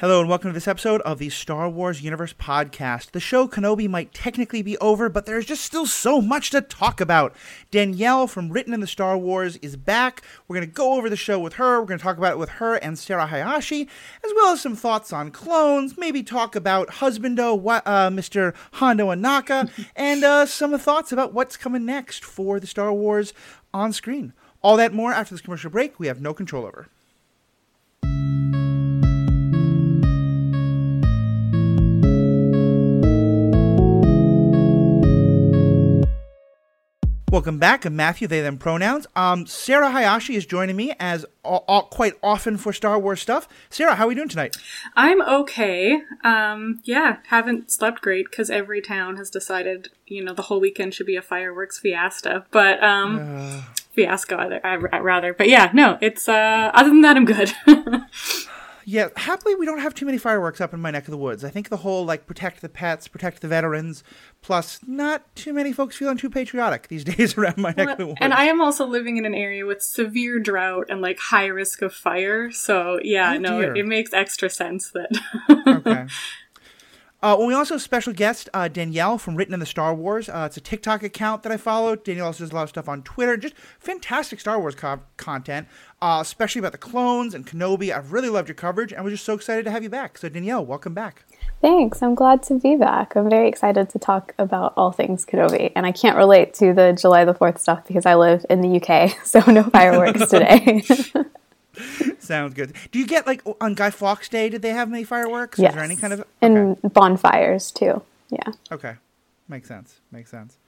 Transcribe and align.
Hello 0.00 0.20
and 0.20 0.28
welcome 0.28 0.50
to 0.50 0.54
this 0.54 0.68
episode 0.68 1.00
of 1.00 1.18
the 1.18 1.28
Star 1.28 1.68
Wars 1.68 2.02
Universe 2.02 2.32
podcast. 2.32 3.10
The 3.10 3.18
show 3.18 3.48
Kenobi 3.48 3.88
might 3.88 4.14
technically 4.14 4.62
be 4.62 4.78
over, 4.78 5.08
but 5.08 5.26
there's 5.26 5.44
just 5.44 5.64
still 5.64 5.86
so 5.86 6.22
much 6.22 6.50
to 6.50 6.60
talk 6.60 7.00
about. 7.00 7.34
Danielle 7.72 8.28
from 8.28 8.50
Written 8.50 8.72
in 8.72 8.78
the 8.78 8.86
Star 8.86 9.18
Wars 9.18 9.56
is 9.56 9.74
back. 9.74 10.22
We're 10.46 10.54
going 10.54 10.68
to 10.68 10.72
go 10.72 10.94
over 10.94 11.10
the 11.10 11.16
show 11.16 11.40
with 11.40 11.54
her. 11.54 11.80
We're 11.80 11.86
going 11.86 11.98
to 11.98 12.02
talk 12.04 12.16
about 12.16 12.34
it 12.34 12.38
with 12.38 12.48
her 12.48 12.76
and 12.76 12.96
Sarah 12.96 13.26
Hayashi, 13.26 13.88
as 14.24 14.32
well 14.36 14.52
as 14.52 14.60
some 14.60 14.76
thoughts 14.76 15.12
on 15.12 15.32
clones, 15.32 15.98
maybe 15.98 16.22
talk 16.22 16.54
about 16.54 16.86
Husbando, 16.86 17.60
uh, 17.84 18.08
Mr. 18.10 18.54
Hondo 18.74 19.08
Ohnaka, 19.08 19.68
and 19.96 20.22
uh, 20.22 20.46
some 20.46 20.78
thoughts 20.78 21.10
about 21.10 21.34
what's 21.34 21.56
coming 21.56 21.84
next 21.84 22.24
for 22.24 22.60
the 22.60 22.68
Star 22.68 22.92
Wars 22.92 23.34
on 23.74 23.92
screen. 23.92 24.32
All 24.62 24.76
that 24.76 24.94
more 24.94 25.12
after 25.12 25.34
this 25.34 25.42
commercial 25.42 25.72
break 25.72 25.98
we 25.98 26.06
have 26.06 26.20
no 26.20 26.32
control 26.32 26.66
over. 26.66 26.86
Welcome 37.30 37.58
back. 37.58 37.84
I'm 37.84 37.94
Matthew, 37.94 38.26
they, 38.26 38.40
them 38.40 38.56
pronouns. 38.56 39.06
Um, 39.14 39.44
Sarah 39.44 39.90
Hayashi 39.90 40.34
is 40.34 40.46
joining 40.46 40.76
me 40.76 40.94
as 40.98 41.26
all, 41.44 41.62
all, 41.68 41.82
quite 41.82 42.14
often 42.22 42.56
for 42.56 42.72
Star 42.72 42.98
Wars 42.98 43.20
stuff. 43.20 43.46
Sarah, 43.68 43.96
how 43.96 44.06
are 44.06 44.08
we 44.08 44.14
doing 44.14 44.30
tonight? 44.30 44.56
I'm 44.96 45.20
okay. 45.20 46.00
Um, 46.24 46.80
yeah, 46.84 47.18
haven't 47.26 47.70
slept 47.70 48.00
great 48.00 48.30
because 48.30 48.48
every 48.48 48.80
town 48.80 49.18
has 49.18 49.28
decided, 49.28 49.90
you 50.06 50.24
know, 50.24 50.32
the 50.32 50.42
whole 50.42 50.58
weekend 50.58 50.94
should 50.94 51.04
be 51.04 51.16
a 51.16 51.22
fireworks 51.22 51.78
fiesta. 51.78 52.46
But, 52.50 52.82
um, 52.82 53.18
uh... 53.18 53.60
fiasco, 53.92 54.60
rather. 55.02 55.34
But 55.34 55.50
yeah, 55.50 55.70
no, 55.74 55.98
it's, 56.00 56.30
uh, 56.30 56.70
other 56.72 56.88
than 56.88 57.02
that, 57.02 57.16
I'm 57.16 57.26
good. 57.26 57.52
Yeah, 58.90 59.08
happily 59.16 59.54
we 59.54 59.66
don't 59.66 59.80
have 59.80 59.92
too 59.92 60.06
many 60.06 60.16
fireworks 60.16 60.62
up 60.62 60.72
in 60.72 60.80
my 60.80 60.90
neck 60.90 61.04
of 61.04 61.10
the 61.10 61.18
woods. 61.18 61.44
I 61.44 61.50
think 61.50 61.68
the 61.68 61.76
whole 61.76 62.06
like 62.06 62.24
protect 62.24 62.62
the 62.62 62.70
pets, 62.70 63.06
protect 63.06 63.42
the 63.42 63.48
veterans, 63.48 64.02
plus 64.40 64.80
not 64.86 65.36
too 65.36 65.52
many 65.52 65.74
folks 65.74 65.94
feeling 65.94 66.16
too 66.16 66.30
patriotic 66.30 66.88
these 66.88 67.04
days 67.16 67.36
around 67.36 67.58
my 67.58 67.74
well, 67.76 67.84
neck 67.84 67.92
of 67.92 67.98
the 67.98 68.06
woods. 68.06 68.18
And 68.22 68.32
I 68.32 68.44
am 68.44 68.62
also 68.62 68.86
living 68.86 69.18
in 69.18 69.26
an 69.26 69.34
area 69.34 69.66
with 69.66 69.82
severe 69.82 70.38
drought 70.38 70.86
and 70.88 71.02
like 71.02 71.18
high 71.18 71.48
risk 71.48 71.82
of 71.82 71.92
fire. 71.92 72.50
So 72.50 72.98
yeah, 73.02 73.34
oh, 73.34 73.38
no, 73.38 73.60
it, 73.60 73.76
it, 73.76 73.84
makes 73.84 74.14
extra 74.14 74.48
sense 74.48 74.90
that 74.92 75.10
Okay. 75.66 76.06
Uh, 77.20 77.34
well, 77.36 77.48
we 77.48 77.54
also 77.54 77.74
have 77.74 77.82
special 77.82 78.12
guest 78.12 78.48
uh, 78.54 78.68
Danielle 78.68 79.18
from 79.18 79.34
Written 79.34 79.52
in 79.52 79.58
the 79.58 79.66
Star 79.66 79.92
Wars. 79.92 80.28
Uh, 80.28 80.44
it's 80.46 80.56
a 80.56 80.60
TikTok 80.60 81.02
account 81.02 81.42
that 81.42 81.50
I 81.50 81.56
follow. 81.56 81.96
Danielle 81.96 82.26
also 82.26 82.44
does 82.44 82.52
a 82.52 82.54
lot 82.54 82.62
of 82.62 82.68
stuff 82.68 82.88
on 82.88 83.02
Twitter. 83.02 83.36
Just 83.36 83.54
fantastic 83.80 84.38
Star 84.38 84.60
Wars 84.60 84.76
co- 84.76 85.00
content, 85.16 85.66
uh, 86.00 86.20
especially 86.22 86.60
about 86.60 86.70
the 86.70 86.78
clones 86.78 87.34
and 87.34 87.44
Kenobi. 87.44 87.92
I've 87.92 88.12
really 88.12 88.28
loved 88.28 88.46
your 88.46 88.54
coverage, 88.54 88.92
and 88.92 89.02
we're 89.04 89.10
just 89.10 89.24
so 89.24 89.34
excited 89.34 89.64
to 89.64 89.72
have 89.72 89.82
you 89.82 89.88
back. 89.88 90.16
So, 90.16 90.28
Danielle, 90.28 90.64
welcome 90.64 90.94
back. 90.94 91.24
Thanks. 91.60 92.04
I'm 92.04 92.14
glad 92.14 92.44
to 92.44 92.54
be 92.54 92.76
back. 92.76 93.16
I'm 93.16 93.28
very 93.28 93.48
excited 93.48 93.90
to 93.90 93.98
talk 93.98 94.32
about 94.38 94.74
all 94.76 94.92
things 94.92 95.26
Kenobi, 95.26 95.72
and 95.74 95.86
I 95.86 95.90
can't 95.90 96.16
relate 96.16 96.54
to 96.54 96.72
the 96.72 96.92
July 96.92 97.24
the 97.24 97.34
Fourth 97.34 97.60
stuff 97.60 97.84
because 97.84 98.06
I 98.06 98.14
live 98.14 98.46
in 98.48 98.60
the 98.60 98.80
UK, 98.80 99.16
so 99.26 99.40
no 99.50 99.64
fireworks 99.64 100.30
today. 100.30 100.84
Sounds 102.18 102.54
good. 102.54 102.74
Do 102.90 102.98
you 102.98 103.06
get 103.06 103.26
like 103.26 103.42
on 103.60 103.74
Guy 103.74 103.90
Fawkes 103.90 104.28
Day? 104.28 104.48
Did 104.48 104.62
they 104.62 104.70
have 104.70 104.90
many 104.90 105.04
fireworks? 105.04 105.58
Yes. 105.58 105.70
Is 105.70 105.74
there 105.74 105.84
any 105.84 105.96
kind 105.96 106.12
of 106.12 106.20
okay. 106.20 106.28
and 106.40 106.80
bonfires 106.82 107.70
too? 107.70 108.02
Yeah. 108.30 108.52
Okay, 108.70 108.94
makes 109.48 109.68
sense. 109.68 110.00
Makes 110.10 110.30
sense. 110.30 110.58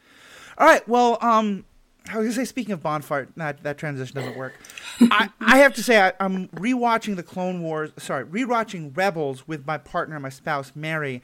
All 0.58 0.66
right. 0.66 0.86
Well, 0.88 1.18
um, 1.20 1.64
I 2.08 2.16
was 2.18 2.26
gonna 2.26 2.32
say, 2.32 2.44
speaking 2.44 2.72
of 2.72 2.82
bonfire, 2.82 3.28
that 3.36 3.62
that 3.62 3.78
transition 3.78 4.16
doesn't 4.16 4.36
work. 4.36 4.54
I, 5.00 5.28
I 5.40 5.58
have 5.58 5.74
to 5.74 5.82
say, 5.82 6.00
I, 6.00 6.12
am 6.20 6.48
rewatching 6.48 7.16
the 7.16 7.22
Clone 7.22 7.62
Wars. 7.62 7.90
Sorry, 7.98 8.24
rewatching 8.24 8.96
Rebels 8.96 9.46
with 9.46 9.66
my 9.66 9.78
partner, 9.78 10.18
my 10.18 10.28
spouse, 10.28 10.72
Mary. 10.74 11.22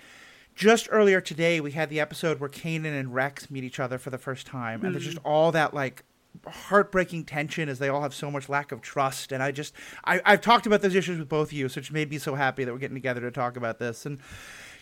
Just 0.55 0.89
earlier 0.91 1.21
today, 1.21 1.61
we 1.61 1.73
had 1.73 1.91
the 1.91 2.01
episode 2.01 2.41
where 2.41 2.49
Kanan 2.49 2.99
and 2.99 3.15
Rex 3.15 3.51
meet 3.51 3.63
each 3.63 3.79
other 3.79 3.99
for 3.99 4.09
the 4.09 4.19
first 4.19 4.47
time, 4.47 4.81
and 4.83 4.91
mm. 4.91 4.93
there's 4.93 5.05
just 5.05 5.19
all 5.25 5.53
that 5.53 5.75
like 5.75 6.03
heartbreaking 6.47 7.25
tension 7.25 7.69
as 7.69 7.79
they 7.79 7.89
all 7.89 8.03
have 8.03 8.15
so 8.15 8.31
much 8.31 8.49
lack 8.49 8.73
of 8.73 8.81
trust. 8.81 9.33
And 9.33 9.43
I 9.43 9.53
just, 9.53 9.75
I, 10.05 10.21
I've 10.25 10.41
talked 10.41 10.67
about 10.67 10.83
those 10.83 10.95
issues 10.95 11.19
with 11.19 11.29
both 11.29 11.49
of 11.49 11.53
you, 11.53 11.69
so 11.69 11.81
it 11.81 11.91
made 11.93 12.11
me 12.11 12.19
so 12.19 12.35
happy 12.35 12.65
that 12.65 12.73
we're 12.73 12.79
getting 12.79 12.97
together 12.97 13.21
to 13.21 13.31
talk 13.31 13.57
about 13.57 13.79
this. 13.79 14.07
And 14.07 14.19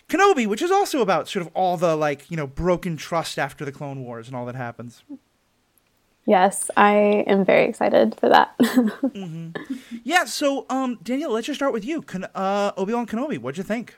Kenobi, 0.07 0.47
which 0.47 0.61
is 0.61 0.71
also 0.71 1.01
about 1.01 1.27
sort 1.27 1.45
of 1.45 1.51
all 1.53 1.77
the 1.77 1.95
like, 1.95 2.29
you 2.29 2.37
know, 2.37 2.47
broken 2.47 2.97
trust 2.97 3.39
after 3.39 3.65
the 3.65 3.71
Clone 3.71 4.03
Wars 4.03 4.27
and 4.27 4.35
all 4.35 4.45
that 4.45 4.55
happens. 4.55 5.03
Yes, 6.25 6.71
I 6.75 7.23
am 7.27 7.45
very 7.45 7.69
excited 7.69 8.15
for 8.19 8.29
that. 8.29 8.57
mm-hmm. 8.59 9.51
Yeah, 10.03 10.25
so 10.25 10.65
um, 10.69 10.97
Daniel, 11.03 11.31
let's 11.31 11.45
just 11.45 11.59
start 11.59 11.71
with 11.71 11.85
you. 11.85 12.03
uh, 12.33 12.71
Obi 12.77 12.93
Wan 12.93 13.05
Kenobi, 13.05 13.37
what'd 13.37 13.57
you 13.57 13.63
think? 13.63 13.95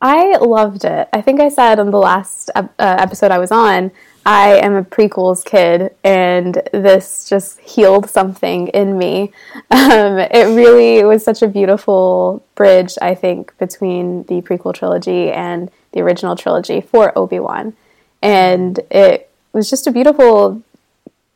I 0.00 0.36
loved 0.36 0.84
it. 0.84 1.08
I 1.12 1.20
think 1.20 1.40
I 1.40 1.48
said 1.48 1.80
on 1.80 1.90
the 1.90 1.98
last 1.98 2.50
uh, 2.54 2.68
episode 2.78 3.30
I 3.30 3.38
was 3.38 3.50
on, 3.50 3.90
I 4.26 4.56
am 4.56 4.74
a 4.74 4.84
prequels 4.84 5.44
kid, 5.44 5.94
and 6.02 6.62
this 6.72 7.28
just 7.28 7.60
healed 7.60 8.08
something 8.08 8.68
in 8.68 8.96
me. 8.96 9.32
Um, 9.70 10.18
it 10.18 10.54
really 10.54 11.04
was 11.04 11.22
such 11.22 11.42
a 11.42 11.48
beautiful 11.48 12.44
bridge, 12.54 12.94
I 13.02 13.14
think, 13.14 13.56
between 13.58 14.22
the 14.24 14.40
prequel 14.40 14.74
trilogy 14.74 15.30
and 15.30 15.70
the 15.92 16.00
original 16.00 16.36
trilogy 16.36 16.80
for 16.80 17.16
Obi 17.16 17.38
Wan. 17.38 17.74
And 18.22 18.80
it 18.90 19.30
was 19.52 19.68
just 19.68 19.86
a 19.86 19.92
beautiful 19.92 20.62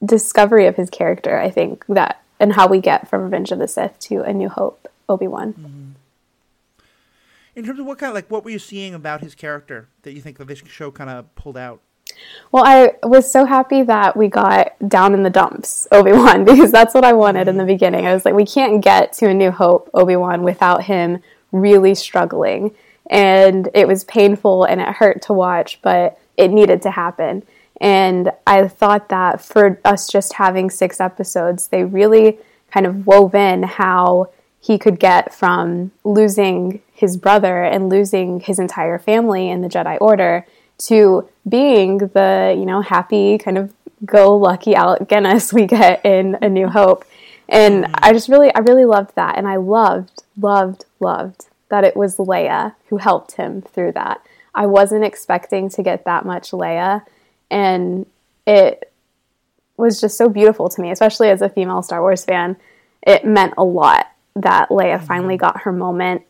discovery 0.04 0.66
of 0.66 0.77
his 0.77 0.88
character, 0.88 1.38
I 1.38 1.50
think, 1.50 1.84
that 1.88 2.22
and 2.41 2.53
how 2.54 2.69
we 2.69 2.81
get 2.81 3.09
from 3.09 3.22
Revenge 3.22 3.50
of 3.53 3.59
the 3.59 3.69
Sith 3.69 3.98
to 4.00 4.22
A 4.22 4.32
New 4.32 4.48
Hope, 4.48 4.88
Obi 5.09 5.27
Wan. 5.27 5.53
Mm-hmm. 5.53 5.91
In 7.56 7.65
terms 7.65 7.81
of 7.81 7.87
what 7.87 7.98
kind 7.98 8.10
of 8.10 8.15
like 8.15 8.31
what 8.31 8.44
were 8.44 8.50
you 8.50 8.60
seeing 8.60 8.94
about 8.94 9.21
his 9.21 9.34
character 9.34 9.88
that 10.03 10.12
you 10.12 10.21
think 10.21 10.38
that 10.38 10.47
this 10.47 10.62
show 10.66 10.93
kind 10.93 11.10
of 11.10 11.34
pulled 11.34 11.56
out? 11.56 11.81
Well, 12.51 12.65
I 12.65 12.95
was 13.03 13.31
so 13.31 13.45
happy 13.45 13.83
that 13.83 14.17
we 14.17 14.29
got 14.29 14.73
down 14.89 15.13
in 15.13 15.23
the 15.23 15.31
dumps 15.31 15.87
Obi 15.93 16.13
Wan 16.13 16.45
because 16.45 16.73
that's 16.73 16.95
what 16.95 17.05
I 17.05 17.13
wanted 17.13 17.49
in 17.49 17.57
the 17.57 17.63
mm-hmm. 17.63 17.69
beginning. 17.69 18.07
I 18.07 18.15
was 18.15 18.25
like, 18.25 18.35
we 18.35 18.47
can't 18.47 18.83
get 18.83 19.13
to 19.15 19.29
A 19.29 19.35
New 19.35 19.51
Hope 19.51 19.91
Obi 19.95 20.17
Wan 20.17 20.43
without 20.43 20.85
him 20.85 21.23
really 21.53 21.95
struggling. 21.95 22.75
And 23.11 23.69
it 23.75 23.89
was 23.89 24.05
painful 24.05 24.65
and 24.65 24.81
it 24.81 24.89
hurt 24.89 25.23
to 25.23 25.33
watch, 25.33 25.81
but 25.83 26.21
it 26.37 26.51
needed 26.51 26.83
to 26.83 26.91
happen. 26.91 27.43
And 27.81 28.33
I 28.47 28.67
thought 28.69 29.09
that 29.09 29.41
for 29.41 29.81
us 29.85 30.09
just 30.09 30.35
having 30.35 30.69
six 30.69 31.01
episodes, 31.01 31.69
they 31.69 31.85
really 31.85 32.39
kind 32.71 32.87
of 32.87 33.07
wove 33.07 33.35
in 33.35 33.63
how 33.63 34.31
he 34.61 34.79
could 34.79 34.99
get 34.99 35.33
from 35.33 35.93
losing 36.05 36.83
his 36.93 37.17
brother 37.17 37.63
and 37.63 37.89
losing 37.89 38.41
his 38.41 38.59
entire 38.59 38.99
family 38.99 39.49
in 39.49 39.63
the 39.63 39.69
Jedi 39.69 39.97
Order 40.01 40.45
to 40.78 41.28
being 41.49 41.99
the, 41.99 42.55
you 42.56 42.65
know, 42.65 42.81
happy 42.81 43.39
kind 43.39 43.59
of 43.59 43.75
go 44.05 44.37
lucky 44.37 44.75
Alec 44.75 45.09
Guinness 45.09 45.53
we 45.53 45.66
get 45.66 46.05
in 46.05 46.37
A 46.41 46.49
New 46.49 46.69
Hope. 46.69 47.05
And 47.49 47.84
mm. 47.84 47.94
I 47.94 48.12
just 48.12 48.28
really, 48.28 48.55
I 48.55 48.61
really 48.61 48.84
loved 48.84 49.15
that. 49.16 49.37
And 49.37 49.49
I 49.49 49.56
loved, 49.56 50.22
loved, 50.37 50.84
loved 51.00 51.47
that 51.69 51.84
it 51.84 51.97
was 51.97 52.16
Leia 52.16 52.75
who 52.89 52.99
helped 52.99 53.33
him 53.33 53.62
through 53.62 53.93
that. 53.93 54.22
I 54.55 54.66
wasn't 54.66 55.05
expecting 55.05 55.69
to 55.71 55.83
get 55.83 56.05
that 56.05 56.25
much 56.25 56.50
Leia. 56.50 57.05
And 57.50 58.06
it 58.47 58.93
was 59.77 60.00
just 60.00 60.16
so 60.16 60.28
beautiful 60.28 60.69
to 60.69 60.81
me, 60.81 60.91
especially 60.91 61.28
as 61.31 61.43
a 61.43 61.49
female 61.49 61.83
Star 61.83 62.00
Wars 62.00 62.25
fan. 62.25 62.56
It 63.03 63.25
meant 63.25 63.55
a 63.56 63.65
lot 63.65 64.06
that 64.34 64.69
Leia 64.71 65.03
finally 65.03 65.34
mm-hmm. 65.34 65.41
got 65.41 65.62
her 65.62 65.72
moment 65.72 66.22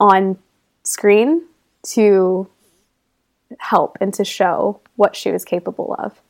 on 0.00 0.38
screen 0.84 1.42
to 1.82 2.48
help 3.58 3.96
and 4.00 4.12
to 4.14 4.24
show 4.24 4.80
what 4.96 5.16
she 5.16 5.30
was 5.30 5.44
capable 5.44 5.94
of. 5.98 6.20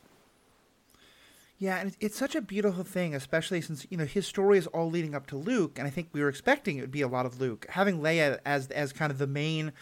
Yeah, 1.57 1.77
and 1.77 1.93
it's 1.99 2.17
such 2.17 2.35
a 2.35 2.41
beautiful 2.41 2.85
thing, 2.85 3.13
especially 3.13 3.59
since 3.59 3.85
you 3.89 3.97
know 3.97 4.05
his 4.05 4.25
story 4.25 4.57
is 4.57 4.67
all 4.67 4.89
leading 4.89 5.13
up 5.13 5.27
to 5.27 5.35
Luke, 5.35 5.77
and 5.77 5.85
I 5.85 5.91
think 5.91 6.07
we 6.13 6.21
were 6.21 6.29
expecting 6.29 6.77
it 6.77 6.81
would 6.81 6.91
be 6.91 7.01
a 7.01 7.07
lot 7.07 7.25
of 7.25 7.41
Luke. 7.41 7.65
Having 7.69 7.99
Leia 7.99 8.39
as 8.45 8.67
as 8.69 8.93
kind 8.93 9.11
of 9.11 9.17
the 9.17 9.27
main, 9.27 9.73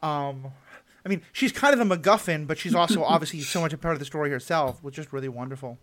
um, 0.00 0.52
I 1.04 1.08
mean, 1.08 1.22
she's 1.32 1.50
kind 1.50 1.78
of 1.78 1.88
the 1.88 1.96
MacGuffin, 1.96 2.46
but 2.46 2.56
she's 2.56 2.74
also 2.74 3.02
obviously 3.04 3.40
so 3.40 3.60
much 3.60 3.72
a 3.72 3.78
part 3.78 3.94
of 3.94 3.98
the 3.98 4.04
story 4.04 4.30
herself, 4.30 4.82
was 4.82 4.94
just 4.94 5.12
really 5.12 5.28
wonderful. 5.28 5.78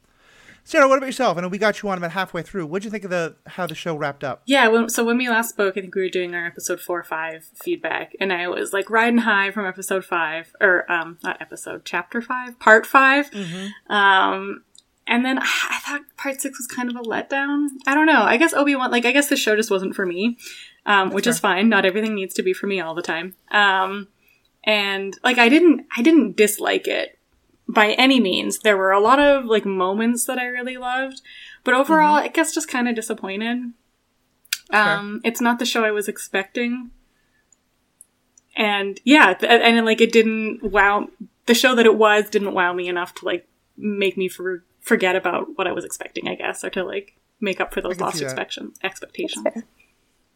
Sarah, 0.63 0.87
what 0.87 0.97
about 0.97 1.07
yourself? 1.07 1.37
I 1.37 1.41
know 1.41 1.47
we 1.47 1.57
got 1.57 1.81
you 1.81 1.89
on 1.89 1.97
about 1.97 2.11
halfway 2.11 2.41
through. 2.43 2.65
What'd 2.67 2.85
you 2.85 2.91
think 2.91 3.03
of 3.03 3.09
the 3.09 3.35
how 3.47 3.67
the 3.67 3.75
show 3.75 3.95
wrapped 3.95 4.23
up? 4.23 4.43
Yeah, 4.45 4.67
well, 4.67 4.89
so 4.89 5.03
when 5.03 5.17
we 5.17 5.27
last 5.29 5.49
spoke, 5.49 5.77
I 5.77 5.81
think 5.81 5.95
we 5.95 6.01
were 6.01 6.09
doing 6.09 6.33
our 6.35 6.45
episode 6.45 6.79
four 6.79 6.99
or 6.99 7.03
five 7.03 7.49
feedback, 7.55 8.13
and 8.19 8.31
I 8.31 8.47
was 8.47 8.73
like 8.73 8.89
riding 8.89 9.19
high 9.19 9.51
from 9.51 9.65
episode 9.65 10.05
five, 10.05 10.53
or 10.61 10.89
um, 10.91 11.17
not 11.23 11.41
episode, 11.41 11.83
chapter 11.85 12.21
five, 12.21 12.59
part 12.59 12.85
5 12.85 13.31
mm-hmm. 13.31 13.93
Um, 13.93 14.63
and 15.07 15.25
then 15.25 15.39
I 15.39 15.79
thought 15.85 16.01
part 16.15 16.41
six 16.41 16.59
was 16.59 16.67
kind 16.67 16.89
of 16.89 16.95
a 16.95 17.01
letdown. 17.01 17.67
I 17.87 17.93
don't 17.95 18.05
know. 18.05 18.23
I 18.23 18.37
guess 18.37 18.53
Obi 18.53 18.75
Wan, 18.75 18.91
like, 18.91 19.05
I 19.05 19.11
guess 19.11 19.29
the 19.29 19.35
show 19.35 19.55
just 19.55 19.71
wasn't 19.71 19.95
for 19.95 20.05
me, 20.05 20.37
um, 20.85 21.09
which 21.09 21.25
fair. 21.25 21.31
is 21.31 21.39
fine. 21.39 21.69
Not 21.69 21.85
everything 21.85 22.15
needs 22.15 22.33
to 22.35 22.43
be 22.43 22.53
for 22.53 22.67
me 22.67 22.79
all 22.79 22.95
the 22.95 23.01
time. 23.01 23.35
Um, 23.51 24.07
and 24.63 25.17
like, 25.23 25.37
I 25.37 25.49
didn't, 25.49 25.85
I 25.97 26.01
didn't 26.01 26.37
dislike 26.37 26.87
it 26.87 27.17
by 27.73 27.91
any 27.93 28.19
means. 28.19 28.59
There 28.59 28.77
were 28.77 28.91
a 28.91 28.99
lot 28.99 29.19
of 29.19 29.45
like 29.45 29.65
moments 29.65 30.25
that 30.25 30.37
I 30.37 30.45
really 30.45 30.77
loved, 30.77 31.21
but 31.63 31.73
overall, 31.73 32.17
mm-hmm. 32.17 32.25
I 32.25 32.29
guess 32.29 32.53
just 32.53 32.67
kind 32.67 32.87
of 32.87 32.95
disappointed. 32.95 33.73
Um, 34.71 35.21
it's 35.23 35.41
not 35.41 35.59
the 35.59 35.65
show 35.65 35.83
I 35.83 35.91
was 35.91 36.07
expecting. 36.07 36.91
and 38.55 38.99
yeah, 39.03 39.33
th- 39.33 39.51
and, 39.51 39.61
and 39.61 39.85
like 39.85 40.01
it 40.01 40.11
didn't 40.11 40.63
wow 40.63 41.07
the 41.45 41.53
show 41.53 41.75
that 41.75 41.85
it 41.85 41.95
was 41.95 42.29
didn't 42.29 42.53
wow 42.53 42.73
me 42.73 42.87
enough 42.87 43.13
to 43.15 43.25
like 43.25 43.47
make 43.77 44.17
me 44.17 44.27
for, 44.27 44.63
forget 44.79 45.15
about 45.15 45.57
what 45.57 45.67
I 45.67 45.71
was 45.71 45.85
expecting, 45.85 46.27
I 46.27 46.35
guess, 46.35 46.63
or 46.63 46.69
to 46.71 46.83
like 46.83 47.15
make 47.39 47.59
up 47.59 47.73
for 47.73 47.81
those 47.81 47.99
lost 47.99 48.21
expectations. 48.21 48.77
Expectations. 48.83 49.45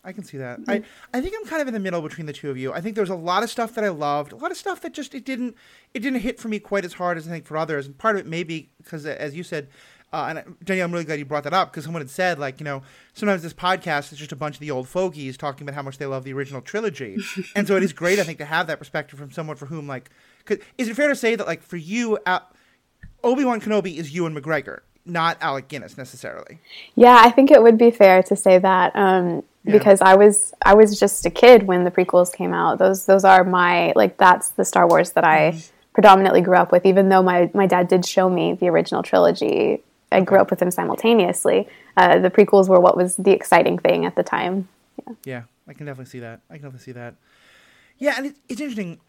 I 0.06 0.12
can 0.12 0.24
see 0.24 0.38
that. 0.38 0.60
I, 0.68 0.84
I 1.14 1.20
think 1.20 1.34
I'm 1.36 1.48
kind 1.48 1.62
of 1.64 1.68
in 1.68 1.74
the 1.74 1.80
middle 1.80 2.02
between 2.02 2.28
the 2.28 2.34
two 2.34 2.52
of 2.52 2.58
you. 2.58 2.72
I 2.72 2.80
think 2.80 2.94
there 2.94 3.02
was 3.02 3.10
a 3.10 3.16
lot 3.16 3.42
of 3.42 3.50
stuff 3.50 3.74
that 3.74 3.84
I 3.84 3.90
loved, 3.90 4.32
a 4.32 4.36
lot 4.36 4.52
of 4.52 4.58
stuff 4.58 4.82
that 4.82 4.94
just 4.94 5.16
it 5.16 5.26
didn't 5.26 5.56
it 5.96 6.00
didn't 6.00 6.20
hit 6.20 6.40
for 6.40 6.48
me 6.48 6.60
quite 6.60 6.86
as 6.86 6.94
hard 6.94 7.18
as 7.18 7.28
I 7.28 7.32
think 7.32 7.46
for 7.46 7.58
others. 7.58 7.88
And 7.88 7.98
part 7.98 8.16
of 8.16 8.22
it 8.22 8.30
maybe 8.30 8.70
because 8.78 9.06
as 9.06 9.36
you 9.36 9.44
said, 9.44 9.68
uh, 10.14 10.28
and 10.30 10.56
Danielle, 10.64 10.86
I'm 10.86 10.92
really 10.92 11.06
glad 11.06 11.20
you 11.20 11.26
brought 11.26 11.44
that 11.44 11.54
up 11.54 11.72
because 11.72 11.84
someone 11.84 12.02
had 12.02 12.10
said 12.10 12.38
like 12.38 12.60
you 12.60 12.64
know 12.64 12.84
sometimes 13.14 13.42
this 13.42 13.54
podcast 13.54 14.14
is 14.14 14.20
just 14.20 14.32
a 14.32 14.36
bunch 14.36 14.56
of 14.56 14.60
the 14.62 14.72
old 14.72 14.88
fogies 14.88 15.38
talking 15.38 15.68
about 15.68 15.76
how 15.76 15.82
much 15.82 15.98
they 15.98 16.06
love 16.06 16.24
the 16.24 16.34
original 16.34 16.62
trilogy, 16.62 17.18
and 17.56 17.68
so 17.68 17.76
it 17.76 17.84
is 17.84 17.92
great 17.92 18.20
I 18.20 18.24
think 18.24 18.38
to 18.38 18.46
have 18.46 18.68
that 18.68 18.78
perspective 18.80 19.18
from 19.18 19.32
someone 19.32 19.58
for 19.58 19.66
whom 19.66 19.88
like, 19.88 20.12
cause, 20.46 20.60
is 20.78 20.88
it 20.88 20.96
fair 20.96 21.08
to 21.08 21.16
say 21.16 21.36
that 21.36 21.48
like 21.48 21.64
for 21.64 21.78
you, 21.78 22.20
uh, 22.26 22.40
Obi 23.24 23.44
Wan 23.44 23.60
Kenobi 23.60 23.98
is 23.98 24.14
Ewan 24.14 24.40
McGregor, 24.40 24.82
not 25.04 25.38
Alec 25.42 25.68
Guinness 25.68 25.98
necessarily. 25.98 26.60
Yeah, 26.94 27.22
I 27.22 27.32
think 27.32 27.50
it 27.50 27.62
would 27.62 27.78
be 27.78 27.92
fair 27.92 28.22
to 28.24 28.36
say 28.36 28.60
that 28.60 28.96
um, 28.96 29.44
because 29.72 30.02
I 30.02 30.16
was 30.16 30.54
I 30.64 30.74
was 30.74 31.00
just 31.00 31.26
a 31.26 31.30
kid 31.30 31.64
when 31.64 31.84
the 31.84 31.92
prequels 31.92 32.34
came 32.34 32.54
out. 32.54 32.80
Those 32.80 33.06
those 33.06 33.24
are 33.24 33.44
my 33.44 33.94
like 33.96 34.18
that's 34.18 34.50
the 34.50 34.66
Star 34.66 34.88
Wars 34.88 35.12
that 35.12 35.24
I 35.24 35.62
predominantly 35.94 36.42
grew 36.42 36.58
up 36.58 36.72
with. 36.72 36.86
Even 36.86 37.10
though 37.10 37.24
my 37.24 37.50
my 37.54 37.68
dad 37.68 37.88
did 37.88 38.06
show 38.06 38.30
me 38.30 38.54
the 38.54 38.70
original 38.70 39.04
trilogy, 39.04 39.84
I 40.12 40.22
grew 40.22 40.40
up 40.40 40.50
with 40.50 40.60
them 40.60 40.72
simultaneously. 40.72 41.68
Uh, 41.98 42.20
the 42.20 42.30
prequels 42.30 42.70
were 42.70 42.80
what 42.80 42.96
was 42.96 43.16
the 43.18 43.32
exciting 43.32 43.78
thing 43.78 44.06
at 44.06 44.16
the 44.16 44.24
time. 44.24 44.68
Yeah, 45.24 45.44
I 45.68 45.74
can 45.74 45.86
definitely 45.86 46.10
see 46.10 46.20
that. 46.20 46.42
I 46.50 46.54
can 46.56 46.64
definitely 46.64 46.86
see 46.86 46.92
that. 46.94 47.16
Yeah, 47.98 48.16
and 48.18 48.28
it, 48.28 48.36
it's 48.50 48.62
interesting. 48.62 49.00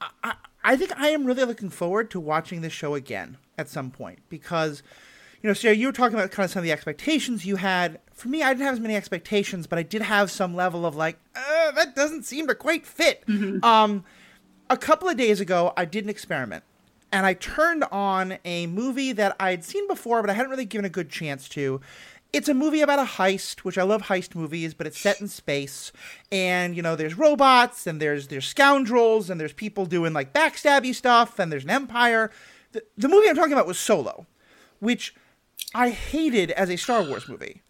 I, 0.00 0.10
I, 0.22 0.34
I 0.62 0.76
think 0.76 0.98
I 0.98 1.08
am 1.08 1.24
really 1.24 1.44
looking 1.44 1.70
forward 1.70 2.10
to 2.12 2.20
watching 2.20 2.60
this 2.60 2.72
show 2.72 2.94
again 2.94 3.36
at 3.58 3.68
some 3.68 3.90
point 3.90 4.20
because, 4.28 4.82
you 5.44 5.50
know, 5.50 5.54
Sarah, 5.54 5.76
you 5.76 5.88
were 5.88 5.92
talking 5.92 6.18
about 6.18 6.30
kind 6.30 6.46
of 6.46 6.50
some 6.50 6.60
of 6.60 6.64
the 6.64 6.72
expectations 6.72 7.44
you 7.44 7.56
had. 7.56 8.00
For 8.14 8.28
me, 8.28 8.42
I 8.42 8.54
didn't 8.54 8.64
have 8.64 8.72
as 8.72 8.80
many 8.80 8.96
expectations, 8.96 9.66
but 9.66 9.78
I 9.78 9.82
did 9.82 10.00
have 10.00 10.30
some 10.30 10.56
level 10.56 10.86
of 10.86 10.96
like, 10.96 11.18
uh, 11.36 11.70
that 11.72 11.94
doesn't 11.94 12.22
seem 12.22 12.46
to 12.46 12.54
quite 12.54 12.86
fit. 12.86 13.22
Um, 13.62 14.04
a 14.70 14.78
couple 14.78 15.06
of 15.06 15.18
days 15.18 15.40
ago, 15.40 15.74
I 15.76 15.84
did 15.84 16.04
an 16.04 16.08
experiment. 16.08 16.64
And 17.12 17.26
I 17.26 17.34
turned 17.34 17.84
on 17.92 18.38
a 18.46 18.66
movie 18.68 19.12
that 19.12 19.36
I'd 19.38 19.64
seen 19.64 19.86
before, 19.86 20.22
but 20.22 20.30
I 20.30 20.32
hadn't 20.32 20.50
really 20.50 20.64
given 20.64 20.86
a 20.86 20.88
good 20.88 21.10
chance 21.10 21.46
to. 21.50 21.82
It's 22.32 22.48
a 22.48 22.54
movie 22.54 22.80
about 22.80 22.98
a 22.98 23.04
heist, 23.04 23.60
which 23.60 23.76
I 23.76 23.82
love 23.82 24.04
heist 24.04 24.34
movies, 24.34 24.72
but 24.72 24.86
it's 24.86 24.98
set 24.98 25.20
in 25.20 25.28
space. 25.28 25.92
And, 26.32 26.74
you 26.74 26.80
know, 26.80 26.96
there's 26.96 27.18
robots 27.18 27.86
and 27.86 28.00
there's 28.00 28.28
there's 28.28 28.46
scoundrels 28.46 29.28
and 29.28 29.38
there's 29.38 29.52
people 29.52 29.84
doing 29.84 30.14
like 30.14 30.32
backstabby 30.32 30.94
stuff 30.94 31.38
and 31.38 31.52
there's 31.52 31.64
an 31.64 31.70
empire. 31.70 32.30
The, 32.72 32.82
the 32.96 33.08
movie 33.08 33.28
I'm 33.28 33.36
talking 33.36 33.52
about 33.52 33.66
was 33.66 33.78
Solo, 33.78 34.26
which 34.80 35.14
I 35.74 35.90
hated 35.90 36.50
as 36.52 36.70
a 36.70 36.76
Star 36.76 37.02
Wars 37.02 37.28
movie. 37.28 37.62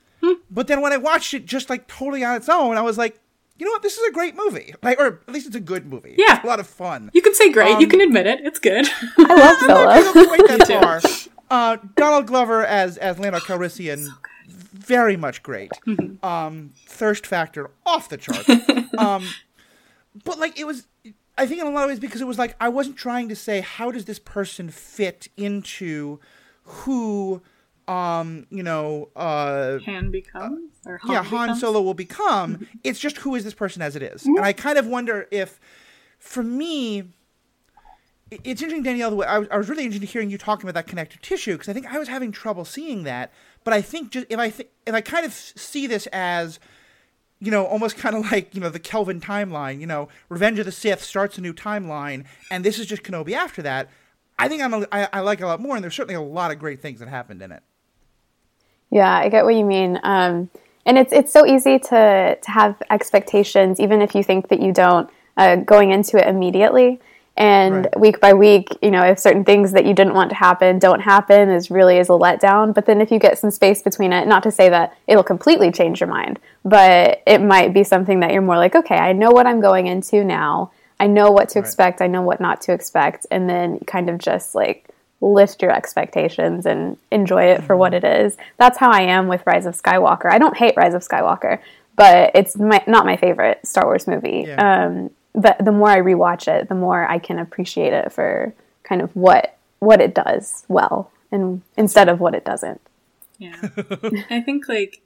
But 0.51 0.69
then 0.69 0.81
when 0.81 0.93
I 0.93 0.97
watched 0.97 1.35
it 1.35 1.45
just 1.45 1.69
like 1.69 1.87
totally 1.87 2.25
on 2.25 2.35
its 2.37 2.49
own, 2.49 2.79
I 2.79 2.81
was 2.81 2.97
like, 2.97 3.21
you 3.59 3.67
know 3.67 3.73
what, 3.73 3.83
this 3.83 3.99
is 3.99 4.09
a 4.09 4.13
great 4.13 4.35
movie. 4.35 4.75
Like 4.83 4.99
or 4.99 5.21
at 5.29 5.33
least 5.35 5.47
it's 5.47 5.55
a 5.57 5.61
good 5.61 5.85
movie. 5.87 6.15
Yeah. 6.17 6.37
It's 6.37 6.45
a 6.45 6.47
lot 6.47 6.61
of 6.61 6.67
fun. 6.67 7.11
You 7.13 7.21
can 7.21 7.35
say 7.35 7.53
great. 7.53 7.75
Um, 7.75 7.81
you 7.81 7.87
can 7.87 8.01
admit 8.01 8.27
it. 8.27 8.41
It's 8.43 8.59
good. 8.59 8.87
I 9.19 9.35
love 9.35 9.57
I 9.89 10.03
Solo. 10.03 10.13
don't 10.15 10.29
quite 10.29 10.67
that 10.67 11.29
far. 11.49 11.51
Uh, 11.51 11.77
Donald 11.97 12.27
Glover 12.27 12.65
as 12.65 12.97
as 12.97 13.19
Lando 13.19 13.39
Calrissian, 13.39 14.09
very 14.49 15.17
much 15.17 15.43
great. 15.43 15.71
Um, 16.23 16.73
thirst 16.87 17.27
factor 17.27 17.71
off 17.85 18.09
the 18.09 18.17
chart. 18.17 18.49
um, 18.99 19.29
but 20.25 20.39
like 20.39 20.59
it 20.59 20.67
was, 20.67 20.87
I 21.37 21.47
think 21.47 21.61
in 21.61 21.67
a 21.67 21.71
lot 21.71 21.85
of 21.85 21.91
ways 21.91 22.01
because 22.01 22.21
it 22.23 22.27
was 22.27 22.39
like 22.39 22.57
I 22.61 22.71
wasn't 22.71 22.97
trying 22.97 23.29
to 23.29 23.37
say 23.37 23.61
how 23.61 23.91
does 23.91 24.07
this 24.07 24.19
person 24.19 24.71
fit 24.71 25.29
into 25.37 26.19
who, 26.65 27.43
um, 27.89 28.47
you 28.51 28.63
know, 28.63 29.11
uh, 29.17 29.79
Han 29.85 30.11
becomes 30.11 30.73
or 30.87 30.99
Han 30.99 31.13
yeah, 31.13 31.23
Han? 31.23 31.57
Solo 31.57 31.81
will 31.81 31.95
become. 31.95 32.67
It's 32.83 32.99
just 32.99 33.19
who 33.19 33.35
is 33.35 33.45
this 33.45 33.55
person 33.55 33.83
as 33.83 33.97
it 33.97 34.03
is. 34.03 34.25
And 34.25 34.41
I 34.41 34.53
kind 34.53 34.79
of 34.79 34.87
wonder 34.87 35.29
if, 35.31 35.61
for 36.19 36.43
me, 36.43 37.05
it's 38.31 38.63
interesting, 38.63 38.83
Danielle. 38.83 39.11
The 39.11 39.17
way 39.17 39.27
I 39.27 39.39
was, 39.39 39.49
I 39.51 39.57
was 39.57 39.69
really 39.69 39.85
interested 39.85 40.07
in 40.07 40.13
hearing 40.13 40.31
you 40.31 40.39
talking 40.39 40.69
about 40.69 40.75
that 40.75 40.89
connective 40.89 41.21
tissue 41.21 41.53
because 41.53 41.69
I 41.69 41.73
think 41.73 41.93
I 41.93 41.99
was 41.99 42.09
having 42.09 42.33
trouble 42.33 42.65
seeing 42.65 43.05
that. 43.05 43.33
But 43.65 43.75
I 43.75 43.83
think 43.83 44.11
just 44.11 44.27
if 44.31 44.39
I 44.39 44.51
th- 44.51 44.71
if 44.87 44.95
I 44.95 45.01
kind 45.01 45.27
of 45.27 45.33
see 45.33 45.87
this 45.87 46.07
as 46.13 46.59
you 47.41 47.51
know, 47.51 47.67
almost 47.67 47.97
kind 47.99 48.17
of 48.17 48.31
like, 48.33 48.55
you 48.55 48.61
know, 48.61 48.71
the 48.71 48.79
Kelvin 48.79 49.21
timeline, 49.21 49.81
you 49.81 49.87
know, 49.87 50.09
Revenge 50.29 50.59
of 50.59 50.67
the 50.67 50.73
Sith 50.73 51.03
starts 51.03 51.39
a 51.39 51.41
new 51.41 51.53
timeline, 51.53 52.25
and 52.51 52.65
this 52.65 52.79
is 52.79 52.87
just 52.87 53.03
Kenobi 53.03 53.33
after 53.33 53.63
that. 53.63 53.91
I 54.39 54.49
think 54.49 54.63
I'm 54.63 54.75
a, 54.75 54.87
I, 54.91 55.09
I 55.13 55.21
like 55.21 55.41
it 55.41 55.45
a 55.45 55.47
lot 55.47 55.61
more, 55.61 55.77
and 55.77 55.85
there's 55.85 55.95
certainly 55.95 56.15
a 56.15 56.21
lot 56.21 56.51
of 56.51 56.59
great 56.59 56.81
things 56.81 57.01
that 57.01 57.09
happened 57.09 57.43
in 57.43 57.53
it. 57.53 57.63
Yeah, 58.95 59.13
I 59.13 59.29
get 59.29 59.45
what 59.45 59.57
you 59.57 59.65
mean. 59.65 59.99
Um, 60.05 60.49
and 60.87 60.97
it's 60.97 61.13
it's 61.13 61.33
so 61.33 61.45
easy 61.45 61.81
to 61.81 62.39
to 62.41 62.51
have 62.51 62.81
expectations, 62.91 63.81
even 63.81 64.01
if 64.01 64.15
you 64.15 64.23
think 64.23 64.49
that 64.49 64.61
you 64.61 64.73
don't, 64.73 65.11
uh, 65.37 65.57
going 65.57 65.91
into 65.91 66.17
it 66.17 66.29
immediately. 66.29 67.01
And 67.37 67.87
Right. 67.87 67.99
week 67.99 68.21
by 68.21 68.33
week, 68.35 68.69
you 68.81 68.93
know, 68.93 69.03
if 69.03 69.19
certain 69.19 69.45
things 69.45 69.73
that 69.73 69.85
you 69.85 69.95
didn't 69.95 70.15
want 70.15 70.31
to 70.31 70.37
happen 70.37 70.79
don't 70.79 71.01
happen, 71.01 71.51
is 71.51 71.69
really 71.73 71.99
is 71.99 72.09
a 72.09 72.13
letdown. 72.13 72.73
But 72.73 72.87
then 72.87 73.01
if 73.01 73.11
you 73.11 73.19
get 73.19 73.37
some 73.37 73.51
space 73.51 73.83
between 73.83 74.13
it, 74.13 74.29
not 74.29 74.45
to 74.45 74.53
say 74.53 74.69
that 74.69 74.97
it'll 75.09 75.25
completely 75.25 75.73
change 75.73 76.01
your 76.01 76.09
mind, 76.09 76.39
but 76.65 77.21
it 77.27 77.41
might 77.41 77.75
be 77.75 77.83
something 77.83 78.21
that 78.21 78.33
you're 78.33 78.43
more 78.51 78.59
like, 78.59 78.77
okay, 78.77 78.97
I 78.97 79.13
know 79.13 79.33
what 79.33 79.49
I'm 79.49 79.61
going 79.61 79.89
into 79.89 80.23
now. 80.23 80.71
I 81.01 81.09
know 81.09 81.33
what 81.33 81.49
to 81.51 81.59
Right. 81.59 81.65
expect. 81.67 82.01
I 82.01 82.07
know 82.07 82.23
what 82.23 82.41
not 82.41 82.61
to 82.67 82.73
expect, 82.73 83.27
and 83.33 83.51
then 83.51 83.81
kind 83.81 84.09
of 84.09 84.19
just 84.19 84.55
like 84.55 84.89
lift 85.25 85.63
your 85.63 85.71
expectations 85.71 86.67
and 86.67 86.97
enjoy 87.11 87.45
it 87.45 87.65
for 87.65 87.77
what 87.77 87.95
it 87.95 88.05
is. 88.05 88.37
That's 88.59 88.79
how 88.79 88.91
I 88.91 89.03
am 89.03 89.27
with 89.27 89.43
Rise 89.47 89.67
of 89.67 89.81
Skywalker. 89.81 90.31
I 90.31 90.39
don't 90.39 90.57
hate 90.57 90.77
Rise 90.77 90.95
of 90.95 91.03
Skywalker, 91.03 91.61
but 91.97 92.31
it's 92.35 92.57
my, 92.57 92.83
not 92.87 93.07
my 93.07 93.17
favorite 93.17 93.67
Star 93.67 93.87
Wars 93.87 94.07
movie. 94.07 94.45
Yeah. 94.47 94.85
Um, 94.87 95.11
but 95.35 95.65
the 95.65 95.73
more 95.73 95.89
I 95.89 96.01
rewatch 96.01 96.47
it, 96.47 96.69
the 96.69 96.75
more 96.75 97.09
I 97.09 97.19
can 97.19 97.39
appreciate 97.39 97.93
it 97.93 98.13
for 98.13 98.55
kind 98.85 99.01
of 99.03 99.15
what 99.17 99.57
what 99.81 100.01
it 100.01 100.15
does 100.15 100.65
well, 100.69 101.11
and 101.33 101.61
instead 101.77 102.09
of 102.09 102.21
what 102.21 102.35
it 102.35 102.45
doesn't. 102.45 102.81
Yeah, 103.39 103.57
I 104.31 104.41
think 104.41 104.69
like 104.69 105.03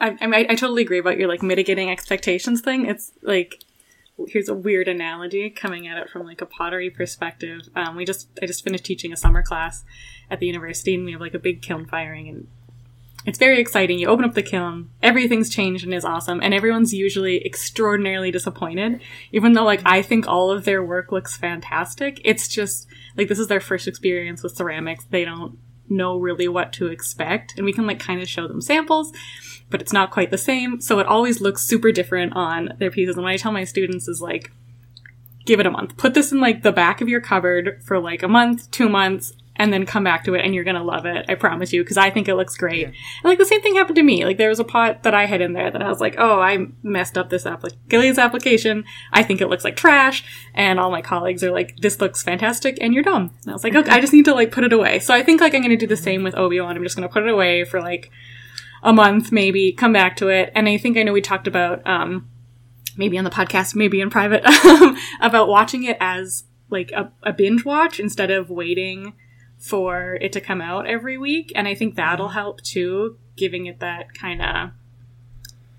I, 0.00 0.16
I, 0.20 0.26
mean, 0.26 0.34
I, 0.34 0.52
I 0.52 0.54
totally 0.54 0.82
agree 0.82 0.98
about 0.98 1.18
your 1.18 1.28
like 1.28 1.42
mitigating 1.42 1.90
expectations 1.90 2.62
thing. 2.62 2.86
It's 2.86 3.12
like 3.22 3.62
here's 4.28 4.48
a 4.48 4.54
weird 4.54 4.88
analogy 4.88 5.50
coming 5.50 5.86
at 5.86 5.98
it 5.98 6.10
from 6.10 6.24
like 6.24 6.40
a 6.40 6.46
pottery 6.46 6.90
perspective. 6.90 7.62
Um, 7.74 7.96
we 7.96 8.04
just 8.04 8.28
I 8.42 8.46
just 8.46 8.64
finished 8.64 8.84
teaching 8.84 9.12
a 9.12 9.16
summer 9.16 9.42
class 9.42 9.84
at 10.30 10.40
the 10.40 10.46
university, 10.46 10.94
and 10.94 11.04
we 11.04 11.12
have 11.12 11.20
like 11.20 11.34
a 11.34 11.38
big 11.38 11.62
kiln 11.62 11.86
firing, 11.86 12.28
and 12.28 12.48
it's 13.26 13.38
very 13.38 13.60
exciting. 13.60 13.98
You 13.98 14.08
open 14.08 14.24
up 14.24 14.34
the 14.34 14.42
kiln, 14.42 14.90
everything's 15.02 15.50
changed 15.50 15.84
and 15.84 15.92
is 15.92 16.04
awesome, 16.04 16.40
and 16.42 16.54
everyone's 16.54 16.94
usually 16.94 17.44
extraordinarily 17.44 18.30
disappointed. 18.30 19.00
Even 19.32 19.52
though 19.52 19.64
like 19.64 19.82
I 19.84 20.02
think 20.02 20.26
all 20.26 20.50
of 20.50 20.64
their 20.64 20.82
work 20.82 21.12
looks 21.12 21.36
fantastic, 21.36 22.20
it's 22.24 22.48
just 22.48 22.86
like 23.16 23.28
this 23.28 23.38
is 23.38 23.48
their 23.48 23.60
first 23.60 23.86
experience 23.88 24.42
with 24.42 24.56
ceramics. 24.56 25.04
They 25.10 25.24
don't 25.24 25.58
know 25.88 26.18
really 26.18 26.48
what 26.48 26.72
to 26.74 26.86
expect, 26.86 27.54
and 27.56 27.64
we 27.64 27.72
can 27.72 27.86
like 27.86 28.00
kind 28.00 28.20
of 28.20 28.28
show 28.28 28.48
them 28.48 28.60
samples, 28.60 29.12
but 29.70 29.80
it's 29.80 29.92
not 29.92 30.10
quite 30.10 30.30
the 30.30 30.38
same. 30.38 30.80
So 30.80 30.98
it 30.98 31.06
always 31.06 31.40
looks 31.40 31.62
super 31.62 31.92
different 31.92 32.34
on 32.34 32.74
their 32.78 32.90
pieces. 32.90 33.16
And 33.16 33.24
what 33.24 33.32
I 33.32 33.36
tell 33.36 33.52
my 33.52 33.64
students 33.64 34.08
is 34.08 34.20
like, 34.20 34.50
give 35.44 35.60
it 35.60 35.66
a 35.66 35.70
month. 35.70 35.96
Put 35.96 36.14
this 36.14 36.32
in 36.32 36.40
like 36.40 36.62
the 36.62 36.72
back 36.72 37.00
of 37.00 37.08
your 37.08 37.20
cupboard 37.20 37.82
for 37.84 37.98
like 37.98 38.22
a 38.22 38.28
month, 38.28 38.70
two 38.70 38.88
months, 38.88 39.32
and 39.58 39.72
then 39.72 39.86
come 39.86 40.04
back 40.04 40.24
to 40.24 40.34
it 40.34 40.44
and 40.44 40.54
you're 40.54 40.64
gonna 40.64 40.84
love 40.84 41.06
it. 41.06 41.26
I 41.28 41.34
promise 41.34 41.72
you, 41.72 41.82
because 41.82 41.96
I 41.96 42.10
think 42.10 42.28
it 42.28 42.34
looks 42.34 42.56
great. 42.56 42.86
And 42.86 42.94
like 43.24 43.38
the 43.38 43.44
same 43.44 43.62
thing 43.62 43.74
happened 43.74 43.96
to 43.96 44.02
me. 44.02 44.24
Like 44.24 44.38
there 44.38 44.48
was 44.48 44.60
a 44.60 44.64
pot 44.64 45.02
that 45.02 45.14
I 45.14 45.26
had 45.26 45.40
in 45.40 45.52
there 45.52 45.70
that 45.70 45.82
I 45.82 45.88
was 45.88 46.00
like, 46.00 46.16
oh, 46.18 46.40
I 46.40 46.66
messed 46.82 47.18
up 47.18 47.30
this 47.30 47.44
applic- 47.44 48.18
application. 48.18 48.84
I 49.12 49.22
think 49.22 49.40
it 49.40 49.48
looks 49.48 49.64
like 49.64 49.76
trash. 49.76 50.24
And 50.54 50.78
all 50.78 50.90
my 50.90 51.02
colleagues 51.02 51.42
are 51.42 51.50
like, 51.50 51.76
this 51.78 52.00
looks 52.00 52.22
fantastic 52.22 52.78
and 52.80 52.94
you're 52.94 53.02
dumb. 53.02 53.34
And 53.42 53.50
I 53.50 53.52
was 53.52 53.64
like, 53.64 53.74
okay, 53.76 53.90
I 53.90 54.00
just 54.00 54.12
need 54.12 54.24
to 54.26 54.34
like 54.34 54.52
put 54.52 54.64
it 54.64 54.72
away. 54.72 54.98
So 54.98 55.14
I 55.14 55.22
think 55.22 55.40
like 55.40 55.54
I'm 55.54 55.62
gonna 55.62 55.76
do 55.76 55.86
the 55.86 55.96
same 55.96 56.22
with 56.22 56.34
Obi-Wan. 56.34 56.76
I'm 56.76 56.82
just 56.82 56.96
gonna 56.96 57.08
put 57.08 57.24
it 57.24 57.32
away 57.32 57.64
for 57.64 57.80
like 57.80 58.10
a 58.82 58.92
month, 58.92 59.32
maybe, 59.32 59.72
come 59.72 59.92
back 59.92 60.16
to 60.18 60.28
it. 60.28 60.52
And 60.54 60.68
I 60.68 60.78
think 60.78 60.96
I 60.96 61.02
know 61.02 61.12
we 61.12 61.20
talked 61.20 61.46
about, 61.48 61.86
um, 61.86 62.28
maybe 62.96 63.18
on 63.18 63.24
the 63.24 63.30
podcast, 63.30 63.74
maybe 63.74 64.00
in 64.00 64.10
private, 64.10 64.42
about 65.20 65.48
watching 65.48 65.84
it 65.84 65.96
as 66.00 66.44
like 66.70 66.90
a, 66.92 67.12
a 67.22 67.32
binge 67.32 67.64
watch 67.64 68.00
instead 68.00 68.30
of 68.30 68.50
waiting 68.50 69.14
for 69.66 70.16
it 70.20 70.32
to 70.32 70.40
come 70.40 70.60
out 70.60 70.86
every 70.86 71.18
week. 71.18 71.52
And 71.54 71.66
I 71.66 71.74
think 71.74 71.96
that'll 71.96 72.28
help 72.28 72.62
too, 72.62 73.18
giving 73.36 73.66
it 73.66 73.80
that 73.80 74.14
kind 74.14 74.42
of 74.42 74.70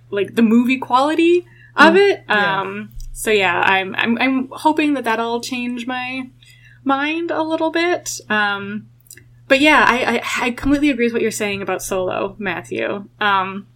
like 0.10 0.36
the 0.36 0.41
movie 0.41 0.77
quality 0.77 1.46
of 1.75 1.96
it. 1.96 2.24
Yeah. 2.27 2.62
Um, 2.62 2.94
so 3.13 3.32
yeah, 3.32 3.60
I'm, 3.60 3.96
I'm, 3.96 4.17
I'm 4.17 4.50
hoping 4.51 4.94
that 4.94 5.06
that'll 5.06 5.41
change 5.41 5.88
my 5.88 6.29
mind 6.84 7.32
a 7.32 7.44
little 7.44 7.72
bit. 7.72 8.20
Um, 8.29 8.89
but 9.48 9.60
yeah, 9.62 9.86
I, 9.88 10.17
I, 10.17 10.48
I 10.48 10.51
completely 10.51 10.89
agree 10.89 11.06
with 11.06 11.13
what 11.13 11.22
you're 11.22 11.32
saying 11.32 11.62
about 11.62 11.82
Solo, 11.82 12.36
Matthew. 12.38 13.08
Um, 13.20 13.67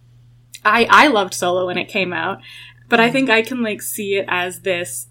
I, 0.64 0.86
I 0.90 1.06
loved 1.08 1.34
Solo 1.34 1.66
when 1.66 1.78
it 1.78 1.88
came 1.88 2.12
out, 2.12 2.40
but 2.88 3.00
I 3.00 3.10
think 3.10 3.30
I 3.30 3.42
can 3.42 3.62
like 3.62 3.82
see 3.82 4.16
it 4.16 4.26
as 4.28 4.60
this 4.60 5.08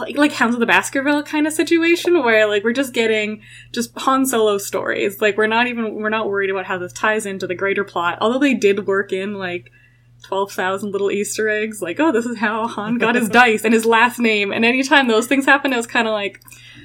like, 0.00 0.16
like 0.16 0.32
Hounds 0.32 0.54
of 0.54 0.60
the 0.60 0.66
Baskerville 0.66 1.22
kind 1.22 1.46
of 1.46 1.52
situation 1.52 2.22
where 2.22 2.46
like 2.46 2.64
we're 2.64 2.72
just 2.72 2.92
getting 2.92 3.42
just 3.72 3.96
Han 3.98 4.26
Solo 4.26 4.58
stories. 4.58 5.20
Like 5.20 5.36
we're 5.36 5.46
not 5.46 5.66
even 5.66 5.94
we're 5.94 6.08
not 6.08 6.28
worried 6.28 6.50
about 6.50 6.66
how 6.66 6.78
this 6.78 6.92
ties 6.92 7.26
into 7.26 7.46
the 7.46 7.54
greater 7.54 7.84
plot. 7.84 8.18
Although 8.20 8.38
they 8.38 8.54
did 8.54 8.86
work 8.86 9.12
in 9.12 9.34
like 9.34 9.70
twelve 10.22 10.52
thousand 10.52 10.92
little 10.92 11.10
Easter 11.10 11.48
eggs, 11.48 11.82
like 11.82 12.00
oh 12.00 12.12
this 12.12 12.26
is 12.26 12.38
how 12.38 12.66
Han 12.66 12.98
got 12.98 13.14
his 13.14 13.28
dice 13.30 13.64
and 13.64 13.74
his 13.74 13.84
last 13.84 14.18
name. 14.18 14.52
And 14.52 14.64
anytime 14.64 15.08
those 15.08 15.26
things 15.26 15.44
happen, 15.44 15.72
it 15.72 15.76
was 15.76 15.86
kind 15.86 16.08
of 16.08 16.12
like. 16.12 16.42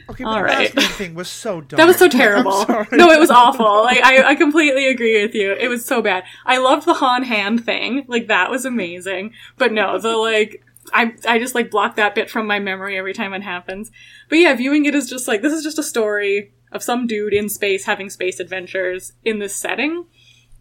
Okay, 0.10 0.24
All 0.24 0.42
right. 0.42 0.72
thing 0.72 1.14
was 1.14 1.30
so 1.30 1.62
dumb. 1.62 1.78
That 1.78 1.86
was 1.86 1.98
so 1.98 2.08
terrible. 2.10 2.66
No, 2.92 3.12
it 3.12 3.20
was 3.20 3.30
awful. 3.30 3.84
Like 3.84 4.04
I, 4.04 4.30
I 4.32 4.36
completely 4.36 4.88
agree 4.88 5.22
with 5.22 5.36
you. 5.36 5.54
It 5.54 5.68
was 5.68 5.86
so 5.86 6.02
bad. 6.02 6.24
I 6.48 6.58
loved 6.58 6.88
the 6.88 6.96
Han 6.96 7.22
hand 7.22 7.64
thing. 7.64 8.06
Like 8.08 8.26
that 8.26 8.50
was 8.50 8.66
amazing. 8.66 9.34
But 9.60 9.72
no, 9.72 10.00
the 10.00 10.18
like 10.18 10.64
I 10.94 11.14
I 11.28 11.40
just 11.40 11.56
like 11.56 11.72
block 11.72 11.96
that 11.96 12.16
bit 12.16 12.30
from 12.30 12.48
my 12.48 12.60
memory 12.60 12.98
every 12.98 13.14
time 13.14 13.34
it 13.34 13.44
happens. 13.44 13.92
But 14.30 14.38
yeah, 14.38 14.56
viewing 14.56 14.86
it 14.86 14.96
is 14.96 15.10
just 15.10 15.28
like 15.28 15.42
this 15.42 15.54
is 15.54 15.64
just 15.64 15.80
a 15.80 15.84
story 15.84 16.54
of 16.72 16.84
some 16.84 17.08
dude 17.08 17.34
in 17.34 17.50
space 17.50 17.86
having 17.86 18.10
space 18.10 18.40
adventures 18.40 19.14
in 19.24 19.40
this 19.40 19.56
setting. 19.56 20.06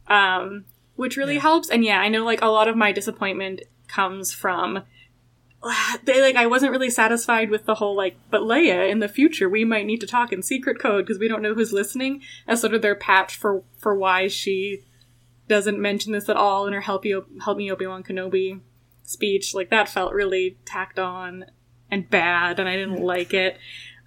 Um 0.06 0.64
which 0.96 1.16
really 1.16 1.38
helps. 1.38 1.70
And 1.70 1.84
yeah, 1.84 2.00
I 2.00 2.08
know 2.08 2.24
like 2.24 2.42
a 2.42 2.46
lot 2.46 2.66
of 2.66 2.76
my 2.76 2.90
disappointment 2.90 3.62
comes 3.86 4.32
from 4.32 4.82
they 6.04 6.20
like 6.22 6.36
I 6.36 6.46
wasn't 6.46 6.72
really 6.72 6.90
satisfied 6.90 7.50
with 7.50 7.66
the 7.66 7.74
whole 7.74 7.96
like 7.96 8.16
but 8.30 8.42
Leia 8.42 8.88
in 8.88 9.00
the 9.00 9.08
future 9.08 9.48
we 9.48 9.64
might 9.64 9.86
need 9.86 10.00
to 10.00 10.06
talk 10.06 10.32
in 10.32 10.42
secret 10.42 10.78
code 10.78 11.04
because 11.04 11.18
we 11.18 11.26
don't 11.26 11.42
know 11.42 11.54
who's 11.54 11.72
listening 11.72 12.22
as 12.46 12.60
sort 12.60 12.74
of 12.74 12.82
their 12.82 12.94
patch 12.94 13.36
for 13.36 13.64
for 13.76 13.94
why 13.94 14.28
she 14.28 14.84
doesn't 15.48 15.80
mention 15.80 16.12
this 16.12 16.28
at 16.28 16.36
all 16.36 16.66
in 16.66 16.72
her 16.72 16.82
help 16.82 17.04
you 17.04 17.26
help 17.42 17.58
me 17.58 17.72
Obi-Wan 17.72 18.04
Kenobi 18.04 18.60
speech 19.08 19.54
like 19.54 19.70
that 19.70 19.88
felt 19.88 20.12
really 20.12 20.56
tacked 20.64 20.98
on 20.98 21.44
and 21.90 22.08
bad 22.10 22.58
and 22.58 22.68
I 22.68 22.76
didn't 22.76 23.02
like 23.02 23.32
it 23.32 23.58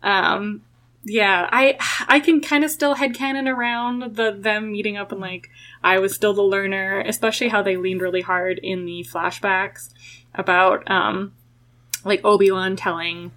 um 0.03 0.61
yeah 1.03 1.49
I 1.51 1.77
I 2.07 2.19
can 2.19 2.41
kind 2.41 2.63
of 2.63 2.71
still 2.71 2.95
headcanon 2.95 3.51
around 3.51 4.15
the 4.15 4.31
them 4.31 4.71
meeting 4.71 4.97
up 4.97 5.11
and 5.11 5.21
like 5.21 5.49
I 5.83 5.99
was 5.99 6.13
still 6.13 6.33
the 6.33 6.43
learner 6.43 7.01
especially 7.01 7.49
how 7.49 7.61
they 7.61 7.77
leaned 7.77 8.01
really 8.01 8.21
hard 8.21 8.59
in 8.59 8.85
the 8.85 9.05
flashbacks 9.11 9.89
about 10.35 10.89
um 10.89 11.33
like 12.03 12.23
Obi-Wan 12.23 12.75
telling 12.75 13.31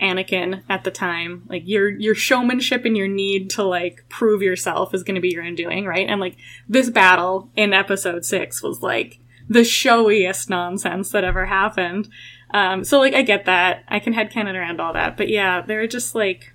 Anakin 0.00 0.62
at 0.68 0.84
the 0.84 0.90
time, 0.90 1.44
like 1.48 1.62
your 1.66 1.88
your 1.88 2.14
showmanship 2.14 2.84
and 2.84 2.96
your 2.96 3.08
need 3.08 3.50
to 3.50 3.62
like 3.62 4.04
prove 4.08 4.42
yourself 4.42 4.92
is 4.92 5.04
going 5.04 5.14
to 5.14 5.20
be 5.20 5.30
your 5.30 5.44
undoing, 5.44 5.86
right? 5.86 6.08
And 6.08 6.20
like 6.20 6.36
this 6.68 6.90
battle 6.90 7.50
in 7.54 7.72
episode 7.72 8.24
6 8.24 8.62
was 8.62 8.82
like 8.82 9.20
the 9.48 9.64
showiest 9.64 10.48
nonsense 10.50 11.10
that 11.10 11.24
ever 11.24 11.46
happened. 11.46 12.08
Um 12.52 12.84
so 12.84 12.98
like 12.98 13.14
I 13.14 13.22
get 13.22 13.44
that. 13.46 13.84
I 13.88 13.98
can 13.98 14.14
headcanon 14.14 14.54
around 14.54 14.80
all 14.80 14.92
that. 14.92 15.16
But 15.16 15.28
yeah, 15.28 15.62
they're 15.62 15.86
just 15.86 16.14
like 16.14 16.54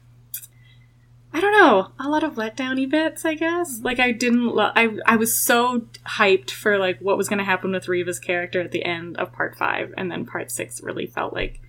I 1.32 1.42
don't 1.42 1.52
know, 1.52 1.92
a 2.00 2.10
lot 2.10 2.24
of 2.24 2.36
letdowny 2.36 2.90
bits, 2.90 3.24
I 3.24 3.36
guess. 3.36 3.82
Like 3.84 4.00
I 4.00 4.12
didn't 4.12 4.48
lo- 4.48 4.72
I 4.76 4.98
I 5.06 5.16
was 5.16 5.38
so 5.38 5.88
hyped 6.06 6.50
for 6.50 6.80
like 6.80 7.00
what 7.00 7.18
was 7.18 7.30
going 7.30 7.38
to 7.38 7.46
happen 7.46 7.72
with 7.72 7.88
Reva's 7.88 8.20
character 8.20 8.62
at 8.62 8.72
the 8.72 8.84
end 8.84 9.18
of 9.18 9.32
part 9.32 9.56
5 9.56 9.94
and 9.96 10.12
then 10.12 10.26
part 10.26 10.52
6 10.52 10.82
really 10.82 11.06
felt 11.06 11.34
like 11.34 11.62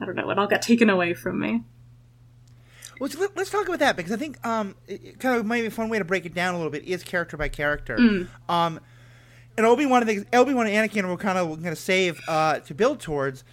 I 0.00 0.04
don't 0.04 0.14
know, 0.14 0.30
it 0.30 0.38
all 0.38 0.46
got 0.46 0.62
taken 0.62 0.88
away 0.88 1.14
from 1.14 1.40
me. 1.40 1.64
Well, 3.00 3.10
so 3.10 3.20
let, 3.20 3.36
us 3.36 3.50
talk 3.50 3.66
about 3.66 3.80
that 3.80 3.96
because 3.96 4.12
I 4.12 4.16
think 4.16 4.44
um, 4.46 4.74
it, 4.86 5.18
kind 5.20 5.36
of 5.36 5.46
might 5.46 5.60
be 5.60 5.66
a 5.66 5.70
fun 5.70 5.88
way 5.88 5.98
to 5.98 6.04
break 6.04 6.26
it 6.26 6.34
down 6.34 6.54
a 6.54 6.56
little 6.56 6.72
bit 6.72 6.84
is 6.84 7.02
character 7.02 7.36
by 7.36 7.48
character. 7.48 8.26
Um, 8.48 8.80
and 9.58 9.66
Obi 9.66 9.84
Wan, 9.84 10.08
and 10.08 10.24
the 10.30 10.36
Obi 10.38 10.54
Wan 10.54 10.66
and 10.66 10.90
Anakin 10.90 11.06
were 11.06 11.16
kind 11.18 11.36
of 11.36 11.48
going 11.48 11.62
to 11.64 11.76
save 11.76 12.18
uh, 12.28 12.60
to 12.60 12.74
build 12.74 13.00
towards. 13.00 13.44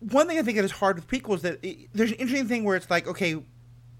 One 0.00 0.26
thing 0.28 0.38
I 0.38 0.42
think 0.42 0.56
that 0.56 0.64
is 0.64 0.72
hard 0.72 0.96
with 0.96 1.06
prequels 1.08 1.36
is 1.36 1.42
that 1.42 1.58
it, 1.64 1.88
there's 1.94 2.10
an 2.10 2.16
interesting 2.18 2.48
thing 2.48 2.64
where 2.64 2.76
it's 2.76 2.90
like, 2.90 3.06
okay, 3.06 3.42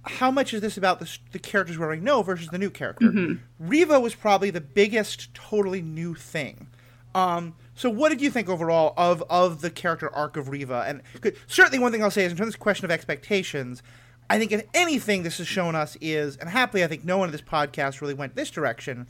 how 0.04 0.30
much 0.30 0.54
is 0.54 0.60
this 0.62 0.76
about 0.78 0.98
the, 0.98 1.18
the 1.32 1.38
characters 1.38 1.76
we 1.78 1.84
already 1.84 2.00
know 2.00 2.22
versus 2.22 2.48
the 2.48 2.58
new 2.58 2.70
character? 2.70 3.38
Reva 3.58 4.00
was 4.00 4.14
probably 4.14 4.50
the 4.50 4.60
biggest, 4.60 5.32
totally 5.34 5.82
new 5.82 6.14
thing. 6.14 6.68
Um, 7.14 7.54
so, 7.74 7.90
what 7.90 8.08
did 8.10 8.20
you 8.20 8.30
think 8.30 8.48
overall 8.48 8.94
of 8.96 9.22
of 9.28 9.62
the 9.62 9.70
character 9.70 10.08
arc 10.14 10.36
of 10.36 10.48
Reva? 10.48 10.84
And 10.86 11.02
'cause 11.20 11.32
certainly, 11.46 11.78
one 11.78 11.92
thing 11.92 12.02
I'll 12.02 12.10
say 12.10 12.24
is 12.24 12.32
in 12.32 12.38
terms 12.38 12.48
of 12.48 12.52
this 12.54 12.62
question 12.62 12.84
of 12.84 12.90
expectations, 12.90 13.82
I 14.30 14.38
think 14.38 14.52
if 14.52 14.62
anything 14.74 15.22
this 15.24 15.38
has 15.38 15.48
shown 15.48 15.74
us 15.74 15.96
is, 16.00 16.36
and 16.36 16.48
happily, 16.48 16.84
I 16.84 16.86
think 16.86 17.04
no 17.04 17.18
one 17.18 17.28
in 17.28 17.32
this 17.32 17.42
podcast 17.42 18.00
really 18.00 18.14
went 18.14 18.36
this 18.36 18.50
direction. 18.50 19.06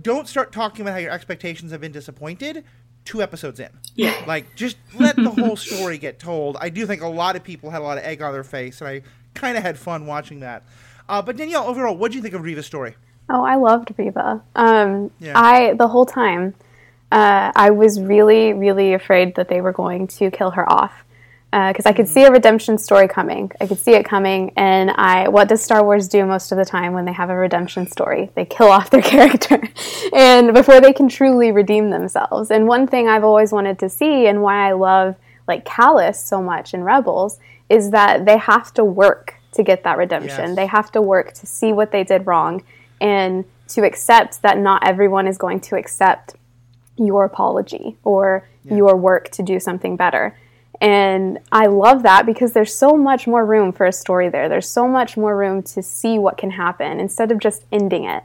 Don't 0.00 0.26
start 0.26 0.52
talking 0.52 0.82
about 0.82 0.92
how 0.92 0.98
your 0.98 1.10
expectations 1.12 1.70
have 1.72 1.80
been 1.80 1.92
disappointed 1.92 2.64
two 3.04 3.22
episodes 3.22 3.60
in. 3.60 3.68
Yeah. 3.94 4.14
Like, 4.26 4.54
just 4.56 4.76
let 4.98 5.16
the 5.16 5.30
whole 5.30 5.56
story 5.56 5.98
get 5.98 6.18
told. 6.18 6.56
I 6.60 6.68
do 6.68 6.86
think 6.86 7.02
a 7.02 7.08
lot 7.08 7.36
of 7.36 7.42
people 7.42 7.70
had 7.70 7.80
a 7.80 7.84
lot 7.84 7.98
of 7.98 8.04
egg 8.04 8.22
on 8.22 8.32
their 8.32 8.44
face, 8.44 8.80
and 8.80 8.88
I 8.88 9.02
kind 9.34 9.56
of 9.56 9.62
had 9.62 9.78
fun 9.78 10.06
watching 10.06 10.40
that. 10.40 10.62
Uh, 11.08 11.20
but 11.20 11.36
Danielle, 11.36 11.66
overall, 11.66 11.96
what 11.96 12.12
do 12.12 12.16
you 12.16 12.22
think 12.22 12.34
of 12.34 12.42
Reva's 12.42 12.66
story? 12.66 12.94
Oh, 13.28 13.44
I 13.44 13.56
loved 13.56 13.92
Reva. 13.96 14.42
Um, 14.54 15.10
Yeah. 15.18 15.32
I 15.38 15.74
the 15.74 15.88
whole 15.88 16.06
time, 16.06 16.54
uh, 17.10 17.52
I 17.54 17.70
was 17.70 18.00
really, 18.00 18.52
really 18.52 18.94
afraid 18.94 19.34
that 19.34 19.48
they 19.48 19.60
were 19.60 19.72
going 19.72 20.06
to 20.08 20.30
kill 20.30 20.52
her 20.52 20.70
off 20.70 20.92
Uh, 21.52 21.70
because 21.70 21.84
I 21.84 21.92
could 21.92 22.06
mm-hmm. 22.06 22.14
see 22.14 22.24
a 22.24 22.30
redemption 22.30 22.78
story 22.78 23.06
coming. 23.06 23.52
I 23.60 23.66
could 23.66 23.78
see 23.78 23.92
it 23.92 24.06
coming, 24.06 24.52
and 24.56 24.90
I. 24.90 25.28
What 25.28 25.48
does 25.48 25.62
Star 25.62 25.84
Wars 25.84 26.08
do 26.08 26.24
most 26.24 26.50
of 26.50 26.56
the 26.56 26.64
time 26.64 26.94
when 26.94 27.04
they 27.04 27.12
have 27.12 27.28
a 27.28 27.36
redemption 27.36 27.86
story? 27.86 28.30
They 28.34 28.46
kill 28.46 28.68
off 28.68 28.88
their 28.88 29.02
character, 29.14 29.62
and 30.14 30.54
before 30.54 30.80
they 30.80 30.94
can 30.94 31.08
truly 31.08 31.52
redeem 31.52 31.90
themselves. 31.90 32.50
And 32.50 32.66
one 32.66 32.86
thing 32.86 33.06
I've 33.06 33.24
always 33.24 33.52
wanted 33.52 33.78
to 33.80 33.90
see, 33.90 34.26
and 34.26 34.42
why 34.42 34.68
I 34.68 34.72
love 34.72 35.16
like 35.46 35.66
Kallus 35.66 36.16
so 36.16 36.40
much 36.40 36.72
in 36.72 36.84
Rebels, 36.84 37.38
is 37.68 37.90
that 37.90 38.24
they 38.24 38.38
have 38.38 38.72
to 38.74 38.84
work 38.84 39.34
to 39.52 39.62
get 39.62 39.84
that 39.84 39.98
redemption. 39.98 40.48
Yes. 40.48 40.56
They 40.56 40.66
have 40.66 40.90
to 40.92 41.02
work 41.02 41.34
to 41.34 41.46
see 41.46 41.72
what 41.72 41.92
they 41.92 42.04
did 42.04 42.26
wrong 42.26 42.62
and 43.00 43.44
to 43.68 43.84
accept 43.84 44.42
that 44.42 44.58
not 44.58 44.86
everyone 44.86 45.26
is 45.26 45.36
going 45.36 45.60
to 45.60 45.76
accept 45.76 46.36
your 46.96 47.24
apology 47.24 47.96
or 48.04 48.48
your 48.64 48.96
work 48.96 49.28
to 49.30 49.42
do 49.42 49.58
something 49.58 49.96
better. 49.96 50.36
And 50.82 51.38
I 51.52 51.66
love 51.66 52.02
that 52.02 52.26
because 52.26 52.52
there's 52.52 52.74
so 52.74 52.96
much 52.96 53.28
more 53.28 53.46
room 53.46 53.70
for 53.72 53.86
a 53.86 53.92
story 53.92 54.28
there. 54.28 54.48
There's 54.48 54.68
so 54.68 54.88
much 54.88 55.16
more 55.16 55.36
room 55.36 55.62
to 55.62 55.82
see 55.82 56.18
what 56.18 56.36
can 56.36 56.50
happen 56.50 56.98
instead 56.98 57.30
of 57.30 57.38
just 57.38 57.64
ending 57.70 58.04
it. 58.04 58.24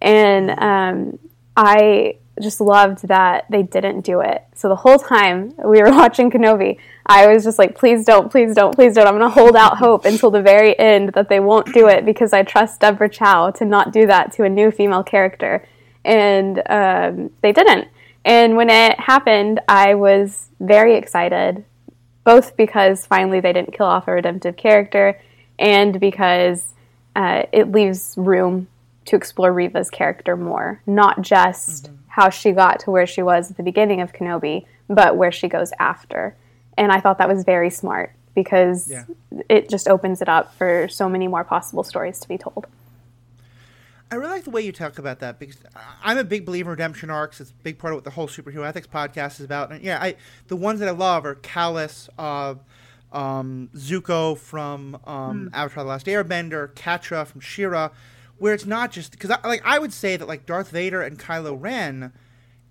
And 0.00 0.58
um, 0.58 1.18
I 1.54 2.16
just 2.40 2.62
loved 2.62 3.06
that 3.08 3.44
they 3.50 3.62
didn't 3.62 4.06
do 4.06 4.20
it. 4.20 4.42
So 4.54 4.70
the 4.70 4.76
whole 4.76 4.98
time 4.98 5.52
we 5.62 5.82
were 5.82 5.90
watching 5.94 6.30
Kenobi, 6.30 6.78
I 7.04 7.26
was 7.26 7.44
just 7.44 7.58
like, 7.58 7.76
please 7.76 8.06
don't, 8.06 8.30
please 8.30 8.54
don't, 8.54 8.74
please 8.74 8.94
don't. 8.94 9.06
I'm 9.06 9.18
going 9.18 9.30
to 9.30 9.40
hold 9.40 9.54
out 9.54 9.76
hope 9.76 10.06
until 10.06 10.30
the 10.30 10.40
very 10.40 10.78
end 10.78 11.10
that 11.10 11.28
they 11.28 11.40
won't 11.40 11.74
do 11.74 11.88
it 11.88 12.06
because 12.06 12.32
I 12.32 12.42
trust 12.42 12.80
Deborah 12.80 13.10
Chow 13.10 13.50
to 13.50 13.66
not 13.66 13.92
do 13.92 14.06
that 14.06 14.32
to 14.32 14.44
a 14.44 14.48
new 14.48 14.70
female 14.70 15.02
character. 15.02 15.66
And 16.06 16.62
um, 16.70 17.32
they 17.42 17.52
didn't. 17.52 17.88
And 18.24 18.56
when 18.56 18.70
it 18.70 18.98
happened, 18.98 19.60
I 19.68 19.94
was 19.94 20.48
very 20.58 20.96
excited, 20.96 21.66
both 22.24 22.56
because 22.56 23.06
finally 23.06 23.40
they 23.40 23.52
didn't 23.52 23.72
kill 23.72 23.86
off 23.86 24.08
a 24.08 24.12
redemptive 24.12 24.56
character 24.56 25.20
and 25.58 25.98
because 25.98 26.74
uh, 27.16 27.42
it 27.52 27.72
leaves 27.72 28.14
room 28.16 28.66
to 29.06 29.16
explore 29.16 29.52
Reva's 29.52 29.90
character 29.90 30.36
more, 30.36 30.80
not 30.86 31.22
just 31.22 31.90
how 32.08 32.28
she 32.30 32.52
got 32.52 32.80
to 32.80 32.90
where 32.90 33.06
she 33.06 33.22
was 33.22 33.50
at 33.50 33.56
the 33.56 33.62
beginning 33.62 34.00
of 34.00 34.12
Kenobi, 34.12 34.66
but 34.88 35.16
where 35.16 35.32
she 35.32 35.48
goes 35.48 35.72
after. 35.78 36.36
And 36.76 36.92
I 36.92 37.00
thought 37.00 37.18
that 37.18 37.28
was 37.28 37.44
very 37.44 37.70
smart 37.70 38.12
because 38.34 38.88
Yeah. 38.90 39.04
it 39.48 39.68
just 39.68 39.88
opens 39.88 40.20
it 40.22 40.28
up 40.28 40.54
for 40.54 40.86
so 40.88 41.08
many 41.08 41.26
more 41.26 41.42
possible 41.44 41.82
stories 41.82 42.20
to 42.20 42.28
be 42.28 42.38
told. 42.38 42.66
I 44.10 44.14
really 44.14 44.30
like 44.30 44.44
the 44.44 44.50
way 44.50 44.62
you 44.62 44.72
talk 44.72 44.98
about 44.98 45.20
that 45.20 45.38
because 45.38 45.58
I'm 46.02 46.16
a 46.16 46.24
big 46.24 46.46
believer 46.46 46.70
in 46.70 46.72
redemption 46.72 47.10
arcs. 47.10 47.40
It's 47.40 47.50
a 47.50 47.62
big 47.62 47.78
part 47.78 47.92
of 47.92 47.98
what 47.98 48.04
the 48.04 48.10
whole 48.10 48.26
superhero 48.26 48.66
ethics 48.66 48.86
podcast 48.86 49.38
is 49.38 49.44
about. 49.44 49.70
And 49.70 49.82
yeah, 49.82 50.02
I 50.02 50.16
the 50.46 50.56
ones 50.56 50.80
that 50.80 50.88
I 50.88 50.92
love 50.92 51.26
are 51.26 51.34
Kallus, 51.34 52.08
uh, 52.18 52.54
um, 53.12 53.68
Zuko 53.74 54.36
from 54.38 54.98
um, 55.06 55.50
Avatar: 55.52 55.84
The 55.84 55.90
Last 55.90 56.06
Airbender, 56.06 56.72
Catra 56.72 57.26
from 57.26 57.40
She-Ra, 57.40 57.90
where 58.38 58.54
it's 58.54 58.66
not 58.66 58.92
just 58.92 59.12
because 59.12 59.30
I, 59.30 59.46
like 59.46 59.62
I 59.64 59.78
would 59.78 59.92
say 59.92 60.16
that 60.16 60.26
like 60.26 60.46
Darth 60.46 60.70
Vader 60.70 61.02
and 61.02 61.18
Kylo 61.18 61.56
Ren 61.58 62.12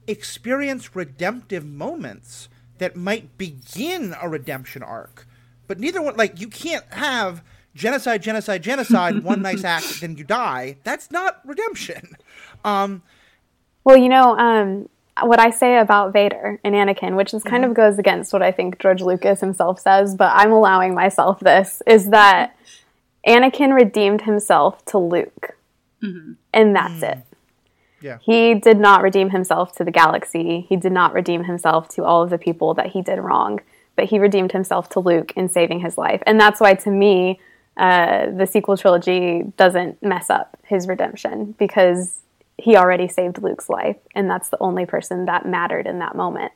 experience 0.08 0.96
redemptive 0.96 1.65
moments 1.65 2.50
that 2.79 2.96
might 2.96 3.38
begin 3.38 4.15
a 4.20 4.27
redemption 4.27 4.82
arc, 4.82 5.27
but 5.67 5.79
neither 5.79 6.01
one 6.01 6.15
like 6.17 6.39
you 6.39 6.48
can't 6.48 6.86
have 6.94 7.44
genocide, 7.77 8.22
genocide, 8.22 8.62
genocide, 8.63 9.24
one 9.24 9.41
nice 9.41 9.63
act, 9.63 10.01
then 10.01 10.17
you 10.17 10.24
die. 10.24 10.77
That's 10.84 11.12
not 11.12 11.39
redemption. 11.46 12.15
Um, 12.65 13.01
Well, 13.84 13.98
you 13.98 14.10
know, 14.10 14.38
um, 14.38 14.89
what 15.22 15.39
I 15.39 15.50
say 15.51 15.77
about 15.77 16.12
Vader 16.12 16.60
and 16.63 16.75
Anakin, 16.75 17.15
which 17.15 17.34
is 17.34 17.43
kind 17.43 17.63
of 17.63 17.74
goes 17.74 17.98
against 17.98 18.34
what 18.34 18.41
I 18.41 18.51
think 18.51 18.79
George 18.79 19.01
Lucas 19.01 19.39
himself 19.39 19.79
says, 19.79 20.15
but 20.15 20.31
I'm 20.36 20.51
allowing 20.51 20.93
myself 20.93 21.39
this, 21.39 21.81
is 21.88 22.10
that 22.10 22.55
Anakin 23.25 23.74
redeemed 23.74 24.22
himself 24.22 24.84
to 24.86 24.98
Luke. 24.98 25.55
And 26.53 26.75
that's 26.75 27.01
it. 27.01 27.19
yeah, 28.01 28.17
He 28.22 28.53
did 28.53 28.79
not 28.79 29.01
redeem 29.01 29.29
himself 29.31 29.72
to 29.77 29.84
the 29.84 29.91
galaxy. 29.91 30.65
He 30.69 30.75
did 30.75 30.91
not 30.91 31.13
redeem 31.13 31.43
himself 31.46 31.88
to 31.96 32.03
all 32.03 32.22
of 32.24 32.29
the 32.29 32.38
people 32.38 32.74
that 32.75 32.88
he 32.88 33.01
did 33.01 33.19
wrong. 33.19 33.60
but 33.96 34.05
he 34.05 34.19
redeemed 34.19 34.51
himself 34.51 34.89
to 34.89 35.00
Luke 35.00 35.34
in 35.36 35.50
saving 35.50 35.79
his 35.79 35.98
life. 35.98 36.22
And 36.27 36.39
that's 36.39 36.60
why, 36.62 36.75
to 36.75 36.91
me, 36.91 37.39
uh, 37.77 38.31
the 38.31 38.46
sequel 38.46 38.75
trilogy 38.75 39.43
doesn't 39.55 40.01
mess 40.01 40.29
up 40.29 40.57
his 40.63 40.88
redemption 40.88 41.53
because 41.60 42.19
he 42.57 42.75
already 42.75 43.07
saved 43.07 43.41
Luke's 43.41 43.69
life, 43.69 43.98
and 44.15 44.29
that's 44.29 44.50
the 44.50 44.57
only 44.60 44.86
person 44.86 45.25
that 45.25 45.46
mattered 45.46 45.86
in 45.86 46.00
that 46.00 46.15
moment. 46.15 46.51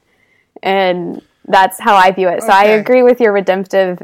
And 0.63 1.21
that's 1.47 1.79
how 1.79 1.95
I 1.95 2.11
view 2.11 2.27
it. 2.27 2.41
So 2.41 2.49
I 2.49 2.65
agree 2.65 3.03
with 3.03 3.19
your 3.19 3.31
redemptive 3.31 4.01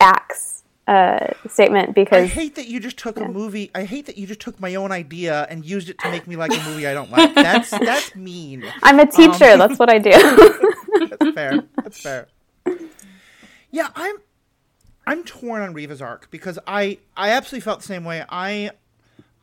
acts 0.00 0.64
uh, 0.88 1.28
statement 1.48 1.94
because 1.94 2.24
I 2.24 2.26
hate 2.26 2.56
that 2.56 2.66
you 2.66 2.80
just 2.80 2.96
took 2.96 3.18
yeah. 3.18 3.26
a 3.26 3.28
movie. 3.28 3.70
I 3.72 3.84
hate 3.84 4.06
that 4.06 4.18
you 4.18 4.26
just 4.26 4.40
took 4.40 4.58
my 4.58 4.74
own 4.74 4.90
idea 4.90 5.46
and 5.48 5.64
used 5.64 5.88
it 5.88 5.98
to 6.00 6.10
make 6.10 6.26
me 6.26 6.34
like 6.34 6.50
a 6.50 6.62
movie 6.64 6.88
I 6.88 6.94
don't 6.94 7.10
like. 7.10 7.34
That's 7.34 7.70
that's 7.70 8.16
mean. 8.16 8.64
I'm 8.82 8.98
a 8.98 9.06
teacher. 9.06 9.52
Um, 9.52 9.58
that's 9.60 9.78
what 9.78 9.90
I 9.90 9.98
do. 9.98 10.10
that's 11.08 11.34
fair. 11.34 11.64
That's 11.76 12.00
fair. 12.00 12.28
Yeah, 13.70 13.88
I'm 13.94 14.16
I'm 15.06 15.24
torn 15.24 15.62
on 15.62 15.74
Reva's 15.74 16.02
arc 16.02 16.30
because 16.30 16.58
I 16.66 16.98
I 17.16 17.30
absolutely 17.30 17.64
felt 17.64 17.80
the 17.80 17.86
same 17.86 18.04
way. 18.04 18.24
I 18.28 18.70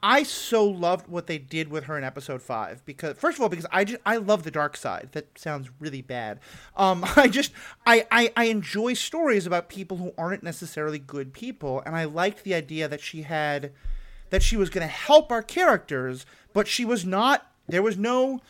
I 0.01 0.24
so 0.24 0.66
loved 0.66 1.08
what 1.08 1.28
they 1.28 1.38
did 1.38 1.70
with 1.70 1.86
her 1.86 1.98
in 1.98 2.04
episode 2.04 2.42
five 2.42 2.84
because 2.86 3.18
first 3.18 3.38
of 3.38 3.42
all 3.42 3.50
because 3.50 3.66
I 3.72 3.84
just 3.84 4.01
I 4.06 4.18
love 4.18 4.44
the 4.44 4.51
dark 4.51 4.78
side. 4.78 5.10
That 5.12 5.38
sounds 5.38 5.70
really 5.80 6.01
bad. 6.01 6.39
Um, 6.78 7.04
I 7.16 7.28
just 7.28 7.51
I, 7.86 8.08
I 8.10 8.32
I 8.38 8.46
enjoy 8.46 8.94
stories 8.94 9.46
about 9.46 9.70
people 9.70 9.98
who 9.98 10.13
aren't 10.18 10.44
necessarily 10.44 11.00
good 11.00 11.34
people, 11.34 11.82
and 11.86 11.96
I 11.96 12.06
liked 12.06 12.44
the 12.44 12.54
idea 12.54 12.88
that 12.88 13.01
she 13.01 13.24
had 13.24 13.72
that 14.30 14.44
she 14.44 14.56
was 14.56 14.70
going 14.70 14.86
to 14.86 14.94
help 14.94 15.32
our 15.32 15.42
characters, 15.42 16.25
but 16.54 16.68
she 16.68 16.86
was 16.86 17.06
not. 17.06 17.51
There 17.68 17.84
was 17.84 17.98
no 17.98 18.42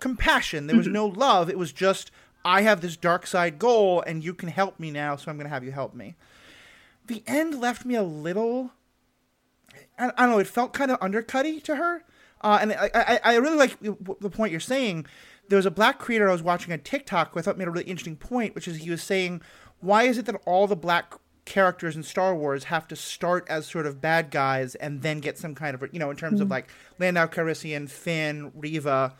compassion. 0.00 0.66
There 0.66 0.76
was 0.76 0.86
mm-hmm. 0.86 0.94
no 0.94 1.06
love. 1.06 1.48
It 1.48 1.58
was 1.58 1.72
just 1.72 2.10
I 2.44 2.62
have 2.62 2.82
this 2.82 2.96
dark 2.96 3.26
side 3.26 3.58
goal, 3.58 4.02
and 4.02 4.22
you 4.22 4.34
can 4.34 4.50
help 4.50 4.78
me 4.78 4.90
now, 4.90 5.16
so 5.16 5.30
I'm 5.30 5.36
going 5.36 5.46
to 5.46 5.52
have 5.52 5.64
you 5.64 5.72
help 5.72 5.94
me. 5.94 6.16
The 7.08 7.22
end 7.26 7.60
left 7.60 7.84
me 7.84 7.94
a 7.96 8.02
little 8.02 8.72
I, 9.98 10.12
I 10.16 10.22
don't 10.22 10.30
know. 10.30 10.38
It 10.38 10.46
felt 10.46 10.72
kind 10.72 10.90
of 10.90 10.98
undercutty 11.00 11.60
to 11.60 11.76
her, 11.76 12.04
uh, 12.40 12.58
and 12.60 12.72
I, 12.72 12.90
I, 12.94 13.20
I 13.24 13.36
really 13.36 13.56
like 13.56 13.78
the 13.80 14.30
point 14.30 14.52
you're 14.52 14.60
saying. 14.60 15.06
There 15.48 15.56
was 15.56 15.66
a 15.66 15.70
black 15.70 15.98
creator 15.98 16.28
I 16.28 16.32
was 16.32 16.42
watching 16.42 16.74
on 16.74 16.80
TikTok 16.80 17.32
who 17.32 17.38
I 17.38 17.42
thought 17.42 17.56
made 17.56 17.68
a 17.68 17.70
really 17.70 17.86
interesting 17.86 18.16
point, 18.16 18.54
which 18.54 18.68
is 18.68 18.76
he 18.76 18.90
was 18.90 19.02
saying, 19.02 19.40
why 19.80 20.02
is 20.02 20.18
it 20.18 20.26
that 20.26 20.36
all 20.44 20.66
the 20.66 20.76
black 20.76 21.14
characters 21.46 21.96
in 21.96 22.02
Star 22.02 22.36
Wars 22.36 22.64
have 22.64 22.86
to 22.88 22.94
start 22.94 23.46
as 23.48 23.66
sort 23.66 23.86
of 23.86 24.02
bad 24.02 24.30
guys 24.30 24.74
and 24.74 25.00
then 25.00 25.20
get 25.20 25.38
some 25.38 25.54
kind 25.54 25.74
of 25.74 25.82
you 25.90 25.98
know 25.98 26.10
in 26.10 26.16
terms 26.16 26.34
mm-hmm. 26.34 26.42
of 26.42 26.50
like 26.50 26.68
Lando 26.98 27.26
Calrissian, 27.26 27.88
Finn, 27.88 28.52
Reva, 28.54 29.14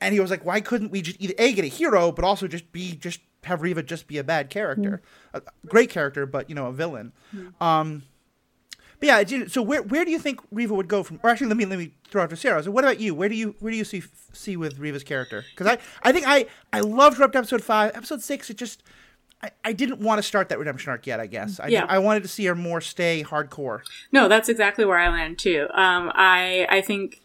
and 0.00 0.12
he 0.12 0.20
was 0.20 0.30
like, 0.30 0.44
why 0.44 0.60
couldn't 0.60 0.90
we 0.90 1.00
just 1.00 1.20
either 1.20 1.34
a 1.38 1.52
get 1.52 1.64
a 1.64 1.68
hero, 1.68 2.12
but 2.12 2.24
also 2.24 2.46
just 2.46 2.70
be 2.72 2.92
just 2.94 3.20
have 3.44 3.62
Reva 3.62 3.82
just 3.82 4.06
be 4.06 4.18
a 4.18 4.24
bad 4.24 4.50
character, 4.50 5.02
mm-hmm. 5.34 5.38
a 5.38 5.66
great 5.66 5.90
character, 5.90 6.26
but 6.26 6.48
you 6.48 6.54
know 6.54 6.66
a 6.66 6.72
villain. 6.72 7.12
Mm-hmm. 7.34 7.62
Um, 7.62 8.02
but 9.00 9.06
yeah, 9.06 9.46
so 9.46 9.62
where 9.62 9.82
where 9.82 10.04
do 10.04 10.10
you 10.10 10.18
think 10.18 10.40
Reva 10.50 10.74
would 10.74 10.88
go 10.88 11.02
from? 11.02 11.20
Or 11.22 11.30
actually, 11.30 11.48
let 11.48 11.56
me 11.56 11.64
let 11.64 11.78
me 11.78 11.92
throw 12.10 12.22
out 12.22 12.30
to 12.30 12.36
Sarah. 12.36 12.62
So 12.62 12.70
what 12.70 12.84
about 12.84 13.00
you? 13.00 13.14
Where 13.14 13.30
do 13.30 13.34
you 13.34 13.56
where 13.60 13.72
do 13.72 13.78
you 13.78 13.84
see 13.84 14.02
see 14.32 14.58
with 14.58 14.78
Reva's 14.78 15.04
character? 15.04 15.44
Because 15.50 15.66
I 15.66 15.78
I 16.02 16.12
think 16.12 16.26
I 16.28 16.46
I 16.72 16.80
loved 16.80 17.16
her 17.16 17.24
up 17.24 17.32
to 17.32 17.38
episode 17.38 17.64
five. 17.64 17.96
Episode 17.96 18.22
six, 18.22 18.50
it 18.50 18.58
just 18.58 18.82
I, 19.42 19.50
I 19.64 19.72
didn't 19.72 20.00
want 20.00 20.18
to 20.18 20.22
start 20.22 20.50
that 20.50 20.58
redemption 20.58 20.90
arc 20.90 21.06
yet. 21.06 21.18
I 21.18 21.26
guess 21.26 21.58
I 21.58 21.68
yeah. 21.68 21.86
I 21.88 21.98
wanted 21.98 22.22
to 22.24 22.28
see 22.28 22.44
her 22.44 22.54
more 22.54 22.82
stay 22.82 23.24
hardcore. 23.26 23.80
No, 24.12 24.28
that's 24.28 24.50
exactly 24.50 24.84
where 24.84 24.98
I 24.98 25.08
land 25.08 25.38
too. 25.38 25.66
Um, 25.72 26.12
I 26.14 26.66
I 26.68 26.82
think 26.82 27.22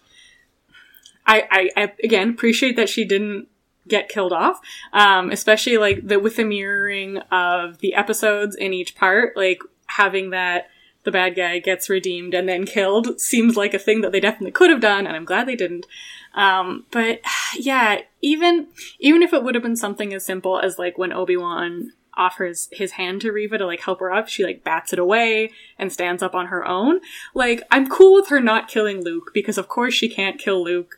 I 1.26 1.70
I, 1.76 1.84
I 1.84 1.94
again 2.04 2.30
appreciate 2.30 2.78
that 2.78 2.88
she 2.88 3.04
didn't 3.04 3.50
get 3.88 4.10
killed 4.10 4.34
off. 4.34 4.60
Um, 4.94 5.32
especially 5.32 5.78
like 5.78 6.08
the 6.08 6.20
with 6.20 6.36
the 6.36 6.44
mirroring 6.44 7.18
of 7.32 7.80
the 7.80 7.94
episodes 7.94 8.56
in 8.56 8.74
each 8.74 8.96
part, 8.96 9.36
like 9.36 9.60
having 9.88 10.32
that 10.32 10.70
the 11.04 11.12
bad 11.12 11.36
guy 11.36 11.60
gets 11.60 11.90
redeemed 11.90 12.34
and 12.34 12.50
then 12.50 12.66
killed 12.66 13.22
seems 13.22 13.56
like 13.56 13.74
a 13.74 13.80
thing 13.80 14.02
that 14.02 14.12
they 14.12 14.20
definitely 14.20 14.52
could 14.52 14.70
have 14.70 14.82
done, 14.82 15.08
and 15.08 15.16
I'm 15.16 15.26
glad 15.26 15.48
they 15.48 15.56
didn't. 15.56 15.86
Um, 16.34 16.86
but 16.92 17.22
yeah, 17.56 18.02
even 18.22 18.68
even 19.00 19.22
if 19.24 19.34
it 19.34 19.44
would 19.44 19.56
have 19.56 19.64
been 19.64 19.78
something 19.78 20.14
as 20.14 20.26
simple 20.26 20.60
as 20.60 20.78
like 20.78 20.98
when 20.98 21.14
Obi 21.14 21.38
Wan 21.38 21.94
offers 22.18 22.70
his 22.72 22.94
hand 22.94 23.22
to 23.22 23.32
Reva 23.32 23.58
to 23.58 23.66
like 23.66 23.82
help 23.82 24.00
her 24.00 24.12
up, 24.12 24.28
she 24.28 24.44
like 24.44 24.64
bats 24.64 24.94
it 24.94 25.00
away 25.00 25.52
and 25.78 25.92
stands 25.92 26.24
up 26.24 26.36
on 26.36 26.48
her 26.48 26.66
own. 26.68 27.00
Like 27.34 27.64
I'm 27.72 27.90
cool 27.90 28.16
with 28.16 28.30
her 28.30 28.42
not 28.42 28.68
killing 28.68 29.04
Luke 29.04 29.32
because 29.34 29.58
of 29.58 29.68
course 29.68 29.94
she 29.94 30.10
can't 30.10 30.40
kill 30.40 30.64
Luke. 30.64 30.98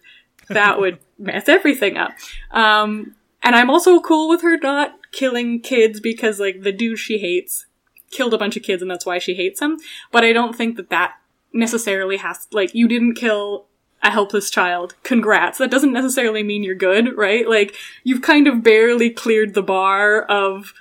That 0.49 0.79
would 0.79 0.99
mess 1.17 1.47
everything 1.47 1.97
up. 1.97 2.11
Um, 2.51 3.15
and 3.43 3.55
I'm 3.55 3.69
also 3.69 3.99
cool 3.99 4.29
with 4.29 4.41
her 4.41 4.57
not 4.57 4.99
killing 5.11 5.61
kids 5.61 5.99
because 5.99 6.39
like 6.39 6.61
the 6.61 6.71
dude 6.71 6.99
she 6.99 7.17
hates 7.17 7.65
killed 8.11 8.33
a 8.33 8.37
bunch 8.37 8.57
of 8.57 8.63
kids 8.63 8.81
and 8.81 8.89
that's 8.89 9.05
why 9.05 9.19
she 9.19 9.35
hates 9.35 9.61
him. 9.61 9.77
But 10.11 10.23
I 10.23 10.33
don't 10.33 10.55
think 10.55 10.77
that 10.77 10.89
that 10.89 11.15
necessarily 11.53 12.17
has, 12.17 12.47
like, 12.51 12.73
you 12.73 12.87
didn't 12.87 13.15
kill 13.15 13.65
a 14.03 14.11
helpless 14.11 14.49
child. 14.49 14.95
Congrats. 15.03 15.57
That 15.57 15.71
doesn't 15.71 15.93
necessarily 15.93 16.43
mean 16.43 16.63
you're 16.63 16.75
good, 16.75 17.17
right? 17.17 17.47
Like, 17.47 17.75
you've 18.03 18.21
kind 18.21 18.47
of 18.47 18.63
barely 18.63 19.09
cleared 19.09 19.53
the 19.53 19.63
bar 19.63 20.21
of 20.23 20.73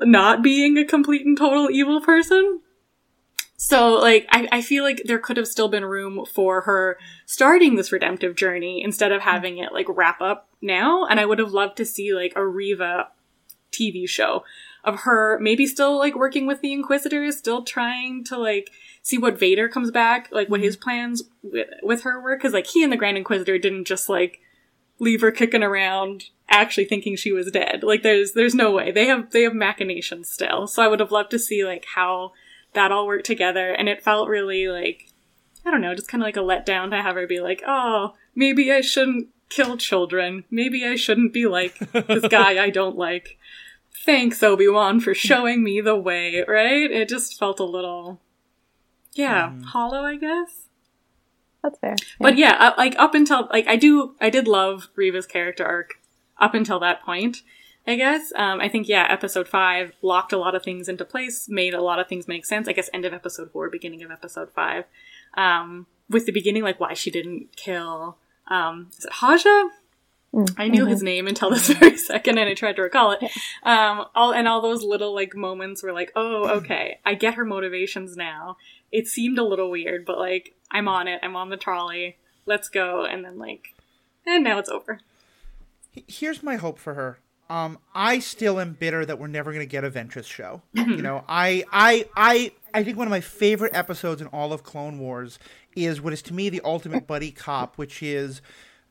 not 0.00 0.42
being 0.42 0.76
a 0.76 0.84
complete 0.84 1.24
and 1.24 1.38
total 1.38 1.70
evil 1.70 2.00
person. 2.00 2.61
So, 3.64 3.94
like, 3.94 4.26
I, 4.28 4.48
I 4.50 4.60
feel 4.60 4.82
like 4.82 5.02
there 5.04 5.20
could 5.20 5.36
have 5.36 5.46
still 5.46 5.68
been 5.68 5.84
room 5.84 6.26
for 6.26 6.62
her 6.62 6.98
starting 7.26 7.76
this 7.76 7.92
redemptive 7.92 8.34
journey 8.34 8.82
instead 8.82 9.12
of 9.12 9.20
mm. 9.20 9.24
having 9.24 9.58
it, 9.58 9.72
like, 9.72 9.86
wrap 9.88 10.20
up 10.20 10.48
now. 10.60 11.06
And 11.06 11.20
I 11.20 11.26
would 11.26 11.38
have 11.38 11.52
loved 11.52 11.76
to 11.76 11.84
see, 11.84 12.12
like, 12.12 12.32
a 12.34 12.44
Reva 12.44 13.10
TV 13.70 14.08
show 14.08 14.42
of 14.82 15.00
her 15.02 15.38
maybe 15.38 15.64
still 15.64 15.96
like 15.96 16.16
working 16.16 16.44
with 16.44 16.60
the 16.60 16.72
Inquisitors, 16.72 17.36
still 17.36 17.62
trying 17.62 18.24
to 18.24 18.36
like 18.36 18.68
see 19.00 19.16
what 19.16 19.38
Vader 19.38 19.68
comes 19.68 19.92
back, 19.92 20.28
like 20.32 20.48
what 20.48 20.58
mm-hmm. 20.58 20.64
his 20.64 20.76
plans 20.76 21.22
with, 21.44 21.68
with 21.84 22.02
her 22.02 22.20
were. 22.20 22.36
Cause 22.36 22.52
like 22.52 22.66
he 22.66 22.82
and 22.82 22.92
the 22.92 22.96
Grand 22.96 23.16
Inquisitor 23.16 23.58
didn't 23.58 23.84
just 23.84 24.08
like 24.08 24.40
leave 24.98 25.20
her 25.20 25.30
kicking 25.30 25.62
around 25.62 26.24
actually 26.48 26.84
thinking 26.84 27.14
she 27.14 27.32
was 27.32 27.50
dead. 27.52 27.84
Like 27.84 28.02
there's, 28.02 28.32
there's 28.32 28.56
no 28.56 28.72
way. 28.72 28.90
They 28.90 29.06
have, 29.06 29.30
they 29.30 29.42
have 29.42 29.54
machinations 29.54 30.28
still. 30.28 30.66
So 30.66 30.82
I 30.82 30.88
would 30.88 31.00
have 31.00 31.12
loved 31.12 31.30
to 31.30 31.38
see 31.38 31.64
like 31.64 31.86
how 31.94 32.32
that 32.74 32.92
all 32.92 33.06
worked 33.06 33.26
together. 33.26 33.70
And 33.70 33.88
it 33.88 34.02
felt 34.02 34.28
really 34.28 34.68
like, 34.68 35.10
I 35.64 35.70
don't 35.70 35.80
know, 35.80 35.94
just 35.94 36.08
kind 36.08 36.22
of 36.22 36.26
like 36.26 36.36
a 36.36 36.40
letdown 36.40 36.90
to 36.90 37.02
have 37.02 37.16
her 37.16 37.26
be 37.26 37.40
like, 37.40 37.62
oh, 37.66 38.14
maybe 38.34 38.72
I 38.72 38.80
shouldn't 38.80 39.28
kill 39.48 39.76
children. 39.76 40.44
Maybe 40.50 40.84
I 40.86 40.96
shouldn't 40.96 41.32
be 41.32 41.46
like 41.46 41.78
this 41.92 42.26
guy 42.30 42.62
I 42.62 42.70
don't 42.70 42.96
like 42.96 43.38
thanks 44.04 44.42
Obi-Wan 44.42 45.00
for 45.00 45.14
showing 45.14 45.62
me 45.62 45.80
the 45.80 45.96
way, 45.96 46.44
right? 46.46 46.90
It 46.90 47.08
just 47.08 47.38
felt 47.38 47.60
a 47.60 47.64
little 47.64 48.20
yeah, 49.14 49.50
mm. 49.50 49.64
hollow, 49.64 50.02
I 50.04 50.16
guess. 50.16 50.68
That's 51.62 51.78
fair. 51.78 51.96
Yeah. 51.98 52.16
But 52.18 52.38
yeah, 52.38 52.56
uh, 52.58 52.72
like 52.76 52.96
up 52.98 53.14
until 53.14 53.48
like 53.52 53.66
I 53.68 53.76
do 53.76 54.14
I 54.20 54.30
did 54.30 54.48
love 54.48 54.88
Reva's 54.96 55.26
character 55.26 55.64
arc 55.64 55.94
up 56.38 56.54
until 56.54 56.80
that 56.80 57.04
point. 57.04 57.42
I 57.86 57.96
guess. 57.96 58.32
Um, 58.36 58.60
I 58.60 58.68
think 58.68 58.88
yeah, 58.88 59.06
episode 59.08 59.48
five 59.48 59.92
locked 60.02 60.32
a 60.32 60.38
lot 60.38 60.54
of 60.54 60.62
things 60.62 60.88
into 60.88 61.04
place, 61.04 61.48
made 61.48 61.74
a 61.74 61.82
lot 61.82 61.98
of 61.98 62.08
things 62.08 62.28
make 62.28 62.46
sense. 62.46 62.68
I 62.68 62.72
guess 62.72 62.88
end 62.92 63.04
of 63.04 63.12
episode 63.12 63.50
four, 63.50 63.68
beginning 63.70 64.02
of 64.02 64.10
episode 64.10 64.50
five. 64.54 64.84
Um, 65.34 65.86
with 66.08 66.26
the 66.26 66.32
beginning, 66.32 66.62
like 66.62 66.78
why 66.78 66.94
she 66.94 67.10
didn't 67.10 67.56
kill 67.56 68.18
um, 68.48 68.90
is 68.96 69.04
it 69.04 69.12
Haja? 69.12 69.70
Mm, 70.34 70.54
I 70.56 70.68
knew 70.68 70.82
mm-hmm. 70.82 70.90
his 70.90 71.02
name 71.02 71.26
until 71.26 71.50
this 71.50 71.68
very 71.72 71.96
second, 71.96 72.38
and 72.38 72.48
I 72.48 72.54
tried 72.54 72.76
to 72.76 72.82
recall 72.82 73.12
it. 73.12 73.22
Um, 73.62 74.04
all 74.14 74.32
and 74.32 74.48
all 74.48 74.60
those 74.60 74.82
little 74.82 75.14
like 75.14 75.34
moments 75.34 75.82
were 75.82 75.92
like, 75.92 76.12
oh, 76.16 76.48
okay, 76.58 76.98
I 77.04 77.14
get 77.14 77.34
her 77.34 77.44
motivations 77.44 78.16
now. 78.16 78.56
It 78.90 79.06
seemed 79.06 79.38
a 79.38 79.44
little 79.44 79.70
weird, 79.70 80.04
but 80.04 80.18
like, 80.18 80.54
I'm 80.70 80.88
on 80.88 81.08
it. 81.08 81.20
I'm 81.22 81.36
on 81.36 81.50
the 81.50 81.56
trolley. 81.56 82.18
Let's 82.44 82.68
go. 82.68 83.04
And 83.04 83.24
then 83.24 83.38
like, 83.38 83.74
and 84.26 84.44
now 84.44 84.58
it's 84.58 84.68
over. 84.68 85.00
Here's 86.08 86.42
my 86.42 86.56
hope 86.56 86.78
for 86.78 86.94
her. 86.94 87.18
Um, 87.50 87.78
I 87.94 88.18
still 88.20 88.58
am 88.60 88.72
bitter 88.72 89.04
that 89.04 89.18
we're 89.18 89.26
never 89.26 89.52
going 89.52 89.66
to 89.66 89.70
get 89.70 89.84
a 89.84 89.90
Ventress 89.90 90.24
show. 90.24 90.62
You 90.74 91.02
know, 91.02 91.24
I, 91.28 91.64
I, 91.72 92.06
I, 92.16 92.52
I 92.74 92.84
think 92.84 92.96
one 92.96 93.06
of 93.06 93.10
my 93.10 93.20
favorite 93.20 93.74
episodes 93.74 94.20
in 94.20 94.26
all 94.28 94.52
of 94.52 94.62
Clone 94.62 94.98
Wars 94.98 95.38
is 95.74 96.00
what 96.00 96.12
is 96.12 96.22
to 96.22 96.34
me 96.34 96.48
the 96.48 96.60
ultimate 96.64 97.06
buddy 97.06 97.30
cop, 97.30 97.76
which 97.76 98.02
is 98.02 98.42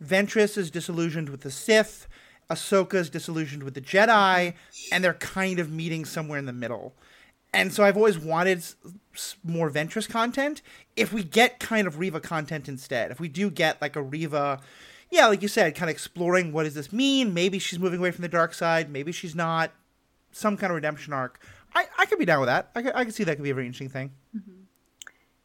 Ventress 0.04 0.58
is 0.58 0.72
disillusioned 0.72 1.30
with 1.30 1.42
the 1.42 1.52
Sith, 1.52 2.08
Ahsoka 2.50 2.96
is 2.96 3.10
disillusioned 3.10 3.64
with 3.64 3.76
the 3.76 3.82
Jedi, 3.82 4.54
and 4.92 5.04
they're 5.04 5.14
kind 5.14 5.60
of 5.60 5.72
meeting 5.72 6.06
somewhere 6.06 6.38
in 6.38 6.46
the 6.46 6.54
middle. 6.54 6.94
And 7.54 7.74
so 7.74 7.84
I've 7.84 7.98
always 7.98 8.18
wanted 8.18 8.64
more 9.44 9.70
Ventress 9.70 10.10
content. 10.10 10.62
If 10.96 11.14
we 11.14 11.24
get 11.24 11.60
kind 11.60 11.88
of 11.88 12.00
Reva 12.00 12.20
content 12.20 12.68
instead, 12.70 13.12
if 13.12 13.20
we 13.20 13.28
do 13.28 13.50
get 13.50 13.82
like 13.82 13.96
a 13.96 14.02
Reva, 14.02 14.60
yeah, 15.12 15.28
like 15.28 15.42
you 15.42 15.48
said, 15.48 15.76
kind 15.76 15.90
of 15.90 15.94
exploring 15.94 16.54
what 16.54 16.64
does 16.64 16.74
this 16.74 16.92
mean? 16.92 17.34
Maybe 17.34 17.60
she's 17.60 17.78
moving 17.78 18.00
away 18.00 18.12
from 18.12 18.24
the 18.24 18.30
dark 18.30 18.54
side. 18.54 18.90
Maybe 18.90 19.12
she's 19.12 19.36
not. 19.36 19.72
Some 20.32 20.56
kind 20.56 20.72
of 20.72 20.76
redemption 20.76 21.12
arc. 21.12 21.42
I, 21.76 21.86
I 22.00 22.06
could 22.06 22.18
be 22.18 22.26
down 22.26 22.40
with 22.40 22.48
that. 22.48 22.72
I 22.74 22.82
could, 22.82 22.96
I 22.96 23.04
could 23.04 23.14
see 23.14 23.26
that 23.26 23.36
could 23.36 23.44
be 23.44 23.50
a 23.50 23.54
very 23.54 23.66
interesting 23.66 23.90
thing. 23.90 24.12
Mm-hmm. 24.36 24.62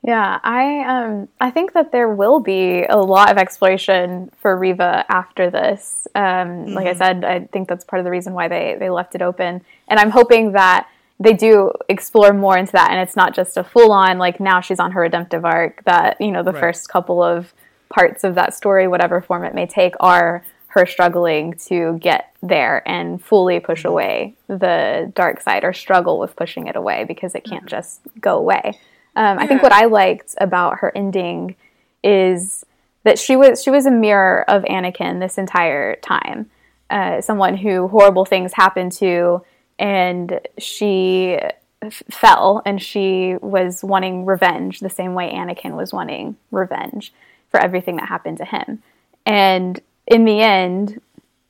Yeah, 0.07 0.39
I 0.45 0.83
um 0.83 1.29
I 1.41 1.51
think 1.51 1.73
that 1.73 1.91
there 1.91 2.09
will 2.09 2.39
be 2.39 2.85
a 2.85 2.97
lot 2.97 3.33
of 3.33 3.39
exploration 3.39 4.31
for 4.41 4.57
Reva 4.57 5.05
after 5.09 5.51
this. 5.51 6.07
Um, 6.15 6.23
mm-hmm. 6.23 6.75
Like 6.75 6.87
I 6.87 6.91
mm-hmm. 6.91 6.99
said, 6.99 7.25
I 7.25 7.41
think 7.47 7.69
that's 7.69 7.85
part 7.85 7.99
of 7.99 8.05
the 8.05 8.13
reason 8.13 8.33
why 8.33 8.47
they 8.47 8.77
they 8.79 8.89
left 8.89 9.17
it 9.17 9.23
open, 9.23 9.65
and 9.89 9.99
I'm 9.99 10.11
hoping 10.11 10.53
that 10.53 10.89
they 11.19 11.33
do 11.33 11.73
explore 11.89 12.33
more 12.33 12.57
into 12.57 12.71
that, 12.73 12.93
and 12.93 13.01
it's 13.01 13.17
not 13.17 13.35
just 13.35 13.57
a 13.57 13.65
full 13.65 13.91
on 13.91 14.19
like 14.19 14.39
now 14.39 14.61
she's 14.61 14.79
on 14.79 14.93
her 14.93 15.01
redemptive 15.01 15.45
arc. 15.45 15.83
That 15.87 16.21
you 16.21 16.31
know 16.31 16.45
the 16.45 16.53
right. 16.53 16.61
first 16.61 16.89
couple 16.89 17.21
of 17.21 17.53
parts 17.89 18.25
of 18.25 18.35
that 18.35 18.55
story, 18.55 18.89
whatever 18.89 19.21
form 19.21 19.45
it 19.45 19.55
may 19.55 19.67
take, 19.67 19.95
are 20.01 20.45
her 20.77 20.85
struggling 20.85 21.55
to 21.55 21.99
get 22.03 22.35
there 22.43 22.87
and 22.87 23.23
fully 23.25 23.61
push 23.61 23.81
mm-hmm. 23.81 23.89
away 23.89 24.35
the 24.47 25.11
dark 25.15 25.41
side 25.41 25.65
or 25.65 25.73
struggle 25.73 26.19
with 26.19 26.37
pushing 26.37 26.67
it 26.67 26.77
away 26.77 27.05
because 27.05 27.35
it 27.35 27.45
can't 27.45 27.63
mm-hmm. 27.63 27.69
just 27.69 28.01
go 28.21 28.37
away. 28.37 28.79
Um, 29.17 29.39
I 29.39 29.47
think 29.47 29.63
what 29.63 29.73
I 29.73 29.87
liked 29.87 30.35
about 30.39 30.81
her 30.81 30.93
ending 30.95 31.57
is 32.05 32.65
that 33.05 33.19
she 33.19 33.37
was 33.37 33.63
she 33.63 33.71
was 33.71 33.87
a 33.87 33.91
mirror 33.91 34.45
of 34.49 34.65
Anakin 34.65 35.19
this 35.19 35.39
entire 35.39 35.97
time. 35.97 36.51
Uh, 36.91 37.21
someone 37.21 37.57
who 37.57 37.89
horrible 37.89 38.27
things 38.27 38.53
happened 38.53 38.93
to, 38.93 39.43
and 39.79 40.41
she 40.59 41.39
f- 41.83 42.03
fell, 42.11 42.63
and 42.67 42.83
she 42.83 43.37
was 43.41 43.83
wanting 43.83 44.27
revenge 44.27 44.81
the 44.81 44.91
same 44.91 45.15
way 45.15 45.33
Anakin 45.33 45.75
was 45.77 45.93
wanting 45.93 46.37
revenge 46.51 47.13
for 47.57 47.63
everything 47.63 47.97
that 47.97 48.11
happened 48.11 48.37
to 48.37 48.45
him. 48.45 48.83
And 49.25 49.81
in 50.07 50.27
the 50.27 50.43
end, 50.43 51.01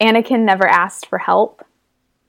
Anakin 0.01 0.45
never 0.45 0.64
asked 0.64 1.07
for 1.07 1.19
help 1.19 1.66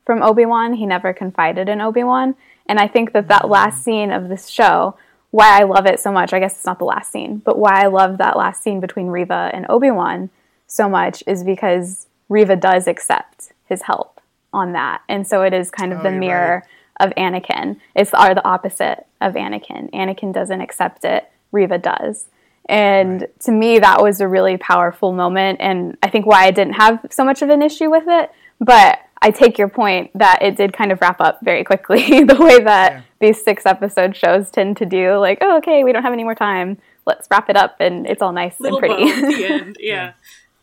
from 0.03 0.23
Obi 0.23 0.47
Wan. 0.47 0.73
He 0.73 0.87
never 0.87 1.13
confided 1.13 1.69
in 1.69 1.79
Obi 1.79 2.03
Wan. 2.03 2.35
And 2.65 2.79
I 2.79 2.87
think 2.87 3.13
that 3.13 3.27
that 3.27 3.43
mm-hmm. 3.43 3.51
last 3.51 3.83
scene 3.83 4.11
of 4.11 4.29
this 4.29 4.49
show 4.49 4.97
why 5.29 5.59
I 5.59 5.63
love 5.65 5.85
it 5.85 5.99
so 5.99 6.11
much, 6.11 6.33
I 6.33 6.39
guess 6.39 6.55
it's 6.55 6.65
not 6.65 6.79
the 6.79 6.85
last 6.85 7.11
scene, 7.11 7.37
but 7.37 7.59
why 7.59 7.83
I 7.83 7.87
love 7.87 8.17
that 8.17 8.37
last 8.37 8.63
scene 8.63 8.79
between 8.79 9.07
Reva 9.07 9.51
and 9.53 9.67
Obi 9.69 9.91
Wan 9.91 10.31
so 10.65 10.89
much 10.89 11.21
is 11.27 11.43
because 11.43 12.07
Reva 12.29 12.55
does 12.55 12.87
accept 12.87 13.51
his 13.67 13.83
help 13.83 14.19
on 14.53 14.71
that. 14.71 15.01
And 15.07 15.27
so 15.27 15.43
it 15.43 15.53
is 15.53 15.69
kind 15.69 15.93
of 15.93 15.99
oh, 15.99 16.03
the 16.03 16.11
mirror 16.11 16.63
right. 16.99 17.07
of 17.07 17.13
Anakin. 17.15 17.79
It's 17.93 18.13
are 18.13 18.33
the 18.33 18.47
opposite 18.47 19.05
of 19.21 19.35
Anakin. 19.35 19.91
Anakin 19.91 20.33
doesn't 20.33 20.61
accept 20.61 21.05
it, 21.05 21.29
Reva 21.51 21.77
does. 21.77 22.27
And 22.69 23.21
right. 23.21 23.39
to 23.41 23.51
me, 23.51 23.79
that 23.79 24.01
was 24.01 24.21
a 24.21 24.27
really 24.27 24.57
powerful 24.57 25.13
moment. 25.13 25.59
And 25.61 25.97
I 26.03 26.09
think 26.09 26.25
why 26.25 26.45
I 26.45 26.51
didn't 26.51 26.73
have 26.73 27.05
so 27.09 27.23
much 27.23 27.41
of 27.41 27.49
an 27.49 27.61
issue 27.61 27.89
with 27.89 28.03
it. 28.07 28.31
But 28.59 28.99
I 29.21 29.31
take 29.31 29.57
your 29.57 29.69
point 29.69 30.11
that 30.15 30.41
it 30.41 30.57
did 30.57 30.73
kind 30.73 30.91
of 30.91 31.01
wrap 31.01 31.19
up 31.21 31.39
very 31.41 31.63
quickly, 31.63 32.23
the 32.23 32.37
way 32.39 32.59
that 32.59 32.93
yeah. 32.93 33.01
these 33.19 33.43
six 33.43 33.65
episode 33.65 34.15
shows 34.15 34.51
tend 34.51 34.77
to 34.77 34.85
do. 34.85 35.17
Like, 35.17 35.39
oh, 35.41 35.57
okay, 35.57 35.83
we 35.83 35.91
don't 35.91 36.03
have 36.03 36.13
any 36.13 36.23
more 36.23 36.35
time. 36.35 36.77
Let's 37.05 37.27
wrap 37.31 37.49
it 37.49 37.55
up, 37.55 37.77
and 37.79 38.05
it's 38.05 38.21
all 38.21 38.33
nice 38.33 38.59
Little 38.59 38.79
and 38.79 38.87
pretty. 38.87 39.11
at 39.11 39.21
the 39.21 39.45
end, 39.53 39.77
yeah, 39.79 40.13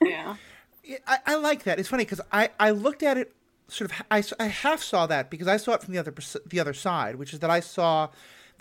yeah. 0.03 0.37
yeah. 0.85 0.99
I, 1.07 1.19
I, 1.27 1.35
like 1.37 1.65
that. 1.65 1.79
It's 1.79 1.89
funny 1.89 2.05
because 2.05 2.21
I, 2.31 2.51
I 2.61 2.71
looked 2.71 3.03
at 3.03 3.17
it 3.17 3.35
sort 3.69 3.91
of 3.91 4.03
I, 4.11 4.23
I 4.39 4.47
half 4.47 4.83
saw 4.83 5.07
that 5.07 5.31
because 5.31 5.49
I 5.49 5.57
saw 5.57 5.73
it 5.73 5.83
from 5.83 5.95
the 5.95 6.01
other 6.01 6.15
the 6.47 6.61
other 6.61 6.75
side, 6.75 7.17
which 7.17 7.33
is 7.33 7.41
that 7.41 7.51
I 7.51 7.61
saw 7.61 8.11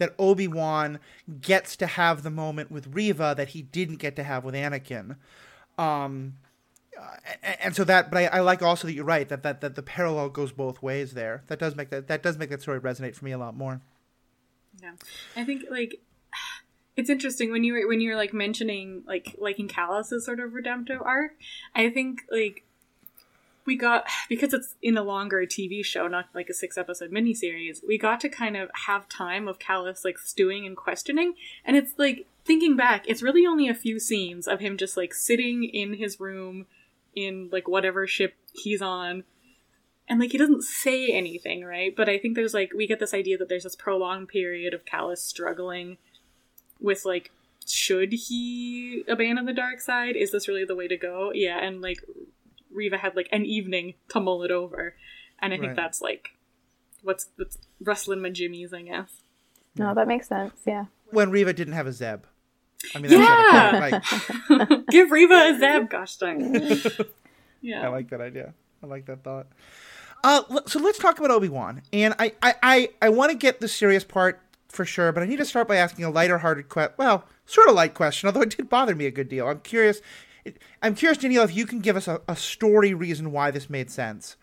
that 0.04 0.14
Obi 0.20 0.50
Wan 0.50 1.00
gets 1.40 1.78
to 1.78 1.88
have 1.88 2.24
the 2.24 2.30
moment 2.30 2.70
with 2.70 2.88
Reva 2.88 3.34
that 3.38 3.50
he 3.50 3.62
didn't 3.62 3.98
get 3.98 4.18
to 4.18 4.24
have 4.24 4.44
with 4.44 4.54
Anakin. 4.54 5.16
Um, 5.78 6.34
and 7.42 7.74
so 7.74 7.86
that, 7.86 8.12
but 8.12 8.18
I, 8.18 8.26
I, 8.26 8.40
like 8.42 8.62
also 8.62 8.88
that 8.88 8.94
you're 8.94 9.06
right 9.06 9.28
that, 9.30 9.44
that 9.44 9.62
that 9.62 9.76
the 9.76 9.82
parallel 9.82 10.30
goes 10.30 10.52
both 10.52 10.82
ways 10.82 11.14
there. 11.14 11.44
That 11.48 11.58
does 11.58 11.76
make 11.76 11.90
that 11.90 12.08
that 12.08 12.22
does 12.22 12.38
make 12.38 12.50
that 12.50 12.62
story 12.62 12.80
resonate 12.82 13.16
for 13.16 13.24
me 13.24 13.32
a 13.32 13.38
lot 13.38 13.56
more. 13.56 13.82
Yeah, 14.82 14.94
I 15.36 15.46
think 15.46 15.64
like 15.72 16.02
it's 16.98 17.10
interesting 17.10 17.50
when 17.52 17.64
you 17.64 17.74
were 17.74 17.88
when 17.88 18.02
you're 18.02 18.18
like 18.18 18.34
mentioning 18.34 19.04
like 19.08 19.36
liking 19.40 19.70
Kallus's 19.70 20.26
sort 20.26 20.42
of 20.42 20.54
redemptive 20.54 21.02
arc. 21.02 21.32
I 21.74 21.90
think 21.90 22.24
like 22.30 22.66
we 23.66 23.76
got 23.76 24.06
because 24.30 24.54
it's 24.54 24.76
in 24.82 24.98
a 24.98 25.04
longer 25.04 25.46
TV 25.46 25.84
show, 25.84 26.08
not 26.08 26.26
like 26.34 26.50
a 26.50 26.54
six 26.54 26.78
episode 26.78 27.12
miniseries. 27.12 27.80
We 27.88 27.98
got 27.98 28.20
to 28.22 28.30
kind 28.30 28.58
of 28.58 28.70
have 28.86 29.10
time 29.10 29.48
of 29.48 29.60
Kallus 29.60 30.04
like 30.04 30.18
stewing 30.18 30.66
and 30.66 30.76
questioning, 30.76 31.34
and 31.66 31.78
it's 31.78 31.94
like 31.98 32.28
thinking 32.46 32.76
back, 32.76 33.06
it's 33.08 33.24
really 33.24 33.46
only 33.46 33.68
a 33.68 33.76
few 33.76 34.00
scenes 34.00 34.48
of 34.48 34.60
him 34.60 34.78
just 34.78 34.98
like 34.98 35.14
sitting 35.14 35.64
in 35.64 35.94
his 35.94 36.20
room 36.20 36.66
in 37.16 37.50
like 37.52 37.68
whatever 37.68 38.08
ship 38.08 38.36
he's 38.54 38.82
on. 38.82 39.24
And 40.08 40.20
like 40.20 40.32
he 40.32 40.38
doesn't 40.38 40.64
say 40.64 41.10
anything 41.12 41.64
right? 41.64 41.96
But 41.96 42.10
i 42.10 42.18
think 42.18 42.36
there's 42.36 42.54
like 42.54 42.74
we 42.76 42.88
get 42.88 43.00
this 43.00 43.14
idea 43.14 43.38
that 43.38 43.50
there's 43.50 43.64
this 43.64 43.76
prolonged 43.76 44.28
period 44.28 44.74
of 44.74 44.86
Kallus 44.86 45.20
struggling 45.20 45.98
with 46.80 47.06
like 47.06 47.32
should 47.66 48.12
he 48.12 49.06
abandon 49.08 49.46
the 49.46 49.54
dark 49.54 49.80
side? 49.80 50.18
Is 50.18 50.32
this 50.34 50.50
really 50.50 50.66
the 50.66 50.76
way 50.76 50.88
to 50.90 50.98
go? 50.98 51.32
Yeah 51.34 51.64
and 51.64 51.82
like 51.82 52.02
reva 52.74 52.98
had 52.98 53.16
like 53.16 53.30
an 53.32 53.46
evening 53.46 53.94
to 54.10 54.20
mull 54.20 54.44
it 54.44 54.52
over 54.52 54.96
and 55.40 55.54
i 55.54 55.58
think 55.58 55.68
right. 55.68 55.76
that's 55.76 56.02
like 56.02 56.32
what's 57.02 57.30
what's 57.36 57.58
rustling 57.82 58.22
my 58.22 58.30
jimmies 58.30 58.74
i 58.74 58.82
guess 58.82 59.22
no 59.78 59.94
that 59.94 60.08
makes 60.08 60.28
sense 60.28 60.54
yeah 60.66 60.86
when 61.12 61.30
Reva 61.30 61.54
didn't 61.54 61.74
have 61.74 61.86
a 61.86 61.94
zeb 61.94 62.26
I 62.96 63.00
mean, 63.00 63.12
yeah. 63.12 64.02
Like... 64.50 64.88
Give 64.90 65.12
Reva 65.12 65.34
a 65.34 65.60
Zeb. 65.60 65.90
Gosh 65.90 66.18
dang. 66.18 66.54
yeah. 67.62 67.86
I 67.86 67.88
like 67.88 68.10
that 68.10 68.22
idea. 68.22 68.54
I 68.84 68.88
like 68.88 69.06
that 69.06 69.24
thought. 69.24 69.48
Uh, 70.24 70.42
so 70.66 70.80
let's 70.80 71.00
talk 71.00 71.20
about 71.20 71.32
Obi 71.32 71.50
Wan, 71.50 71.82
and 71.92 72.14
I, 72.18 72.34
I, 72.42 72.56
I, 72.64 72.90
I 73.02 73.10
want 73.10 73.32
to 73.32 73.38
get 73.38 73.60
the 73.60 73.68
serious 73.68 74.06
part 74.06 74.42
for 74.70 74.86
sure, 74.86 75.12
but 75.12 75.22
I 75.22 75.26
need 75.26 75.38
to 75.38 75.46
start 75.46 75.68
by 75.68 75.76
asking 75.76 76.06
a 76.06 76.10
lighter-hearted 76.10 76.70
question. 76.70 76.94
Well, 76.98 77.26
sort 77.46 77.68
of 77.68 77.76
light 77.76 77.94
question, 77.94 78.28
although 78.28 78.42
it 78.42 78.56
did 78.56 78.70
bother 78.70 78.96
me 78.96 79.06
a 79.06 79.12
good 79.12 79.28
deal. 79.28 79.48
I'm 79.48 79.60
curious. 79.60 80.02
I'm 80.82 80.96
curious, 80.96 81.18
Danielle, 81.18 81.44
if 81.44 81.56
you 81.56 81.66
can 81.66 81.80
give 81.80 81.96
us 81.96 82.08
a, 82.08 82.22
a 82.28 82.36
story 82.36 82.94
reason 82.94 83.32
why 83.32 83.52
this 83.52 83.70
made 83.70 83.90
sense. 83.90 84.36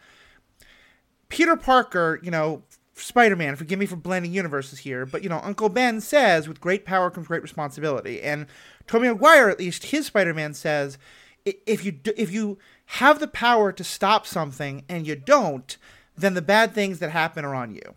Peter 1.29 1.57
Parker, 1.57 2.21
you 2.23 2.31
know, 2.31 2.63
Spider 2.95 3.37
Man, 3.37 3.57
forgive 3.57 3.79
me 3.79 3.87
for 3.87 3.97
blending 3.97 4.33
universes 4.33 4.81
here, 4.81 5.07
but 5.07 5.23
you 5.23 5.29
know, 5.29 5.41
Uncle 5.43 5.69
Ben 5.69 6.01
says, 6.01 6.49
with 6.49 6.61
great 6.61 6.85
power 6.85 7.11
comes 7.11 7.29
great 7.29 7.43
responsibility. 7.43 8.21
And 8.21 8.47
Tobey 8.87 9.09
Maguire, 9.09 9.49
at 9.49 9.59
least, 9.59 9.85
his 9.85 10.07
Spider 10.07 10.35
Man 10.35 10.55
says, 10.55 10.99
if 11.45 11.85
you, 11.85 11.99
if 12.17 12.31
you 12.31 12.59
have 12.87 13.21
the 13.21 13.29
power 13.29 13.73
to 13.73 13.85
stop 13.85 14.27
something 14.27 14.85
and 14.89 15.07
you 15.07 15.17
don't, 15.17 15.77
then 16.17 16.35
the 16.35 16.43
bad 16.43 16.75
things 16.75 16.99
that 16.99 17.11
happen 17.11 17.45
are 17.45 17.55
on 17.55 17.75
you. 17.75 17.95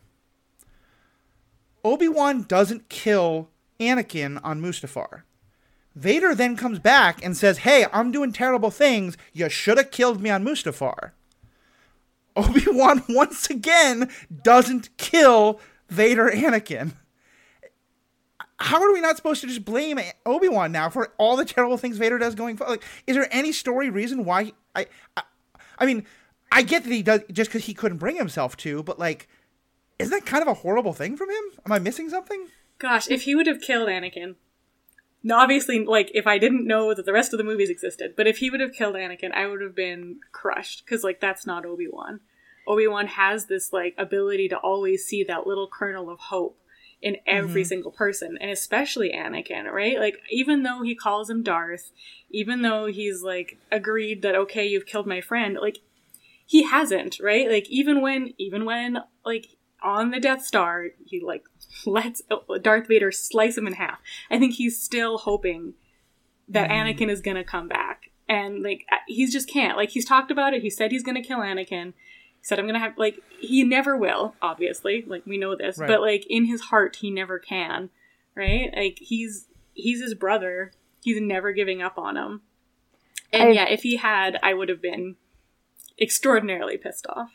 Obi 1.84 2.08
Wan 2.08 2.44
doesn't 2.44 2.88
kill 2.88 3.50
Anakin 3.80 4.40
on 4.44 4.62
Mustafar. 4.62 5.24
Vader 5.96 6.34
then 6.34 6.56
comes 6.56 6.80
back 6.80 7.24
and 7.24 7.38
says, 7.38 7.60
Hey, 7.60 7.86
I'm 7.94 8.12
doing 8.12 8.32
terrible 8.32 8.72
things. 8.72 9.18
You 9.32 9.50
should 9.50 9.78
have 9.78 9.92
killed 9.92 10.22
me 10.22 10.30
on 10.30 10.44
Mustafar. 10.44 11.12
Obi 12.36 12.64
Wan 12.68 13.04
once 13.10 13.50
again 13.50 14.10
doesn't 14.44 14.96
kill 14.98 15.60
Vader 15.90 16.30
Anakin. 16.32 16.94
How 18.58 18.82
are 18.82 18.94
we 18.94 19.02
not 19.02 19.18
supposed 19.18 19.42
to 19.42 19.48
just 19.48 19.66
blame 19.66 20.00
Obi 20.26 20.48
Wan 20.48 20.72
now 20.72 20.90
for 20.90 21.14
all 21.18 21.36
the 21.36 21.46
terrible 21.46 21.78
things 21.78 21.98
Vader 21.98 22.18
does 22.18 22.34
going 22.34 22.58
forward? 22.58 22.72
Like, 22.72 22.84
is 23.06 23.16
there 23.16 23.28
any 23.30 23.52
story 23.52 23.90
reason 23.90 24.26
why? 24.26 24.46
He, 24.46 24.54
I, 24.76 24.88
I, 25.18 25.24
I 25.80 25.86
mean, 25.86 26.06
I 26.52 26.62
get 26.62 26.84
that 26.84 26.92
he 26.92 27.04
does 27.04 27.22
just 27.32 27.52
because 27.52 27.66
he 27.66 27.74
couldn't 27.74 27.98
bring 27.98 28.16
himself 28.16 28.56
to, 28.58 28.82
but 28.84 28.98
like, 28.98 29.28
isn't 30.00 30.12
that 30.12 30.26
kind 30.26 30.42
of 30.42 30.48
a 30.48 30.54
horrible 30.54 30.94
thing 30.94 31.18
from 31.18 31.30
him? 31.30 31.44
Am 31.66 31.72
I 31.72 31.80
missing 31.80 32.10
something? 32.10 32.48
Gosh, 32.80 33.10
if 33.10 33.24
he 33.24 33.36
would 33.36 33.48
have 33.48 33.62
killed 33.62 33.90
Anakin, 33.90 34.36
obviously, 35.32 35.86
like, 35.86 36.12
if 36.14 36.28
I 36.28 36.38
didn't 36.38 36.68
know 36.68 36.94
that 36.94 37.06
the 37.06 37.14
rest 37.14 37.34
of 37.34 37.38
the 37.38 37.44
movies 37.44 37.70
existed, 37.70 38.16
but 38.18 38.28
if 38.28 38.38
he 38.38 38.50
would 38.50 38.60
have 38.60 38.74
killed 38.74 38.96
Anakin, 38.96 39.32
I 39.34 39.48
would 39.48 39.62
have 39.62 39.76
been 39.76 40.20
crushed 40.32 40.84
because, 40.86 41.04
like, 41.04 41.22
that's 41.22 41.46
not 41.46 41.66
Obi 41.66 41.88
Wan. 41.88 42.20
Obi 42.68 42.88
Wan 42.88 43.08
has 43.08 43.46
this 43.46 43.74
like 43.74 43.96
ability 43.98 44.48
to 44.50 44.58
always 44.58 45.06
see 45.06 45.24
that 45.24 45.48
little 45.48 45.68
kernel 45.68 46.10
of 46.10 46.20
hope 46.20 46.58
in 47.02 47.18
every 47.28 47.62
mm-hmm. 47.62 47.68
single 47.68 47.92
person, 47.92 48.38
and 48.40 48.50
especially 48.50 49.12
Anakin, 49.12 49.70
right? 49.70 50.00
Like, 50.00 50.20
even 50.30 50.64
though 50.64 50.82
he 50.84 50.96
calls 50.96 51.30
him 51.30 51.44
Darth, 51.44 51.92
even 52.30 52.62
though 52.62 52.86
he's 52.86 53.22
like 53.22 53.58
agreed 53.72 54.22
that 54.22 54.36
okay, 54.36 54.66
you've 54.66 54.86
killed 54.86 55.08
my 55.08 55.20
friend, 55.20 55.58
like 55.62 55.80
he 56.46 56.64
hasn't, 56.64 57.20
right? 57.20 57.50
Like, 57.50 57.68
even 57.70 58.02
when, 58.02 58.34
even 58.38 58.64
when 58.64 59.00
like 59.26 59.58
on 59.82 60.12
the 60.12 60.20
Death 60.20 60.46
Star, 60.46 60.88
he 61.06 61.20
like 61.20 61.44
lets 61.86 62.22
Darth 62.62 62.88
Vader 62.88 63.12
slice 63.12 63.58
him 63.58 63.68
in 63.68 63.74
half. 63.74 64.00
I 64.30 64.40
think 64.40 64.54
he's 64.54 64.82
still 64.82 65.18
hoping 65.20 65.74
that 66.50 66.70
mm. 66.70 66.74
Anakin 66.74 67.10
is 67.10 67.22
gonna 67.22 67.44
come 67.44 67.68
back. 67.68 68.12
And 68.28 68.64
like 68.64 68.86
he's 69.08 69.32
just 69.32 69.50
can't. 69.50 69.78
Like 69.78 69.90
he's 69.90 70.06
talked 70.06 70.32
about 70.32 70.54
it. 70.54 70.62
He 70.62 70.70
said 70.70 70.92
he's 70.92 71.04
gonna 71.04 71.24
kill 71.24 71.40
Anakin. 71.40 71.88
He 71.88 72.44
said 72.44 72.60
I'm 72.60 72.66
gonna 72.66 72.80
have 72.80 72.98
like 72.98 73.20
he 73.40 73.64
never 73.64 73.98
will, 73.98 74.36
obviously. 74.42 75.04
Like 75.06 75.26
we 75.26 75.38
know 75.38 75.56
this. 75.56 75.78
Right. 75.78 75.88
But 75.88 76.02
like 76.02 76.26
in 76.30 76.46
his 76.46 76.62
heart 76.62 76.98
he 76.98 77.12
never 77.12 77.40
can. 77.40 77.90
Right? 78.36 78.72
Like 78.76 78.98
he's 79.00 79.48
he's 79.74 80.02
his 80.02 80.14
brother. 80.14 80.72
He's 81.02 81.22
never 81.22 81.52
giving 81.52 81.82
up 81.82 81.98
on 81.98 82.16
him. 82.16 82.42
And 83.34 83.50
I, 83.50 83.52
yeah, 83.52 83.66
if 83.68 83.82
he 83.82 83.98
had, 83.98 84.40
I 84.42 84.54
would 84.54 84.70
have 84.70 84.82
been 84.82 85.16
extraordinarily 86.00 86.78
pissed 86.78 87.08
off. 87.08 87.32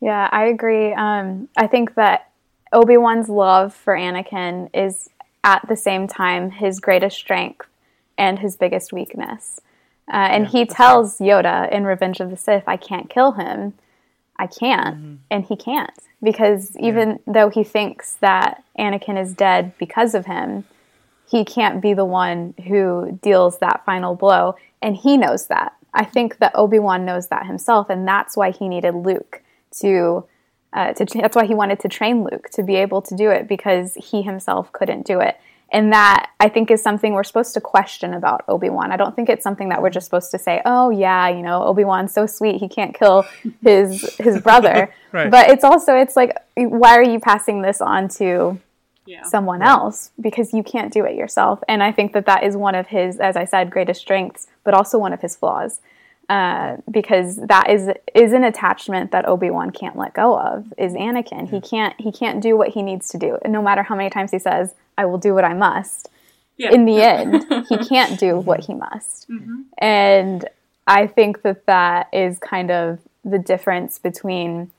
Yeah, 0.00 0.28
I 0.30 0.44
agree. 0.44 0.92
Um, 0.92 1.48
I 1.56 1.66
think 1.66 1.94
that 1.96 2.27
Obi 2.72 2.96
Wan's 2.96 3.28
love 3.28 3.74
for 3.74 3.94
Anakin 3.94 4.68
is 4.74 5.08
at 5.44 5.66
the 5.68 5.76
same 5.76 6.06
time 6.06 6.50
his 6.50 6.80
greatest 6.80 7.16
strength 7.16 7.66
and 8.16 8.38
his 8.38 8.56
biggest 8.56 8.92
weakness. 8.92 9.60
Uh, 10.08 10.16
and 10.16 10.44
yeah, 10.44 10.50
he 10.50 10.66
tells 10.66 11.18
Yoda 11.18 11.70
in 11.70 11.84
Revenge 11.84 12.20
of 12.20 12.30
the 12.30 12.36
Sith, 12.36 12.64
I 12.66 12.76
can't 12.76 13.10
kill 13.10 13.32
him. 13.32 13.74
I 14.38 14.46
can't. 14.46 14.96
Mm-hmm. 14.96 15.14
And 15.30 15.44
he 15.44 15.56
can't. 15.56 15.98
Because 16.22 16.76
even 16.78 17.10
yeah. 17.10 17.16
though 17.26 17.48
he 17.50 17.62
thinks 17.62 18.14
that 18.14 18.64
Anakin 18.78 19.20
is 19.20 19.34
dead 19.34 19.72
because 19.78 20.14
of 20.14 20.26
him, 20.26 20.64
he 21.30 21.44
can't 21.44 21.80
be 21.80 21.94
the 21.94 22.04
one 22.04 22.54
who 22.66 23.18
deals 23.22 23.58
that 23.58 23.84
final 23.84 24.14
blow. 24.14 24.56
And 24.80 24.96
he 24.96 25.16
knows 25.16 25.46
that. 25.48 25.74
I 25.94 26.04
think 26.04 26.38
that 26.38 26.52
Obi 26.54 26.78
Wan 26.78 27.04
knows 27.04 27.28
that 27.28 27.46
himself. 27.46 27.90
And 27.90 28.08
that's 28.08 28.36
why 28.36 28.50
he 28.50 28.68
needed 28.68 28.94
Luke 28.94 29.42
to. 29.80 30.24
Uh, 30.72 30.92
to, 30.92 31.04
that's 31.04 31.34
why 31.34 31.46
he 31.46 31.54
wanted 31.54 31.80
to 31.80 31.88
train 31.88 32.24
Luke 32.24 32.50
to 32.50 32.62
be 32.62 32.76
able 32.76 33.00
to 33.02 33.16
do 33.16 33.30
it 33.30 33.48
because 33.48 33.94
he 33.94 34.22
himself 34.22 34.70
couldn't 34.72 35.06
do 35.06 35.20
it 35.20 35.38
and 35.70 35.92
that 35.92 36.30
I 36.40 36.48
think 36.48 36.70
is 36.70 36.82
something 36.82 37.12
we're 37.12 37.24
supposed 37.24 37.54
to 37.54 37.60
question 37.60 38.14
about 38.14 38.42
Obi 38.48 38.70
Wan. 38.70 38.90
I 38.90 38.96
don't 38.96 39.14
think 39.14 39.28
it's 39.28 39.42
something 39.42 39.68
that 39.68 39.82
we're 39.82 39.90
just 39.90 40.06
supposed 40.06 40.30
to 40.30 40.38
say, 40.38 40.62
"Oh 40.64 40.90
yeah, 40.90 41.28
you 41.28 41.42
know, 41.42 41.62
Obi 41.62 41.84
Wan's 41.84 42.12
so 42.12 42.26
sweet, 42.26 42.56
he 42.56 42.68
can't 42.68 42.94
kill 42.94 43.24
his 43.62 44.16
his 44.16 44.40
brother." 44.42 44.94
right. 45.12 45.30
But 45.30 45.50
it's 45.50 45.64
also 45.64 45.94
it's 45.94 46.16
like, 46.16 46.36
why 46.56 46.96
are 46.96 47.02
you 47.02 47.20
passing 47.20 47.62
this 47.62 47.80
on 47.80 48.08
to 48.10 48.58
yeah. 49.04 49.22
someone 49.24 49.60
right. 49.60 49.68
else 49.68 50.10
because 50.20 50.54
you 50.54 50.62
can't 50.62 50.92
do 50.92 51.04
it 51.04 51.16
yourself? 51.16 51.62
And 51.68 51.82
I 51.82 51.92
think 51.92 52.14
that 52.14 52.24
that 52.26 52.44
is 52.44 52.56
one 52.56 52.74
of 52.74 52.86
his, 52.86 53.18
as 53.18 53.36
I 53.36 53.44
said, 53.44 53.70
greatest 53.70 54.00
strengths, 54.00 54.46
but 54.64 54.72
also 54.72 54.98
one 54.98 55.12
of 55.12 55.20
his 55.20 55.36
flaws. 55.36 55.80
Uh, 56.28 56.76
because 56.90 57.36
that 57.36 57.70
is 57.70 57.88
is 58.14 58.34
an 58.34 58.44
attachment 58.44 59.12
that 59.12 59.26
Obi 59.26 59.48
Wan 59.48 59.70
can't 59.70 59.96
let 59.96 60.12
go 60.12 60.38
of. 60.38 60.74
Is 60.76 60.92
Anakin? 60.92 61.48
He 61.48 61.58
can't 61.58 61.98
he 61.98 62.12
can't 62.12 62.42
do 62.42 62.54
what 62.54 62.68
he 62.68 62.82
needs 62.82 63.08
to 63.10 63.18
do, 63.18 63.38
and 63.40 63.50
no 63.50 63.62
matter 63.62 63.82
how 63.82 63.96
many 63.96 64.10
times 64.10 64.30
he 64.30 64.38
says, 64.38 64.74
"I 64.98 65.06
will 65.06 65.16
do 65.16 65.32
what 65.32 65.44
I 65.44 65.54
must," 65.54 66.10
yeah. 66.58 66.70
in 66.70 66.84
the 66.84 67.00
end, 67.00 67.46
he 67.66 67.78
can't 67.88 68.20
do 68.20 68.38
what 68.38 68.66
he 68.66 68.74
must. 68.74 69.26
Mm-hmm. 69.30 69.62
And 69.78 70.46
I 70.86 71.06
think 71.06 71.40
that 71.42 71.64
that 71.64 72.08
is 72.12 72.38
kind 72.38 72.70
of 72.70 72.98
the 73.24 73.38
difference 73.38 73.98
between 73.98 74.70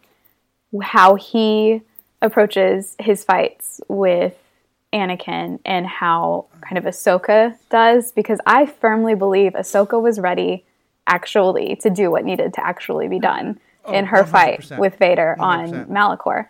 how 0.83 1.15
he 1.15 1.81
approaches 2.21 2.95
his 2.99 3.23
fights 3.23 3.81
with 3.87 4.35
Anakin 4.93 5.59
and 5.65 5.87
how 5.87 6.45
kind 6.61 6.77
of 6.77 6.83
Ahsoka 6.83 7.55
does, 7.71 8.11
because 8.11 8.39
I 8.45 8.67
firmly 8.67 9.15
believe 9.15 9.53
Ahsoka 9.53 9.99
was 9.99 10.19
ready 10.19 10.65
actually 11.09 11.75
to 11.77 11.89
do 11.89 12.11
what 12.11 12.23
needed 12.23 12.53
to 12.53 12.65
actually 12.65 13.07
be 13.07 13.19
done 13.19 13.59
oh, 13.85 13.93
in 13.93 14.05
her 14.05 14.23
100%. 14.23 14.27
fight 14.29 14.71
with 14.79 14.95
Vader 14.97 15.35
100%. 15.39 15.41
on 15.41 15.85
Malachor. 15.85 16.47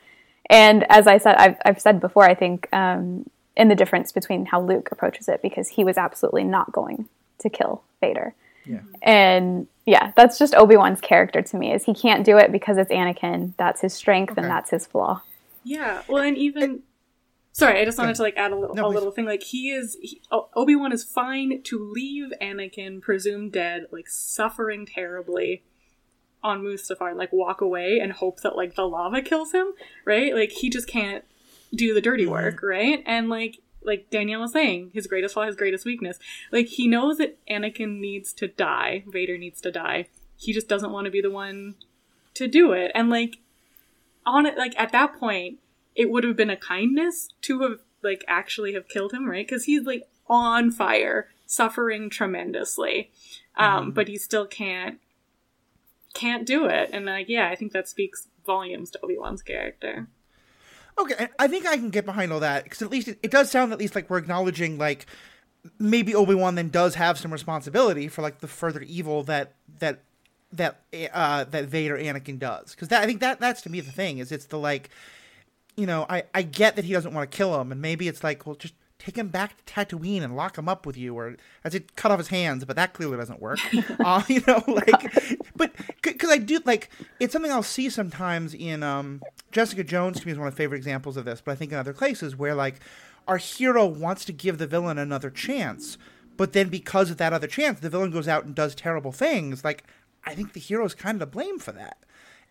And 0.50 0.86
as 0.90 1.08
I 1.08 1.18
said, 1.18 1.36
I've, 1.36 1.58
I've 1.64 1.80
said 1.80 2.00
before, 2.00 2.24
I 2.24 2.34
think 2.34 2.68
um, 2.74 3.30
in 3.56 3.68
the 3.68 3.76
difference 3.76 4.12
between 4.12 4.46
how 4.46 4.62
Luke 4.62 4.90
approaches 4.92 5.28
it, 5.28 5.42
because 5.42 5.70
he 5.70 5.84
was 5.84 5.98
absolutely 5.98 6.44
not 6.44 6.72
going 6.72 7.08
to 7.40 7.50
kill 7.50 7.84
Vader. 8.02 8.34
Yeah. 8.66 8.82
And 9.02 9.68
yeah, 9.86 10.12
that's 10.16 10.38
just 10.38 10.56
Obi 10.56 10.78
Wan's 10.78 11.02
character 11.02 11.42
to 11.42 11.58
me. 11.58 11.74
Is 11.74 11.86
he 11.86 11.94
can't 11.94 12.26
do 12.26 12.38
it 12.38 12.52
because 12.52 12.78
it's 12.78 12.92
Anakin. 12.92 13.54
That's 13.58 13.82
his 13.82 13.94
strength 13.94 14.34
okay. 14.34 14.42
and 14.42 14.50
that's 14.50 14.70
his 14.70 14.86
flaw. 14.86 15.22
Yeah. 15.64 16.02
Well, 16.08 16.24
and 16.24 16.38
even 16.38 16.82
Sorry, 17.52 17.82
I 17.82 17.86
just 17.86 17.98
wanted 17.98 18.16
to 18.16 18.22
like 18.22 18.38
add 18.38 18.52
a 18.52 18.56
little 18.56 18.76
no, 18.76 18.86
a 18.86 18.90
little 18.90 19.12
thing. 19.12 19.26
Like 19.26 19.44
he 19.44 19.72
is 19.72 19.98
Obi 20.32 20.76
Wan 20.76 20.92
is 20.92 21.04
fine 21.04 21.62
to 21.64 21.92
leave 21.92 22.32
Anakin 22.42 23.02
presumed 23.02 23.52
dead, 23.52 23.88
like 23.92 24.08
suffering 24.08 24.86
terribly 24.86 25.64
on 26.42 26.62
Mustafar, 26.62 27.10
and 27.10 27.18
like 27.18 27.34
walk 27.34 27.60
away 27.62 28.00
and 28.00 28.14
hope 28.14 28.42
that 28.42 28.56
like 28.56 28.76
the 28.76 28.88
lava 28.88 29.22
kills 29.22 29.52
him. 29.52 29.74
Right? 30.06 30.34
Like 30.34 30.52
he 30.52 30.70
just 30.70 30.88
can't 30.88 31.26
do 31.74 31.94
the 31.94 32.02
dirty 32.02 32.26
work. 32.26 32.62
Right? 32.64 33.04
And 33.06 33.30
like 33.30 33.60
like 33.82 34.10
Danielle 34.10 34.42
was 34.42 34.54
saying, 34.54 34.92
his 34.94 35.08
greatest 35.08 35.34
flaw, 35.34 35.46
his 35.46 35.56
greatest 35.56 35.86
weakness. 35.86 36.20
Like 36.52 36.68
he 36.68 36.88
knows 36.88 37.18
that 37.18 37.38
Anakin 37.48 38.00
needs 38.00 38.34
to 38.34 38.48
die. 38.48 39.04
Vader 39.08 39.38
needs 39.38 39.62
to 39.62 39.72
die. 39.72 40.08
He 40.38 40.54
just 40.54 40.68
doesn't 40.68 40.92
want 40.92 41.06
to 41.06 41.12
be 41.12 41.22
the 41.22 41.32
one 41.32 41.76
to 42.36 42.48
do 42.48 42.72
it. 42.74 42.92
And 42.94 43.10
like 43.10 43.40
on 44.26 44.46
it, 44.46 44.58
like 44.58 44.80
at 44.80 44.92
that 44.92 45.20
point 45.20 45.60
it 46.00 46.10
would 46.10 46.24
have 46.24 46.38
been 46.38 46.50
a 46.50 46.56
kindness 46.56 47.28
to 47.42 47.60
have 47.60 47.80
like 48.02 48.24
actually 48.26 48.74
have 48.74 48.88
killed 48.88 49.12
him, 49.12 49.30
right? 49.30 49.46
Because 49.46 49.66
he's 49.66 49.84
like 49.84 50.08
on 50.28 50.72
fire, 50.72 51.28
suffering 51.46 52.10
tremendously, 52.10 53.12
um, 53.58 53.82
mm-hmm. 53.82 53.90
but 53.92 54.08
he 54.08 54.18
still 54.18 54.48
can't 54.48 55.00
can't 56.14 56.48
do 56.48 56.68
it. 56.68 56.90
And 56.94 57.06
like, 57.06 57.28
yeah, 57.28 57.50
I 57.50 57.56
think 57.56 57.74
that 57.74 57.90
speaks 57.90 58.30
volumes 58.46 58.92
to 58.92 59.00
Obi 59.04 59.18
Wan's 59.18 59.42
character. 59.42 60.08
Okay, 60.98 61.28
I 61.38 61.50
think 61.50 61.68
I 61.68 61.76
can 61.76 61.90
get 61.90 62.06
behind 62.06 62.32
all 62.32 62.40
that 62.40 62.64
because 62.64 62.82
at 62.82 62.90
least 62.90 63.10
it, 63.10 63.20
it 63.22 63.30
does 63.30 63.52
sound 63.52 63.74
at 63.74 63.80
least 63.80 63.94
like 63.94 64.10
we're 64.10 64.20
acknowledging 64.20 64.78
like 64.78 65.06
maybe 65.80 66.16
Obi 66.16 66.34
Wan 66.34 66.56
then 66.56 66.70
does 66.70 66.96
have 66.96 67.18
some 67.18 67.34
responsibility 67.34 68.08
for 68.08 68.22
like 68.22 68.40
the 68.40 68.48
further 68.48 68.80
evil 68.84 69.24
that 69.24 69.56
that 69.80 70.00
that 70.54 70.80
uh 71.12 71.44
that 71.44 71.66
Vader 71.66 71.98
Anakin 71.98 72.40
does 72.40 72.72
because 72.72 72.88
that 72.88 73.04
I 73.04 73.06
think 73.06 73.20
that 73.20 73.42
that's 73.42 73.62
to 73.64 73.70
me 73.70 73.82
the 73.82 73.92
thing 73.92 74.20
is 74.20 74.32
it's 74.32 74.46
the 74.46 74.58
like 74.58 74.90
you 75.80 75.86
know, 75.86 76.06
I, 76.10 76.24
I 76.34 76.42
get 76.42 76.76
that 76.76 76.86
he 76.86 76.94
doesn't 76.94 77.14
want 77.14 77.30
to 77.30 77.36
kill 77.38 77.60
him, 77.60 77.72
and 77.72 77.82
maybe 77.82 78.08
it's 78.08 78.24
like, 78.24 78.46
well, 78.46 78.56
just 78.56 78.74
take 79.00 79.18
him 79.18 79.30
back 79.30 79.56
to 79.56 79.74
Tatooine 79.74 80.22
and 80.22 80.36
lock 80.36 80.58
him 80.58 80.68
up 80.68 80.86
with 80.86 80.98
you, 80.98 81.18
or 81.18 81.38
as 81.64 81.74
it 81.74 81.96
cut 81.96 82.12
off 82.12 82.18
his 82.18 82.28
hands, 82.28 82.66
but 82.66 82.76
that 82.76 82.94
clearly 82.94 83.18
doesn't 83.18 83.42
work. 83.42 83.60
uh, 84.04 84.22
you 84.28 84.44
know, 84.46 84.62
like, 84.68 85.40
but 85.56 85.72
because 86.02 86.30
I 86.30 86.38
do 86.38 86.60
like 86.66 86.90
it's 87.20 87.32
something 87.32 87.52
I'll 87.52 87.64
see 87.64 87.90
sometimes 87.90 88.54
in 88.54 88.84
um, 88.84 89.22
Jessica 89.52 89.84
Jones 89.84 90.20
to 90.20 90.26
me 90.26 90.34
is 90.34 90.38
one 90.38 90.48
of 90.48 90.54
my 90.54 90.58
favorite 90.58 90.78
examples 90.78 91.16
of 91.16 91.26
this, 91.26 91.42
but 91.42 91.54
I 91.54 91.56
think 91.56 91.72
in 91.72 91.78
other 91.78 91.94
places 91.94 92.36
where 92.36 92.54
like 92.54 92.82
our 93.28 93.38
hero 93.38 93.86
wants 93.86 94.26
to 94.26 94.34
give 94.34 94.58
the 94.58 94.68
villain 94.68 94.98
another 94.98 95.30
chance, 95.30 95.98
but 96.36 96.54
then 96.54 96.68
because 96.68 97.10
of 97.10 97.18
that 97.18 97.32
other 97.32 97.48
chance, 97.48 97.80
the 97.80 97.90
villain 97.90 98.12
goes 98.12 98.28
out 98.28 98.44
and 98.44 98.54
does 98.54 98.76
terrible 98.76 99.12
things. 99.12 99.64
Like, 99.64 99.84
I 100.26 100.36
think 100.36 100.54
the 100.54 100.60
hero 100.60 100.84
is 100.86 100.94
kind 100.94 101.22
of 101.22 101.30
to 101.30 101.32
blame 101.32 101.60
for 101.60 101.72
that, 101.72 101.98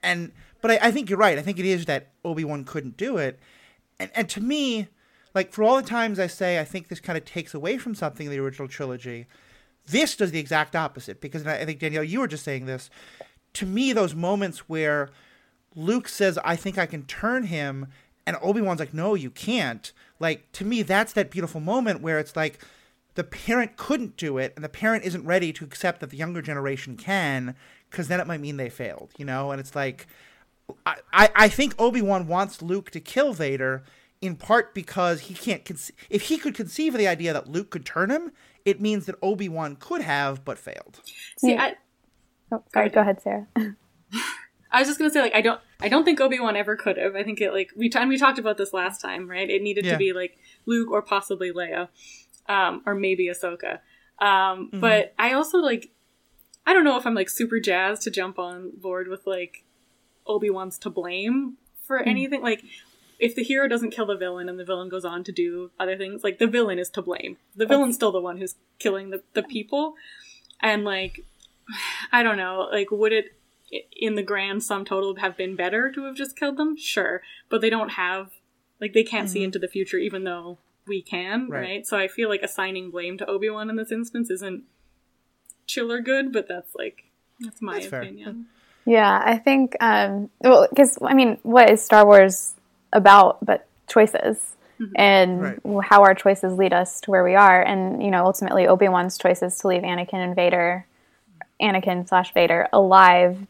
and 0.02 0.32
but 0.60 0.70
I, 0.70 0.78
I 0.82 0.90
think 0.90 1.08
you're 1.08 1.18
right. 1.18 1.38
I 1.38 1.42
think 1.42 1.58
it 1.58 1.66
is 1.66 1.86
that 1.86 2.10
Obi 2.24 2.44
Wan 2.44 2.64
couldn't 2.64 2.96
do 2.96 3.16
it, 3.16 3.38
and 3.98 4.10
and 4.14 4.28
to 4.30 4.40
me, 4.40 4.88
like 5.34 5.52
for 5.52 5.62
all 5.62 5.76
the 5.76 5.82
times 5.82 6.18
I 6.18 6.26
say 6.26 6.58
I 6.58 6.64
think 6.64 6.88
this 6.88 7.00
kind 7.00 7.16
of 7.16 7.24
takes 7.24 7.54
away 7.54 7.78
from 7.78 7.94
something 7.94 8.26
in 8.26 8.32
the 8.32 8.38
original 8.38 8.68
trilogy, 8.68 9.26
this 9.86 10.16
does 10.16 10.30
the 10.30 10.38
exact 10.38 10.74
opposite. 10.76 11.20
Because 11.20 11.46
I 11.46 11.64
think 11.64 11.80
Danielle, 11.80 12.04
you 12.04 12.20
were 12.20 12.28
just 12.28 12.44
saying 12.44 12.66
this. 12.66 12.90
To 13.54 13.66
me, 13.66 13.92
those 13.92 14.14
moments 14.14 14.68
where 14.68 15.10
Luke 15.74 16.08
says, 16.08 16.38
"I 16.44 16.56
think 16.56 16.78
I 16.78 16.86
can 16.86 17.04
turn 17.04 17.44
him," 17.44 17.88
and 18.26 18.36
Obi 18.42 18.60
Wan's 18.60 18.80
like, 18.80 18.94
"No, 18.94 19.14
you 19.14 19.30
can't." 19.30 19.92
Like 20.20 20.50
to 20.52 20.64
me, 20.64 20.82
that's 20.82 21.12
that 21.12 21.30
beautiful 21.30 21.60
moment 21.60 22.00
where 22.00 22.18
it's 22.18 22.36
like 22.36 22.58
the 23.14 23.24
parent 23.24 23.76
couldn't 23.76 24.16
do 24.16 24.38
it, 24.38 24.52
and 24.54 24.64
the 24.64 24.68
parent 24.68 25.04
isn't 25.04 25.24
ready 25.24 25.52
to 25.52 25.64
accept 25.64 26.00
that 26.00 26.10
the 26.10 26.16
younger 26.16 26.40
generation 26.40 26.96
can, 26.96 27.56
because 27.90 28.08
then 28.08 28.20
it 28.20 28.26
might 28.26 28.40
mean 28.40 28.56
they 28.56 28.70
failed, 28.70 29.10
you 29.18 29.24
know. 29.24 29.50
And 29.50 29.60
it's 29.60 29.74
like 29.74 30.06
I, 30.86 31.30
I 31.34 31.48
think 31.48 31.74
Obi 31.78 32.02
Wan 32.02 32.26
wants 32.26 32.62
Luke 32.62 32.90
to 32.90 33.00
kill 33.00 33.32
Vader 33.32 33.84
in 34.20 34.36
part 34.36 34.74
because 34.74 35.22
he 35.22 35.34
can't 35.34 35.64
conce- 35.64 35.92
if 36.10 36.22
he 36.22 36.38
could 36.38 36.54
conceive 36.54 36.94
of 36.94 36.98
the 36.98 37.08
idea 37.08 37.32
that 37.32 37.48
Luke 37.48 37.70
could 37.70 37.86
turn 37.86 38.10
him, 38.10 38.32
it 38.64 38.80
means 38.80 39.06
that 39.06 39.16
Obi 39.22 39.48
Wan 39.48 39.76
could 39.76 40.02
have 40.02 40.44
but 40.44 40.58
failed. 40.58 41.00
See, 41.38 41.56
I, 41.56 41.76
oh, 42.52 42.62
sorry, 42.72 42.90
go 42.90 43.00
ahead, 43.00 43.20
Sarah. 43.22 43.46
I 44.70 44.80
was 44.80 44.88
just 44.88 44.98
gonna 44.98 45.10
say, 45.10 45.22
like, 45.22 45.34
I 45.34 45.40
don't, 45.40 45.60
I 45.80 45.88
don't 45.88 46.04
think 46.04 46.20
Obi 46.20 46.38
Wan 46.40 46.56
ever 46.56 46.76
could 46.76 46.98
have. 46.98 47.16
I 47.16 47.22
think 47.22 47.40
it, 47.40 47.52
like, 47.52 47.70
we 47.76 47.88
time 47.88 48.08
we 48.08 48.18
talked 48.18 48.38
about 48.38 48.58
this 48.58 48.72
last 48.72 49.00
time, 49.00 49.28
right? 49.28 49.48
It 49.48 49.62
needed 49.62 49.86
yeah. 49.86 49.92
to 49.92 49.98
be 49.98 50.12
like 50.12 50.36
Luke 50.66 50.90
or 50.90 51.00
possibly 51.00 51.52
Leia, 51.52 51.88
um, 52.48 52.82
or 52.84 52.94
maybe 52.94 53.28
Ahsoka. 53.28 53.78
Um, 54.20 54.68
mm-hmm. 54.68 54.80
But 54.80 55.14
I 55.18 55.32
also 55.32 55.58
like, 55.58 55.90
I 56.68 56.74
don't 56.74 56.84
know 56.84 56.98
if 56.98 57.06
I'm 57.06 57.14
like 57.14 57.30
super 57.30 57.60
jazzed 57.60 58.02
to 58.02 58.10
jump 58.10 58.38
on 58.38 58.72
board 58.76 59.08
with 59.08 59.26
like 59.26 59.64
Obi 60.26 60.50
Wan's 60.50 60.78
to 60.80 60.90
blame 60.90 61.56
for 61.82 61.98
mm. 61.98 62.06
anything. 62.06 62.42
Like, 62.42 62.62
if 63.18 63.34
the 63.34 63.42
hero 63.42 63.66
doesn't 63.68 63.90
kill 63.90 64.04
the 64.04 64.18
villain 64.18 64.50
and 64.50 64.60
the 64.60 64.66
villain 64.66 64.90
goes 64.90 65.06
on 65.06 65.24
to 65.24 65.32
do 65.32 65.70
other 65.80 65.96
things, 65.96 66.22
like 66.22 66.38
the 66.38 66.46
villain 66.46 66.78
is 66.78 66.90
to 66.90 67.00
blame. 67.00 67.38
The 67.56 67.64
villain's 67.64 67.94
still 67.94 68.12
the 68.12 68.20
one 68.20 68.36
who's 68.36 68.56
killing 68.78 69.08
the, 69.08 69.22
the 69.32 69.42
people. 69.42 69.94
And 70.60 70.84
like, 70.84 71.24
I 72.12 72.22
don't 72.22 72.36
know, 72.36 72.68
like, 72.70 72.90
would 72.90 73.14
it, 73.14 73.32
in 73.96 74.14
the 74.14 74.22
grand 74.22 74.62
sum 74.62 74.84
total, 74.84 75.16
have 75.16 75.38
been 75.38 75.56
better 75.56 75.90
to 75.90 76.04
have 76.04 76.16
just 76.16 76.36
killed 76.36 76.58
them? 76.58 76.76
Sure. 76.76 77.22
But 77.48 77.62
they 77.62 77.70
don't 77.70 77.92
have, 77.92 78.32
like, 78.78 78.92
they 78.92 79.04
can't 79.04 79.24
mm-hmm. 79.24 79.32
see 79.32 79.42
into 79.42 79.58
the 79.58 79.68
future 79.68 79.96
even 79.96 80.24
though 80.24 80.58
we 80.86 81.00
can, 81.00 81.48
right. 81.48 81.60
right? 81.60 81.86
So 81.86 81.96
I 81.96 82.08
feel 82.08 82.28
like 82.28 82.42
assigning 82.42 82.90
blame 82.90 83.16
to 83.16 83.26
Obi 83.26 83.48
Wan 83.48 83.70
in 83.70 83.76
this 83.76 83.90
instance 83.90 84.28
isn't 84.28 84.64
chill 85.68 85.92
or 85.92 86.00
good, 86.00 86.32
but 86.32 86.48
that's 86.48 86.74
like, 86.74 87.04
that's 87.38 87.62
my 87.62 87.74
that's 87.74 87.86
opinion. 87.86 88.46
Fair. 88.84 88.94
Yeah, 88.94 89.22
I 89.24 89.38
think, 89.38 89.76
um, 89.80 90.30
well, 90.40 90.66
because, 90.68 90.98
I 91.02 91.14
mean, 91.14 91.38
what 91.44 91.70
is 91.70 91.84
Star 91.84 92.04
Wars 92.04 92.54
about 92.92 93.44
but 93.44 93.68
choices? 93.86 94.56
Mm-hmm. 94.80 94.92
And 94.94 95.42
right. 95.42 95.84
how 95.84 96.02
our 96.02 96.14
choices 96.14 96.56
lead 96.56 96.72
us 96.72 97.00
to 97.00 97.10
where 97.10 97.24
we 97.24 97.34
are. 97.34 97.60
And, 97.60 98.00
you 98.00 98.12
know, 98.12 98.24
ultimately, 98.24 98.68
Obi 98.68 98.88
Wan's 98.88 99.18
choices 99.18 99.58
to 99.58 99.68
leave 99.68 99.82
Anakin 99.82 100.14
and 100.14 100.36
Vader, 100.36 100.86
Anakin 101.60 102.08
slash 102.08 102.32
Vader, 102.32 102.68
alive 102.72 103.46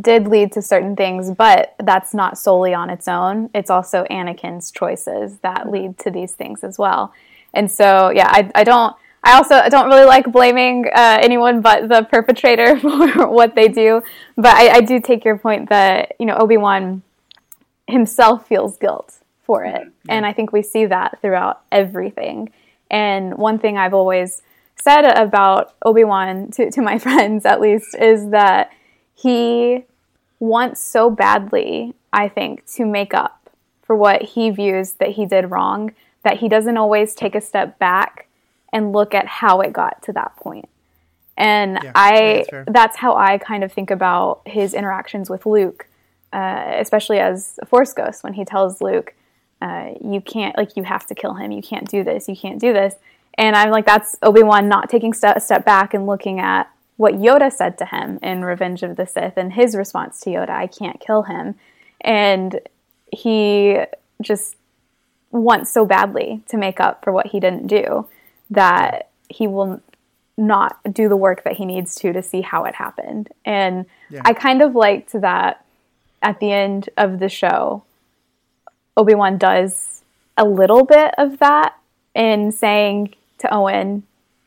did 0.00 0.26
lead 0.26 0.52
to 0.52 0.62
certain 0.62 0.96
things, 0.96 1.30
but 1.30 1.74
that's 1.78 2.14
not 2.14 2.38
solely 2.38 2.72
on 2.72 2.90
its 2.90 3.08
own. 3.08 3.50
It's 3.54 3.70
also 3.70 4.04
Anakin's 4.10 4.70
choices 4.70 5.38
that 5.40 5.70
lead 5.70 5.98
to 5.98 6.10
these 6.10 6.32
things 6.32 6.64
as 6.64 6.78
well. 6.78 7.12
And 7.52 7.70
so, 7.70 8.10
yeah, 8.10 8.28
I, 8.28 8.50
I 8.54 8.64
don't. 8.64 8.96
I 9.30 9.36
also 9.36 9.68
don't 9.68 9.88
really 9.88 10.06
like 10.06 10.30
blaming 10.32 10.86
uh, 10.92 11.18
anyone 11.22 11.60
but 11.60 11.88
the 11.88 12.02
perpetrator 12.02 12.76
for 12.80 13.28
what 13.28 13.54
they 13.54 13.68
do. 13.68 14.02
But 14.36 14.56
I, 14.56 14.76
I 14.76 14.80
do 14.80 15.00
take 15.00 15.24
your 15.24 15.38
point 15.38 15.68
that 15.68 16.16
you 16.18 16.26
know 16.26 16.36
Obi 16.36 16.56
Wan 16.56 17.02
himself 17.86 18.48
feels 18.48 18.76
guilt 18.76 19.18
for 19.44 19.64
it, 19.64 19.82
yeah. 19.82 20.14
and 20.14 20.26
I 20.26 20.32
think 20.32 20.52
we 20.52 20.62
see 20.62 20.86
that 20.86 21.20
throughout 21.20 21.62
everything. 21.70 22.50
And 22.90 23.38
one 23.38 23.60
thing 23.60 23.78
I've 23.78 23.94
always 23.94 24.42
said 24.74 25.04
about 25.04 25.74
Obi 25.84 26.02
Wan 26.02 26.50
to, 26.52 26.70
to 26.70 26.82
my 26.82 26.98
friends, 27.06 27.46
at 27.46 27.60
least, 27.60 27.94
is 27.94 28.30
that 28.30 28.72
he 29.14 29.84
wants 30.40 30.82
so 30.82 31.08
badly, 31.08 31.94
I 32.12 32.28
think, 32.28 32.66
to 32.74 32.84
make 32.84 33.14
up 33.14 33.50
for 33.82 33.94
what 33.94 34.22
he 34.22 34.50
views 34.50 34.94
that 34.94 35.10
he 35.10 35.24
did 35.24 35.50
wrong 35.50 35.92
that 36.22 36.38
he 36.38 36.48
doesn't 36.48 36.76
always 36.76 37.14
take 37.14 37.34
a 37.34 37.40
step 37.40 37.78
back 37.78 38.26
and 38.72 38.92
look 38.92 39.14
at 39.14 39.26
how 39.26 39.60
it 39.60 39.72
got 39.72 40.02
to 40.02 40.12
that 40.12 40.36
point. 40.36 40.68
And 41.36 41.78
yeah, 41.82 41.92
I 41.94 42.44
that's, 42.50 42.70
that's, 42.70 42.96
how 42.98 43.16
I 43.16 43.38
kind 43.38 43.64
of 43.64 43.72
think 43.72 43.90
about 43.90 44.42
his 44.44 44.74
interactions 44.74 45.30
with 45.30 45.46
Luke, 45.46 45.86
uh, 46.32 46.74
especially 46.76 47.18
as 47.18 47.58
a 47.62 47.66
Force 47.66 47.94
Ghost 47.94 48.22
when 48.22 48.34
he 48.34 48.44
tells 48.44 48.80
Luke, 48.82 49.14
uh, 49.62 49.92
"You 50.02 50.20
can't 50.20 50.56
like 50.58 50.76
you 50.76 50.82
have 50.82 51.06
to 51.06 51.14
kill 51.14 51.34
him. 51.34 51.50
You 51.50 51.62
can't 51.62 51.88
do 51.88 52.04
this. 52.04 52.28
You 52.28 52.36
can't 52.36 52.60
do 52.60 52.72
this." 52.72 52.96
And 53.34 53.56
I'm 53.56 53.70
like, 53.70 53.86
that's 53.86 54.16
Obi 54.22 54.42
Wan 54.42 54.68
not 54.68 54.90
taking 54.90 55.14
step, 55.14 55.36
a 55.36 55.40
step 55.40 55.64
back 55.64 55.94
and 55.94 56.06
looking 56.06 56.40
at 56.40 56.70
what 56.98 57.14
Yoda 57.14 57.50
said 57.50 57.78
to 57.78 57.86
him 57.86 58.18
in 58.22 58.44
Revenge 58.44 58.82
of 58.82 58.96
the 58.96 59.06
Sith 59.06 59.38
and 59.38 59.54
his 59.54 59.74
response 59.74 60.20
to 60.20 60.30
Yoda, 60.30 60.50
"I 60.50 60.66
can't 60.66 61.00
kill 61.00 61.22
him," 61.22 61.54
and 62.02 62.60
he 63.10 63.78
just 64.20 64.56
wants 65.30 65.72
so 65.72 65.86
badly 65.86 66.42
to 66.48 66.58
make 66.58 66.80
up 66.80 67.02
for 67.02 67.12
what 67.12 67.28
he 67.28 67.40
didn't 67.40 67.66
do 67.66 68.06
that 68.50 69.10
he 69.28 69.46
will 69.46 69.80
not 70.36 70.78
do 70.92 71.08
the 71.08 71.16
work 71.16 71.44
that 71.44 71.54
he 71.54 71.64
needs 71.64 71.94
to 71.96 72.12
to 72.12 72.22
see 72.22 72.40
how 72.40 72.64
it 72.64 72.74
happened. 72.74 73.28
And 73.44 73.86
yeah. 74.08 74.22
I 74.24 74.32
kind 74.32 74.62
of 74.62 74.74
liked 74.74 75.12
that 75.12 75.64
at 76.22 76.40
the 76.40 76.50
end 76.50 76.88
of 76.96 77.18
the 77.18 77.28
show, 77.28 77.84
Obi 78.96 79.14
Wan 79.14 79.38
does 79.38 80.02
a 80.36 80.44
little 80.44 80.84
bit 80.84 81.14
of 81.18 81.38
that 81.38 81.76
in 82.14 82.50
saying 82.52 83.14
to 83.38 83.54
Owen, 83.54 84.04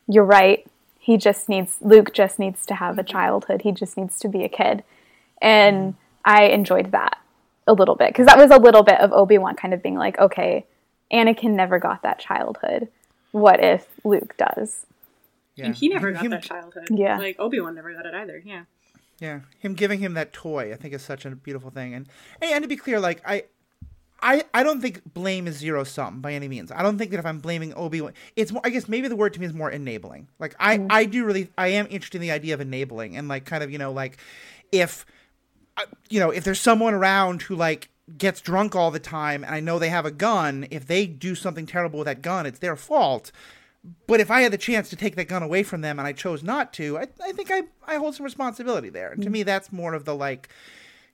You're 0.08 0.26
right. 0.26 0.66
He 1.00 1.18
just 1.18 1.50
needs, 1.50 1.78
Luke 1.82 2.14
just 2.14 2.40
needs 2.40 2.66
to 2.66 2.76
have 2.76 2.98
a 2.98 3.04
mm-hmm. 3.04 3.12
childhood. 3.12 3.62
He 3.62 3.72
just 3.72 3.98
needs 3.98 4.20
to 4.20 4.28
be 4.28 4.44
a 4.44 4.50
kid. 4.50 4.84
And 5.42 5.94
mm-hmm. 5.94 5.98
I 6.26 6.46
enjoyed 6.46 6.92
that 6.92 7.18
a 7.68 7.74
little 7.74 7.96
bit 7.96 8.10
because 8.10 8.26
that 8.28 8.38
was 8.38 8.52
a 8.52 8.58
little 8.58 8.84
bit 8.84 9.00
of 9.00 9.12
Obi 9.14 9.38
Wan 9.38 9.56
kind 9.56 9.74
of 9.74 9.84
being 9.84 9.96
like, 9.96 10.18
Okay, 10.20 10.66
Anakin 11.12 11.52
never 11.52 11.80
got 11.80 12.02
that 12.04 12.20
childhood. 12.20 12.90
What 13.34 13.62
if 13.62 13.88
Luke 14.04 14.38
does? 14.38 14.86
Yeah. 15.56 15.66
And 15.66 15.76
he 15.76 15.90
never 15.90 16.12
got 16.12 16.24
him, 16.24 16.32
that 16.32 16.44
childhood. 16.44 16.88
Yeah. 16.90 17.18
Like 17.18 17.36
Obi 17.40 17.60
Wan 17.60 17.76
never 17.76 17.94
got 17.94 18.06
it 18.06 18.14
either. 18.14 18.42
Yeah. 18.46 18.64
Yeah. 19.20 19.42
Him 19.60 19.74
giving 19.74 20.00
him 20.00 20.14
that 20.14 20.34
toy, 20.34 20.72
I 20.72 20.76
think 20.76 20.94
is 20.94 21.02
such 21.02 21.26
a 21.26 21.32
beautiful 21.32 21.72
thing. 21.72 21.94
And 21.94 22.08
and 22.42 22.62
to 22.62 22.68
be 22.68 22.78
clear, 22.78 23.00
like 23.00 23.22
I 23.28 23.44
I, 24.22 24.44
I 24.54 24.64
don't 24.64 24.82
think 24.82 25.02
blame 25.14 25.48
is 25.48 25.58
zero 25.58 25.84
sum 25.84 26.22
by 26.22 26.34
any 26.34 26.48
means. 26.48 26.72
I 26.72 26.82
don't 26.82 26.98
think 26.98 27.12
that 27.12 27.20
if 27.20 27.26
I'm 27.26 27.40
blaming 27.40 27.74
Obi 27.74 28.02
Wan, 28.02 28.14
it's 28.36 28.52
more. 28.52 28.62
I 28.64 28.70
guess 28.70 28.88
maybe 28.88 29.08
the 29.08 29.16
word 29.16 29.34
to 29.34 29.40
me 29.40 29.46
is 29.46 29.54
more 29.54 29.70
enabling. 29.70 30.30
Like 30.40 30.56
I, 30.60 30.78
mm. 30.78 30.88
I 30.90 31.06
do 31.06 31.26
really, 31.26 31.50
I 31.58 31.70
am 31.70 31.88
interested 31.90 32.18
in 32.18 32.22
the 32.22 32.32
idea 32.32 32.54
of 32.54 32.62
enabling 32.62 33.18
and 33.18 33.28
like 33.28 33.46
kind 33.46 33.64
of 33.64 33.72
you 33.72 33.78
know 33.78 33.92
like 33.92 34.18
if, 34.72 35.06
uh, 35.78 35.86
you 36.10 36.20
know, 36.20 36.30
if 36.30 36.44
there's 36.44 36.62
someone 36.62 36.94
around 36.94 37.42
who 37.42 37.56
like 37.56 37.90
gets 38.18 38.42
drunk 38.42 38.76
all 38.76 38.92
the 38.92 39.00
time 39.00 39.44
and 39.44 39.56
I 39.56 39.60
know 39.60 39.80
they 39.80 39.90
have 39.90 40.06
a 40.06 40.12
gun, 40.12 40.68
if 40.72 40.86
they 40.86 41.08
do 41.08 41.36
something 41.36 41.66
terrible 41.66 42.00
with 42.00 42.06
that 42.08 42.22
gun, 42.22 42.46
it's 42.46 42.60
their 42.60 42.76
fault. 42.76 43.32
But 44.08 44.20
if 44.20 44.32
I 44.32 44.42
had 44.42 44.54
the 44.54 44.58
chance 44.58 44.90
to 44.90 44.96
take 44.96 45.16
that 45.16 45.28
gun 45.28 45.44
away 45.44 45.64
from 45.64 45.82
them 45.82 46.00
and 46.00 46.08
I 46.08 46.14
chose 46.14 46.44
not 46.44 46.72
to, 46.74 46.98
I, 46.98 47.08
I 47.22 47.32
think 47.34 47.52
I, 47.52 47.64
I 47.86 47.96
hold 47.96 48.16
some 48.16 48.24
responsibility 48.24 48.90
there. 48.90 49.12
And 49.12 49.22
to 49.24 49.30
me, 49.30 49.44
that's 49.44 49.74
more 49.74 49.94
of 49.94 50.06
the 50.06 50.16
like, 50.16 50.50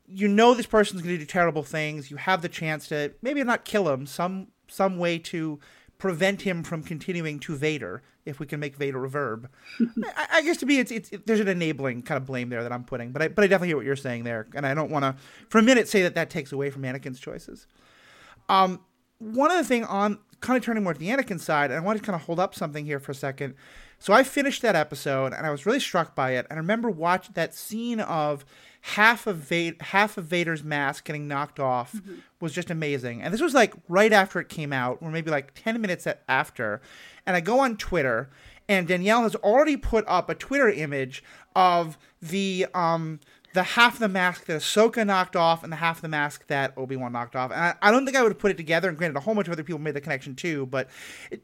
you 0.08 0.28
know, 0.28 0.54
this 0.54 0.68
person's 0.68 1.02
going 1.02 1.16
to 1.16 1.20
do 1.20 1.26
terrible 1.26 1.64
things. 1.64 2.12
You 2.12 2.18
have 2.18 2.42
the 2.42 2.50
chance 2.50 2.88
to 2.90 3.14
maybe 3.22 3.44
not 3.44 3.66
kill 3.66 3.90
him, 3.90 4.06
some 4.06 4.48
some 4.68 4.98
way 5.00 5.18
to 5.18 5.60
prevent 6.00 6.42
him 6.42 6.64
from 6.64 6.82
continuing 6.82 7.40
to 7.40 7.56
Vader, 7.56 8.02
if 8.26 8.40
we 8.40 8.48
can 8.48 8.60
make 8.60 8.76
Vader 8.76 9.06
a 9.06 9.10
verb. 9.10 9.50
I, 10.16 10.28
I, 10.34 10.42
guess 10.42 10.58
to 10.58 10.66
me, 10.66 10.80
it's, 10.80 10.92
it's 10.92 11.10
it, 11.12 11.28
there's 11.28 11.42
an 11.42 11.48
enabling 11.48 12.02
kind 12.04 12.18
of 12.18 12.26
blame 12.26 12.50
there 12.50 12.64
that 12.64 12.72
I'm 12.72 12.86
putting, 12.86 13.12
but 13.12 13.22
I 13.22 13.28
but 13.28 13.44
I 13.44 13.48
definitely 13.48 13.68
hear 13.68 13.78
what 13.78 13.86
you're 13.86 13.96
saying 13.96 14.24
there, 14.24 14.48
and 14.56 14.66
I 14.66 14.74
don't 14.74 14.90
want 14.90 15.04
to 15.04 15.16
for 15.50 15.60
a 15.60 15.62
minute 15.62 15.88
say 15.88 16.02
that 16.02 16.16
that 16.16 16.32
takes 16.32 16.52
away 16.52 16.72
from 16.72 16.82
Anakin's 16.82 17.20
choices. 17.20 17.68
Um, 18.48 18.82
one 19.20 19.52
other 19.52 19.64
thing 19.64 19.84
on 19.84 20.18
kind 20.40 20.58
of 20.58 20.64
turning 20.64 20.84
more 20.84 20.94
to 20.94 21.00
the 21.00 21.10
Anakin 21.10 21.40
side, 21.40 21.70
and 21.70 21.80
I 21.80 21.84
want 21.84 22.00
to 22.00 22.04
kind 22.04 22.16
of 22.16 22.24
hold 22.24 22.40
up 22.40 22.56
something 22.56 22.86
here 22.86 23.00
for 23.00 23.12
a 23.12 23.16
second. 23.16 23.54
So 24.00 24.14
I 24.14 24.24
finished 24.24 24.62
that 24.62 24.76
episode, 24.76 25.34
and 25.34 25.46
I 25.46 25.52
was 25.52 25.66
really 25.66 25.80
struck 25.80 26.16
by 26.16 26.32
it. 26.32 26.48
And 26.50 26.58
I 26.58 26.62
remember 26.62 26.90
watching 26.90 27.34
that 27.36 27.54
scene 27.54 28.00
of 28.00 28.46
half 28.82 29.28
of 29.28 29.38
Va- 29.38 29.76
half 29.82 30.18
of 30.18 30.26
Vader's 30.26 30.64
mask 30.64 31.04
getting 31.04 31.28
knocked 31.28 31.60
off 31.60 31.94
mm-hmm. 31.94 32.16
was 32.40 32.54
just 32.54 32.72
amazing. 32.72 33.22
And 33.22 33.34
this 33.34 33.42
was 33.42 33.54
like 33.54 33.74
right 33.90 34.14
after 34.14 34.40
it 34.40 34.48
came 34.48 34.72
out, 34.72 35.00
or 35.02 35.12
maybe 35.12 35.30
like 35.30 35.54
ten 35.54 35.80
minutes 35.82 36.08
after. 36.28 36.82
And 37.26 37.36
I 37.36 37.42
go 37.42 37.60
on 37.60 37.76
Twitter, 37.76 38.30
and 38.70 38.88
Danielle 38.88 39.24
has 39.24 39.36
already 39.36 39.76
put 39.76 40.06
up 40.08 40.30
a 40.30 40.36
Twitter 40.36 40.70
image 40.70 41.22
of 41.56 41.98
the 42.22 42.68
um 42.74 43.20
the 43.54 43.64
half 43.64 43.96
of 43.96 44.00
the 44.00 44.08
mask 44.08 44.46
that 44.46 44.62
Ahsoka 44.62 45.06
knocked 45.06 45.36
off 45.36 45.64
and 45.64 45.72
the 45.72 45.78
half 45.78 45.98
of 45.98 46.02
the 46.02 46.10
mask 46.10 46.46
that 46.48 46.74
Obi 46.78 46.96
Wan 46.96 47.12
knocked 47.12 47.36
off. 47.36 47.52
And 47.52 47.60
I, 47.60 47.76
I, 47.82 47.92
don't 47.92 48.06
think 48.06 48.16
I 48.16 48.22
would 48.22 48.32
have 48.32 48.40
put 48.40 48.52
it 48.52 48.58
together. 48.58 48.90
And 48.90 48.98
granted, 48.98 49.18
a 49.18 49.22
whole 49.22 49.34
bunch 49.34 49.48
of 49.48 49.54
other 49.54 49.64
people 49.64 49.80
made 49.80 49.96
the 49.96 50.02
connection 50.02 50.36
too. 50.36 50.68
But 50.68 50.88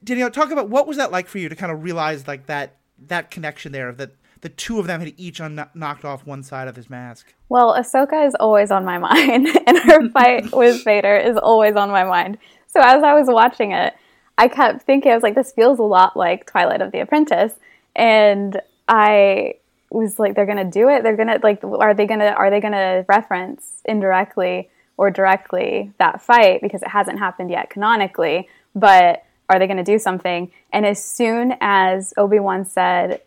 Danielle, 0.04 0.30
talk 0.30 0.52
about 0.52 0.70
what 0.70 0.88
was 0.88 0.98
that 0.98 1.12
like 1.12 1.28
for 1.28 1.40
you 1.40 1.50
to 1.50 1.56
kind 1.56 1.72
of 1.72 1.84
realize 1.84 2.28
like 2.28 2.46
that 2.46 2.78
that 3.08 3.32
connection 3.32 3.72
there 3.72 3.92
that 3.92 4.12
the 4.42 4.50
two 4.50 4.80
of 4.80 4.88
them 4.88 5.00
had 5.02 5.14
each 5.18 5.42
un- 5.42 5.70
knocked 5.74 6.06
off 6.06 6.26
one 6.26 6.44
side 6.44 6.68
of 6.68 6.76
his 6.76 6.90
mask. 6.90 7.34
Well, 7.50 7.74
Ahsoka 7.74 8.28
is 8.28 8.36
always 8.40 8.70
on 8.70 8.86
my 8.86 8.98
mind, 9.00 9.48
and 9.66 9.78
her 9.80 10.10
fight 10.10 10.52
with 10.56 10.84
Vader 10.84 11.18
is 11.18 11.38
always 11.38 11.76
on 11.76 11.90
my 11.90 12.04
mind. 12.04 12.38
So 12.68 12.80
as 12.80 13.04
I 13.04 13.14
was 13.14 13.28
watching 13.28 13.72
it, 13.72 13.96
I 14.38 14.48
kept 14.48 14.84
thinking, 14.84 15.12
I 15.12 15.16
was 15.16 15.24
like, 15.24 15.36
this 15.36 15.54
feels 15.54 15.80
a 15.80 15.84
lot 15.84 16.16
like 16.16 16.46
Twilight 16.46 16.82
of 16.82 16.92
the 16.92 17.00
Apprentice, 17.00 17.54
and 17.96 18.62
I 18.88 19.56
was 19.90 20.20
like, 20.20 20.36
they're 20.36 20.46
gonna 20.46 20.70
do 20.70 20.90
it. 20.90 21.04
They're 21.04 21.16
gonna 21.16 21.40
like, 21.42 21.64
are 21.64 21.94
they 21.94 22.06
gonna 22.06 22.36
are 22.38 22.50
they 22.50 22.60
gonna 22.60 23.06
reference 23.08 23.82
indirectly 23.86 24.70
or 24.98 25.12
directly 25.12 25.92
that 26.00 26.22
fight 26.22 26.62
because 26.62 26.82
it 26.82 26.90
hasn't 26.90 27.20
happened 27.20 27.50
yet 27.50 27.70
canonically, 27.70 28.48
but 28.74 29.24
are 29.50 29.60
they 29.60 29.68
to 29.68 29.84
do 29.84 30.00
something? 30.00 30.52
And 30.74 30.86
as 30.86 31.04
soon 31.04 31.56
as 31.62 32.14
Obi 32.18 32.40
Wan 32.40 32.66
said, 32.66 33.22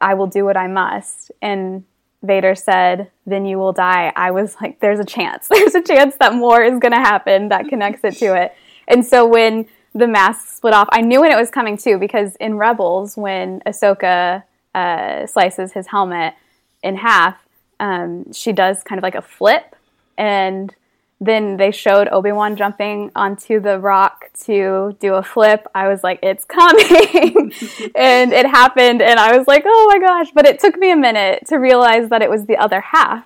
I 0.00 0.14
will 0.14 0.26
do 0.26 0.44
what 0.44 0.56
I 0.56 0.66
must. 0.66 1.30
And 1.40 1.84
Vader 2.22 2.54
said, 2.54 3.10
Then 3.26 3.44
you 3.46 3.58
will 3.58 3.72
die. 3.72 4.12
I 4.14 4.30
was 4.30 4.56
like, 4.60 4.80
There's 4.80 5.00
a 5.00 5.04
chance. 5.04 5.48
There's 5.50 5.74
a 5.74 5.82
chance 5.82 6.16
that 6.16 6.34
more 6.34 6.62
is 6.62 6.78
to 6.80 6.90
happen 6.90 7.48
that 7.48 7.68
connects 7.68 8.04
it 8.04 8.16
to 8.16 8.34
it. 8.40 8.54
And 8.88 9.04
so 9.04 9.26
when 9.26 9.66
the 9.94 10.06
mask 10.06 10.56
split 10.56 10.74
off, 10.74 10.88
I 10.90 11.02
knew 11.02 11.20
when 11.20 11.30
it 11.30 11.36
was 11.36 11.50
coming 11.50 11.76
too, 11.76 11.98
because 11.98 12.36
in 12.36 12.56
Rebels, 12.56 13.16
when 13.16 13.60
Ahsoka 13.66 14.42
uh, 14.74 15.26
slices 15.26 15.72
his 15.72 15.86
helmet 15.86 16.34
in 16.82 16.96
half, 16.96 17.36
um, 17.80 18.32
she 18.32 18.52
does 18.52 18.82
kind 18.82 18.98
of 18.98 19.02
like 19.02 19.14
a 19.14 19.22
flip. 19.22 19.76
And 20.16 20.74
then 21.20 21.56
they 21.56 21.70
showed 21.70 22.08
Obi-Wan 22.08 22.56
jumping 22.56 23.12
onto 23.14 23.60
the 23.60 23.78
rock 23.78 24.30
to 24.44 24.96
do 24.98 25.14
a 25.14 25.22
flip. 25.22 25.66
I 25.72 25.86
was 25.86 26.02
like, 26.02 26.18
it's 26.22 26.44
coming. 26.44 27.52
and 27.94 28.32
it 28.32 28.46
happened. 28.46 29.00
And 29.00 29.20
I 29.20 29.36
was 29.36 29.46
like, 29.46 29.62
oh 29.64 29.86
my 29.88 30.00
gosh. 30.00 30.32
But 30.34 30.46
it 30.46 30.58
took 30.58 30.76
me 30.76 30.90
a 30.90 30.96
minute 30.96 31.46
to 31.46 31.56
realize 31.56 32.08
that 32.08 32.22
it 32.22 32.30
was 32.30 32.46
the 32.46 32.56
other 32.56 32.80
half. 32.80 33.24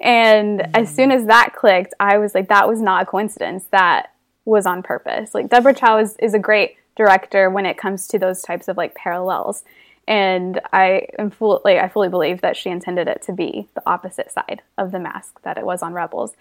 And 0.00 0.60
mm-hmm. 0.60 0.70
as 0.74 0.94
soon 0.94 1.10
as 1.10 1.26
that 1.26 1.52
clicked, 1.56 1.94
I 1.98 2.18
was 2.18 2.34
like, 2.34 2.48
that 2.48 2.68
was 2.68 2.80
not 2.80 3.02
a 3.02 3.06
coincidence. 3.06 3.64
That 3.70 4.12
was 4.44 4.64
on 4.64 4.82
purpose. 4.82 5.34
Like 5.34 5.48
Deborah 5.48 5.74
Chow 5.74 5.98
is, 5.98 6.16
is 6.18 6.34
a 6.34 6.38
great 6.38 6.76
director 6.96 7.50
when 7.50 7.66
it 7.66 7.76
comes 7.76 8.06
to 8.08 8.18
those 8.18 8.42
types 8.42 8.68
of 8.68 8.76
like 8.76 8.94
parallels. 8.94 9.64
And 10.08 10.60
I 10.72 11.06
am 11.18 11.30
full, 11.30 11.60
like, 11.64 11.78
I 11.78 11.88
fully 11.88 12.08
believe 12.08 12.40
that 12.40 12.56
she 12.56 12.70
intended 12.70 13.06
it 13.08 13.22
to 13.22 13.32
be 13.32 13.68
the 13.74 13.82
opposite 13.86 14.32
side 14.32 14.62
of 14.76 14.90
the 14.90 14.98
mask 14.98 15.40
that 15.42 15.58
it 15.58 15.64
was 15.64 15.82
on 15.82 15.92
Rebels. 15.92 16.32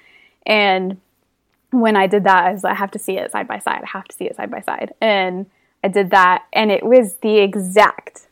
And 0.45 0.99
when 1.72 1.95
I 1.95 2.07
did 2.07 2.24
that, 2.24 2.45
I 2.45 2.51
was 2.51 2.64
like, 2.64 2.74
I 2.74 2.78
have 2.78 2.91
to 2.91 2.99
see 2.99 3.18
it 3.18 3.32
side 3.32 3.47
by 3.47 3.59
side. 3.59 3.82
I 3.84 3.88
have 3.88 4.07
to 4.07 4.16
see 4.16 4.26
it 4.26 4.36
side 4.36 4.51
by 4.51 4.62
side. 4.62 4.93
And 4.99 5.45
I 5.84 5.88
did 5.88 6.09
that, 6.12 6.45
and 6.53 6.72
it 6.72 6.86
was 6.86 7.16
the 7.18 7.39
exact 7.39 8.28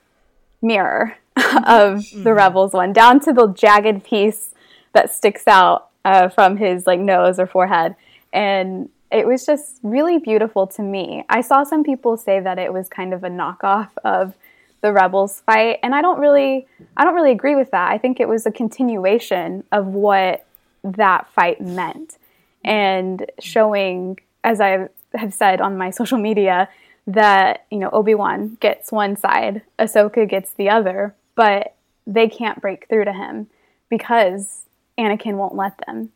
mirror 0.61 1.17
of 1.38 1.99
mm-hmm. 1.99 2.23
the 2.23 2.34
Rebels 2.34 2.73
one, 2.73 2.93
down 2.93 3.19
to 3.21 3.34
the 3.34 3.47
jagged 3.47 4.03
piece 4.03 4.53
that 4.93 5.13
sticks 5.13 5.47
out 5.47 5.89
uh, 6.05 6.30
from 6.30 6.57
his 6.57 6.86
like 6.86 6.99
nose 6.99 7.39
or 7.39 7.47
forehead. 7.47 7.95
And 8.34 8.89
it 9.11 9.25
was 9.25 9.45
just 9.45 9.80
really 9.82 10.19
beautiful 10.19 10.67
to 10.67 10.82
me. 10.82 11.23
I 11.30 11.41
saw 11.41 11.63
some 11.63 11.84
people 11.84 12.17
say 12.17 12.39
that 12.39 12.59
it 12.59 12.73
was 12.73 12.89
kind 12.89 13.13
of 13.13 13.23
a 13.23 13.30
knockoff 13.30 13.89
of 14.03 14.36
the 14.82 14.93
Rebels 14.93 15.41
fight, 15.45 15.80
and 15.84 15.93
I 15.93 16.01
don't 16.01 16.19
really, 16.19 16.67
I 16.95 17.03
don't 17.03 17.15
really 17.15 17.32
agree 17.32 17.55
with 17.55 17.71
that. 17.71 17.91
I 17.91 17.97
think 17.97 18.19
it 18.19 18.27
was 18.27 18.45
a 18.45 18.51
continuation 18.51 19.63
of 19.71 19.88
what 19.88 20.45
that 20.84 21.27
fight 21.34 21.61
meant 21.61 22.17
and 22.63 23.25
showing, 23.39 24.19
as 24.43 24.61
I 24.61 24.88
have 25.13 25.34
said 25.34 25.61
on 25.61 25.77
my 25.77 25.89
social 25.91 26.17
media, 26.17 26.69
that, 27.07 27.65
you 27.71 27.80
know, 27.80 27.89
Obi-Wan 27.89 28.57
gets 28.59 28.91
one 28.91 29.15
side, 29.15 29.63
Ahsoka 29.80 30.30
gets 30.30 30.53
the 30.53 30.69
other, 30.69 31.15
but 31.36 31.75
they 32.05 32.27
can't 32.27 32.61
break 32.61 32.88
through 32.88 33.05
to 33.05 33.13
him 33.13 33.47
because 33.89 34.65
Anakin 34.97 35.36
won't 35.36 35.55
let 35.55 35.80
them. 35.88 36.11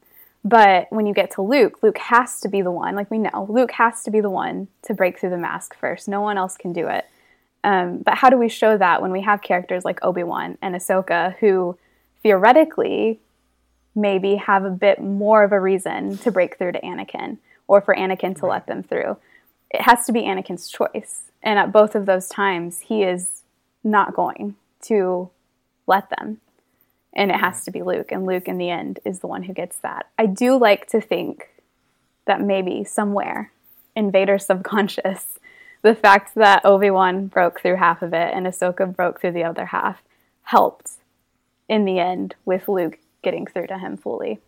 But 0.45 0.87
when 0.91 1.05
you 1.05 1.13
get 1.13 1.31
to 1.31 1.41
Luke, 1.41 1.81
Luke 1.81 1.97
has 1.97 2.41
to 2.41 2.49
be 2.49 2.61
the 2.61 2.71
one, 2.71 2.95
like 2.95 3.09
we 3.09 3.17
know, 3.17 3.47
Luke 3.49 3.71
has 3.71 4.03
to 4.03 4.11
be 4.11 4.19
the 4.19 4.29
one 4.29 4.67
to 4.83 4.93
break 4.93 5.17
through 5.17 5.29
the 5.29 5.37
mask 5.37 5.75
first. 5.75 6.07
No 6.07 6.21
one 6.21 6.37
else 6.37 6.57
can 6.57 6.73
do 6.73 6.87
it. 6.87 7.05
Um, 7.63 7.99
but 7.99 8.15
how 8.15 8.29
do 8.29 8.37
we 8.37 8.49
show 8.49 8.77
that 8.77 9.01
when 9.01 9.11
we 9.11 9.21
have 9.21 9.41
characters 9.41 9.85
like 9.85 10.03
Obi 10.03 10.23
Wan 10.23 10.57
and 10.61 10.75
Ahsoka 10.75 11.35
who 11.37 11.77
theoretically 12.21 13.19
maybe 13.95 14.35
have 14.35 14.65
a 14.65 14.69
bit 14.69 15.01
more 15.01 15.43
of 15.43 15.51
a 15.51 15.59
reason 15.59 16.17
to 16.19 16.31
break 16.31 16.57
through 16.57 16.73
to 16.73 16.81
Anakin 16.81 17.37
or 17.67 17.81
for 17.81 17.95
Anakin 17.95 18.37
to 18.39 18.45
let 18.47 18.67
them 18.67 18.83
through? 18.83 19.17
It 19.69 19.81
has 19.81 20.05
to 20.05 20.11
be 20.11 20.21
Anakin's 20.21 20.67
choice. 20.67 21.31
And 21.41 21.57
at 21.57 21.71
both 21.71 21.95
of 21.95 22.05
those 22.05 22.27
times, 22.27 22.81
he 22.81 23.03
is 23.03 23.43
not 23.83 24.13
going 24.13 24.55
to 24.83 25.29
let 25.87 26.09
them 26.09 26.39
and 27.15 27.31
it 27.31 27.39
has 27.39 27.63
to 27.65 27.71
be 27.71 27.83
Luke. 27.83 28.11
And 28.11 28.25
Luke, 28.25 28.47
in 28.47 28.57
the 28.57 28.69
end, 28.69 28.99
is 29.05 29.19
the 29.19 29.27
one 29.27 29.43
who 29.43 29.53
gets 29.53 29.77
that. 29.79 30.07
I 30.17 30.25
do 30.25 30.57
like 30.57 30.87
to 30.87 31.01
think 31.01 31.49
that 32.25 32.41
maybe 32.41 32.83
somewhere 32.83 33.51
in 33.95 34.11
Vader's 34.11 34.45
subconscious, 34.45 35.37
the 35.83 35.93
fact 35.93 36.33
that 36.35 36.65
Obi 36.65 36.89
Wan 36.89 37.27
broke 37.27 37.61
through 37.61 37.75
half 37.75 38.01
of 38.01 38.13
it 38.13 38.33
and 38.33 38.47
Ahsoka 38.47 38.93
broke 38.93 39.21
through 39.21 39.33
the 39.33 39.43
other 39.43 39.67
half 39.67 40.01
helped 40.43 40.93
in 41.69 41.85
the 41.85 41.99
end 41.99 42.35
with 42.45 42.67
Luke 42.67 42.97
getting 43.21 43.45
through 43.45 43.67
to 43.67 43.77
him 43.77 43.97
fully. 43.97 44.39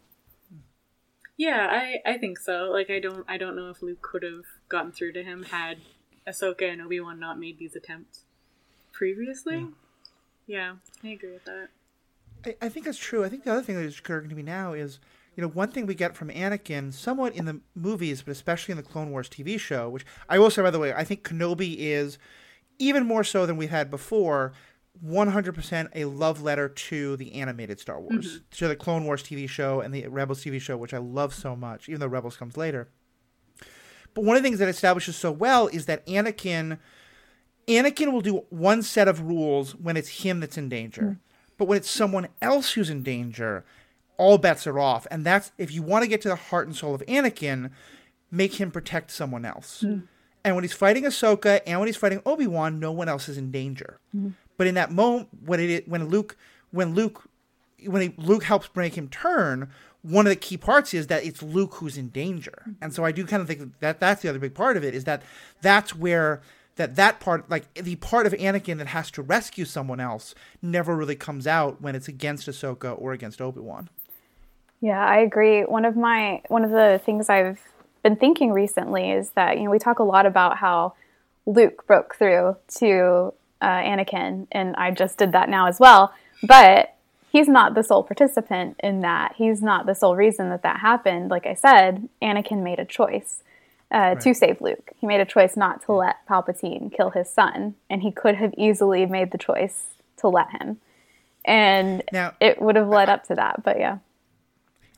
Yeah, 1.38 1.68
I, 1.70 1.98
I 2.06 2.18
think 2.18 2.40
so. 2.40 2.70
Like 2.72 2.90
I 2.90 3.00
don't 3.00 3.26
I 3.28 3.38
don't 3.38 3.56
know 3.56 3.70
if 3.70 3.82
Luke 3.82 4.02
could 4.02 4.24
have 4.24 4.46
gotten 4.70 4.92
through 4.92 5.14
to 5.14 5.24
him 5.24 5.44
had 5.44 5.80
Ahsoka 6.28 6.72
and 6.72 6.82
Obi 6.82 7.00
Wan 7.00 7.20
not 7.20 7.40
made 7.40 7.60
these 7.60 7.76
attempts 7.76 8.22
previously. 8.92 9.68
Yeah, 10.48 10.76
I 11.04 11.10
agree 11.10 11.32
with 11.32 11.46
that. 11.46 11.70
I, 12.46 12.56
I 12.66 12.70
think 12.70 12.86
that's 12.86 12.98
true. 12.98 13.24
I 13.24 13.30
think 13.30 13.44
the 13.44 13.52
other 13.52 13.62
thing 13.62 13.76
that 13.76 13.84
is 13.84 14.00
occurring 14.00 14.30
to 14.30 14.36
me 14.36 14.44
now 14.44 14.74
is, 14.74 15.00
you 15.36 15.42
know, 15.42 15.50
one 15.50 15.70
thing 15.70 15.86
we 15.86 15.96
get 15.96 16.16
from 16.16 16.30
Anakin, 16.30 16.94
somewhat 16.94 17.36
in 17.36 17.46
the 17.46 17.60
movies, 17.76 18.22
but 18.22 18.32
especially 18.32 18.72
in 18.72 18.78
the 18.78 18.84
Clone 18.84 19.12
Wars 19.12 19.30
TV 19.30 19.60
show, 19.60 19.90
which 19.90 20.06
I 20.30 20.40
will 20.40 20.50
say, 20.50 20.62
by 20.62 20.72
the 20.72 20.80
way, 20.80 20.94
I 20.94 21.04
think 21.04 21.24
Kenobi 21.24 21.76
is 21.78 22.18
even 22.80 23.06
more 23.06 23.24
so 23.24 23.46
than 23.46 23.58
we 23.58 23.68
had 23.68 23.90
before. 23.90 24.54
100% 25.06 25.90
a 25.94 26.06
love 26.06 26.42
letter 26.42 26.70
to 26.70 27.18
the 27.18 27.34
animated 27.34 27.82
Star 27.82 28.00
Wars, 28.00 28.28
mm-hmm. 28.28 28.38
to 28.52 28.70
the 28.70 28.78
Clone 28.78 29.04
Wars 29.04 29.22
TV 29.22 29.48
show 29.48 29.82
and 29.82 29.94
the 29.94 30.08
Rebels 30.08 30.42
TV 30.42 30.62
show, 30.62 30.78
which 30.78 30.94
I 30.94 31.00
love 31.00 31.34
so 31.34 31.54
much, 31.54 31.90
even 31.90 32.00
though 32.00 32.08
Rebels 32.08 32.38
comes 32.38 32.56
later. 32.56 32.88
But 34.14 34.24
one 34.24 34.38
of 34.38 34.42
the 34.42 34.48
things 34.48 34.60
that 34.60 34.70
establishes 34.70 35.18
so 35.18 35.34
well 35.34 35.68
is 35.68 35.86
that 35.88 36.08
Anakin 36.08 36.80
Anakin 37.68 38.12
will 38.12 38.22
do 38.22 38.46
one 38.50 38.82
set 38.82 39.08
of 39.08 39.22
rules 39.22 39.76
when 39.76 39.98
it's 39.98 40.24
him 40.24 40.40
that's 40.40 40.58
in 40.58 40.70
danger. 40.70 41.02
Mm-hmm. 41.02 41.14
But 41.58 41.68
when 41.68 41.78
it's 41.78 41.90
someone 41.90 42.28
else 42.42 42.74
who's 42.74 42.90
in 42.90 43.04
danger, 43.04 43.66
all 44.18 44.38
bets 44.38 44.68
are 44.68 44.80
off. 44.80 45.08
And 45.12 45.26
that's 45.26 45.52
if 45.58 45.72
you 45.72 45.82
want 45.82 46.04
to 46.04 46.10
get 46.10 46.22
to 46.22 46.30
the 46.30 46.36
heart 46.36 46.68
and 46.68 46.76
soul 46.76 46.96
of 46.96 47.06
Anakin, 47.06 47.72
make 48.32 48.56
him 48.56 48.72
protect 48.72 49.12
someone 49.12 49.46
else. 49.46 49.84
Mm. 49.86 50.04
And 50.44 50.56
when 50.56 50.64
he's 50.64 50.74
fighting 50.74 51.04
Ahsoka 51.04 51.62
and 51.66 51.80
when 51.80 51.88
he's 51.88 51.98
fighting 51.98 52.22
Obi 52.26 52.48
Wan, 52.48 52.80
no 52.80 52.92
one 52.92 53.10
else 53.10 53.28
is 53.28 53.38
in 53.38 53.52
danger. 53.52 54.00
Mm. 54.16 54.34
But 54.58 54.68
in 54.68 54.76
that 54.76 54.92
moment, 54.92 55.30
when 55.44 55.60
it 55.60 55.88
when 55.88 56.08
Luke 56.10 56.38
when 56.72 56.94
Luke 56.94 57.30
when 57.86 58.02
he, 58.02 58.14
Luke 58.18 58.44
helps 58.44 58.70
make 58.76 58.96
him 58.96 59.08
turn, 59.10 59.70
one 60.02 60.26
of 60.26 60.30
the 60.30 60.36
key 60.36 60.58
parts 60.58 60.94
is 60.94 61.08
that 61.08 61.26
it's 61.26 61.42
Luke 61.42 61.76
who's 61.76 61.98
in 61.98 62.10
danger. 62.10 62.76
And 62.82 62.94
so 62.94 63.04
I 63.04 63.12
do 63.12 63.26
kind 63.26 63.42
of 63.42 63.48
think 63.48 63.80
that 63.80 64.00
that's 64.00 64.22
the 64.22 64.30
other 64.30 64.40
big 64.40 64.54
part 64.54 64.78
of 64.78 64.84
it 64.84 64.94
is 64.94 65.06
that 65.06 65.24
that's 65.62 65.96
where 65.96 66.42
that 66.76 66.96
that 66.96 67.20
part 67.20 67.50
like 67.50 67.74
the 67.74 67.96
part 67.96 68.28
of 68.28 68.34
Anakin 68.34 68.78
that 68.78 68.88
has 68.88 69.10
to 69.12 69.22
rescue 69.22 69.66
someone 69.66 70.00
else 70.00 70.36
never 70.62 70.96
really 70.96 71.16
comes 71.16 71.48
out 71.48 71.82
when 71.82 71.96
it's 71.96 72.08
against 72.08 72.48
Ahsoka 72.48 73.00
or 73.00 73.14
against 73.14 73.42
Obi-Wan. 73.42 73.90
Yeah, 74.82 75.04
I 75.04 75.18
agree. 75.18 75.62
One 75.62 75.86
of 75.86 75.96
my 75.96 76.42
one 76.48 76.64
of 76.64 76.72
the 76.72 77.02
things 77.06 77.30
I've 77.30 77.60
been 78.04 78.16
thinking 78.16 78.52
recently 78.52 79.12
is 79.12 79.30
that 79.32 79.58
you 79.58 79.64
know 79.64 79.72
we 79.72 79.80
talk 79.80 80.00
a 80.00 80.04
lot 80.04 80.26
about 80.26 80.58
how 80.58 80.94
Luke 81.46 81.86
broke 81.88 82.16
through 82.16 82.58
to 82.80 83.34
uh, 83.62 83.66
Anakin, 83.66 84.48
and 84.52 84.76
I 84.76 84.92
just 84.92 85.18
did 85.18 85.32
that 85.32 85.50
now 85.50 85.68
as 85.68 85.80
well. 85.80 86.14
But 86.44 86.96
he's 87.32 87.48
not 87.48 87.74
the 87.74 87.84
sole 87.84 88.04
participant 88.04 88.80
in 88.84 89.02
that. 89.02 89.34
He's 89.38 89.62
not 89.62 89.86
the 89.86 89.96
sole 89.96 90.16
reason 90.16 90.50
that 90.50 90.64
that 90.64 90.80
happened. 90.80 91.30
Like 91.30 91.46
I 91.46 91.54
said, 91.54 92.08
Anakin 92.22 92.64
made 92.64 92.80
a 92.80 92.86
choice 92.86 93.44
uh, 93.94 93.98
right. 93.98 94.22
to 94.22 94.34
save 94.34 94.62
Luke. 94.62 94.92
He 95.00 95.08
made 95.08 95.22
a 95.22 95.26
choice 95.26 95.58
not 95.58 95.84
to 95.86 95.94
let 95.94 96.26
Palpatine 96.28 96.96
kill 96.96 97.12
his 97.12 97.30
son, 97.30 97.76
and 97.90 98.02
he 98.02 98.12
could 98.12 98.36
have 98.36 98.54
easily 98.58 99.06
made 99.06 99.32
the 99.32 99.38
choice 99.38 99.86
to 100.18 100.28
let 100.28 100.52
him. 100.52 100.78
And 101.44 102.04
now, 102.12 102.34
it 102.40 102.62
would 102.62 102.76
have 102.76 102.88
led 102.88 103.10
up 103.10 103.26
to 103.28 103.36
that, 103.36 103.64
but 103.64 103.80
yeah. 103.80 104.00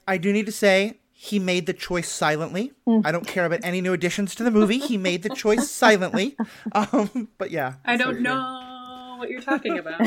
I 0.07 0.17
do 0.17 0.31
need 0.31 0.45
to 0.45 0.51
say 0.51 0.99
he 1.11 1.39
made 1.39 1.65
the 1.65 1.73
choice 1.73 2.09
silently. 2.09 2.73
Mm. 2.87 3.01
I 3.05 3.11
don't 3.11 3.27
care 3.27 3.45
about 3.45 3.59
any 3.63 3.81
new 3.81 3.93
additions 3.93 4.35
to 4.35 4.43
the 4.43 4.51
movie. 4.51 4.77
He 4.77 4.97
made 4.97 5.23
the 5.23 5.29
choice 5.29 5.69
silently. 5.69 6.35
Um, 6.73 7.29
but 7.37 7.51
yeah. 7.51 7.75
I 7.85 7.97
don't 7.97 8.21
know 8.21 9.15
what 9.17 9.29
you're 9.29 9.41
talking 9.41 9.77
about. 9.79 10.01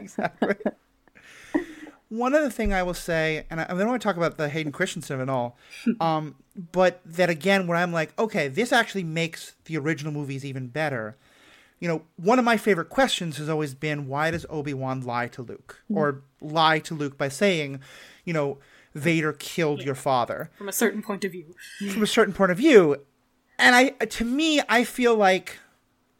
exactly 0.00 0.72
one 2.14 2.34
other 2.34 2.50
thing 2.50 2.72
I 2.72 2.82
will 2.82 2.94
say, 2.94 3.44
and 3.50 3.60
I, 3.60 3.64
I 3.64 3.68
don't 3.68 3.88
want 3.88 4.00
to 4.00 4.06
talk 4.06 4.16
about 4.16 4.36
the 4.36 4.48
Hayden 4.48 4.72
Christensen 4.72 5.20
at 5.20 5.28
all, 5.28 5.58
um, 6.00 6.36
but 6.72 7.00
that 7.04 7.30
again, 7.30 7.66
where 7.66 7.76
I'm 7.76 7.92
like, 7.92 8.18
okay, 8.18 8.48
this 8.48 8.72
actually 8.72 9.04
makes 9.04 9.54
the 9.64 9.76
original 9.76 10.12
movies 10.12 10.44
even 10.44 10.68
better. 10.68 11.16
You 11.80 11.88
know, 11.88 12.02
one 12.16 12.38
of 12.38 12.44
my 12.44 12.56
favorite 12.56 12.88
questions 12.88 13.36
has 13.38 13.48
always 13.48 13.74
been, 13.74 14.06
why 14.06 14.30
does 14.30 14.46
Obi 14.48 14.72
Wan 14.72 15.00
lie 15.00 15.28
to 15.28 15.42
Luke, 15.42 15.82
mm-hmm. 15.84 15.98
or 15.98 16.22
lie 16.40 16.78
to 16.80 16.94
Luke 16.94 17.18
by 17.18 17.28
saying, 17.28 17.80
you 18.24 18.32
know, 18.32 18.58
Vader 18.94 19.32
killed 19.32 19.80
yeah. 19.80 19.86
your 19.86 19.94
father 19.94 20.50
from 20.56 20.68
a 20.68 20.72
certain 20.72 21.02
point 21.02 21.24
of 21.24 21.32
view. 21.32 21.54
from 21.90 22.02
a 22.02 22.06
certain 22.06 22.34
point 22.34 22.52
of 22.52 22.58
view, 22.58 22.96
and 23.58 23.74
I, 23.74 23.90
to 23.90 24.24
me, 24.24 24.60
I 24.68 24.84
feel 24.84 25.16
like 25.16 25.58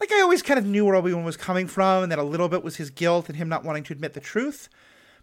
like 0.01 0.13
I 0.13 0.21
always 0.21 0.43
kind 0.43 0.59
of 0.59 0.67
knew 0.67 0.85
where 0.85 0.97
Obi 0.97 1.13
Wan 1.13 1.25
was 1.25 1.37
coming 1.37 1.67
from, 1.67 2.03
and 2.03 2.13
that 2.13 2.19
a 2.19 2.25
little 2.25 2.49
bit 2.49 2.63
was 2.63 2.77
his 2.77 2.91
guilt 2.91 3.29
and 3.29 3.37
him 3.37 3.49
not 3.49 3.65
wanting 3.65 3.85
to 3.85 3.93
admit 3.93 4.13
the 4.13 4.21
truth. 4.21 4.69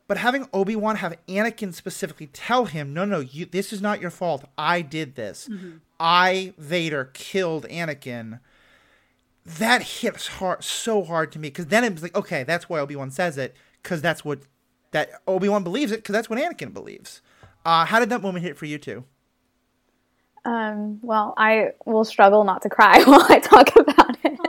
But 0.07 0.17
having 0.17 0.47
Obi 0.53 0.75
Wan 0.75 0.97
have 0.97 1.15
Anakin 1.27 1.73
specifically 1.73 2.27
tell 2.27 2.65
him, 2.65 2.93
no, 2.93 3.05
no, 3.05 3.19
you, 3.19 3.45
this 3.45 3.71
is 3.71 3.81
not 3.81 4.01
your 4.01 4.09
fault. 4.09 4.43
I 4.57 4.81
did 4.81 5.15
this. 5.15 5.47
Mm-hmm. 5.49 5.77
I, 5.99 6.53
Vader, 6.57 7.05
killed 7.13 7.65
Anakin. 7.69 8.39
That 9.45 9.81
hits 9.83 10.27
hard, 10.27 10.63
so 10.63 11.03
hard 11.03 11.31
to 11.33 11.39
me 11.39 11.49
because 11.49 11.67
then 11.67 11.83
it's 11.83 12.01
like, 12.01 12.15
okay, 12.15 12.43
that's 12.43 12.67
why 12.67 12.79
Obi 12.79 12.95
Wan 12.95 13.11
says 13.11 13.37
it 13.37 13.55
because 13.81 14.01
that's 14.01 14.25
what 14.25 14.41
that 14.91 15.21
Obi 15.27 15.47
Wan 15.47 15.63
believes 15.63 15.91
it 15.91 15.97
because 15.97 16.13
that's 16.13 16.29
what 16.29 16.39
Anakin 16.39 16.73
believes. 16.73 17.21
Uh, 17.65 17.85
how 17.85 17.99
did 17.99 18.09
that 18.09 18.21
moment 18.21 18.43
hit 18.43 18.57
for 18.57 18.65
you 18.65 18.77
two? 18.77 19.03
Um, 20.43 20.99
well, 21.03 21.33
I 21.37 21.73
will 21.85 22.03
struggle 22.03 22.43
not 22.43 22.63
to 22.63 22.69
cry 22.69 23.03
while 23.05 23.25
I 23.29 23.39
talk 23.39 23.75
about 23.75 24.17
it, 24.23 24.39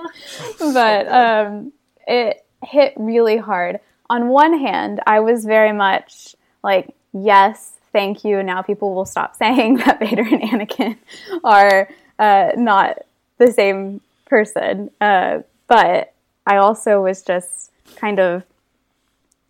but 0.59 1.09
um, 1.09 1.73
it 2.07 2.45
hit 2.63 2.95
really 2.97 3.37
hard 3.37 3.81
on 4.13 4.29
one 4.29 4.59
hand, 4.59 5.01
I 5.07 5.21
was 5.21 5.47
very 5.47 5.73
much 5.73 6.37
like, 6.63 6.95
yes, 7.15 7.73
thank 7.93 8.25
you. 8.25 8.43
Now 8.43 8.61
people 8.61 8.95
will 8.95 9.07
stop 9.07 9.35
saying 9.43 9.77
that 9.79 10.01
Vader 10.01 10.21
and 10.23 10.43
Anakin 10.43 10.99
are 11.43 11.89
uh, 12.19 12.51
not 12.55 12.99
the 13.39 13.51
same 13.51 14.03
person. 14.27 14.91
Uh, 15.01 15.41
but 15.67 16.13
I 16.47 16.57
also 16.59 17.01
was 17.03 17.23
just 17.23 17.71
kind 17.97 18.21
of 18.21 18.45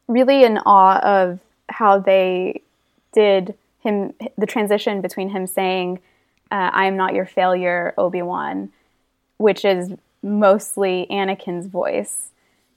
really 0.06 0.44
in 0.44 0.58
awe 0.58 0.98
of 1.00 1.40
how 1.68 1.98
they 1.98 2.62
did 3.12 3.54
him, 3.80 4.14
the 4.38 4.46
transition 4.46 5.00
between 5.00 5.30
him 5.30 5.46
saying, 5.46 6.00
uh, 6.50 6.70
I 6.72 6.86
am 6.86 6.96
not 6.96 7.14
your 7.14 7.26
failure, 7.26 7.94
Obi 7.96 8.22
Wan, 8.22 8.70
which 9.38 9.64
is 9.64 9.92
mostly 10.22 11.06
Anakin's 11.10 11.66
voice 11.66 12.30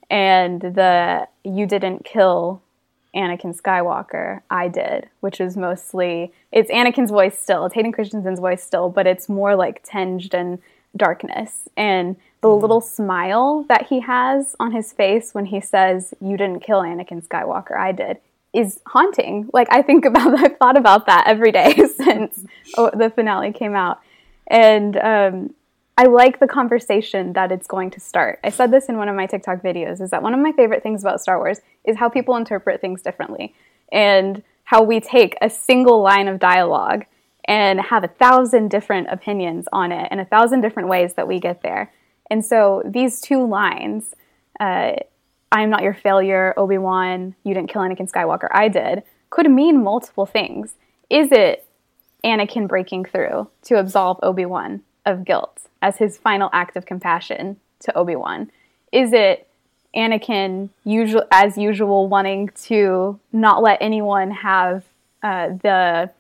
and 0.10 0.62
the 0.62 1.28
you 1.44 1.66
didn't 1.66 2.06
kill 2.06 2.62
Anakin 3.16 3.60
Skywalker, 3.60 4.42
I 4.50 4.68
did, 4.68 5.10
which 5.22 5.40
is 5.40 5.56
mostly 5.56 6.34
it's 6.52 6.70
Anakin's 6.70 7.12
voice 7.12 7.38
still, 7.40 7.66
it's 7.66 7.76
Hayden 7.76 7.92
Christensen's 7.92 8.40
voice 8.40 8.64
still, 8.64 8.90
but 8.90 9.08
it's 9.08 9.30
more 9.30 9.56
like 9.56 9.84
tinged 9.84 10.34
in 10.34 10.60
darkness. 10.98 11.70
And 11.78 12.16
the 12.42 12.50
mm-hmm. 12.50 12.62
little 12.62 12.82
smile 12.82 13.66
that 13.70 13.88
he 13.88 14.02
has 14.02 14.56
on 14.60 14.72
his 14.72 14.92
face 14.92 15.34
when 15.34 15.46
he 15.46 15.62
says, 15.62 16.14
You 16.20 16.38
didn't 16.38 16.60
kill 16.60 16.82
Anakin 16.82 17.26
Skywalker, 17.26 17.78
I 17.78 17.92
did, 17.92 18.18
is 18.56 18.80
haunting. 18.88 19.50
Like 19.54 19.68
I 19.70 19.82
think 19.82 20.06
about 20.06 20.40
I've 20.40 20.58
thought 20.58 20.78
about 20.78 21.06
that 21.08 21.26
every 21.28 21.52
day 21.52 21.76
since 21.98 22.44
the 22.76 23.12
finale 23.14 23.52
came 23.52 23.76
out. 23.76 24.00
And 24.48 24.98
um, 24.98 25.54
I 25.98 26.06
like 26.06 26.40
the 26.40 26.48
conversation 26.48 27.34
that 27.34 27.52
it's 27.52 27.68
going 27.68 27.92
to 27.92 28.00
start. 28.00 28.40
I 28.44 28.50
said 28.50 28.72
this 28.72 28.90
in 28.90 28.98
one 28.98 29.10
of 29.10 29.16
my 29.16 29.26
TikTok 29.26 29.62
videos 29.62 30.02
is 30.02 30.12
that 30.12 30.22
one 30.22 30.34
of 30.34 30.40
my 30.40 30.52
favorite 30.52 30.84
things 30.84 31.04
about 31.04 31.22
Star 31.22 31.38
Wars 31.38 31.62
is 31.84 31.98
how 31.98 32.10
people 32.10 32.36
interpret 32.36 32.82
things 32.82 33.02
differently 33.02 33.56
and 33.92 34.44
how 34.66 34.84
we 34.84 35.00
take 35.00 35.36
a 35.42 35.50
single 35.50 36.02
line 36.02 36.28
of 36.28 36.40
dialogue 36.40 37.06
and 37.48 37.80
have 37.80 38.04
a 38.04 38.08
thousand 38.08 38.70
different 38.70 39.08
opinions 39.10 39.68
on 39.72 39.92
it 39.92 40.08
and 40.12 40.20
a 40.20 40.26
thousand 40.26 40.62
different 40.62 40.90
ways 40.90 41.14
that 41.14 41.28
we 41.28 41.40
get 41.40 41.62
there. 41.62 41.94
And 42.30 42.44
so 42.44 42.82
these 42.86 43.22
two 43.22 43.46
lines, 43.46 44.16
uh, 44.60 44.94
I'm 45.52 45.70
not 45.70 45.84
your 45.84 45.94
failure, 45.94 46.54
Obi 46.58 46.78
Wan, 46.78 47.36
you 47.44 47.54
didn't 47.54 47.70
kill 47.70 47.82
Anakin 47.82 48.12
Skywalker, 48.12 48.48
I 48.52 48.68
did, 48.68 49.04
could 49.30 49.50
mean 49.50 49.84
multiple 49.84 50.26
things. 50.26 50.74
Is 51.10 51.32
it 51.32 51.66
Anakin 52.24 52.68
breaking 52.68 53.06
through 53.06 53.48
to 53.64 53.80
absolve 53.80 54.20
Obi 54.24 54.46
Wan 54.46 54.82
of 55.06 55.24
guilt 55.24 55.62
as 55.82 55.98
his 55.98 56.18
final 56.18 56.50
act 56.52 56.76
of 56.76 56.86
compassion 56.86 57.58
to 57.82 57.96
Obi 57.98 58.16
Wan? 58.16 58.52
Is 58.92 59.14
it 59.14 59.48
Anakin, 59.96 60.70
usual 60.84 61.24
as 61.32 61.58
usual, 61.58 62.10
wanting 62.10 62.50
to 62.66 63.20
not 63.32 63.64
let 63.64 63.78
anyone 63.82 64.32
have 64.32 64.84
uh, 65.24 65.48
the 65.48 66.12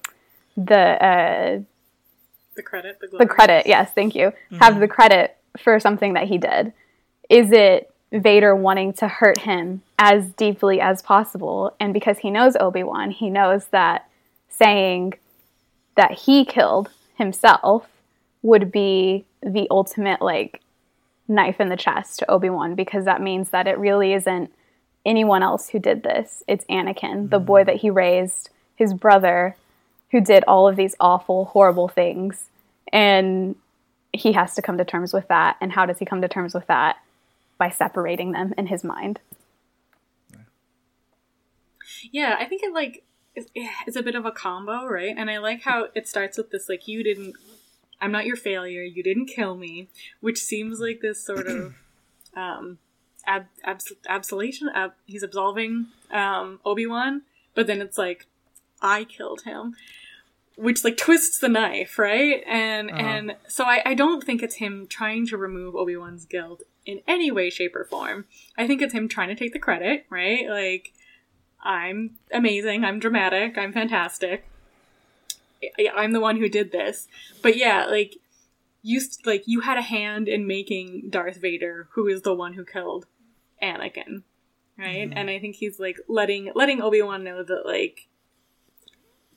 the 0.55 0.75
uh, 0.75 1.59
the 2.55 2.63
credit, 2.63 2.99
the, 3.01 3.17
the 3.17 3.25
credit? 3.25 3.67
Yes, 3.67 3.91
thank 3.93 4.15
you. 4.15 4.27
Mm-hmm. 4.27 4.57
Have 4.57 4.79
the 4.79 4.87
credit 4.87 5.35
for 5.59 5.79
something 5.79 6.13
that 6.13 6.27
he 6.27 6.37
did. 6.37 6.71
Is 7.29 7.51
it 7.51 7.93
Vader 8.19 8.55
wanting 8.55 8.93
to 8.93 9.07
hurt 9.07 9.39
him 9.39 9.81
as 9.97 10.31
deeply 10.31 10.79
as 10.79 11.01
possible? 11.01 11.75
And 11.79 11.93
because 11.93 12.19
he 12.19 12.31
knows 12.31 12.55
Obi 12.59 12.83
Wan, 12.83 13.11
he 13.11 13.29
knows 13.29 13.67
that 13.67 14.09
saying 14.49 15.15
that 15.95 16.11
he 16.11 16.45
killed 16.45 16.89
himself 17.17 17.87
would 18.41 18.71
be 18.71 19.25
the 19.41 19.67
ultimate 19.71 20.21
like 20.21 20.61
knife 21.27 21.59
in 21.59 21.69
the 21.69 21.77
chest 21.77 22.19
to 22.19 22.31
Obi-Wan 22.31 22.75
because 22.75 23.05
that 23.05 23.21
means 23.21 23.49
that 23.49 23.67
it 23.67 23.77
really 23.79 24.13
isn't 24.13 24.51
anyone 25.05 25.43
else 25.43 25.69
who 25.69 25.79
did 25.79 26.03
this. 26.03 26.43
It's 26.47 26.65
Anakin, 26.65 26.95
mm-hmm. 26.95 27.27
the 27.29 27.39
boy 27.39 27.63
that 27.63 27.77
he 27.77 27.89
raised, 27.89 28.49
his 28.75 28.93
brother 28.93 29.55
who 30.11 30.21
did 30.21 30.43
all 30.47 30.67
of 30.67 30.75
these 30.75 30.95
awful, 30.99 31.45
horrible 31.45 31.87
things. 31.87 32.49
And 32.91 33.55
he 34.13 34.33
has 34.33 34.55
to 34.55 34.61
come 34.61 34.77
to 34.77 34.85
terms 34.85 35.13
with 35.13 35.27
that. 35.27 35.57
And 35.59 35.71
how 35.71 35.85
does 35.85 35.99
he 35.99 36.05
come 36.05 36.21
to 36.21 36.27
terms 36.27 36.53
with 36.53 36.67
that? 36.67 36.97
By 37.57 37.69
separating 37.69 38.31
them 38.31 38.53
in 38.57 38.67
his 38.67 38.83
mind. 38.83 39.19
Yeah, 42.11 42.35
I 42.39 42.45
think 42.45 42.63
it 42.63 42.73
like 42.73 43.03
it's 43.35 43.97
a 43.97 44.03
bit 44.03 44.15
of 44.15 44.25
a 44.25 44.31
combo, 44.31 44.85
right? 44.85 45.13
And 45.15 45.29
I 45.29 45.37
like 45.37 45.63
how 45.63 45.87
it 45.93 46.07
starts 46.07 46.37
with 46.37 46.51
this 46.51 46.69
like 46.69 46.87
you 46.87 47.03
didn't 47.03 47.35
I'm 48.01 48.11
not 48.11 48.25
your 48.25 48.35
failure. 48.35 48.83
You 48.83 49.03
didn't 49.03 49.27
kill 49.27 49.55
me, 49.55 49.89
which 50.21 50.39
seems 50.39 50.79
like 50.79 50.99
this 51.01 51.23
sort 51.23 51.47
of 51.47 51.73
um, 52.35 52.77
ab- 53.25 53.47
abs- 53.63 53.93
absolution. 54.07 54.69
Ab- 54.73 54.93
he's 55.05 55.23
absolving 55.23 55.87
um, 56.11 56.59
Obi 56.65 56.85
Wan, 56.85 57.23
but 57.53 57.67
then 57.67 57.81
it's 57.81 57.97
like 57.97 58.27
I 58.81 59.05
killed 59.05 59.41
him, 59.41 59.75
which 60.55 60.83
like 60.83 60.97
twists 60.97 61.39
the 61.39 61.49
knife, 61.49 61.97
right? 61.97 62.43
And 62.45 62.91
uh-huh. 62.91 63.01
and 63.01 63.35
so 63.47 63.63
I, 63.65 63.81
I 63.85 63.93
don't 63.93 64.23
think 64.23 64.43
it's 64.43 64.55
him 64.55 64.87
trying 64.87 65.25
to 65.27 65.37
remove 65.37 65.75
Obi 65.75 65.95
Wan's 65.95 66.25
guilt 66.25 66.63
in 66.85 67.01
any 67.07 67.31
way, 67.31 67.49
shape, 67.49 67.75
or 67.75 67.83
form. 67.83 68.25
I 68.57 68.67
think 68.67 68.81
it's 68.81 68.93
him 68.93 69.07
trying 69.07 69.29
to 69.29 69.35
take 69.35 69.53
the 69.53 69.59
credit, 69.59 70.05
right? 70.09 70.47
Like 70.49 70.93
I'm 71.63 72.17
amazing. 72.31 72.83
I'm 72.85 72.99
dramatic. 72.99 73.57
I'm 73.57 73.73
fantastic. 73.73 74.47
I'm 75.95 76.11
the 76.11 76.19
one 76.19 76.37
who 76.37 76.47
did 76.47 76.71
this. 76.71 77.07
But 77.41 77.57
yeah, 77.57 77.85
like 77.85 78.17
you 78.81 79.01
like 79.25 79.43
you 79.47 79.61
had 79.61 79.77
a 79.77 79.81
hand 79.81 80.27
in 80.27 80.45
making 80.45 81.09
Darth 81.09 81.37
Vader, 81.37 81.87
who 81.93 82.07
is 82.07 82.21
the 82.21 82.35
one 82.35 82.53
who 82.53 82.63
killed 82.63 83.07
Anakin, 83.61 84.23
right? 84.77 85.09
Mm-hmm. 85.09 85.17
And 85.17 85.29
I 85.29 85.39
think 85.39 85.55
he's 85.55 85.79
like 85.79 85.97
letting 86.07 86.51
letting 86.53 86.81
Obi 86.81 87.01
Wan 87.01 87.23
know 87.23 87.43
that 87.43 87.65
like 87.65 88.07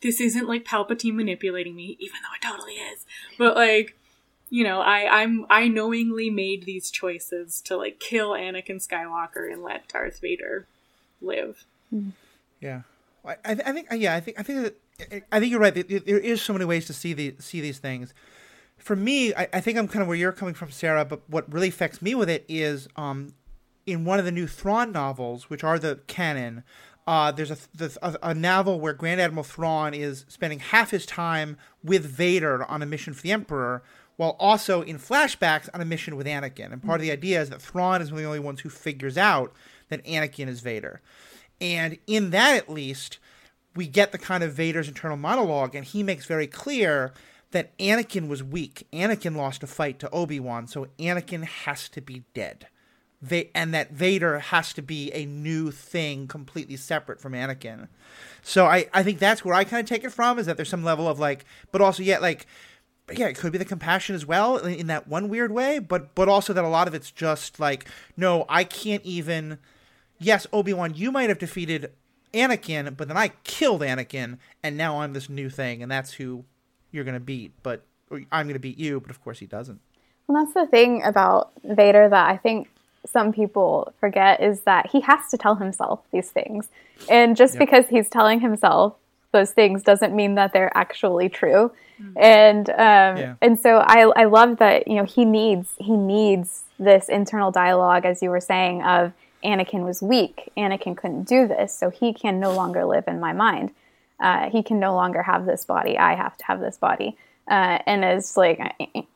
this 0.01 0.21
isn't 0.21 0.49
like 0.49 0.65
Palpatine 0.65 1.15
manipulating 1.15 1.75
me, 1.75 1.97
even 1.99 2.17
though 2.23 2.35
it 2.37 2.53
totally 2.53 2.75
is. 2.75 3.05
But 3.37 3.57
like, 3.57 3.99
you 4.51 4.65
know, 4.65 4.81
I 4.81 5.23
I'm 5.23 5.47
I 5.51 5.69
knowingly 5.69 6.31
made 6.31 6.65
these 6.65 6.91
choices 6.91 7.61
to 7.63 7.77
like 7.77 8.01
kill 8.01 8.31
Anakin 8.31 8.87
Skywalker 8.87 9.51
and 9.53 9.63
let 9.63 9.89
Darth 9.89 10.21
Vader 10.21 10.67
live. 11.21 11.65
Yeah, 12.61 12.83
I 13.25 13.37
I 13.45 13.55
think 13.55 13.89
yeah 13.93 14.15
I 14.15 14.21
think 14.21 14.39
I 14.39 14.43
think 14.43 14.63
that 14.63 14.77
I 15.31 15.39
think 15.39 15.51
you're 15.51 15.61
right. 15.61 15.75
There 15.75 16.19
is 16.19 16.43
so 16.43 16.53
many 16.53 16.65
ways 16.65 16.87
to 16.87 16.93
see 16.93 17.13
the 17.13 17.37
see 17.39 17.61
these 17.61 17.79
things. 17.79 18.13
For 18.79 18.97
me, 18.97 19.35
I, 19.35 19.49
I, 19.53 19.61
think 19.61 19.77
I'm 19.77 19.89
kind 19.89 20.03
of 20.03 20.09
where 20.09 20.17
you're 20.17 20.33
coming 20.33 20.55
from, 20.55 20.71
Sarah. 20.71 21.05
But 21.05 21.29
what 21.29 21.53
really 21.53 21.69
affects 21.69 22.01
me 22.01 22.15
with 22.15 22.31
it 22.31 22.45
is, 22.49 22.89
um, 22.95 23.35
in 23.87 24.05
one 24.05 24.21
of 24.21 24.25
the 24.25 24.31
new 24.31 24.47
Thrawn 24.47 24.93
novels, 24.93 25.51
which 25.51 25.65
are 25.65 25.81
the 25.81 25.99
canon, 26.07 26.63
uh, 27.07 27.33
there's 27.33 27.51
a, 27.51 27.59
a, 28.03 28.17
a 28.23 28.35
novel 28.35 28.79
where 28.79 28.93
Grand 28.93 29.21
Admiral 29.21 29.43
Thrawn 29.43 29.95
is 29.95 30.25
spending 30.29 30.61
half 30.61 30.91
his 30.91 31.07
time 31.07 31.57
with 31.83 32.05
Vader 32.05 32.65
on 32.67 32.83
a 32.83 32.87
mission 32.87 33.15
for 33.15 33.23
the 33.23 33.33
Emperor, 33.33 33.83
while 34.19 34.37
also 34.41 34.83
in 34.83 34.99
flashbacks 34.99 35.69
on 35.73 35.81
a 35.81 35.85
mission 35.85 36.16
with 36.16 36.27
Anakin. 36.27 36.73
And 36.73 36.83
part 36.83 37.01
of 37.01 37.03
the 37.03 37.12
idea 37.12 37.41
is 37.41 37.51
that 37.51 37.62
Thrawn 37.62 38.03
is 38.03 38.11
one 38.11 38.19
of 38.19 38.23
the 38.23 38.27
only 38.27 38.41
ones 38.41 38.61
who 38.61 38.69
figures 38.69 39.16
out 39.16 39.53
that 39.91 40.05
Anakin 40.05 40.49
is 40.49 40.59
Vader. 40.59 41.01
And 41.61 41.99
in 42.09 42.31
that, 42.31 42.57
at 42.57 42.69
least, 42.69 43.21
we 43.77 43.87
get 43.87 44.11
the 44.11 44.19
kind 44.19 44.43
of 44.43 44.53
Vader's 44.53 44.89
internal 44.89 45.16
monologue, 45.16 45.77
and 45.77 45.85
he 45.85 46.03
makes 46.03 46.27
very 46.27 46.49
clear 46.49 47.12
that 47.53 47.79
Anakin 47.79 48.27
was 48.27 48.43
weak. 48.43 48.89
Anakin 48.93 49.37
lost 49.37 49.62
a 49.62 49.69
fight 49.69 50.01
to 50.01 50.11
Obi 50.11 50.41
Wan, 50.41 50.66
so 50.66 50.89
Anakin 50.99 51.45
has 51.45 51.89
to 51.91 52.01
be 52.01 52.25
dead. 52.35 52.66
And 53.55 53.73
that 53.73 53.93
Vader 53.93 54.41
has 54.41 54.73
to 54.73 54.83
be 54.83 55.12
a 55.12 55.27
new 55.27 55.71
thing 55.71 56.27
completely 56.27 56.77
separate 56.77 57.21
from 57.21 57.35
Anakin. 57.35 57.87
So 58.43 58.66
I, 58.66 58.87
I 58.93 59.05
think 59.05 59.21
that's 59.21 59.45
where 59.45 59.55
I 59.55 59.62
kind 59.62 59.81
of 59.81 59.89
take 59.89 60.05
it 60.05 60.12
from 60.12 60.41
is 60.41 60.47
that 60.47 60.57
there's 60.57 60.69
some 60.69 60.85
level 60.85 61.07
of 61.07 61.21
like, 61.21 61.45
but 61.71 61.81
also 61.81 62.03
yet 62.03 62.21
like, 62.21 62.47
yeah, 63.13 63.27
it 63.27 63.37
could 63.37 63.53
be 63.53 63.59
the 63.59 63.65
compassion 63.65 64.15
as 64.15 64.27
well 64.27 64.57
in, 64.57 64.75
in 64.75 64.87
that 64.89 65.09
one 65.09 65.29
weird 65.29 65.53
way, 65.53 65.79
but 65.79 66.15
but 66.15 66.29
also 66.29 66.53
that 66.53 66.65
a 66.65 66.69
lot 66.69 66.89
of 66.89 66.95
it's 66.95 67.11
just 67.11 67.61
like, 67.61 67.87
no, 68.17 68.45
I 68.49 68.65
can't 68.65 69.05
even. 69.05 69.59
Yes, 70.21 70.49
Obi 70.53 70.73
Wan, 70.73 70.95
you 70.95 71.13
might 71.13 71.29
have 71.29 71.39
defeated 71.39 71.93
Anakin, 72.35 72.97
but 72.97 73.07
then 73.07 73.17
I 73.17 73.29
killed 73.45 73.83
Anakin, 73.83 74.39
and 74.63 74.77
now 74.77 75.01
I'm 75.01 75.13
this 75.13 75.29
new 75.29 75.49
thing, 75.49 75.83
and 75.83 75.91
that's 75.91 76.13
who 76.15 76.45
you're 76.91 77.05
gonna 77.05 77.21
beat. 77.21 77.53
But 77.63 77.85
I'm 78.33 78.47
gonna 78.49 78.59
beat 78.59 78.79
you, 78.79 79.01
but 79.01 79.11
of 79.11 79.23
course 79.23 79.39
he 79.39 79.47
doesn't. 79.47 79.81
Well, 80.27 80.45
that's 80.45 80.55
the 80.55 80.67
thing 80.67 81.03
about 81.05 81.53
Vader 81.65 82.09
that 82.09 82.29
I 82.29 82.37
think 82.37 82.69
some 83.07 83.33
people 83.33 83.93
forget 84.01 84.43
is 84.43 84.61
that 84.63 84.91
he 84.91 85.01
has 85.03 85.21
to 85.31 85.39
tell 85.39 85.55
himself 85.55 86.01
these 86.13 86.31
things, 86.31 86.69
and 87.09 87.37
just 87.37 87.55
yep. 87.55 87.61
because 87.61 87.89
he's 87.89 88.11
telling 88.11 88.41
himself 88.41 88.95
those 89.33 89.53
things 89.53 89.83
doesn't 89.83 90.15
mean 90.15 90.35
that 90.35 90.53
they're 90.53 90.77
actually 90.77 91.29
true. 91.29 91.71
Mm-hmm. 92.01 92.19
And 92.19 92.71
um, 92.71 92.77
yeah. 92.77 93.35
and 93.41 93.59
so 93.59 93.79
I 93.79 94.11
I 94.17 94.25
love 94.25 94.59
that 94.59 94.89
you 94.89 94.97
know 94.97 95.05
he 95.05 95.25
needs 95.25 95.71
he 95.79 95.97
needs 95.97 96.65
this 96.79 97.09
internal 97.09 97.51
dialogue 97.51 98.05
as 98.05 98.23
you 98.23 98.31
were 98.31 98.41
saying 98.41 98.83
of 98.83 99.13
Anakin 99.45 99.85
was 99.85 100.03
weak. 100.03 100.51
Anakin 100.57 100.97
couldn't 100.97 101.25
do 101.25 101.47
this, 101.47 101.77
so 101.77 101.91
he 101.91 102.13
can 102.13 102.41
no 102.41 102.53
longer 102.53 102.85
live 102.85 103.05
in 103.07 103.21
my 103.21 103.33
mind. 103.33 103.71
Uh, 104.21 104.51
he 104.51 104.63
can 104.63 104.81
no 104.81 104.95
longer 104.95 105.23
have 105.23 105.47
this 105.47 105.65
body. 105.65 105.97
I 105.97 106.15
have 106.15 106.37
to 106.39 106.45
have 106.45 106.61
this 106.61 106.77
body. 106.77 107.17
Uh, 107.51 107.79
and 107.87 108.05
it's 108.05 108.37
like 108.37 108.59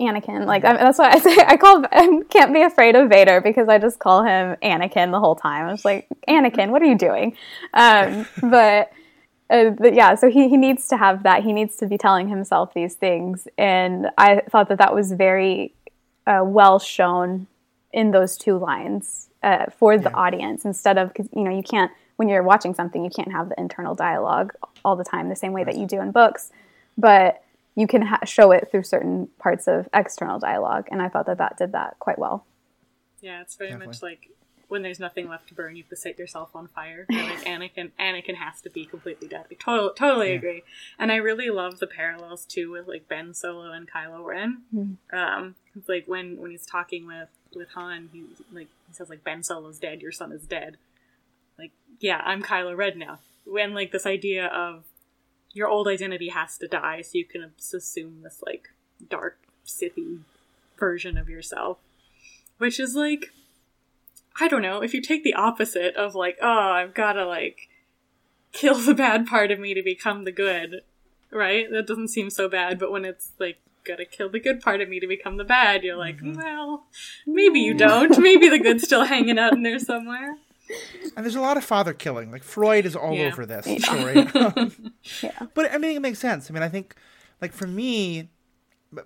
Anakin, 0.01 0.47
like 0.47 0.65
I 0.65 0.77
that's 0.77 0.99
why 0.99 1.11
I 1.11 1.19
say 1.19 1.37
I 1.47 1.57
call 1.59 1.85
I 1.93 2.23
can't 2.31 2.55
be 2.55 2.63
afraid 2.63 2.97
of 2.97 3.11
Vader 3.11 3.43
because 3.43 3.69
I 3.69 3.79
just 3.79 3.99
call 3.99 4.23
him 4.23 4.57
Anakin 4.63 5.11
the 5.11 5.21
whole 5.21 5.37
time. 5.37 5.67
I 5.67 5.73
was 5.73 5.85
like, 5.85 6.09
Anakin, 6.27 6.71
what 6.71 6.81
are 6.81 6.87
you 6.87 6.97
doing? 6.97 7.37
Um, 7.75 8.27
but, 8.43 8.91
uh, 9.53 9.71
but 9.71 9.95
yeah, 9.95 10.15
so 10.15 10.31
he 10.31 10.49
he 10.49 10.57
needs 10.57 10.89
to 10.89 10.97
have 10.97 11.23
that. 11.25 11.45
He 11.45 11.53
needs 11.53 11.77
to 11.77 11.87
be 11.87 11.99
telling 11.99 12.29
himself 12.29 12.73
these 12.73 12.95
things, 12.95 13.47
and 13.59 14.09
I 14.17 14.41
thought 14.51 14.69
that 14.71 14.79
that 14.79 14.95
was 14.95 15.13
very 15.13 15.75
uh, 16.27 16.43
well 16.45 16.79
shown 16.79 17.47
in 17.93 18.11
those 18.13 18.37
two 18.37 18.57
lines 18.57 19.29
uh, 19.43 19.67
for 19.79 19.99
the 19.99 20.11
yeah. 20.11 20.17
audience 20.17 20.65
instead 20.65 20.97
of 20.99 21.09
because 21.09 21.29
you 21.35 21.43
know 21.43 21.55
you 21.55 21.63
can't 21.63 21.91
when 22.17 22.29
you're 22.29 22.43
watching 22.43 22.75
something 22.75 23.05
you 23.05 23.11
can't 23.11 23.33
have 23.33 23.49
the 23.49 23.61
internal 23.61 23.95
dialogue 23.95 24.55
all 24.85 24.97
the 24.97 25.05
time 25.05 25.29
the 25.29 25.37
same 25.37 25.53
way 25.53 25.63
right. 25.63 25.75
that 25.75 25.81
you 25.81 25.87
do 25.87 26.01
in 26.01 26.11
books 26.11 26.51
but 26.97 27.43
you 27.75 27.87
can 27.87 28.03
ha- 28.03 28.25
show 28.25 28.51
it 28.53 28.69
through 28.71 28.83
certain 28.83 29.29
parts 29.39 29.67
of 29.67 29.89
external 29.93 30.39
dialogue 30.39 30.87
and 30.91 31.03
i 31.03 31.09
thought 31.09 31.27
that 31.27 31.39
that 31.39 31.57
did 31.59 31.73
that 31.73 31.97
quite 31.99 32.19
well 32.19 32.45
yeah 33.21 33.41
it's 33.41 33.57
very 33.57 33.71
Definitely. 33.71 33.87
much 33.89 34.03
like 34.03 34.31
when 34.73 34.81
there's 34.81 34.99
nothing 34.99 35.29
left 35.29 35.49
to 35.49 35.55
burn, 35.55 35.77
you 35.77 35.83
have 35.83 35.91
to 35.91 35.97
set 35.97 36.19
yourself 36.19 36.49
on 36.55 36.67
fire. 36.67 37.05
And 37.11 37.29
like 37.29 37.45
Anakin, 37.77 37.91
Anakin 38.01 38.37
has 38.37 38.63
to 38.63 38.71
be 38.71 38.87
completely 38.87 39.29
dead. 39.29 39.45
I 39.51 39.55
totally, 39.55 39.91
totally 39.95 40.29
yeah. 40.31 40.37
agree. 40.37 40.63
And 40.99 41.13
I 41.13 41.17
really 41.17 41.51
love 41.51 41.79
the 41.79 41.87
parallels 41.87 42.47
too 42.47 42.73
with 42.73 42.89
like 42.89 43.07
Ben 43.07 43.35
Solo 43.35 43.71
and 43.71 43.87
Kylo 43.89 44.25
Ren. 44.25 44.63
Mm-hmm. 44.75 45.15
Um, 45.15 45.57
like 45.87 46.09
when 46.09 46.39
when 46.39 46.51
he's 46.51 46.65
talking 46.65 47.07
with 47.07 47.29
with 47.55 47.69
Han, 47.75 48.09
he 48.15 48.25
like 48.51 48.69
he 48.89 48.95
says 48.95 49.11
like 49.11 49.23
Ben 49.23 49.43
Solo's 49.43 49.79
dead, 49.79 50.01
your 50.01 50.11
son 50.11 50.33
is 50.33 50.47
dead. 50.47 50.79
Like 51.59 51.73
yeah, 52.01 52.23
I'm 52.25 52.43
Kylo 52.43 52.75
Ren 52.75 52.99
now. 52.99 53.19
When 53.45 53.75
like 53.75 53.93
this 53.93 54.07
idea 54.07 54.47
of 54.47 54.85
your 55.53 55.69
old 55.69 55.87
identity 55.87 56.31
has 56.31 56.57
to 56.57 56.67
die, 56.67 57.03
so 57.03 57.19
you 57.19 57.27
can 57.27 57.53
assume 57.59 58.23
this 58.23 58.43
like 58.45 58.71
dark 59.07 59.37
Sithy 59.67 60.21
version 60.79 61.19
of 61.19 61.29
yourself, 61.29 61.77
which 62.57 62.81
is 62.81 62.95
like 62.95 63.33
I 64.41 64.49
don't 64.49 64.63
know, 64.63 64.83
if 64.83 64.95
you 64.95 65.01
take 65.03 65.25
the 65.25 65.35
opposite 65.35 65.95
of 65.97 66.15
like, 66.15 66.39
oh, 66.41 66.49
I've 66.49 66.95
gotta 66.95 67.25
like 67.27 67.69
kill 68.53 68.75
the 68.79 68.95
bad 68.95 69.27
part 69.27 69.51
of 69.51 69.59
me 69.61 69.75
to 69.75 69.83
become 69.83 70.25
the 70.25 70.33
good, 70.33 70.83
right? 71.31 71.71
That 71.71 71.87
doesn't 71.87 72.09
seem 72.09 72.31
so 72.31 72.49
bad, 72.49 72.79
but 72.79 72.91
when 72.91 73.05
it's 73.05 73.33
like 73.39 73.59
gotta 73.85 74.05
kill 74.05 74.29
the 74.31 74.39
good 74.41 74.61
part 74.61 74.81
of 74.81 74.89
me 74.89 75.01
to 75.01 75.07
become 75.07 75.37
the 75.37 75.45
bad, 75.45 75.83
you're 75.83 75.97
like, 75.97 76.17
Mm-hmm. 76.19 76.35
well, 76.37 76.87
maybe 77.27 77.61
you 77.61 77.75
don't. 77.75 78.17
maybe 78.23 78.49
the 78.49 78.59
good's 78.59 78.85
still 78.85 79.05
hanging 79.05 79.39
out 79.39 79.53
in 79.55 79.63
there 79.63 79.79
somewhere. 79.79 80.37
And 81.17 81.25
there's 81.25 81.35
a 81.35 81.41
lot 81.41 81.57
of 81.57 81.65
father 81.65 81.93
killing. 81.93 82.31
Like 82.31 82.43
Freud 82.45 82.87
is 82.87 82.97
all 82.97 83.15
Yeah. 83.15 83.27
over 83.27 83.45
this 83.45 83.65
story. 83.85 84.27
Yeah. 85.23 85.47
But 85.55 85.73
I 85.73 85.79
mean, 85.79 85.97
it 85.97 86.01
makes 86.01 86.19
sense. 86.21 86.51
I 86.51 86.55
mean, 86.55 86.63
I 86.63 86.69
think, 86.69 86.95
like 87.41 87.53
for 87.53 87.67
me, 87.67 88.31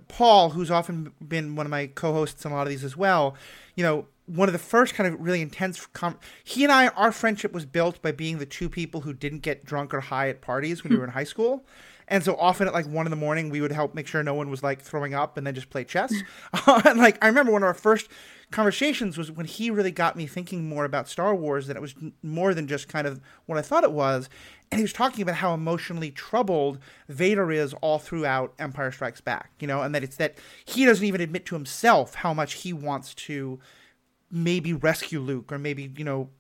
Paul, 0.08 0.50
who's 0.50 0.70
often 0.70 1.12
been 1.26 1.56
one 1.56 1.64
of 1.66 1.70
my 1.70 1.86
co-hosts 1.88 2.44
on 2.44 2.52
a 2.52 2.54
lot 2.54 2.62
of 2.62 2.68
these 2.68 2.84
as 2.84 2.96
well, 2.96 3.34
you 3.76 3.82
know, 3.82 4.06
one 4.26 4.48
of 4.48 4.52
the 4.52 4.58
first 4.58 4.94
kind 4.94 5.12
of 5.12 5.20
really 5.20 5.40
intense. 5.40 5.86
Com- 5.86 6.18
he 6.44 6.64
and 6.64 6.72
I, 6.72 6.88
our 6.88 7.12
friendship 7.12 7.52
was 7.52 7.64
built 7.64 8.02
by 8.02 8.12
being 8.12 8.38
the 8.38 8.46
two 8.46 8.68
people 8.68 9.02
who 9.02 9.12
didn't 9.12 9.40
get 9.40 9.64
drunk 9.64 9.94
or 9.94 10.00
high 10.00 10.28
at 10.28 10.40
parties 10.40 10.82
when 10.82 10.90
we 10.90 10.96
hmm. 10.96 11.00
were 11.00 11.06
in 11.06 11.12
high 11.12 11.24
school. 11.24 11.64
And 12.08 12.22
so 12.22 12.36
often 12.36 12.68
at 12.68 12.74
like 12.74 12.86
one 12.86 13.06
in 13.06 13.10
the 13.10 13.16
morning, 13.16 13.50
we 13.50 13.60
would 13.60 13.72
help 13.72 13.94
make 13.94 14.06
sure 14.06 14.22
no 14.22 14.34
one 14.34 14.48
was 14.48 14.62
like 14.62 14.80
throwing 14.80 15.14
up 15.14 15.36
and 15.36 15.46
then 15.46 15.54
just 15.54 15.70
play 15.70 15.84
chess. 15.84 16.12
Hmm. 16.54 16.80
and 16.88 16.98
like, 16.98 17.22
I 17.22 17.26
remember 17.28 17.52
one 17.52 17.62
of 17.62 17.66
our 17.66 17.74
first 17.74 18.08
conversations 18.50 19.18
was 19.18 19.30
when 19.30 19.46
he 19.46 19.70
really 19.70 19.90
got 19.90 20.16
me 20.16 20.26
thinking 20.26 20.68
more 20.68 20.84
about 20.84 21.08
Star 21.08 21.34
Wars, 21.34 21.66
that 21.66 21.76
it 21.76 21.82
was 21.82 21.94
more 22.22 22.54
than 22.54 22.68
just 22.68 22.88
kind 22.88 23.06
of 23.06 23.20
what 23.46 23.58
I 23.58 23.62
thought 23.62 23.84
it 23.84 23.92
was. 23.92 24.28
And 24.70 24.78
he 24.78 24.82
was 24.82 24.92
talking 24.92 25.22
about 25.22 25.36
how 25.36 25.54
emotionally 25.54 26.10
troubled 26.10 26.78
Vader 27.08 27.50
is 27.52 27.74
all 27.74 27.98
throughout 27.98 28.54
Empire 28.58 28.90
Strikes 28.90 29.20
Back, 29.20 29.50
you 29.60 29.66
know, 29.66 29.82
and 29.82 29.94
that 29.94 30.04
it's 30.04 30.16
that 30.16 30.36
he 30.64 30.84
doesn't 30.84 31.04
even 31.04 31.20
admit 31.20 31.46
to 31.46 31.54
himself 31.54 32.16
how 32.16 32.34
much 32.34 32.54
he 32.54 32.72
wants 32.72 33.14
to 33.14 33.60
maybe 34.30 34.72
rescue 34.72 35.20
Luke 35.20 35.52
or 35.52 35.58
maybe, 35.58 35.92
you 35.96 36.04
know, 36.04 36.30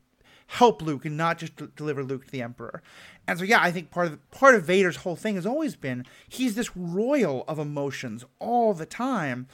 help 0.46 0.80
Luke 0.80 1.04
and 1.04 1.16
not 1.16 1.38
just 1.38 1.74
deliver 1.74 2.02
Luke 2.02 2.26
to 2.26 2.30
the 2.30 2.42
Emperor. 2.42 2.82
And 3.26 3.38
so, 3.38 3.44
yeah, 3.44 3.60
I 3.60 3.72
think 3.72 3.90
part 3.90 4.06
of 4.06 4.30
part 4.30 4.54
of 4.54 4.64
Vader's 4.64 4.96
whole 4.96 5.16
thing 5.16 5.34
has 5.34 5.46
always 5.46 5.76
been 5.76 6.06
he's 6.28 6.54
this 6.54 6.76
royal 6.76 7.44
of 7.48 7.58
emotions 7.58 8.24
all 8.38 8.74
the 8.74 8.86
time. 8.86 9.48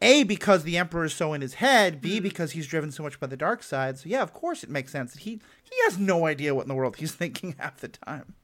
A 0.00 0.22
because 0.22 0.62
the 0.62 0.76
Emperor 0.76 1.04
is 1.04 1.14
so 1.14 1.32
in 1.32 1.40
his 1.40 1.54
head. 1.54 2.00
B 2.00 2.16
mm-hmm. 2.16 2.22
because 2.22 2.52
he's 2.52 2.66
driven 2.66 2.92
so 2.92 3.02
much 3.02 3.18
by 3.18 3.26
the 3.26 3.36
dark 3.36 3.62
side. 3.62 3.98
So 3.98 4.08
yeah, 4.08 4.22
of 4.22 4.32
course 4.32 4.62
it 4.62 4.70
makes 4.70 4.92
sense 4.92 5.12
that 5.12 5.22
he 5.22 5.40
he 5.62 5.76
has 5.84 5.98
no 5.98 6.26
idea 6.26 6.54
what 6.54 6.62
in 6.62 6.68
the 6.68 6.74
world 6.74 6.96
he's 6.96 7.12
thinking 7.14 7.54
half 7.58 7.78
the 7.78 7.88
time. 7.88 8.34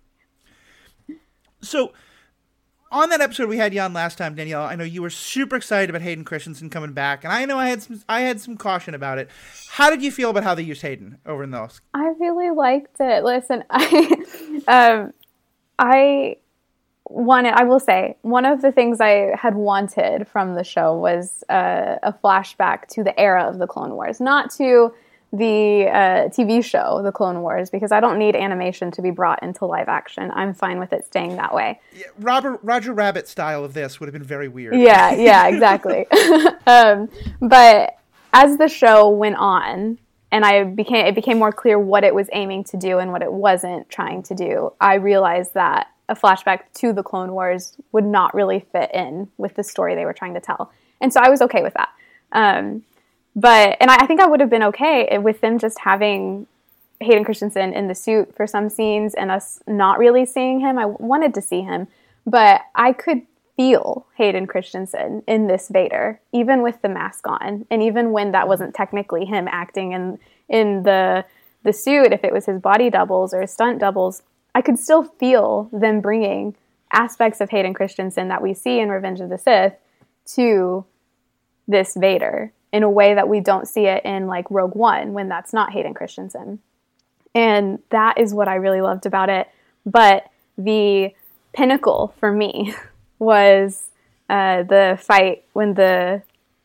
So 1.60 1.92
on 2.94 3.08
that 3.08 3.20
episode 3.20 3.48
we 3.48 3.58
had 3.58 3.74
you 3.74 3.80
on 3.80 3.92
last 3.92 4.16
time, 4.16 4.36
Danielle, 4.36 4.62
I 4.62 4.76
know 4.76 4.84
you 4.84 5.02
were 5.02 5.10
super 5.10 5.56
excited 5.56 5.90
about 5.90 6.02
Hayden 6.02 6.24
Christensen 6.24 6.70
coming 6.70 6.92
back, 6.92 7.24
and 7.24 7.32
I 7.32 7.44
know 7.44 7.58
I 7.58 7.68
had 7.68 7.82
some 7.82 8.00
I 8.08 8.20
had 8.20 8.40
some 8.40 8.56
caution 8.56 8.94
about 8.94 9.18
it. 9.18 9.28
How 9.70 9.90
did 9.90 10.00
you 10.00 10.12
feel 10.12 10.30
about 10.30 10.44
how 10.44 10.54
they 10.54 10.62
used 10.62 10.80
Hayden 10.82 11.18
over 11.26 11.42
in 11.42 11.50
those? 11.50 11.80
I 11.92 12.12
really 12.20 12.50
liked 12.50 13.00
it. 13.00 13.24
Listen, 13.24 13.64
I, 13.70 14.62
um, 14.68 15.12
I 15.78 16.36
wanted. 17.06 17.54
I 17.54 17.64
will 17.64 17.80
say 17.80 18.16
one 18.22 18.44
of 18.44 18.62
the 18.62 18.70
things 18.70 19.00
I 19.00 19.34
had 19.36 19.56
wanted 19.56 20.28
from 20.28 20.54
the 20.54 20.64
show 20.64 20.96
was 20.96 21.42
uh, 21.48 21.96
a 22.02 22.12
flashback 22.12 22.86
to 22.90 23.02
the 23.02 23.18
era 23.18 23.42
of 23.42 23.58
the 23.58 23.66
Clone 23.66 23.94
Wars, 23.94 24.20
not 24.20 24.52
to 24.52 24.94
the 25.36 25.88
uh, 25.88 26.28
TV 26.28 26.64
show, 26.64 27.00
The 27.02 27.10
Clone 27.10 27.42
Wars, 27.42 27.68
because 27.68 27.90
I 27.90 27.98
don't 27.98 28.18
need 28.18 28.36
animation 28.36 28.90
to 28.92 29.02
be 29.02 29.10
brought 29.10 29.42
into 29.42 29.66
live 29.66 29.88
action. 29.88 30.30
I'm 30.32 30.54
fine 30.54 30.78
with 30.78 30.92
it 30.92 31.04
staying 31.06 31.36
that 31.36 31.52
way. 31.52 31.80
Robert 32.18 32.60
Roger 32.62 32.92
Rabbit 32.92 33.26
style 33.26 33.64
of 33.64 33.74
this 33.74 33.98
would 33.98 34.06
have 34.06 34.12
been 34.12 34.22
very 34.22 34.46
weird. 34.46 34.76
Yeah, 34.76 35.12
yeah, 35.14 35.46
exactly. 35.48 36.06
um, 36.66 37.08
but 37.40 37.96
as 38.32 38.58
the 38.58 38.68
show 38.68 39.08
went 39.10 39.36
on, 39.36 39.98
and 40.30 40.44
I 40.44 40.64
became 40.64 41.06
it 41.06 41.14
became 41.14 41.38
more 41.38 41.52
clear 41.52 41.78
what 41.78 42.04
it 42.04 42.14
was 42.14 42.28
aiming 42.32 42.64
to 42.64 42.76
do 42.76 42.98
and 42.98 43.12
what 43.12 43.22
it 43.22 43.32
wasn't 43.32 43.88
trying 43.88 44.22
to 44.24 44.34
do. 44.34 44.72
I 44.80 44.94
realized 44.94 45.54
that 45.54 45.88
a 46.08 46.14
flashback 46.14 46.60
to 46.74 46.92
the 46.92 47.02
Clone 47.02 47.32
Wars 47.32 47.76
would 47.92 48.04
not 48.04 48.34
really 48.34 48.66
fit 48.72 48.90
in 48.94 49.28
with 49.36 49.54
the 49.54 49.64
story 49.64 49.94
they 49.94 50.04
were 50.04 50.12
trying 50.12 50.34
to 50.34 50.40
tell, 50.40 50.72
and 51.00 51.12
so 51.12 51.20
I 51.20 51.28
was 51.28 51.42
okay 51.42 51.62
with 51.62 51.74
that. 51.74 51.88
Um, 52.32 52.82
but 53.36 53.76
and 53.80 53.90
I, 53.90 53.96
I 54.00 54.06
think 54.06 54.20
I 54.20 54.26
would 54.26 54.40
have 54.40 54.50
been 54.50 54.62
okay 54.64 55.18
with 55.18 55.40
them 55.40 55.58
just 55.58 55.80
having 55.80 56.46
Hayden 57.00 57.24
Christensen 57.24 57.72
in 57.72 57.88
the 57.88 57.94
suit 57.94 58.34
for 58.34 58.46
some 58.46 58.68
scenes 58.68 59.14
and 59.14 59.30
us 59.30 59.60
not 59.66 59.98
really 59.98 60.24
seeing 60.24 60.60
him. 60.60 60.78
I 60.78 60.86
wanted 60.86 61.34
to 61.34 61.42
see 61.42 61.62
him, 61.62 61.88
but 62.26 62.62
I 62.74 62.92
could 62.92 63.22
feel 63.56 64.06
Hayden 64.16 64.46
Christensen 64.46 65.22
in 65.26 65.46
this 65.46 65.68
Vader, 65.68 66.20
even 66.32 66.62
with 66.62 66.82
the 66.82 66.88
mask 66.88 67.26
on, 67.28 67.66
and 67.70 67.82
even 67.82 68.10
when 68.10 68.32
that 68.32 68.48
wasn't 68.48 68.74
technically 68.74 69.24
him 69.24 69.48
acting 69.50 69.92
in 69.92 70.18
in 70.48 70.82
the 70.82 71.24
the 71.62 71.72
suit, 71.72 72.12
if 72.12 72.22
it 72.24 72.32
was 72.32 72.46
his 72.46 72.60
body 72.60 72.90
doubles 72.90 73.32
or 73.32 73.46
stunt 73.46 73.78
doubles, 73.78 74.22
I 74.54 74.60
could 74.60 74.78
still 74.78 75.04
feel 75.04 75.68
them 75.72 76.00
bringing 76.00 76.54
aspects 76.92 77.40
of 77.40 77.50
Hayden 77.50 77.74
Christensen 77.74 78.28
that 78.28 78.42
we 78.42 78.54
see 78.54 78.78
in 78.78 78.90
Revenge 78.90 79.20
of 79.20 79.30
the 79.30 79.38
Sith 79.38 79.74
to 80.34 80.84
this 81.66 81.94
Vader 81.94 82.52
in 82.74 82.82
a 82.82 82.90
way 82.90 83.14
that 83.14 83.28
we 83.28 83.38
don't 83.38 83.68
see 83.68 83.86
it 83.86 84.04
in 84.04 84.26
like 84.26 84.50
Rogue 84.50 84.74
One 84.74 85.12
when 85.12 85.28
that's 85.28 85.52
not 85.52 85.72
Hayden 85.72 85.94
Christensen. 85.94 86.58
And 87.32 87.78
that 87.90 88.18
is 88.18 88.34
what 88.34 88.48
I 88.48 88.56
really 88.56 88.80
loved 88.80 89.06
about 89.06 89.28
it. 89.28 89.48
But 89.86 90.28
the 90.58 91.14
pinnacle 91.52 92.12
for 92.18 92.32
me 92.32 92.74
was 93.20 93.90
uh, 94.28 94.64
the 94.64 94.98
fight 95.00 95.44
when 95.52 95.74
the 95.74 96.22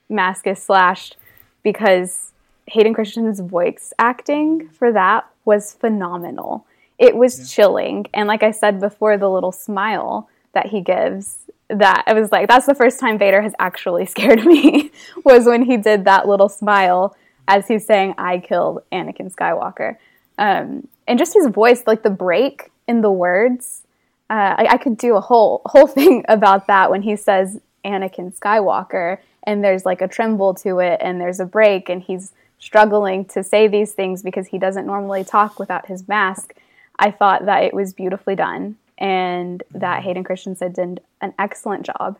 mask 0.09 0.47
is 0.47 0.59
slashed 0.59 1.15
because 1.61 2.31
Hayden 2.65 2.95
Christensen's 2.95 3.39
voice 3.39 3.93
acting 3.99 4.67
for 4.69 4.91
that 4.91 5.29
was 5.45 5.75
phenomenal. 5.75 6.65
It 6.97 7.15
was 7.15 7.53
chilling. 7.53 8.07
And 8.15 8.27
like 8.27 8.41
I 8.41 8.49
said 8.49 8.79
before, 8.79 9.15
the 9.19 9.29
little 9.29 9.51
smile 9.51 10.27
that 10.53 10.67
he 10.67 10.81
gives 10.81 11.51
that 11.69 12.03
I 12.07 12.13
was 12.13 12.31
like, 12.31 12.47
that's 12.47 12.65
the 12.65 12.75
first 12.75 12.99
time 12.99 13.17
Vader 13.17 13.41
has 13.41 13.53
actually 13.59 14.05
scared 14.07 14.45
me 14.45 14.91
was 15.23 15.45
when 15.45 15.63
he 15.63 15.77
did 15.77 16.05
that 16.05 16.27
little 16.27 16.49
smile 16.49 17.15
as 17.47 17.67
he's 17.67 17.85
saying, 17.85 18.13
I 18.17 18.37
killed 18.37 18.83
Anakin 18.91 19.33
Skywalker. 19.33 19.97
Um, 20.37 20.87
and 21.07 21.17
just 21.17 21.33
his 21.33 21.47
voice, 21.47 21.83
like 21.87 22.03
the 22.03 22.11
break 22.11 22.71
in 22.87 23.01
the 23.01 23.11
words, 23.11 23.81
uh, 24.29 24.55
I, 24.57 24.67
I 24.71 24.77
could 24.77 24.97
do 24.97 25.15
a 25.15 25.21
whole 25.21 25.61
whole 25.65 25.87
thing 25.99 26.23
about 26.29 26.67
that 26.67 26.91
when 26.91 27.01
he 27.01 27.15
says 27.15 27.59
Anakin 27.83 28.37
Skywalker, 28.37 29.17
and 29.43 29.63
there's 29.63 29.85
like 29.85 30.01
a 30.01 30.07
tremble 30.07 30.53
to 30.55 30.79
it, 30.79 30.99
and 31.01 31.19
there's 31.19 31.39
a 31.39 31.45
break, 31.45 31.89
and 31.89 32.03
he's 32.03 32.31
struggling 32.59 33.25
to 33.25 33.43
say 33.43 33.67
these 33.67 33.93
things 33.93 34.21
because 34.21 34.47
he 34.47 34.59
doesn't 34.59 34.85
normally 34.85 35.23
talk 35.23 35.59
without 35.59 35.87
his 35.87 36.07
mask. 36.07 36.53
I 36.99 37.09
thought 37.09 37.45
that 37.45 37.63
it 37.63 37.73
was 37.73 37.93
beautifully 37.93 38.35
done, 38.35 38.77
and 38.99 39.63
that 39.71 40.03
Hayden 40.03 40.23
Christensen 40.23 40.73
did 40.73 41.01
an 41.21 41.33
excellent 41.39 41.85
job. 41.85 42.19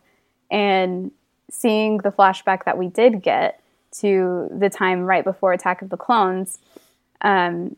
And 0.50 1.12
seeing 1.50 1.98
the 1.98 2.10
flashback 2.10 2.64
that 2.64 2.76
we 2.76 2.88
did 2.88 3.22
get 3.22 3.62
to 3.98 4.48
the 4.50 4.70
time 4.70 5.02
right 5.02 5.22
before 5.22 5.52
Attack 5.52 5.82
of 5.82 5.90
the 5.90 5.96
Clones, 5.96 6.58
um, 7.20 7.76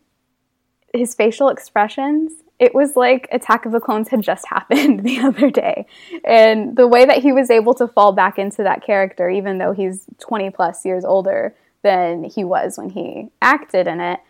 his 0.95 1.15
facial 1.15 1.49
expressions 1.49 2.33
it 2.63 2.77
was 2.77 2.95
like 2.95 3.27
attack 3.33 3.67
of 3.67 3.73
the 3.73 3.81
clones 3.81 4.09
had 4.09 4.23
just 4.23 4.47
happened 4.51 5.01
the 5.03 5.19
other 5.19 5.51
day 5.51 5.85
and 6.25 6.77
the 6.77 6.87
way 6.87 7.05
that 7.05 7.19
he 7.19 7.33
was 7.33 7.51
able 7.51 7.75
to 7.75 7.89
fall 7.89 8.13
back 8.13 8.39
into 8.39 8.63
that 8.63 8.85
character 8.85 9.29
even 9.29 9.59
though 9.59 9.73
he's 9.73 10.07
20 10.21 10.51
plus 10.51 10.85
years 10.85 11.05
older 11.05 11.55
than 11.83 12.23
he 12.23 12.45
was 12.45 12.79
when 12.79 12.91
he 12.91 13.29
acted 13.43 13.89
in 13.89 14.01
it 14.01 14.21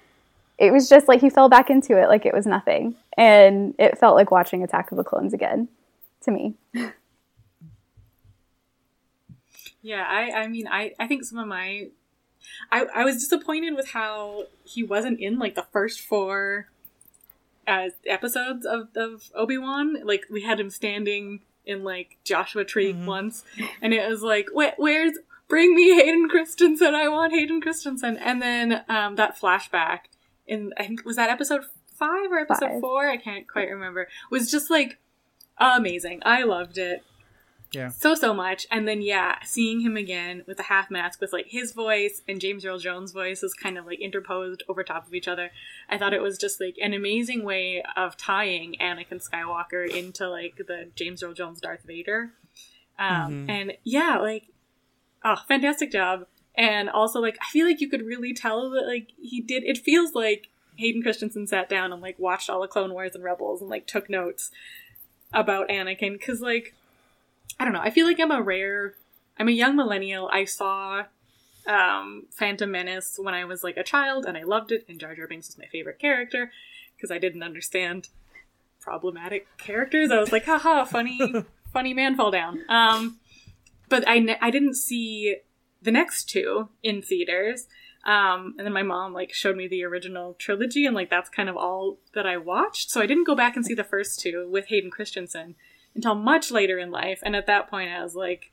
it 0.63 0.73
was 0.73 0.89
just 0.89 1.09
like 1.09 1.21
he 1.21 1.29
fell 1.29 1.49
back 1.49 1.69
into 1.69 2.01
it 2.01 2.09
like 2.09 2.25
it 2.25 2.33
was 2.33 2.47
nothing 2.47 2.95
and 3.19 3.75
it 3.79 3.99
felt 3.99 4.15
like 4.15 4.31
watching 4.31 4.63
attack 4.63 4.91
of 4.91 4.97
the 4.97 5.05
clones 5.05 5.35
again 5.35 5.69
to 6.23 6.31
me 6.31 6.55
Yeah, 9.83 10.07
I, 10.09 10.43
I 10.43 10.47
mean, 10.47 10.69
I, 10.69 10.95
I 10.99 11.09
think 11.09 11.25
some 11.25 11.39
of 11.39 11.49
my, 11.49 11.89
I, 12.71 12.87
I 12.95 13.05
was 13.05 13.17
disappointed 13.17 13.75
with 13.75 13.91
how 13.91 14.45
he 14.65 14.85
wasn't 14.85 15.19
in 15.21 15.41
like 15.41 15.57
the 15.57 15.67
first 15.73 16.01
four 16.01 16.69
uh, 17.67 17.89
episodes 18.07 18.65
of, 18.65 18.89
of 18.95 19.31
Obi 19.35 19.59
Wan. 19.59 19.99
Like 20.05 20.27
we 20.31 20.43
had 20.43 20.61
him 20.61 20.71
standing 20.71 21.41
in 21.67 21.83
like 21.83 22.17
Joshua 22.23 22.65
Tree 22.65 22.93
once, 22.93 23.45
and 23.81 23.93
it 23.93 24.09
was 24.09 24.23
like, 24.23 24.47
Wait, 24.53 24.75
where's 24.77 25.19
bring 25.49 25.75
me 25.75 25.95
Hayden 25.95 26.29
Christensen? 26.29 26.95
I 26.95 27.09
want 27.09 27.33
Hayden 27.33 27.61
Christensen. 27.61 28.17
And 28.17 28.41
then 28.41 28.85
um, 28.89 29.17
that 29.17 29.39
flashback 29.39 30.03
in 30.47 30.73
I 30.79 30.87
think 30.87 31.05
was 31.05 31.17
that 31.17 31.31
episode 31.31 31.63
five 31.95 32.31
or 32.31 32.39
episode 32.39 32.69
Five. 32.71 32.81
four? 32.81 33.09
I 33.09 33.17
can't 33.17 33.49
quite 33.49 33.71
remember. 33.71 34.09
Was 34.31 34.51
just 34.51 34.71
like 34.71 34.99
amazing. 35.59 36.21
I 36.25 36.43
loved 36.43 36.79
it 36.79 37.05
Yeah. 37.73 37.89
so 37.89 38.15
so 38.15 38.35
much 38.35 38.67
and 38.71 38.87
then 38.89 39.01
yeah 39.03 39.37
seeing 39.45 39.81
him 39.81 39.97
again 39.97 40.43
with 40.47 40.57
the 40.57 40.65
half 40.65 40.91
mask 40.91 41.21
with 41.21 41.33
like 41.33 41.47
his 41.49 41.73
voice 41.73 42.21
and 42.29 42.41
james 42.41 42.65
earl 42.67 42.79
jones 42.79 43.13
voice 43.13 43.43
is 43.43 43.55
kind 43.55 43.79
of 43.79 43.87
like 43.87 43.99
interposed 44.01 44.63
over 44.69 44.83
top 44.85 45.07
of 45.07 45.15
each 45.15 45.27
other 45.29 45.51
i 45.89 45.97
thought 45.97 46.13
it 46.13 46.21
was 46.21 46.37
just 46.37 46.61
like 46.61 46.77
an 46.83 46.93
amazing 46.93 47.45
way 47.45 47.83
of 47.97 48.17
tying 48.17 48.75
anakin 48.81 49.27
skywalker 49.27 49.89
into 49.89 50.29
like 50.29 50.57
the 50.67 50.91
james 50.97 51.23
earl 51.23 51.33
jones 51.33 51.61
darth 51.63 51.83
vader 51.87 52.33
um 52.99 53.47
and 53.49 53.73
yeah 53.85 54.19
like 54.19 54.49
oh 55.25 55.37
fantastic 55.49 55.91
job 55.93 56.27
and 56.55 56.91
also 56.91 57.21
like 57.21 57.39
i 57.41 57.51
feel 57.51 57.67
like 57.67 57.81
you 57.81 57.89
could 57.89 58.03
really 58.03 58.35
tell 58.35 58.71
that 58.71 58.87
like 58.87 59.09
he 59.21 59.41
did 59.41 59.63
it 59.65 59.79
feels 59.79 60.15
like 60.15 60.49
hayden 60.77 61.03
christensen 61.03 61.47
sat 61.47 61.69
down 61.69 61.93
and 61.93 62.03
like 62.03 62.19
watched 62.19 62.51
all 62.51 62.61
the 62.61 62.69
clone 62.69 62.93
wars 62.93 63.15
and 63.15 63.25
rebels 63.25 63.61
and 63.61 63.71
like 63.71 63.87
took 63.87 64.11
notes 64.11 64.51
about 65.33 65.69
Anakin 65.69 66.13
because, 66.13 66.41
like, 66.41 66.75
I 67.59 67.65
don't 67.65 67.73
know. 67.73 67.81
I 67.81 67.91
feel 67.91 68.07
like 68.07 68.21
I'm 68.21 68.31
a 68.31 68.43
rare. 68.43 68.95
I'm 69.39 69.49
a 69.49 69.53
young 69.53 69.77
millennial. 69.77 70.29
I 70.33 70.45
saw 70.45 71.05
um, 71.67 72.27
Phantom 72.31 72.71
Menace 72.71 73.19
when 73.21 73.35
I 73.35 73.45
was 73.45 73.65
like 73.65 73.77
a 73.77 73.83
child, 73.83 74.27
and 74.27 74.37
I 74.37 74.43
loved 74.43 74.73
it. 74.73 74.85
And 74.89 74.99
Jar 75.01 75.15
Jar 75.15 75.27
Binks 75.27 75.49
was 75.49 75.59
my 75.59 75.67
favorite 75.67 75.99
character 75.99 76.53
because 76.97 77.11
I 77.11 77.19
didn't 77.19 77.43
understand 77.43 78.09
problematic 78.81 79.47
characters. 79.59 80.11
I 80.11 80.19
was 80.19 80.33
like, 80.33 80.45
haha, 80.45 80.85
funny, 80.85 81.19
funny 81.73 81.95
man 81.95 82.17
fall 82.17 82.31
down. 82.31 82.61
Um, 82.69 83.19
but 83.89 84.05
I 84.07 84.37
I 84.41 84.51
didn't 84.51 84.75
see 84.75 85.37
the 85.83 85.91
next 85.91 86.25
two 86.25 86.69
in 86.83 87.03
theaters. 87.03 87.67
Um, 88.05 88.55
and 88.59 88.67
then 88.67 88.73
my 88.73 88.83
mom 88.83 89.13
like 89.13 89.33
showed 89.33 89.57
me 89.57 89.69
the 89.69 89.85
original 89.85 90.35
trilogy, 90.35 90.87
and 90.87 90.95
like 90.95 91.11
that's 91.11 91.31
kind 91.31 91.49
of 91.49 91.57
all 91.57 91.99
that 92.15 92.27
I 92.27 92.37
watched. 92.37 92.91
So 92.91 93.01
I 93.01 93.07
didn't 93.07 93.27
go 93.27 93.37
back 93.37 93.57
and 93.57 93.65
see 93.65 93.75
the 93.75 93.85
first 93.85 94.21
two 94.21 94.49
with 94.51 94.67
Hayden 94.67 94.91
Christensen 94.91 95.55
until 95.95 96.15
much 96.15 96.51
later 96.51 96.79
in 96.79 96.91
life. 96.91 97.21
And 97.23 97.37
at 97.37 97.47
that 97.47 97.71
point, 97.71 97.91
I 97.91 98.03
was 98.03 98.17
like, 98.17 98.51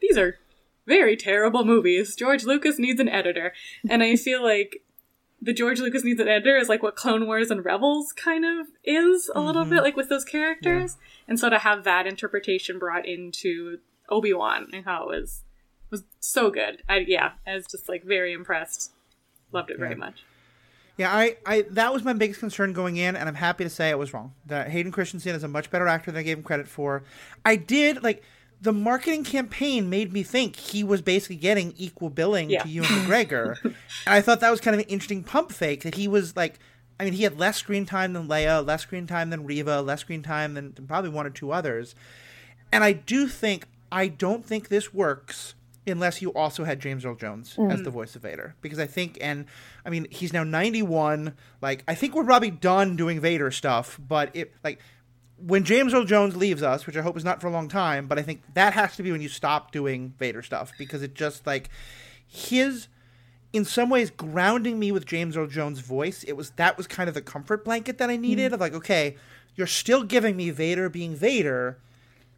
these 0.00 0.16
are 0.16 0.38
very 0.86 1.16
terrible 1.16 1.64
movies. 1.64 2.14
George 2.14 2.44
Lucas 2.44 2.78
needs 2.78 3.00
an 3.00 3.08
editor, 3.08 3.52
and 3.88 4.02
I 4.02 4.16
feel 4.16 4.42
like 4.42 4.82
the 5.44 5.52
George 5.52 5.80
Lucas 5.80 6.04
needs 6.04 6.20
an 6.20 6.28
editor 6.28 6.56
is 6.56 6.68
like 6.68 6.82
what 6.82 6.96
Clone 6.96 7.26
Wars 7.26 7.50
and 7.50 7.64
Rebels 7.64 8.12
kind 8.12 8.44
of 8.44 8.68
is 8.82 9.30
a 9.34 9.40
little 9.40 9.64
bit 9.64 9.82
like 9.82 9.96
with 9.96 10.08
those 10.08 10.24
characters. 10.24 10.96
And 11.28 11.38
so 11.38 11.50
to 11.50 11.58
have 11.58 11.84
that 11.84 12.06
interpretation 12.06 12.78
brought 12.78 13.06
into 13.06 13.78
Obi 14.08 14.32
Wan 14.32 14.68
and 14.72 14.86
how 14.86 15.02
it 15.02 15.08
was 15.08 15.42
was 15.90 16.04
so 16.20 16.50
good. 16.50 16.82
I 16.88 16.98
yeah, 17.06 17.32
I 17.46 17.54
was 17.54 17.66
just 17.66 17.88
like 17.88 18.04
very 18.04 18.32
impressed. 18.32 18.92
Loved 19.52 19.70
it 19.70 19.78
very 19.78 19.94
much. 19.94 20.24
Yeah, 20.96 21.12
I, 21.14 21.36
I 21.44 21.62
that 21.70 21.92
was 21.92 22.04
my 22.04 22.12
biggest 22.12 22.40
concern 22.40 22.72
going 22.72 22.96
in, 22.96 23.16
and 23.16 23.28
I'm 23.28 23.34
happy 23.34 23.64
to 23.64 23.70
say 23.70 23.90
I 23.90 23.94
was 23.96 24.12
wrong. 24.14 24.32
That 24.46 24.70
Hayden 24.70 24.92
Christensen 24.92 25.34
is 25.34 25.42
a 25.42 25.48
much 25.48 25.70
better 25.70 25.86
actor 25.88 26.10
than 26.12 26.20
I 26.20 26.22
gave 26.22 26.38
him 26.38 26.44
credit 26.44 26.68
for. 26.68 27.02
I 27.44 27.56
did 27.56 28.02
like 28.02 28.22
the 28.60 28.72
marketing 28.72 29.24
campaign 29.24 29.90
made 29.90 30.12
me 30.12 30.22
think 30.22 30.56
he 30.56 30.84
was 30.84 31.02
basically 31.02 31.36
getting 31.36 31.74
equal 31.76 32.10
billing 32.10 32.48
Yeah. 32.50 32.62
to 32.62 32.68
Ewan 32.68 32.88
McGregor, 32.88 33.56
and 33.64 33.74
I 34.06 34.20
thought 34.20 34.40
that 34.40 34.50
was 34.50 34.60
kind 34.60 34.74
of 34.74 34.80
an 34.80 34.88
interesting 34.88 35.22
pump 35.24 35.52
fake 35.52 35.82
that 35.82 35.94
he 35.96 36.08
was 36.08 36.36
like. 36.36 36.58
I 37.00 37.02
mean, 37.02 37.14
he 37.14 37.24
had 37.24 37.36
less 37.40 37.56
screen 37.56 37.86
time 37.86 38.12
than 38.12 38.28
Leia, 38.28 38.64
less 38.64 38.82
screen 38.82 39.08
time 39.08 39.30
than 39.30 39.44
Reva, 39.44 39.82
less 39.82 40.02
screen 40.02 40.22
time 40.22 40.54
than, 40.54 40.74
than 40.74 40.86
probably 40.86 41.10
one 41.10 41.26
or 41.26 41.30
two 41.30 41.50
others. 41.50 41.96
And 42.70 42.84
I 42.84 42.92
do 42.92 43.26
think 43.26 43.66
I 43.90 44.06
don't 44.06 44.46
think 44.46 44.68
this 44.68 44.94
works 44.94 45.56
unless 45.86 46.22
you 46.22 46.32
also 46.32 46.64
had 46.64 46.80
James 46.80 47.04
Earl 47.04 47.14
Jones 47.14 47.56
as 47.70 47.80
mm. 47.80 47.84
the 47.84 47.90
voice 47.90 48.16
of 48.16 48.22
Vader 48.22 48.54
because 48.60 48.78
I 48.78 48.86
think 48.86 49.18
and 49.20 49.46
I 49.84 49.90
mean 49.90 50.06
he's 50.10 50.32
now 50.32 50.44
91 50.44 51.34
like 51.60 51.84
I 51.86 51.94
think 51.94 52.14
we're 52.14 52.24
probably 52.24 52.50
done 52.50 52.96
doing 52.96 53.20
Vader 53.20 53.50
stuff 53.50 53.98
but 54.06 54.34
it 54.34 54.52
like 54.62 54.80
when 55.36 55.64
James 55.64 55.92
Earl 55.92 56.04
Jones 56.04 56.36
leaves 56.36 56.62
us 56.62 56.86
which 56.86 56.96
I 56.96 57.02
hope 57.02 57.16
is 57.16 57.24
not 57.24 57.40
for 57.40 57.48
a 57.48 57.50
long 57.50 57.68
time 57.68 58.06
but 58.06 58.18
I 58.18 58.22
think 58.22 58.42
that 58.54 58.72
has 58.72 58.96
to 58.96 59.02
be 59.02 59.12
when 59.12 59.20
you 59.20 59.28
stop 59.28 59.72
doing 59.72 60.14
Vader 60.18 60.42
stuff 60.42 60.72
because 60.78 61.02
it 61.02 61.14
just 61.14 61.46
like 61.46 61.68
his 62.26 62.88
in 63.54 63.64
some 63.64 63.88
ways 63.88 64.10
grounding 64.10 64.80
me 64.80 64.90
with 64.90 65.06
James 65.06 65.36
Earl 65.36 65.46
Jones' 65.46 65.78
voice. 65.78 66.24
It 66.24 66.32
was 66.32 66.50
that 66.56 66.76
was 66.76 66.88
kind 66.88 67.08
of 67.08 67.14
the 67.14 67.22
comfort 67.22 67.64
blanket 67.64 67.98
that 67.98 68.10
I 68.10 68.18
mm. 68.18 68.22
needed 68.22 68.52
of 68.52 68.60
like, 68.60 68.74
okay, 68.74 69.16
you're 69.54 69.68
still 69.68 70.02
giving 70.02 70.36
me 70.36 70.50
Vader 70.50 70.90
being 70.90 71.14
Vader. 71.14 71.78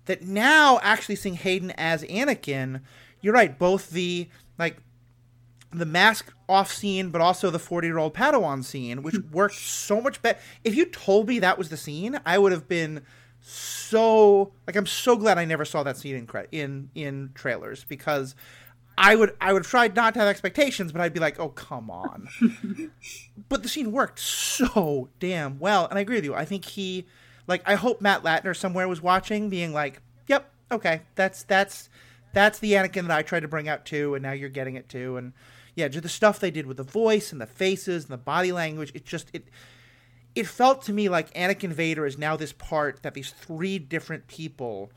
That 0.04 0.22
now 0.22 0.78
actually 0.82 1.16
seeing 1.16 1.34
Hayden 1.34 1.72
as 1.72 2.04
Anakin, 2.04 2.82
you're 3.26 3.34
right. 3.34 3.58
Both 3.58 3.90
the 3.90 4.28
like 4.56 4.76
the 5.72 5.84
mask 5.84 6.32
off 6.48 6.72
scene, 6.72 7.10
but 7.10 7.20
also 7.20 7.50
the 7.50 7.58
40 7.58 7.88
year 7.88 7.98
old 7.98 8.14
Padawan 8.14 8.64
scene, 8.64 9.02
which 9.02 9.16
hmm. 9.16 9.30
worked 9.32 9.56
so 9.56 10.00
much 10.00 10.22
better. 10.22 10.38
If 10.62 10.76
you 10.76 10.86
told 10.86 11.26
me 11.26 11.40
that 11.40 11.58
was 11.58 11.68
the 11.68 11.76
scene, 11.76 12.20
I 12.24 12.38
would 12.38 12.52
have 12.52 12.68
been 12.68 13.02
so 13.40 14.52
like 14.64 14.76
I'm 14.76 14.86
so 14.86 15.16
glad 15.16 15.38
I 15.38 15.44
never 15.44 15.64
saw 15.64 15.82
that 15.82 15.96
scene 15.96 16.14
in 16.14 16.26
cre- 16.26 16.50
in 16.52 16.90
in 16.94 17.32
trailers 17.34 17.82
because 17.82 18.36
I 18.96 19.16
would 19.16 19.36
I 19.40 19.52
would 19.52 19.64
have 19.64 19.70
tried 19.70 19.96
not 19.96 20.14
to 20.14 20.20
have 20.20 20.28
expectations, 20.28 20.92
but 20.92 21.00
I'd 21.00 21.12
be 21.12 21.20
like, 21.20 21.40
oh 21.40 21.48
come 21.48 21.90
on. 21.90 22.28
but 23.48 23.64
the 23.64 23.68
scene 23.68 23.90
worked 23.90 24.20
so 24.20 25.08
damn 25.18 25.58
well, 25.58 25.88
and 25.88 25.98
I 25.98 26.02
agree 26.02 26.16
with 26.16 26.24
you. 26.24 26.34
I 26.36 26.44
think 26.44 26.64
he 26.64 27.06
like 27.48 27.62
I 27.66 27.74
hope 27.74 28.00
Matt 28.00 28.22
Lanter 28.22 28.56
somewhere 28.56 28.86
was 28.86 29.02
watching, 29.02 29.50
being 29.50 29.72
like, 29.72 30.00
yep, 30.28 30.48
okay, 30.70 31.02
that's 31.16 31.42
that's 31.42 31.88
that's 32.32 32.58
the 32.58 32.72
Anakin 32.72 33.08
that 33.08 33.16
I 33.16 33.22
tried 33.22 33.40
to 33.40 33.48
bring 33.48 33.68
out 33.68 33.86
too, 33.86 34.14
and 34.14 34.22
now 34.22 34.32
you're 34.32 34.48
getting 34.48 34.76
it 34.76 34.88
too, 34.88 35.16
and 35.16 35.32
yeah, 35.74 35.88
just 35.88 36.02
the 36.02 36.08
stuff 36.08 36.40
they 36.40 36.50
did 36.50 36.66
with 36.66 36.78
the 36.78 36.82
voice 36.82 37.32
and 37.32 37.40
the 37.40 37.46
faces 37.46 38.04
and 38.04 38.12
the 38.12 38.18
body 38.18 38.52
language, 38.52 38.92
it 38.94 39.04
just 39.04 39.28
it 39.32 39.48
it 40.34 40.46
felt 40.46 40.82
to 40.82 40.92
me 40.92 41.08
like 41.08 41.32
Anakin 41.34 41.72
Vader 41.72 42.06
is 42.06 42.18
now 42.18 42.36
this 42.36 42.52
part 42.52 43.02
that 43.02 43.14
these 43.14 43.30
three 43.30 43.78
different 43.78 44.26
people 44.26 44.90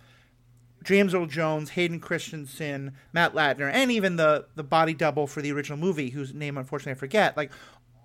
James 0.83 1.13
Earl 1.13 1.25
Jones, 1.25 1.71
Hayden 1.71 1.99
Christensen, 1.99 2.93
Matt 3.11 3.33
Lanter, 3.33 3.69
and 3.71 3.91
even 3.91 4.15
the 4.15 4.47
the 4.55 4.63
body 4.63 4.93
double 4.93 5.27
for 5.27 5.41
the 5.41 5.51
original 5.51 5.77
movie, 5.77 6.09
whose 6.09 6.33
name 6.33 6.57
unfortunately 6.57 6.93
I 6.93 6.95
forget, 6.95 7.35
like 7.35 7.51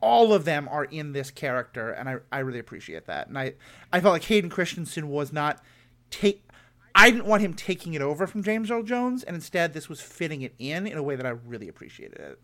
all 0.00 0.34
of 0.34 0.44
them 0.44 0.68
are 0.70 0.84
in 0.84 1.12
this 1.12 1.30
character, 1.30 1.90
and 1.90 2.08
I, 2.08 2.16
I 2.30 2.40
really 2.40 2.58
appreciate 2.58 3.06
that. 3.06 3.28
And 3.28 3.38
I, 3.38 3.54
I 3.90 4.00
felt 4.00 4.12
like 4.12 4.24
Hayden 4.24 4.50
Christensen 4.50 5.08
was 5.08 5.32
not 5.32 5.62
take 6.10 6.43
I 6.94 7.10
didn't 7.10 7.26
want 7.26 7.42
him 7.42 7.54
taking 7.54 7.94
it 7.94 8.02
over 8.02 8.26
from 8.26 8.42
James 8.42 8.70
Earl 8.70 8.82
Jones, 8.84 9.24
and 9.24 9.34
instead 9.34 9.72
this 9.74 9.88
was 9.88 10.00
fitting 10.00 10.42
it 10.42 10.54
in 10.58 10.86
in 10.86 10.96
a 10.96 11.02
way 11.02 11.16
that 11.16 11.26
I 11.26 11.30
really 11.30 11.68
appreciated 11.68 12.18
it. 12.20 12.38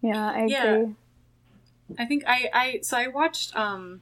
Yeah, 0.00 0.30
I 0.30 0.46
Yeah. 0.46 0.74
agree. 0.74 0.94
I 1.98 2.06
think 2.06 2.24
I, 2.26 2.48
I 2.52 2.78
so 2.82 2.96
I 2.96 3.06
watched 3.08 3.54
um 3.54 4.00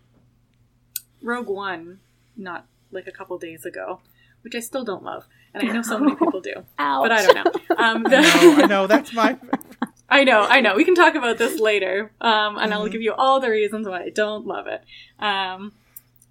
Rogue 1.23 1.49
One 1.49 2.01
not 2.37 2.67
like 2.91 3.07
a 3.07 3.13
couple 3.13 3.37
days 3.39 3.65
ago, 3.65 4.01
which 4.43 4.55
I 4.55 4.61
still 4.61 4.85
don't 4.85 5.03
love, 5.03 5.27
and 5.53 5.63
I 5.69 5.73
know 5.73 5.83
so 5.83 5.99
many 5.99 6.15
people 6.17 6.41
do, 6.41 6.55
Ouch. 6.79 7.03
but 7.03 7.13
I 7.13 7.23
don't 7.23 7.35
know. 7.35 7.53
Um, 7.77 8.03
the, 8.05 8.21
No, 8.21 8.55
I 8.63 8.67
know 8.67 8.87
that's 8.87 9.13
my 9.13 9.39
I 10.09 10.25
know, 10.25 10.43
I 10.43 10.61
know. 10.61 10.75
We 10.75 10.85
can 10.85 10.95
talk 10.97 11.15
about 11.15 11.39
this 11.39 11.61
later, 11.61 12.11
um, 12.21 12.59
and 12.59 12.75
I'll 12.75 12.89
give 12.89 13.01
you 13.01 13.13
all 13.15 13.39
the 13.41 13.49
reasons 13.51 13.87
why 13.87 14.03
I 14.03 14.09
don't 14.11 14.45
love 14.47 14.67
it. 14.67 14.83
Um, 15.21 15.73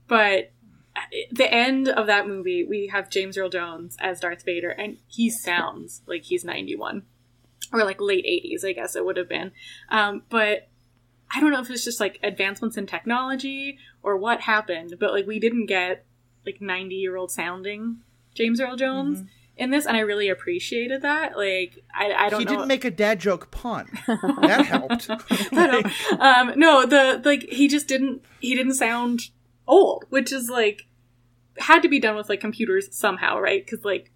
but 0.07 0.33
at 0.39 0.51
the 1.31 1.51
end 1.53 1.87
of 1.89 2.07
that 2.07 2.27
movie, 2.27 2.63
we 2.63 2.87
have 2.87 3.09
James 3.09 3.37
Earl 3.37 3.49
Jones 3.49 3.97
as 3.99 4.19
Darth 4.19 4.43
Vader, 4.45 4.69
and 4.69 4.97
he 5.07 5.29
sounds 5.29 6.01
like 6.05 6.23
he's 6.23 6.43
91 6.43 7.03
or 7.71 7.83
like 7.83 8.01
late 8.01 8.25
80s, 8.25 8.65
I 8.67 8.73
guess 8.73 8.95
it 8.95 9.05
would 9.05 9.17
have 9.17 9.29
been. 9.29 9.51
Um, 9.89 10.23
but 10.29 10.69
I 11.33 11.39
don't 11.39 11.51
know 11.51 11.61
if 11.61 11.69
it's 11.69 11.83
just 11.85 11.99
like 11.99 12.19
advancements 12.23 12.77
in 12.77 12.87
technology 12.87 13.77
or 14.01 14.17
what 14.17 14.41
happened, 14.41 14.95
but 14.99 15.11
like 15.11 15.27
we 15.27 15.39
didn't 15.39 15.67
get 15.67 16.05
like 16.45 16.61
90 16.61 16.95
year 16.95 17.15
old 17.15 17.31
sounding 17.31 17.97
James 18.33 18.59
Earl 18.59 18.75
Jones. 18.75 19.23
In 19.57 19.71
this, 19.71 19.85
and 19.85 19.97
I 19.97 19.99
really 19.99 20.29
appreciated 20.29 21.01
that. 21.01 21.35
Like, 21.35 21.83
I, 21.93 22.13
I 22.13 22.29
don't 22.29 22.39
he 22.39 22.45
know. 22.45 22.51
didn't 22.51 22.69
make 22.69 22.85
a 22.85 22.89
dad 22.91 23.19
joke 23.19 23.51
pun. 23.51 23.89
That 24.07 24.65
helped. 24.65 25.07
Don't- 25.51 25.85
um, 26.21 26.53
no, 26.55 26.85
the 26.85 27.21
like 27.25 27.43
he 27.49 27.67
just 27.67 27.85
didn't 27.85 28.21
he 28.39 28.55
didn't 28.55 28.75
sound 28.75 29.31
old, 29.67 30.05
which 30.07 30.31
is 30.31 30.47
like 30.49 30.87
had 31.59 31.81
to 31.83 31.89
be 31.89 31.99
done 31.99 32.15
with 32.15 32.29
like 32.29 32.39
computers 32.39 32.87
somehow, 32.95 33.39
right? 33.39 33.65
Because 33.65 33.85
like 33.85 34.11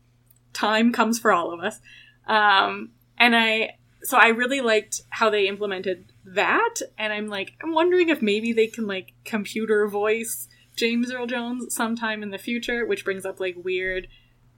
time 0.53 0.91
comes 0.91 1.19
for 1.19 1.31
all 1.31 1.51
of 1.51 1.59
us. 1.59 1.79
Um, 2.27 2.91
and 3.17 3.35
I 3.35 3.77
so 4.03 4.17
I 4.17 4.27
really 4.27 4.59
liked 4.61 5.01
how 5.09 5.29
they 5.29 5.47
implemented 5.47 6.11
that, 6.25 6.75
and 6.97 7.13
I'm 7.13 7.27
like 7.27 7.53
I'm 7.61 7.73
wondering 7.73 8.09
if 8.09 8.21
maybe 8.21 8.53
they 8.53 8.67
can 8.67 8.87
like 8.87 9.13
computer 9.23 9.87
voice 9.87 10.47
James 10.75 11.11
Earl 11.11 11.27
Jones 11.27 11.73
sometime 11.73 12.23
in 12.23 12.31
the 12.31 12.37
future, 12.37 12.85
which 12.85 13.05
brings 13.05 13.25
up 13.25 13.39
like 13.39 13.55
weird 13.63 14.07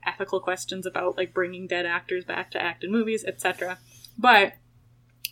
ethical 0.04 0.40
questions 0.40 0.86
about 0.86 1.16
like 1.16 1.34
bringing 1.34 1.66
dead 1.66 1.84
actors 1.84 2.24
back 2.24 2.50
to 2.52 2.62
act 2.62 2.84
in 2.84 2.92
movies, 2.92 3.24
etc. 3.24 3.78
But 4.16 4.54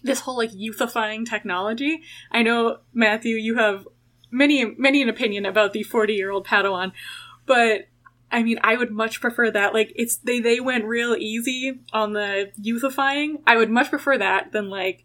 this 0.02 0.20
whole 0.20 0.36
like 0.36 0.52
youthifying 0.52 1.28
technology. 1.28 2.02
I 2.30 2.42
know 2.42 2.78
Matthew, 2.92 3.36
you 3.36 3.56
have 3.56 3.88
many 4.30 4.64
many 4.76 5.02
an 5.02 5.08
opinion 5.08 5.46
about 5.46 5.72
the 5.72 5.82
forty 5.82 6.14
year 6.14 6.30
old 6.30 6.46
Padawan, 6.46 6.92
but 7.46 7.86
I 8.30 8.42
mean, 8.42 8.58
I 8.64 8.76
would 8.76 8.90
much 8.90 9.20
prefer 9.20 9.50
that. 9.50 9.74
Like, 9.74 9.92
it's 9.94 10.16
they 10.16 10.40
they 10.40 10.60
went 10.60 10.84
real 10.84 11.14
easy 11.14 11.80
on 11.92 12.12
the 12.14 12.50
youthifying. 12.60 13.42
I 13.46 13.56
would 13.56 13.70
much 13.70 13.90
prefer 13.90 14.18
that 14.18 14.52
than 14.52 14.70
like 14.70 15.04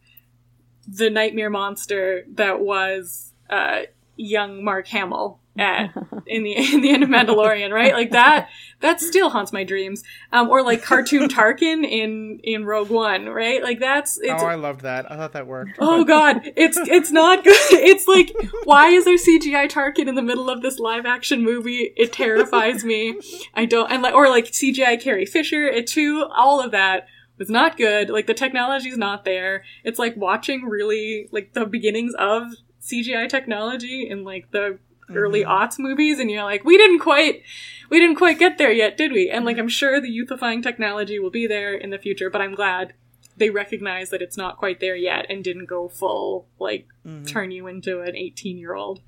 the 0.87 1.09
nightmare 1.09 1.49
monster 1.49 2.25
that 2.33 2.59
was 2.59 3.33
uh, 3.49 3.81
young 4.15 4.63
Mark 4.63 4.87
Hamill 4.87 5.39
at 5.59 5.93
in 6.25 6.43
the 6.43 6.53
in 6.73 6.81
the 6.81 6.91
end 6.91 7.03
of 7.03 7.09
Mandalorian, 7.09 7.71
right? 7.71 7.93
Like 7.93 8.11
that 8.11 8.49
that 8.81 9.01
still 9.01 9.29
haunts 9.29 9.51
my 9.51 9.63
dreams. 9.63 10.03
Um, 10.31 10.49
or 10.49 10.63
like 10.63 10.83
cartoon 10.83 11.29
Tarkin 11.29 11.83
in 11.83 12.39
in 12.43 12.65
Rogue 12.65 12.89
One, 12.89 13.27
right? 13.27 13.61
Like 13.61 13.79
that's 13.79 14.17
it's 14.19 14.41
oh, 14.41 14.47
I 14.47 14.55
loved 14.55 14.81
that. 14.81 15.11
I 15.11 15.15
thought 15.15 15.33
that 15.33 15.47
worked. 15.47 15.77
Oh 15.79 16.03
god, 16.03 16.41
it's 16.55 16.77
it's 16.77 17.11
not 17.11 17.43
good. 17.43 17.55
It's 17.71 18.07
like 18.07 18.33
why 18.63 18.89
is 18.89 19.05
there 19.05 19.17
CGI 19.17 19.69
Tarkin 19.69 20.07
in 20.07 20.15
the 20.15 20.21
middle 20.21 20.49
of 20.49 20.61
this 20.61 20.79
live 20.79 21.05
action 21.05 21.43
movie? 21.43 21.93
It 21.95 22.13
terrifies 22.13 22.83
me. 22.83 23.19
I 23.53 23.65
don't 23.65 23.91
and 23.91 24.01
like 24.01 24.13
or 24.13 24.29
like 24.29 24.45
CGI 24.45 24.99
Carrie 25.01 25.25
Fisher. 25.25 25.67
It 25.67 25.87
too. 25.87 26.25
All 26.35 26.63
of 26.63 26.71
that 26.71 27.07
was 27.37 27.49
not 27.49 27.77
good. 27.77 28.09
Like 28.09 28.27
the 28.27 28.33
technology's 28.33 28.97
not 28.97 29.25
there. 29.25 29.63
It's 29.83 29.97
like 29.97 30.15
watching 30.15 30.65
really 30.65 31.27
like 31.31 31.53
the 31.53 31.65
beginnings 31.65 32.13
of 32.19 32.43
CGI 32.81 33.27
technology 33.27 34.07
in 34.07 34.23
like 34.23 34.51
the 34.51 34.77
early 35.15 35.41
mm-hmm. 35.41 35.51
aughts 35.51 35.79
movies, 35.79 36.19
and 36.19 36.29
you're 36.29 36.43
like, 36.43 36.63
we 36.63 36.77
didn't 36.77 36.99
quite, 36.99 37.43
we 37.89 37.99
didn't 37.99 38.17
quite 38.17 38.39
get 38.39 38.57
there 38.57 38.71
yet, 38.71 38.97
did 38.97 39.11
we? 39.11 39.29
And 39.29 39.45
like, 39.45 39.57
I'm 39.57 39.65
mm-hmm. 39.65 39.69
sure 39.69 40.01
the 40.01 40.09
youthifying 40.09 40.63
technology 40.63 41.19
will 41.19 41.31
be 41.31 41.47
there 41.47 41.73
in 41.73 41.89
the 41.89 41.97
future, 41.97 42.29
but 42.29 42.41
I'm 42.41 42.55
glad 42.55 42.93
they 43.39 43.49
recognize 43.49 44.09
that 44.09 44.21
it's 44.21 44.37
not 44.37 44.57
quite 44.57 44.79
there 44.79 44.95
yet 44.95 45.25
and 45.29 45.43
didn't 45.43 45.65
go 45.65 45.87
full 45.87 46.45
like 46.59 46.87
mm-hmm. 47.05 47.25
turn 47.25 47.51
you 47.51 47.67
into 47.67 48.01
an 48.01 48.15
18 48.15 48.57
year 48.57 48.75
old. 48.75 49.01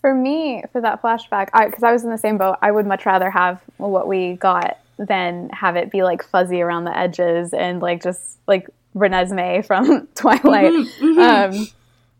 For 0.00 0.14
me, 0.14 0.64
for 0.72 0.80
that 0.80 1.02
flashback, 1.02 1.50
because 1.52 1.82
I, 1.82 1.90
I 1.90 1.92
was 1.92 2.04
in 2.04 2.10
the 2.10 2.18
same 2.18 2.38
boat, 2.38 2.56
I 2.62 2.70
would 2.70 2.86
much 2.86 3.04
rather 3.04 3.30
have 3.30 3.60
what 3.76 4.08
we 4.08 4.32
got 4.34 4.78
than 4.98 5.50
have 5.50 5.76
it 5.76 5.90
be 5.90 6.02
like 6.02 6.22
fuzzy 6.22 6.62
around 6.62 6.84
the 6.84 6.96
edges 6.96 7.52
and 7.52 7.80
like 7.82 8.02
just 8.02 8.38
like 8.46 8.68
Renesmee 8.96 9.64
from 9.64 10.06
Twilight. 10.14 10.88
Um, 11.02 11.68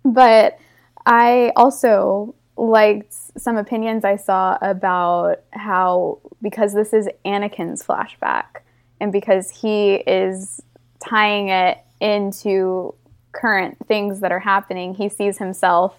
but 0.04 0.58
I 1.06 1.52
also 1.56 2.34
liked 2.56 3.14
some 3.38 3.56
opinions 3.56 4.04
I 4.04 4.16
saw 4.16 4.58
about 4.60 5.40
how 5.50 6.18
because 6.42 6.74
this 6.74 6.92
is 6.92 7.08
Anakin's 7.24 7.82
flashback 7.82 8.62
and 9.00 9.12
because 9.12 9.50
he 9.50 9.94
is 9.94 10.62
tying 11.02 11.48
it 11.48 11.78
into 12.00 12.94
current 13.32 13.78
things 13.86 14.20
that 14.20 14.32
are 14.32 14.40
happening, 14.40 14.94
he 14.94 15.08
sees 15.08 15.38
himself 15.38 15.94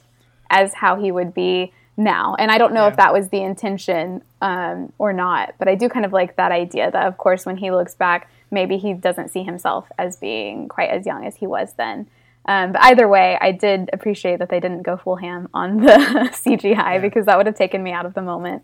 as 0.49 0.73
how 0.73 0.95
he 1.01 1.11
would 1.11 1.33
be 1.33 1.71
now. 1.97 2.35
And 2.37 2.51
I 2.51 2.57
don't 2.57 2.73
know 2.73 2.83
Yeah. 2.85 2.89
if 2.91 2.97
that 2.97 3.13
was 3.13 3.29
the 3.29 3.41
intention 3.41 4.21
um, 4.41 4.91
or 4.97 5.13
not, 5.13 5.55
but 5.57 5.67
I 5.67 5.75
do 5.75 5.89
kind 5.89 6.05
of 6.05 6.13
like 6.13 6.35
that 6.35 6.51
idea 6.51 6.91
that, 6.91 7.07
of 7.07 7.17
course, 7.17 7.45
when 7.45 7.57
he 7.57 7.71
looks 7.71 7.95
back, 7.95 8.29
maybe 8.49 8.77
he 8.77 8.93
doesn't 8.93 9.29
see 9.29 9.43
himself 9.43 9.89
as 9.97 10.17
being 10.17 10.67
quite 10.67 10.89
as 10.89 11.05
young 11.05 11.25
as 11.25 11.35
he 11.37 11.47
was 11.47 11.73
then. 11.77 12.07
Um, 12.45 12.71
but 12.71 12.81
either 12.83 13.07
way, 13.07 13.37
I 13.39 13.51
did 13.51 13.89
appreciate 13.93 14.39
that 14.39 14.49
they 14.49 14.59
didn't 14.59 14.81
go 14.81 14.97
full 14.97 15.15
ham 15.17 15.47
on 15.53 15.77
the 15.77 15.91
CGI 16.33 17.01
because 17.01 17.25
that 17.27 17.37
would 17.37 17.45
have 17.45 17.55
taken 17.55 17.83
me 17.83 17.91
out 17.91 18.05
of 18.05 18.13
the 18.13 18.21
moment. 18.21 18.63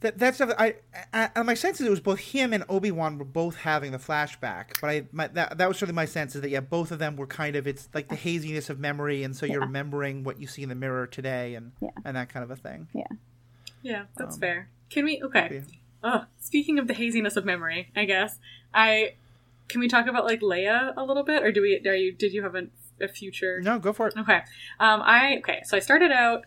That, 0.00 0.18
that's 0.18 0.38
I, 0.40 0.74
I, 1.14 1.30
I 1.34 1.42
my 1.44 1.54
sense 1.54 1.80
is 1.80 1.86
it 1.86 1.90
was 1.90 2.00
both 2.00 2.18
him 2.18 2.52
and 2.52 2.62
Obi 2.68 2.90
Wan 2.90 3.16
were 3.16 3.24
both 3.24 3.56
having 3.56 3.92
the 3.92 3.98
flashback, 3.98 4.78
but 4.82 4.90
I 4.90 5.04
my, 5.12 5.28
that 5.28 5.56
that 5.56 5.66
was 5.66 5.78
sort 5.78 5.88
of 5.88 5.94
my 5.94 6.04
sense 6.04 6.34
is 6.34 6.42
that 6.42 6.50
yeah, 6.50 6.60
both 6.60 6.90
of 6.92 6.98
them 6.98 7.16
were 7.16 7.26
kind 7.26 7.56
of 7.56 7.66
it's 7.66 7.88
like 7.94 8.08
the 8.08 8.14
haziness 8.16 8.68
of 8.68 8.78
memory, 8.78 9.22
and 9.22 9.34
so 9.34 9.46
you're 9.46 9.60
remembering 9.62 10.22
what 10.22 10.38
you 10.38 10.46
see 10.46 10.62
in 10.62 10.68
the 10.68 10.74
mirror 10.74 11.06
today, 11.06 11.54
and 11.54 11.72
Yeah. 11.80 11.88
and 12.04 12.16
that 12.18 12.28
kind 12.28 12.44
of 12.44 12.50
a 12.50 12.56
thing. 12.56 12.88
Yeah. 12.92 13.06
Yeah, 13.82 14.02
that's 14.16 14.34
Um, 14.34 14.40
fair. 14.40 14.68
Can 14.90 15.06
we? 15.06 15.22
Okay. 15.22 15.62
Oh, 16.02 16.24
speaking 16.38 16.78
of 16.78 16.86
the 16.86 16.92
haziness 16.94 17.36
of 17.36 17.46
memory, 17.46 17.90
I 17.96 18.04
guess 18.04 18.38
I 18.74 19.14
can 19.74 19.80
we 19.80 19.88
talk 19.88 20.06
about 20.06 20.24
like 20.24 20.40
Leia 20.40 20.94
a 20.96 21.02
little 21.02 21.24
bit, 21.24 21.42
or 21.42 21.50
do 21.50 21.60
we? 21.60 21.82
Are 21.84 21.96
you? 21.96 22.12
Did 22.12 22.32
you 22.32 22.44
have 22.44 22.54
a, 22.54 22.68
a 23.00 23.08
future? 23.08 23.60
No, 23.60 23.80
go 23.80 23.92
for 23.92 24.06
it. 24.06 24.14
Okay. 24.16 24.40
Um, 24.78 25.02
I 25.02 25.38
okay. 25.38 25.62
So 25.64 25.76
I 25.76 25.80
started 25.80 26.12
out 26.12 26.44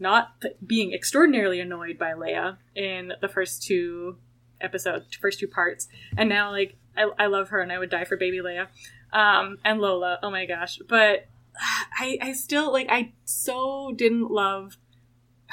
not 0.00 0.42
being 0.66 0.92
extraordinarily 0.92 1.60
annoyed 1.60 1.98
by 2.00 2.14
Leia 2.14 2.56
in 2.74 3.12
the 3.20 3.28
first 3.28 3.62
two 3.62 4.16
episodes, 4.60 5.14
first 5.14 5.38
two 5.38 5.46
parts, 5.46 5.86
and 6.16 6.28
now 6.28 6.50
like 6.50 6.74
I, 6.96 7.08
I 7.16 7.26
love 7.26 7.50
her 7.50 7.60
and 7.60 7.70
I 7.70 7.78
would 7.78 7.90
die 7.90 8.02
for 8.02 8.16
baby 8.16 8.38
Leia, 8.38 8.66
um, 9.12 9.58
and 9.64 9.80
Lola. 9.80 10.18
Oh 10.20 10.30
my 10.32 10.44
gosh! 10.44 10.80
But 10.88 11.28
I 11.96 12.18
I 12.20 12.32
still 12.32 12.72
like 12.72 12.88
I 12.90 13.12
so 13.24 13.92
didn't 13.94 14.32
love 14.32 14.78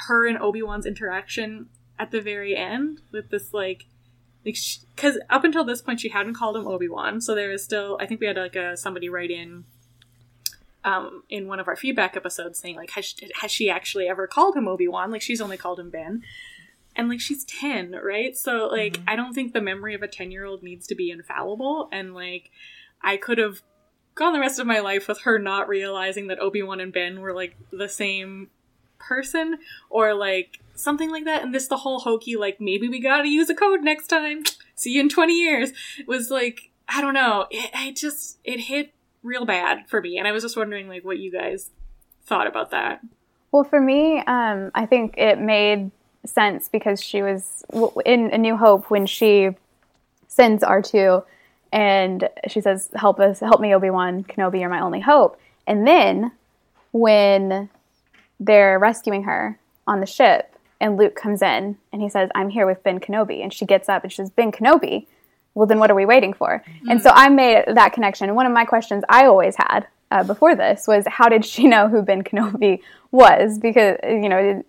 her 0.08 0.26
and 0.26 0.38
Obi 0.38 0.60
Wan's 0.60 0.86
interaction 0.86 1.68
at 2.00 2.10
the 2.10 2.20
very 2.20 2.56
end 2.56 3.02
with 3.12 3.30
this 3.30 3.54
like. 3.54 3.84
Like, 4.44 4.56
because 4.96 5.18
up 5.28 5.44
until 5.44 5.64
this 5.64 5.82
point, 5.82 6.00
she 6.00 6.08
hadn't 6.08 6.34
called 6.34 6.56
him 6.56 6.66
Obi 6.66 6.88
Wan, 6.88 7.20
so 7.20 7.34
there 7.34 7.52
is 7.52 7.62
still. 7.62 7.98
I 8.00 8.06
think 8.06 8.20
we 8.20 8.26
had 8.26 8.36
like 8.36 8.56
a 8.56 8.76
somebody 8.76 9.08
write 9.08 9.30
in 9.30 9.64
um, 10.84 11.22
in 11.28 11.46
one 11.46 11.60
of 11.60 11.68
our 11.68 11.76
feedback 11.76 12.16
episodes 12.16 12.58
saying 12.58 12.76
like 12.76 12.90
has 12.90 13.04
she, 13.04 13.30
has 13.40 13.50
she 13.50 13.68
actually 13.68 14.08
ever 14.08 14.26
called 14.26 14.56
him 14.56 14.68
Obi-Wan? 14.68 15.10
Like 15.10 15.22
she's 15.22 15.40
only 15.40 15.56
called 15.56 15.78
him 15.78 15.90
Ben. 15.90 16.22
And 16.96 17.08
like 17.08 17.20
she's 17.20 17.44
10 17.44 17.92
right? 18.02 18.36
So 18.36 18.68
like 18.70 18.98
I 19.06 19.16
don't 19.16 19.34
think 19.34 19.52
the 19.52 19.60
memory 19.60 19.94
of 19.94 20.02
a 20.02 20.08
10 20.08 20.30
year 20.30 20.44
old 20.44 20.62
needs 20.62 20.86
to 20.88 20.94
be 20.94 21.10
infallible 21.10 21.88
and 21.92 22.14
like 22.14 22.50
I 23.02 23.16
could 23.16 23.38
have 23.38 23.62
gone 24.14 24.32
the 24.32 24.40
rest 24.40 24.58
of 24.58 24.66
my 24.66 24.80
life 24.80 25.06
with 25.08 25.20
her 25.22 25.38
not 25.38 25.68
realizing 25.68 26.26
that 26.26 26.40
Obi-Wan 26.40 26.80
and 26.80 26.92
Ben 26.92 27.20
were 27.20 27.32
like 27.32 27.56
the 27.70 27.88
same 27.88 28.50
person 28.98 29.58
or 29.88 30.14
like 30.14 30.60
something 30.82 31.10
like 31.10 31.24
that. 31.24 31.42
And 31.42 31.54
this 31.54 31.68
the 31.68 31.78
whole 31.78 32.00
hokey 32.00 32.36
like 32.36 32.60
maybe 32.60 32.88
we 32.88 33.00
gotta 33.00 33.28
use 33.28 33.50
a 33.50 33.54
code 33.54 33.82
next 33.82 34.08
time. 34.08 34.42
See 34.74 34.92
you 34.94 35.00
in 35.00 35.08
20 35.08 35.32
years. 35.32 35.72
Was 36.06 36.30
like 36.30 36.70
I 36.88 37.00
don't 37.00 37.14
know. 37.14 37.46
It, 37.50 37.96
just 37.96 38.38
it 38.44 38.60
hit 38.60 38.92
real 39.22 39.44
bad 39.44 39.88
for 39.88 40.00
me. 40.00 40.18
And 40.18 40.26
i 40.26 40.32
was 40.32 40.42
just 40.42 40.56
wondering 40.56 40.88
like 40.88 41.04
what 41.04 41.18
you 41.18 41.30
guys 41.30 41.70
thought 42.24 42.46
about 42.46 42.70
that. 42.70 43.00
Well, 43.52 43.64
for 43.64 43.80
me, 43.80 44.18
um, 44.26 44.70
I 44.74 44.86
think 44.86 45.16
it 45.18 45.38
made 45.38 45.90
sense 46.24 46.68
because 46.68 47.02
she 47.02 47.22
was 47.22 47.64
in 48.04 48.30
A 48.32 48.38
New 48.38 48.56
Hope 48.56 48.90
when 48.90 49.06
she 49.06 49.50
sends 50.28 50.62
R2 50.62 51.24
and 51.72 52.28
she 52.48 52.60
says, 52.60 52.90
Help 52.94 53.18
us, 53.20 53.40
help 53.40 53.60
me, 53.60 53.74
Obi 53.74 53.90
Wan 53.90 54.24
Kenobi, 54.24 54.60
you're 54.60 54.68
my 54.68 54.80
only 54.80 55.00
hope. 55.00 55.40
And 55.66 55.86
then 55.86 56.32
when 56.92 57.68
they're 58.38 58.78
rescuing 58.78 59.24
her 59.24 59.58
on 59.86 60.00
the 60.00 60.06
ship 60.06 60.49
and 60.80 60.96
Luke 60.96 61.14
comes 61.14 61.42
in 61.42 61.76
and 61.92 62.02
he 62.02 62.08
says, 62.08 62.30
I'm 62.34 62.48
here 62.48 62.66
with 62.66 62.82
Ben 62.82 63.00
Kenobi. 63.00 63.42
And 63.42 63.52
she 63.52 63.66
gets 63.66 63.88
up 63.88 64.02
and 64.02 64.10
she 64.10 64.16
says, 64.16 64.30
Ben 64.30 64.50
Kenobi? 64.50 65.06
Well, 65.54 65.66
then 65.66 65.78
what 65.78 65.90
are 65.90 65.94
we 65.94 66.06
waiting 66.06 66.32
for? 66.32 66.64
And 66.88 67.02
so 67.02 67.10
I 67.12 67.28
made 67.28 67.64
that 67.74 67.92
connection. 67.92 68.34
One 68.34 68.46
of 68.46 68.52
my 68.52 68.64
questions 68.64 69.02
I 69.08 69.26
always 69.26 69.56
had 69.56 69.86
uh, 70.10 70.24
before 70.24 70.54
this 70.54 70.86
was 70.86 71.04
how 71.06 71.28
did 71.28 71.44
she 71.44 71.66
know 71.66 71.88
who 71.88 72.02
Ben 72.02 72.22
Kenobi 72.22 72.80
was? 73.10 73.58
Because, 73.58 73.98
you 74.04 74.28
know, 74.28 74.62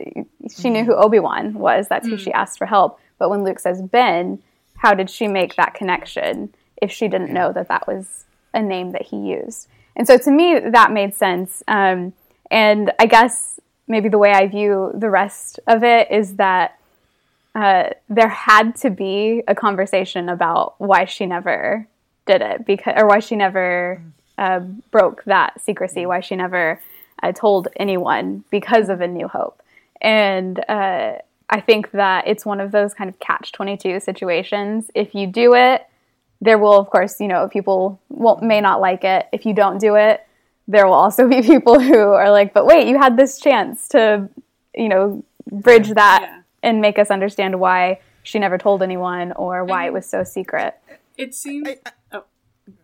she 0.53 0.69
knew 0.69 0.83
who 0.83 0.95
Obi 0.95 1.19
Wan 1.19 1.53
was. 1.53 1.87
That's 1.87 2.07
who 2.07 2.17
she 2.17 2.33
asked 2.33 2.57
for 2.57 2.65
help. 2.65 2.99
But 3.19 3.29
when 3.29 3.43
Luke 3.43 3.59
says 3.59 3.81
Ben, 3.81 4.41
how 4.77 4.93
did 4.95 5.09
she 5.09 5.27
make 5.27 5.55
that 5.55 5.75
connection 5.75 6.53
if 6.81 6.91
she 6.91 7.07
didn't 7.07 7.31
know 7.31 7.53
that 7.53 7.67
that 7.67 7.87
was 7.87 8.25
a 8.53 8.61
name 8.61 8.91
that 8.91 9.03
he 9.03 9.17
used? 9.17 9.67
And 9.95 10.07
so 10.07 10.17
to 10.17 10.31
me, 10.31 10.59
that 10.59 10.91
made 10.91 11.13
sense. 11.13 11.61
Um, 11.67 12.13
and 12.49 12.91
I 12.99 13.05
guess 13.05 13.59
maybe 13.91 14.09
the 14.09 14.17
way 14.17 14.31
I 14.31 14.47
view 14.47 14.91
the 14.95 15.09
rest 15.09 15.59
of 15.67 15.83
it 15.83 16.09
is 16.09 16.37
that 16.37 16.79
uh, 17.53 17.89
there 18.09 18.29
had 18.29 18.75
to 18.77 18.89
be 18.89 19.43
a 19.47 19.53
conversation 19.53 20.29
about 20.29 20.75
why 20.79 21.05
she 21.05 21.25
never 21.25 21.85
did 22.25 22.41
it 22.41 22.65
because 22.65 22.93
or 22.97 23.05
why 23.07 23.19
she 23.19 23.35
never 23.35 24.01
uh, 24.37 24.59
broke 24.89 25.23
that 25.25 25.59
secrecy 25.61 26.05
why 26.05 26.21
she 26.21 26.35
never 26.35 26.79
uh, 27.21 27.31
told 27.33 27.67
anyone 27.75 28.43
because 28.49 28.89
of 28.89 29.01
a 29.01 29.07
new 29.07 29.27
hope. 29.27 29.61
And 30.01 30.57
uh, 30.67 31.17
i 31.49 31.59
think 31.59 31.91
that 31.91 32.25
it's 32.27 32.45
one 32.45 32.61
of 32.61 32.71
those 32.71 32.93
kind 32.93 33.09
of 33.09 33.19
catch 33.19 33.51
22 33.51 33.99
situations. 33.99 34.89
If 34.95 35.13
you 35.13 35.27
do 35.27 35.53
it 35.53 35.85
there 36.39 36.57
will 36.57 36.79
of 36.79 36.89
course 36.89 37.19
you 37.19 37.27
know 37.27 37.49
people 37.49 37.99
won't, 38.09 38.41
may 38.41 38.61
not 38.61 38.79
like 38.79 39.03
it. 39.03 39.27
If 39.33 39.45
you 39.45 39.53
don't 39.53 39.77
do 39.77 39.95
it 39.95 40.25
there 40.67 40.85
will 40.87 40.93
also 40.93 41.27
be 41.35 41.41
people 41.41 41.79
who 41.79 41.97
are 41.99 42.29
like 42.31 42.53
but 42.53 42.65
wait 42.65 42.87
you 42.87 42.97
had 42.97 43.17
this 43.17 43.39
chance 43.39 43.87
to 43.89 44.29
you 44.75 44.89
know 44.89 45.23
bridge 45.51 45.89
that 45.89 46.19
Yeah. 46.21 46.41
and 46.63 46.81
make 46.81 46.97
us 46.99 47.09
understand 47.11 47.59
why 47.59 47.99
she 48.23 48.39
never 48.39 48.57
told 48.57 48.81
anyone 48.83 49.31
or 49.33 49.65
why 49.65 49.85
it 49.87 49.93
was 49.93 50.05
so 50.05 50.23
secret 50.23 50.75
it 51.17 51.33
seems 51.35 51.67
I- 51.67 51.77
I- 51.85 51.91
oh. 52.17 52.23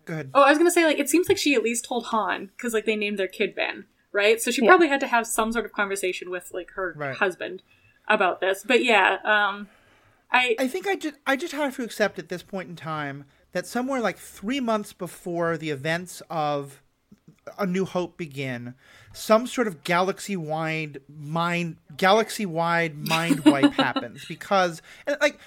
Go 0.05 0.13
ahead. 0.13 0.31
oh 0.33 0.41
i 0.41 0.49
was 0.49 0.57
gonna 0.57 0.71
say 0.71 0.85
like 0.85 0.99
it 0.99 1.09
seems 1.09 1.29
like 1.29 1.37
she 1.37 1.53
at 1.53 1.63
least 1.63 1.85
told 1.85 2.07
han 2.07 2.49
because 2.57 2.73
like 2.73 2.85
they 2.85 2.95
named 2.95 3.17
their 3.19 3.27
kid 3.27 3.53
ben 3.55 3.85
right 4.11 4.41
so 4.41 4.51
she 4.51 4.63
Yeah. 4.63 4.69
probably 4.71 4.87
had 4.87 4.99
to 5.01 5.07
have 5.07 5.27
some 5.27 5.51
sort 5.51 5.65
of 5.65 5.71
conversation 5.73 6.29
with 6.29 6.49
like 6.53 6.71
her 6.71 6.93
Right. 6.97 7.15
husband 7.15 7.61
about 8.07 8.41
this 8.41 8.63
but 8.65 8.83
yeah 8.83 9.17
um 9.23 9.67
i 10.31 10.55
I 10.59 10.67
think 10.67 10.87
I 10.87 10.95
just 10.95 11.15
I 11.25 11.35
just 11.35 11.53
have 11.53 11.75
to 11.75 11.83
accept 11.83 12.17
at 12.19 12.27
this 12.29 12.41
point 12.43 12.69
in 12.69 12.75
time 12.75 13.25
that 13.53 13.65
somewhere 13.67 14.01
like 14.01 14.17
three 14.17 14.59
months 14.59 14.91
before 14.93 15.57
the 15.57 15.69
events 15.69 16.21
of 16.29 16.81
A 17.57 17.65
New 17.65 17.85
Hope 17.85 18.17
begin, 18.17 18.75
some 19.13 19.47
sort 19.47 19.67
of 19.67 19.83
galaxy 19.83 20.35
wide 20.35 21.01
mind 21.07 21.77
galaxy 21.97 22.45
wide 22.45 22.97
mind 23.07 23.45
wipe 23.45 23.73
happens 23.73 24.25
because 24.25 24.81
and 25.05 25.17
like 25.21 25.39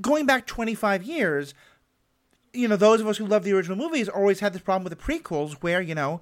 going 0.00 0.26
back 0.26 0.46
twenty 0.46 0.74
five 0.74 1.02
years, 1.02 1.54
you 2.52 2.68
know, 2.68 2.76
those 2.76 3.00
of 3.00 3.06
us 3.06 3.18
who 3.18 3.26
love 3.26 3.44
the 3.44 3.52
original 3.52 3.76
movies 3.76 4.08
always 4.08 4.40
had 4.40 4.52
this 4.52 4.62
problem 4.62 4.84
with 4.84 4.96
the 4.96 5.04
prequels 5.04 5.54
where, 5.60 5.80
you 5.80 5.94
know, 5.94 6.20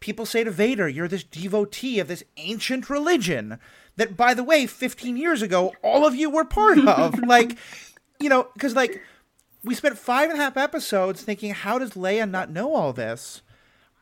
people 0.00 0.26
say 0.26 0.44
to 0.44 0.50
Vader, 0.50 0.88
you're 0.88 1.08
this 1.08 1.24
devotee 1.24 2.00
of 2.00 2.08
this 2.08 2.24
ancient 2.36 2.88
religion 2.90 3.58
that, 3.96 4.16
by 4.16 4.34
the 4.34 4.44
way, 4.44 4.66
15 4.66 5.16
years 5.16 5.42
ago, 5.42 5.72
all 5.82 6.06
of 6.06 6.14
you 6.14 6.30
were 6.30 6.44
part 6.44 6.78
of. 6.78 7.18
like, 7.26 7.56
you 8.20 8.28
know, 8.28 8.48
because, 8.54 8.74
like, 8.74 9.02
we 9.64 9.74
spent 9.74 9.98
five 9.98 10.30
and 10.30 10.38
a 10.38 10.42
half 10.42 10.56
episodes 10.56 11.22
thinking, 11.22 11.52
how 11.52 11.78
does 11.78 11.92
Leia 11.92 12.28
not 12.28 12.50
know 12.50 12.74
all 12.74 12.92
this? 12.92 13.42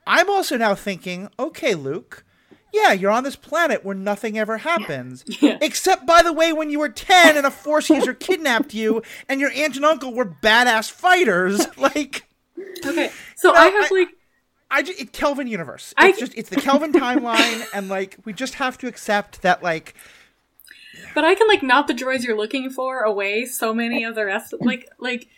I'm 0.07 0.29
also 0.31 0.57
now 0.57 0.75
thinking, 0.75 1.29
okay, 1.39 1.75
Luke. 1.75 2.25
Yeah, 2.73 2.93
you're 2.93 3.13
on 3.13 3.23
this 3.23 3.37
planet 3.37 3.85
where 3.85 3.95
nothing 3.95 4.37
ever 4.37 4.59
happens. 4.59 5.25
Yeah. 5.41 5.59
Except, 5.61 6.07
by 6.07 6.23
the 6.23 6.33
way, 6.33 6.53
when 6.53 6.71
you 6.71 6.81
were 6.81 6.89
10 6.89 7.37
and 7.37 7.47
a 7.47 7.51
Force 7.51 7.89
user 7.89 8.13
kidnapped 8.29 8.75
you 8.75 9.03
and 9.29 9.41
your 9.41 9.51
aunt 9.53 9.77
and 9.77 9.85
uncle 9.85 10.13
were 10.13 10.27
badass 10.27 10.91
fighters. 10.91 11.65
Like, 11.77 12.25
okay 12.87 13.11
so 13.37 13.53
i 13.55 13.67
have 13.67 13.91
I- 13.91 13.95
like 13.95 14.09
I 14.71 14.83
just, 14.83 15.01
it 15.01 15.13
Kelvin 15.13 15.47
universe. 15.47 15.95
I- 15.97 16.09
It's 16.09 16.19
just 16.19 16.35
it's 16.37 16.49
the 16.51 16.57
Kelvin 16.57 16.93
timeline, 16.93 17.65
and 17.73 17.89
like 17.89 18.17
we 18.25 18.33
just 18.33 18.55
have 18.55 18.77
to 18.79 18.89
accept 18.89 19.43
that 19.43 19.63
like 19.63 19.95
But 21.15 21.25
I 21.25 21.35
can 21.37 21.47
like 21.47 21.63
knock 21.63 21.87
the 21.87 21.95
droids 21.95 22.25
you're 22.25 22.37
looking 22.37 22.71
for 22.71 23.03
away 23.03 23.45
so 23.47 23.73
many 23.73 24.03
of 24.05 24.15
the 24.17 24.25
rest. 24.25 24.53
Like 24.61 24.89
like 24.99 25.29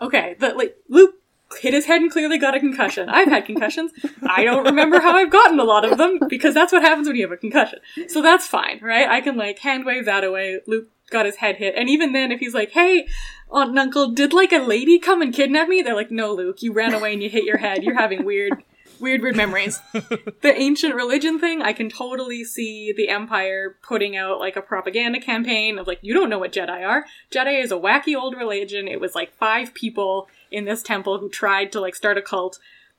okay, 0.00 0.36
but 0.38 0.56
like 0.56 0.76
Luke 0.88 1.14
hit 1.60 1.74
his 1.74 1.86
head 1.86 2.00
and 2.00 2.10
clearly 2.10 2.38
got 2.38 2.54
a 2.54 2.60
concussion. 2.60 3.08
I've 3.08 3.28
had 3.28 3.46
concussions. 3.46 3.92
I 4.22 4.44
don't 4.44 4.64
remember 4.64 5.00
how 5.00 5.16
I've 5.16 5.30
gotten 5.30 5.58
a 5.58 5.64
lot 5.64 5.84
of 5.84 5.98
them 5.98 6.20
because 6.28 6.54
that's 6.54 6.72
what 6.72 6.82
happens 6.82 7.06
when 7.06 7.16
you 7.16 7.22
have 7.22 7.32
a 7.32 7.36
concussion. 7.36 7.80
So 8.08 8.22
that's 8.22 8.46
fine, 8.46 8.80
right? 8.82 9.08
I 9.08 9.20
can 9.20 9.36
like 9.36 9.58
hand 9.58 9.84
wave 9.84 10.04
that 10.06 10.24
away. 10.24 10.60
Luke 10.66 10.88
got 11.10 11.26
his 11.26 11.36
head 11.36 11.56
hit, 11.56 11.74
and 11.76 11.88
even 11.88 12.12
then, 12.12 12.32
if 12.32 12.40
he's 12.40 12.54
like, 12.54 12.70
"Hey, 12.72 13.06
aunt 13.50 13.70
and 13.70 13.78
uncle, 13.78 14.08
did 14.08 14.32
like 14.32 14.52
a 14.52 14.58
lady 14.58 14.98
come 14.98 15.22
and 15.22 15.34
kidnap 15.34 15.68
me?" 15.68 15.82
They're 15.82 15.94
like, 15.94 16.10
"No, 16.10 16.34
Luke, 16.34 16.62
you 16.62 16.72
ran 16.72 16.94
away 16.94 17.12
and 17.12 17.22
you 17.22 17.28
hit 17.28 17.44
your 17.44 17.58
head. 17.58 17.82
You're 17.82 17.98
having 17.98 18.24
weird." 18.24 18.62
Weird, 19.00 19.22
weird 19.22 19.36
memories. 19.36 19.80
the 19.92 20.54
ancient 20.56 20.94
religion 20.94 21.38
thing, 21.40 21.62
I 21.62 21.72
can 21.72 21.88
totally 21.88 22.44
see 22.44 22.92
the 22.92 23.08
Empire 23.08 23.76
putting 23.82 24.16
out 24.16 24.38
like 24.38 24.56
a 24.56 24.62
propaganda 24.62 25.20
campaign 25.20 25.78
of 25.78 25.86
like, 25.86 25.98
you 26.02 26.14
don't 26.14 26.30
know 26.30 26.38
what 26.38 26.52
Jedi 26.52 26.86
are. 26.86 27.04
Jedi 27.30 27.62
is 27.62 27.72
a 27.72 27.76
wacky 27.76 28.16
old 28.16 28.36
religion. 28.36 28.86
It 28.86 29.00
was 29.00 29.14
like 29.14 29.36
five 29.36 29.74
people 29.74 30.28
in 30.54 30.64
this 30.64 30.82
temple 30.82 31.18
who 31.18 31.28
tried 31.28 31.72
to 31.72 31.80
like 31.80 31.94
start 31.94 32.16
a 32.16 32.22
cult. 32.22 32.58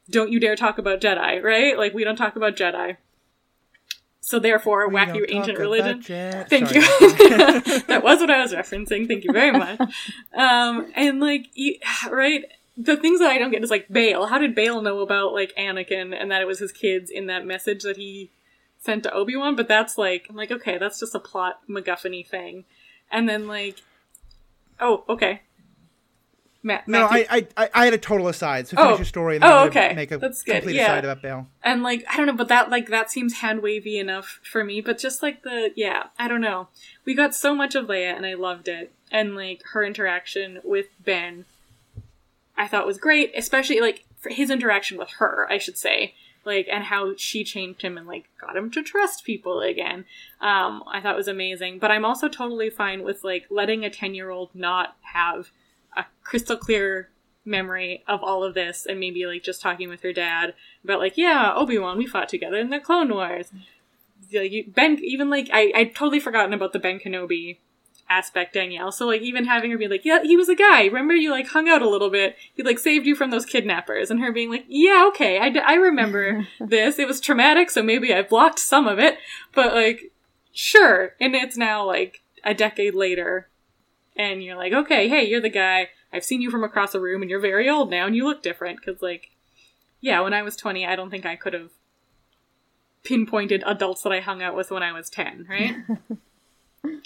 Don't 0.09 0.31
you 0.31 0.39
dare 0.39 0.55
talk 0.55 0.77
about 0.77 1.01
Jedi, 1.01 1.41
right? 1.41 1.77
Like, 1.77 1.93
we 1.93 2.03
don't 2.03 2.15
talk 2.15 2.35
about 2.35 2.55
Jedi. 2.55 2.97
So 4.25 4.39
therefore, 4.39 4.87
we 4.89 4.95
wacky 4.95 5.19
don't 5.19 5.31
ancient 5.31 5.59
religion. 5.59 6.01
Thank 6.01 6.69
Sorry. 6.69 6.81
you. 6.81 6.81
that 7.87 8.01
was 8.03 8.19
what 8.19 8.31
I 8.31 8.41
was 8.41 8.53
referencing. 8.53 9.07
Thank 9.07 9.23
you 9.23 9.31
very 9.31 9.51
much. 9.51 9.79
Um, 10.35 10.91
and 10.95 11.19
like, 11.19 11.49
you, 11.53 11.77
right? 12.09 12.43
The 12.75 12.97
things 12.97 13.19
that 13.19 13.29
I 13.29 13.37
don't 13.37 13.51
get 13.51 13.63
is 13.63 13.69
like 13.69 13.87
Bail. 13.87 14.25
How 14.25 14.37
did 14.37 14.53
Bail 14.53 14.81
know 14.81 14.99
about 14.99 15.33
like 15.33 15.53
Anakin 15.57 16.13
and 16.19 16.29
that 16.31 16.41
it 16.41 16.45
was 16.45 16.59
his 16.59 16.71
kids 16.71 17.09
in 17.09 17.27
that 17.27 17.45
message 17.45 17.83
that 17.83 17.97
he 17.97 18.31
sent 18.79 19.03
to 19.03 19.13
Obi 19.13 19.35
Wan? 19.35 19.55
But 19.55 19.67
that's 19.67 19.97
like, 19.97 20.25
I'm 20.27 20.35
like, 20.35 20.51
okay, 20.51 20.77
that's 20.77 20.99
just 20.99 21.15
a 21.15 21.19
plot 21.19 21.61
MacGuffin 21.69 22.27
thing. 22.27 22.65
And 23.11 23.29
then 23.29 23.47
like, 23.47 23.81
oh, 24.79 25.05
okay. 25.07 25.41
No, 26.87 27.07
I, 27.09 27.47
I 27.57 27.69
I 27.73 27.85
had 27.85 27.93
a 27.93 27.97
total 27.97 28.27
aside. 28.27 28.67
So 28.67 28.75
finish 28.77 28.93
Oh. 28.93 28.97
your 28.97 29.05
story 29.05 29.35
and 29.35 29.43
then 29.43 29.51
Oh, 29.51 29.65
okay. 29.67 29.93
make 29.93 30.11
a 30.11 30.17
That's 30.17 30.41
good. 30.43 30.55
complete 30.55 30.75
Yeah. 30.75 30.85
aside 30.93 31.03
about 31.05 31.21
Bail. 31.21 31.47
and 31.63 31.83
like 31.83 32.03
I 32.09 32.17
don't 32.17 32.25
know, 32.25 32.33
but 32.33 32.47
that 32.47 32.69
like 32.69 32.89
that 32.89 33.11
seems 33.11 33.35
hand 33.35 33.61
wavy 33.61 33.99
enough 33.99 34.39
for 34.43 34.63
me. 34.63 34.81
But 34.81 34.97
just 34.97 35.21
like 35.23 35.43
the 35.43 35.71
yeah, 35.75 36.05
I 36.19 36.27
don't 36.27 36.41
know. 36.41 36.67
We 37.05 37.13
got 37.13 37.35
so 37.35 37.53
much 37.55 37.75
of 37.75 37.85
Leia, 37.85 38.15
and 38.15 38.25
I 38.25 38.33
loved 38.33 38.67
it. 38.67 38.91
And 39.11 39.35
like 39.35 39.61
her 39.73 39.83
interaction 39.83 40.59
with 40.63 40.87
Ben, 41.03 41.45
I 42.57 42.67
thought 42.67 42.87
was 42.87 42.97
great, 42.97 43.31
especially 43.35 43.79
like 43.79 44.05
his 44.27 44.49
interaction 44.49 44.97
with 44.97 45.09
her, 45.19 45.45
I 45.51 45.57
should 45.59 45.77
say, 45.77 46.15
like 46.45 46.67
and 46.71 46.85
how 46.85 47.15
she 47.15 47.43
changed 47.43 47.81
him 47.83 47.97
and 47.97 48.07
like 48.07 48.25
got 48.41 48.57
him 48.57 48.71
to 48.71 48.81
trust 48.81 49.23
people 49.25 49.61
again. 49.61 50.05
Um, 50.41 50.83
I 50.87 50.99
thought 51.01 51.15
was 51.15 51.27
amazing. 51.27 51.79
But 51.79 51.91
I'm 51.91 52.05
also 52.05 52.27
totally 52.27 52.69
fine 52.71 53.03
with 53.03 53.23
like 53.23 53.45
letting 53.49 53.85
a 53.85 53.89
ten 53.89 54.15
year 54.15 54.29
old 54.31 54.49
not 54.55 54.95
have 55.13 55.51
a 55.95 56.05
crystal 56.23 56.57
clear 56.57 57.09
memory 57.45 58.03
of 58.07 58.23
all 58.23 58.43
of 58.43 58.53
this 58.53 58.85
and 58.85 58.99
maybe 58.99 59.25
like 59.25 59.43
just 59.43 59.61
talking 59.61 59.87
with 59.87 60.01
her 60.01 60.11
dad 60.11 60.53
about 60.83 60.99
like 60.99 61.17
yeah 61.17 61.53
obi-wan 61.55 61.97
we 61.97 62.07
fought 62.07 62.27
together 62.27 62.57
in 62.57 62.69
the 62.69 62.79
clone 62.79 63.13
wars. 63.13 63.51
Like 64.33 64.51
you, 64.51 64.65
ben 64.67 64.99
even 65.03 65.29
like 65.29 65.49
I, 65.53 65.71
i'd 65.75 65.95
totally 65.95 66.19
forgotten 66.19 66.53
about 66.53 66.73
the 66.73 66.79
ben 66.79 66.99
kenobi 66.99 67.57
aspect 68.09 68.53
danielle. 68.53 68.91
So 68.91 69.07
like 69.07 69.21
even 69.21 69.45
having 69.45 69.71
her 69.71 69.77
be 69.77 69.87
like 69.87 70.05
yeah 70.05 70.23
he 70.23 70.35
was 70.35 70.49
a 70.49 70.55
guy. 70.55 70.85
Remember 70.85 71.13
you 71.13 71.31
like 71.31 71.47
hung 71.47 71.69
out 71.69 71.81
a 71.83 71.89
little 71.89 72.09
bit? 72.09 72.35
He 72.53 72.63
like 72.63 72.79
saved 72.79 73.05
you 73.05 73.15
from 73.15 73.29
those 73.29 73.45
kidnappers. 73.45 74.09
And 74.09 74.19
her 74.21 74.31
being 74.31 74.49
like 74.49 74.65
yeah 74.67 75.05
okay 75.09 75.39
i, 75.39 75.49
d- 75.49 75.59
I 75.59 75.75
remember 75.75 76.47
this. 76.59 76.97
It 76.97 77.07
was 77.07 77.21
traumatic 77.21 77.69
so 77.69 77.83
maybe 77.83 78.13
i 78.13 78.23
blocked 78.23 78.59
some 78.59 78.87
of 78.87 78.97
it. 78.97 79.19
But 79.53 79.73
like 79.73 80.11
sure. 80.51 81.13
And 81.21 81.35
it's 81.35 81.57
now 81.57 81.85
like 81.85 82.21
a 82.43 82.55
decade 82.55 82.95
later 82.95 83.49
and 84.15 84.43
you're 84.43 84.55
like, 84.55 84.73
okay, 84.73 85.07
hey, 85.09 85.25
you're 85.27 85.41
the 85.41 85.49
guy. 85.49 85.89
I've 86.13 86.23
seen 86.23 86.41
you 86.41 86.49
from 86.49 86.63
across 86.63 86.93
the 86.93 87.01
room, 87.01 87.21
and 87.21 87.29
you're 87.29 87.39
very 87.39 87.69
old 87.69 87.89
now, 87.89 88.05
and 88.07 88.15
you 88.15 88.25
look 88.25 88.41
different. 88.41 88.79
Because, 88.83 89.01
like, 89.01 89.31
yeah, 90.01 90.21
when 90.21 90.33
I 90.33 90.41
was 90.41 90.55
20, 90.55 90.85
I 90.85 90.95
don't 90.95 91.09
think 91.09 91.25
I 91.25 91.35
could 91.35 91.53
have 91.53 91.71
pinpointed 93.03 93.63
adults 93.65 94.01
that 94.03 94.11
I 94.13 94.19
hung 94.21 94.41
out 94.41 94.55
with 94.55 94.71
when 94.71 94.81
I 94.83 94.91
was 94.91 95.09
10, 95.09 95.45
right? 95.49 95.75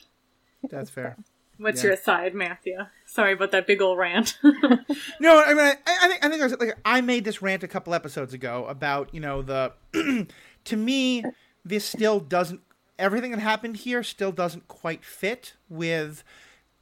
That's 0.70 0.90
fair. 0.90 1.18
What's 1.58 1.84
Yeah. 1.84 1.90
your 1.90 1.98
side, 1.98 2.34
Matthew? 2.34 2.78
Sorry 3.06 3.34
about 3.34 3.52
that 3.52 3.68
big 3.68 3.82
old 3.82 3.98
rant. 3.98 4.38
No, 5.22 5.42
I 5.44 5.54
mean, 5.54 5.66
I, 5.66 5.76
I 5.86 6.08
think 6.08 6.26
I 6.26 6.30
think 6.30 6.42
I 6.42 6.46
was, 6.46 6.58
like 6.60 6.78
I 6.86 7.02
made 7.02 7.26
this 7.26 7.42
rant 7.42 7.62
a 7.64 7.68
couple 7.68 7.94
episodes 7.94 8.34
ago 8.34 8.66
about 8.68 9.14
you 9.14 9.20
know 9.20 9.42
the. 9.42 9.74
to 10.66 10.76
me, 10.78 11.24
this 11.66 11.84
still 11.84 12.20
doesn't. 12.22 12.62
Everything 12.98 13.32
that 13.32 13.40
happened 13.42 13.78
here 13.78 14.02
still 14.04 14.32
doesn't 14.32 14.68
quite 14.70 15.04
fit 15.04 15.54
with 15.68 16.24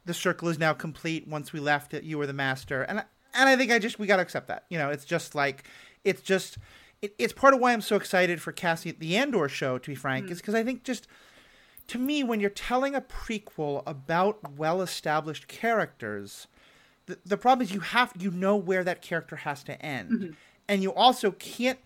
the 0.08 0.14
circle 0.14 0.48
is 0.48 0.58
now 0.58 0.72
complete. 0.72 1.28
Once 1.28 1.52
we 1.52 1.60
left 1.60 1.94
it, 1.94 2.02
you 2.02 2.18
were 2.18 2.26
the 2.26 2.32
master, 2.32 2.82
and 2.82 3.00
I- 3.00 3.04
and 3.34 3.48
I 3.48 3.54
think 3.54 3.70
I 3.70 3.78
just 3.78 3.98
we 4.00 4.08
got 4.08 4.16
to 4.16 4.22
accept 4.22 4.48
that. 4.48 4.64
You 4.68 4.78
know, 4.78 4.90
it's 4.90 5.04
just 5.04 5.36
like 5.36 5.64
it's 6.02 6.22
just 6.22 6.58
it, 7.00 7.14
it's 7.18 7.32
part 7.32 7.54
of 7.54 7.60
why 7.60 7.72
I'm 7.72 7.80
so 7.80 7.94
excited 7.94 8.42
for 8.42 8.50
Cassie 8.50 8.90
at 8.90 8.98
the 8.98 9.16
Andor 9.16 9.48
show. 9.48 9.78
To 9.78 9.90
be 9.90 9.94
frank, 9.94 10.26
mm. 10.26 10.30
is 10.32 10.38
because 10.40 10.54
I 10.54 10.64
think 10.64 10.82
just 10.82 11.06
to 11.88 11.98
me 11.98 12.22
when 12.22 12.38
you're 12.38 12.50
telling 12.50 12.94
a 12.94 13.00
prequel 13.00 13.82
about 13.86 14.56
well-established 14.56 15.48
characters 15.48 16.46
the, 17.06 17.18
the 17.24 17.36
problem 17.36 17.64
is 17.64 17.72
you 17.72 17.80
have 17.80 18.12
you 18.18 18.30
know 18.30 18.54
where 18.54 18.84
that 18.84 19.02
character 19.02 19.36
has 19.36 19.64
to 19.64 19.82
end 19.82 20.10
mm-hmm. 20.10 20.32
and 20.68 20.82
you 20.82 20.92
also 20.94 21.32
can't 21.32 21.78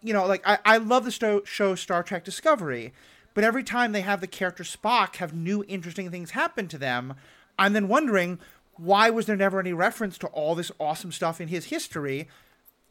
you 0.00 0.12
know 0.12 0.26
like 0.26 0.42
i, 0.46 0.58
I 0.64 0.78
love 0.78 1.04
the 1.04 1.12
sto- 1.12 1.44
show 1.44 1.74
star 1.76 2.02
trek 2.02 2.24
discovery 2.24 2.92
but 3.34 3.44
every 3.44 3.62
time 3.62 3.92
they 3.92 4.00
have 4.00 4.20
the 4.20 4.26
character 4.26 4.64
spock 4.64 5.16
have 5.16 5.32
new 5.32 5.64
interesting 5.68 6.10
things 6.10 6.32
happen 6.32 6.66
to 6.68 6.78
them 6.78 7.14
i'm 7.58 7.72
then 7.72 7.88
wondering 7.88 8.38
why 8.76 9.08
was 9.10 9.26
there 9.26 9.36
never 9.36 9.58
any 9.58 9.72
reference 9.72 10.18
to 10.18 10.26
all 10.28 10.54
this 10.54 10.72
awesome 10.78 11.12
stuff 11.12 11.40
in 11.40 11.48
his 11.48 11.66
history 11.66 12.28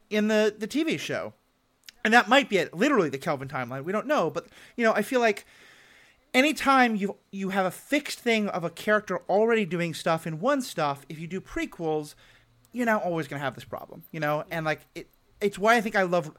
in 0.10 0.28
the 0.28 0.54
the 0.58 0.68
tv 0.68 1.00
show 1.00 1.34
and 2.04 2.14
that 2.14 2.28
might 2.28 2.50
be 2.50 2.58
it 2.58 2.74
literally 2.74 3.10
the 3.10 3.18
kelvin 3.18 3.48
timeline 3.48 3.84
we 3.84 3.92
don't 3.92 4.08
know 4.08 4.30
but 4.30 4.48
you 4.76 4.84
know 4.84 4.94
i 4.94 5.02
feel 5.02 5.20
like 5.20 5.46
anytime 6.36 6.96
you 6.96 7.16
you 7.32 7.50
have 7.50 7.66
a 7.66 7.72
fixed 7.72 8.20
thing 8.20 8.48
of 8.50 8.64
a 8.64 8.70
character 8.70 9.22
already 9.30 9.66
doing 9.66 9.96
stuff 9.96 10.28
in 10.28 10.40
one 10.40 10.62
stuff, 10.62 11.06
if 11.10 11.18
you 11.18 11.26
do 11.26 11.42
prequels, 11.42 12.14
you're 12.74 12.86
now 12.86 13.00
always 13.00 13.28
going 13.28 13.40
to 13.40 13.44
have 13.44 13.56
this 13.56 13.64
problem, 13.64 14.04
you 14.12 14.20
know. 14.20 14.44
And 14.52 14.66
like 14.66 14.82
it, 14.94 15.08
it's 15.42 15.58
why 15.58 15.76
I 15.76 15.82
think 15.82 15.96
I 15.96 16.04
love. 16.04 16.32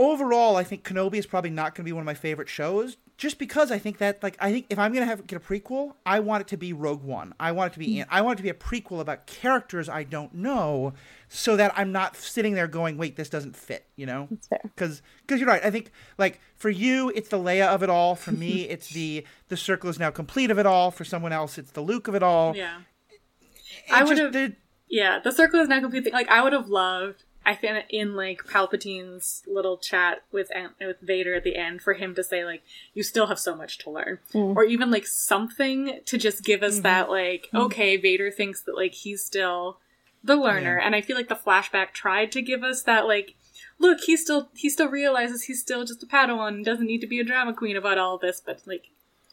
Overall, 0.00 0.54
I 0.54 0.62
think 0.62 0.84
Kenobi 0.84 1.16
is 1.16 1.26
probably 1.26 1.50
not 1.50 1.74
going 1.74 1.82
to 1.84 1.88
be 1.88 1.92
one 1.92 2.02
of 2.02 2.06
my 2.06 2.14
favorite 2.14 2.48
shows, 2.48 2.98
just 3.18 3.38
because 3.38 3.70
I 3.70 3.78
think 3.78 3.98
that 3.98 4.22
like 4.22 4.36
I 4.40 4.50
think 4.52 4.66
if 4.70 4.78
I'm 4.78 4.92
going 4.92 5.02
to 5.02 5.06
have 5.06 5.26
get 5.26 5.36
a 5.36 5.40
prequel, 5.40 5.94
I 6.06 6.20
want 6.20 6.40
it 6.40 6.48
to 6.48 6.56
be 6.56 6.72
Rogue 6.72 7.02
One. 7.02 7.34
I 7.38 7.52
want 7.52 7.72
it 7.72 7.74
to 7.74 7.78
be 7.80 8.00
hmm. 8.00 8.08
I 8.10 8.22
want 8.22 8.36
it 8.36 8.38
to 8.38 8.42
be 8.44 8.48
a 8.48 8.54
prequel 8.54 9.00
about 9.00 9.26
characters 9.26 9.88
I 9.88 10.04
don't 10.04 10.32
know, 10.32 10.94
so 11.28 11.56
that 11.56 11.72
I'm 11.76 11.92
not 11.92 12.16
sitting 12.16 12.54
there 12.54 12.68
going, 12.68 12.96
wait, 12.96 13.16
this 13.16 13.28
doesn't 13.28 13.56
fit, 13.56 13.84
you 13.96 14.06
know 14.06 14.28
because 14.62 15.02
because 15.26 15.40
you're 15.40 15.48
right. 15.48 15.64
I 15.64 15.70
think 15.70 15.90
like 16.16 16.40
for 16.54 16.70
you, 16.70 17.12
it's 17.14 17.28
the 17.28 17.38
Leia 17.38 17.66
of 17.66 17.82
it 17.82 17.90
all. 17.90 18.14
For 18.14 18.32
me, 18.32 18.62
it's 18.70 18.88
the 18.90 19.26
the 19.48 19.56
circle 19.56 19.90
is 19.90 19.98
now 19.98 20.10
complete 20.10 20.50
of 20.50 20.58
it 20.58 20.64
all. 20.66 20.90
For 20.90 21.04
someone 21.04 21.32
else, 21.32 21.58
it's 21.58 21.72
the 21.72 21.82
Luke 21.82 22.08
of 22.08 22.14
it 22.14 22.22
all. 22.22 22.56
yeah. 22.56 22.78
It 23.10 23.92
I 23.92 24.04
would've- 24.04 24.32
the- 24.32 24.56
Yeah, 24.88 25.18
the 25.18 25.32
circle 25.32 25.60
is 25.60 25.68
now 25.68 25.80
complete. 25.80 26.10
Like 26.12 26.28
I 26.28 26.42
would 26.42 26.52
have 26.52 26.68
loved, 26.68 27.24
I 27.48 27.54
think 27.54 27.86
in 27.88 28.14
like 28.14 28.44
Palpatine's 28.44 29.42
little 29.46 29.78
chat 29.78 30.22
with 30.30 30.54
Ant- 30.54 30.74
with 30.78 31.00
Vader 31.00 31.34
at 31.34 31.44
the 31.44 31.56
end 31.56 31.80
for 31.80 31.94
him 31.94 32.14
to 32.14 32.22
say 32.22 32.44
like, 32.44 32.62
"You 32.92 33.02
still 33.02 33.28
have 33.28 33.38
so 33.38 33.56
much 33.56 33.78
to 33.78 33.90
learn," 33.90 34.18
mm. 34.34 34.54
or 34.54 34.64
even 34.64 34.90
like 34.90 35.06
something 35.06 36.00
to 36.04 36.18
just 36.18 36.44
give 36.44 36.62
us 36.62 36.74
mm-hmm. 36.74 36.82
that 36.82 37.08
like, 37.08 37.46
mm-hmm. 37.46 37.56
okay, 37.56 37.96
Vader 37.96 38.30
thinks 38.30 38.60
that 38.64 38.76
like 38.76 38.92
he's 38.92 39.24
still 39.24 39.78
the 40.22 40.36
learner, 40.36 40.76
Yeah. 40.78 40.84
and 40.84 40.94
I 40.94 41.00
feel 41.00 41.16
like 41.16 41.28
the 41.28 41.34
flashback 41.34 41.92
tried 41.92 42.30
to 42.32 42.42
give 42.42 42.62
us 42.62 42.82
that 42.82 43.06
like. 43.06 43.34
Look, 43.80 44.00
he 44.00 44.16
still 44.16 44.50
he 44.54 44.68
still 44.68 44.88
realizes 44.88 45.44
he's 45.44 45.60
still 45.60 45.84
just 45.84 46.02
a 46.02 46.06
Padawan 46.06 46.48
and 46.48 46.64
doesn't 46.64 46.86
need 46.86 47.00
to 47.00 47.06
be 47.06 47.20
a 47.20 47.24
drama 47.24 47.54
queen 47.54 47.76
about 47.76 47.96
all 47.96 48.16
of 48.16 48.20
this, 48.20 48.42
but 48.44 48.60
like 48.66 48.90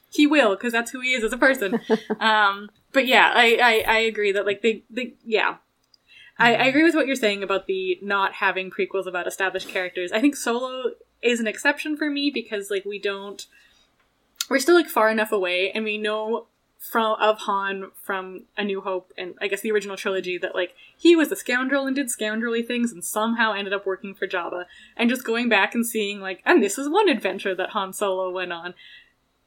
he 0.10 0.26
will 0.26 0.56
because 0.56 0.72
that's 0.72 0.92
who 0.92 1.02
he 1.02 1.14
is 1.14 1.24
as 1.24 1.34
a 1.34 1.38
person. 1.38 1.82
um, 2.20 2.70
but 2.94 3.08
yeah, 3.08 3.32
I, 3.34 3.84
I, 3.88 3.94
I 3.96 3.98
agree 4.00 4.32
that 4.32 4.46
like 4.46 4.62
they, 4.62 4.84
they 4.90 5.16
yeah. 5.26 5.56
I, 6.38 6.56
I 6.56 6.66
agree 6.66 6.84
with 6.84 6.96
what 6.96 7.08
you're 7.08 7.16
saying 7.16 7.44
about 7.44 7.68
the 7.68 7.98
not 8.02 8.34
having 8.34 8.70
prequels 8.70 9.08
about 9.08 9.28
established 9.28 9.70
characters. 9.70 10.12
I 10.12 10.20
think 10.20 10.36
Solo 10.36 10.92
is 11.22 11.40
an 11.40 11.48
exception 11.48 11.96
for 11.98 12.10
me 12.10 12.30
because 12.30 12.70
like 12.70 12.86
we 12.86 13.00
don't 13.00 13.46
we're 14.50 14.60
still 14.60 14.76
like 14.76 14.88
far 14.88 15.10
enough 15.10 15.32
away 15.32 15.72
and 15.72 15.84
we 15.84 15.98
know 15.98 16.48
from 16.78 17.16
of 17.20 17.40
Han 17.40 17.92
from 18.02 18.44
A 18.58 18.64
New 18.64 18.82
Hope 18.82 19.12
and 19.18 19.36
I 19.42 19.48
guess 19.48 19.62
the 19.62 19.72
original 19.72 19.98
trilogy 19.98 20.38
that 20.38 20.54
like 20.54 20.76
he 20.96 21.16
was 21.16 21.32
a 21.32 21.36
scoundrel 21.36 21.88
and 21.88 21.96
did 21.96 22.08
scoundrelly 22.08 22.66
things 22.66 22.92
and 22.92 23.04
somehow 23.04 23.54
ended 23.54 23.74
up 23.74 23.86
working 23.86 24.14
for 24.14 24.28
Jabba. 24.28 24.66
And 24.96 25.10
just 25.10 25.24
going 25.24 25.50
back 25.50 25.74
and 25.74 25.86
seeing 25.86 26.20
like 26.20 26.42
and 26.46 26.62
this 26.62 26.78
is 26.78 26.90
one 26.90 27.10
adventure 27.10 27.56
that 27.56 27.72
Han 27.72 27.94
Solo 27.94 28.30
went 28.30 28.54
on 28.54 28.74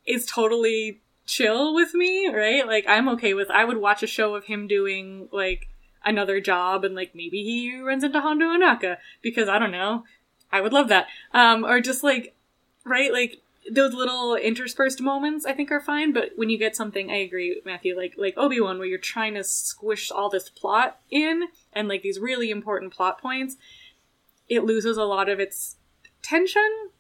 is 0.06 0.26
totally 0.26 1.00
chill 1.26 1.74
with 1.74 1.92
me, 1.94 2.28
right? 2.28 2.66
Like 2.66 2.86
I'm 2.88 3.08
okay 3.10 3.34
with 3.34 3.50
I 3.50 3.64
would 3.64 3.76
watch 3.76 4.02
a 4.02 4.08
show 4.08 4.34
of 4.34 4.44
him 4.44 4.66
doing 4.66 5.28
like 5.30 5.68
another 6.04 6.40
job 6.40 6.84
and 6.84 6.94
like 6.94 7.14
maybe 7.14 7.42
he 7.42 7.80
runs 7.80 8.04
into 8.04 8.20
Hondo 8.20 8.46
Ohnaka 8.46 8.98
because 9.22 9.48
I 9.48 9.58
don't 9.58 9.72
know. 9.72 10.04
I 10.50 10.60
would 10.60 10.72
love 10.72 10.88
that. 10.88 11.06
Um, 11.32 11.64
or 11.64 11.80
just 11.80 12.02
like, 12.02 12.34
right? 12.84 13.12
Like 13.12 13.42
those 13.70 13.92
little 13.92 14.34
interspersed 14.34 15.00
moments 15.00 15.44
I 15.44 15.52
think 15.52 15.70
are 15.70 15.80
fine, 15.80 16.12
but 16.12 16.30
when 16.36 16.50
you 16.50 16.58
get 16.58 16.76
something, 16.76 17.10
I 17.10 17.16
agree, 17.16 17.60
Matthew, 17.64 17.96
like 17.96 18.14
like 18.16 18.34
Obi 18.36 18.60
Wan, 18.60 18.78
where 18.78 18.86
you're 18.86 18.98
trying 18.98 19.34
to 19.34 19.44
squish 19.44 20.10
all 20.10 20.30
this 20.30 20.48
plot 20.48 21.00
in 21.10 21.48
and 21.72 21.88
like 21.88 22.02
these 22.02 22.18
really 22.18 22.50
important 22.50 22.94
plot 22.94 23.20
points, 23.20 23.56
it 24.48 24.64
loses 24.64 24.96
a 24.96 25.04
lot 25.04 25.28
of 25.28 25.40
its 25.40 25.76
tension. 26.22 26.90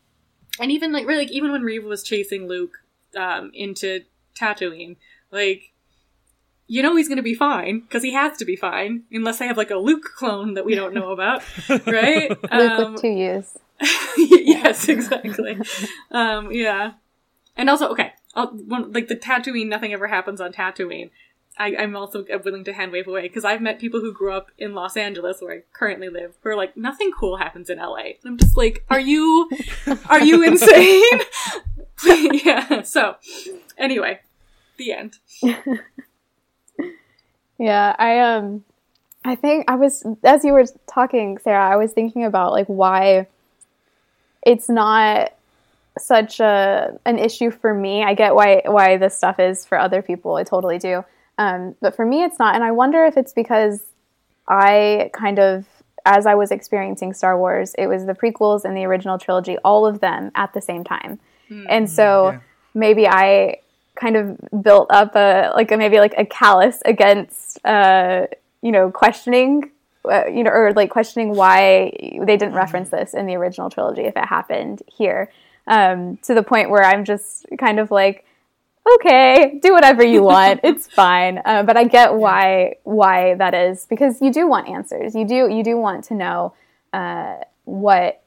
And 0.60 0.70
even 0.70 0.92
like 0.92 1.06
really, 1.06 1.24
like 1.24 1.32
even 1.32 1.52
when 1.52 1.62
Reva 1.62 1.86
was 1.86 2.02
chasing 2.02 2.48
Luke 2.48 2.78
um, 3.16 3.50
into 3.54 4.02
Tatooine, 4.34 4.96
like 5.30 5.67
you 6.68 6.82
know 6.82 6.94
he's 6.94 7.08
going 7.08 7.16
to 7.16 7.22
be 7.22 7.34
fine 7.34 7.80
because 7.80 8.02
he 8.02 8.12
has 8.12 8.36
to 8.38 8.44
be 8.44 8.54
fine 8.54 9.02
unless 9.10 9.38
they 9.38 9.46
have 9.46 9.56
like 9.56 9.70
a 9.70 9.76
Luke 9.76 10.04
clone 10.16 10.54
that 10.54 10.64
we 10.64 10.74
don't 10.74 10.94
know 10.94 11.10
about, 11.10 11.42
right? 11.86 12.30
Luke 12.30 12.52
um, 12.52 12.92
with 12.92 13.02
two 13.02 13.08
years. 13.08 13.58
yes, 14.16 14.88
exactly. 14.88 15.58
um, 16.10 16.52
yeah, 16.52 16.92
and 17.56 17.68
also 17.68 17.88
okay, 17.88 18.12
I'll, 18.34 18.52
like 18.68 19.08
the 19.08 19.16
Tatooine, 19.16 19.68
nothing 19.68 19.92
ever 19.92 20.06
happens 20.06 20.40
on 20.40 20.52
Tatooine. 20.52 21.10
I, 21.58 21.70
am 21.70 21.96
also 21.96 22.24
willing 22.44 22.64
to 22.64 22.72
hand 22.72 22.92
wave 22.92 23.08
away 23.08 23.22
because 23.22 23.44
I've 23.44 23.60
met 23.60 23.80
people 23.80 24.00
who 24.00 24.12
grew 24.12 24.32
up 24.32 24.50
in 24.58 24.74
Los 24.74 24.96
Angeles, 24.96 25.40
where 25.40 25.54
I 25.54 25.62
currently 25.72 26.08
live, 26.08 26.34
who 26.42 26.50
are 26.50 26.56
like, 26.56 26.76
nothing 26.76 27.10
cool 27.10 27.36
happens 27.36 27.68
in 27.68 27.78
LA. 27.78 28.12
I'm 28.24 28.38
just 28.38 28.56
like, 28.56 28.84
are 28.88 29.00
you, 29.00 29.50
are 30.08 30.20
you 30.20 30.44
insane? 30.44 31.02
yeah. 32.44 32.82
So, 32.82 33.16
anyway, 33.76 34.20
the 34.76 34.92
end. 34.92 35.18
Yeah, 37.58 37.94
I 37.98 38.20
um, 38.20 38.64
I 39.24 39.34
think 39.34 39.64
I 39.68 39.74
was 39.74 40.04
as 40.24 40.44
you 40.44 40.52
were 40.52 40.64
talking, 40.86 41.38
Sarah. 41.38 41.68
I 41.68 41.76
was 41.76 41.92
thinking 41.92 42.24
about 42.24 42.52
like 42.52 42.66
why 42.66 43.26
it's 44.42 44.68
not 44.68 45.32
such 45.98 46.40
a 46.40 46.98
an 47.04 47.18
issue 47.18 47.50
for 47.50 47.74
me. 47.74 48.02
I 48.02 48.14
get 48.14 48.34
why 48.34 48.62
why 48.64 48.96
this 48.96 49.16
stuff 49.16 49.38
is 49.40 49.66
for 49.66 49.78
other 49.78 50.02
people. 50.02 50.36
I 50.36 50.44
totally 50.44 50.78
do. 50.78 51.04
Um, 51.36 51.76
but 51.80 51.94
for 51.94 52.04
me, 52.04 52.24
it's 52.24 52.38
not. 52.38 52.54
And 52.54 52.64
I 52.64 52.72
wonder 52.72 53.04
if 53.04 53.16
it's 53.16 53.32
because 53.32 53.82
I 54.48 55.10
kind 55.12 55.38
of, 55.38 55.66
as 56.04 56.26
I 56.26 56.34
was 56.34 56.50
experiencing 56.50 57.12
Star 57.12 57.38
Wars, 57.38 57.74
it 57.78 57.86
was 57.86 58.06
the 58.06 58.14
prequels 58.14 58.64
and 58.64 58.76
the 58.76 58.84
original 58.84 59.18
trilogy, 59.18 59.56
all 59.58 59.86
of 59.86 60.00
them 60.00 60.32
at 60.34 60.52
the 60.52 60.60
same 60.60 60.82
time. 60.82 61.20
Mm-hmm. 61.48 61.66
And 61.68 61.90
so 61.90 62.30
yeah. 62.30 62.40
maybe 62.74 63.06
I 63.06 63.58
kind 63.98 64.16
of 64.16 64.38
built 64.62 64.88
up 64.90 65.14
a 65.16 65.52
like 65.54 65.70
a, 65.72 65.76
maybe 65.76 65.98
like 65.98 66.14
a 66.16 66.24
callous 66.24 66.80
against 66.84 67.64
uh, 67.64 68.26
you 68.62 68.72
know 68.72 68.90
questioning 68.90 69.70
uh, 70.10 70.26
you 70.26 70.44
know 70.44 70.50
or 70.50 70.72
like 70.72 70.90
questioning 70.90 71.34
why 71.34 71.90
they 72.00 72.36
didn't 72.36 72.48
mm-hmm. 72.48 72.56
reference 72.56 72.90
this 72.90 73.14
in 73.14 73.26
the 73.26 73.34
original 73.34 73.70
trilogy 73.70 74.02
if 74.02 74.16
it 74.16 74.24
happened 74.24 74.82
here 74.86 75.30
um, 75.66 76.16
to 76.22 76.34
the 76.34 76.42
point 76.42 76.70
where 76.70 76.82
I'm 76.82 77.04
just 77.04 77.46
kind 77.58 77.78
of 77.78 77.90
like 77.90 78.24
okay, 78.94 79.58
do 79.62 79.72
whatever 79.72 80.04
you 80.04 80.22
want. 80.34 80.60
it's 80.62 80.86
fine. 80.86 81.40
Uh, 81.44 81.62
but 81.62 81.76
I 81.76 81.84
get 81.84 82.14
why 82.14 82.76
why 82.84 83.34
that 83.34 83.54
is 83.54 83.86
because 83.86 84.20
you 84.20 84.32
do 84.32 84.48
want 84.48 84.68
answers. 84.68 85.14
You 85.14 85.26
do 85.26 85.48
you 85.48 85.62
do 85.62 85.76
want 85.76 86.04
to 86.04 86.14
know 86.14 86.54
uh, 86.92 87.36
what 87.64 88.22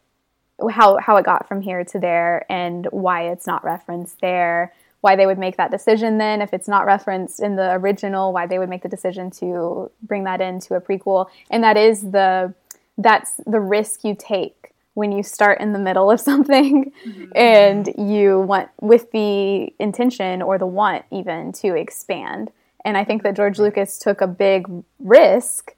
how 0.69 0.97
how 0.99 1.17
it 1.17 1.25
got 1.25 1.47
from 1.47 1.61
here 1.61 1.83
to 1.83 1.99
there 1.99 2.45
and 2.51 2.87
why 2.91 3.29
it's 3.29 3.47
not 3.47 3.63
referenced 3.63 4.19
there. 4.21 4.73
Why 5.01 5.15
they 5.15 5.25
would 5.25 5.39
make 5.39 5.57
that 5.57 5.71
decision 5.71 6.17
then 6.17 6.41
if 6.41 6.53
it's 6.53 6.67
not 6.67 6.85
referenced 6.85 7.39
in 7.39 7.55
the 7.55 7.73
original? 7.73 8.33
Why 8.33 8.47
they 8.47 8.59
would 8.59 8.69
make 8.69 8.83
the 8.83 8.89
decision 8.89 9.29
to 9.31 9.91
bring 10.03 10.23
that 10.25 10.41
into 10.41 10.75
a 10.75 10.81
prequel? 10.81 11.27
And 11.49 11.63
that 11.63 11.77
is 11.77 12.11
the 12.11 12.53
that's 12.97 13.41
the 13.45 13.59
risk 13.59 14.03
you 14.03 14.15
take 14.17 14.73
when 14.93 15.11
you 15.11 15.23
start 15.23 15.59
in 15.61 15.73
the 15.73 15.79
middle 15.79 16.11
of 16.11 16.19
something 16.29 16.91
mm-hmm. 17.05 17.25
and 17.35 17.93
you 17.97 18.41
want 18.41 18.69
with 18.79 19.11
the 19.11 19.73
intention 19.79 20.41
or 20.41 20.57
the 20.57 20.65
want 20.65 21.05
even 21.11 21.51
to 21.51 21.75
expand 21.75 22.51
and 22.83 22.97
i 22.97 23.03
think 23.03 23.23
that 23.23 23.35
george 23.35 23.57
lucas 23.57 23.97
took 23.97 24.21
a 24.21 24.27
big 24.27 24.67
risk 24.99 25.75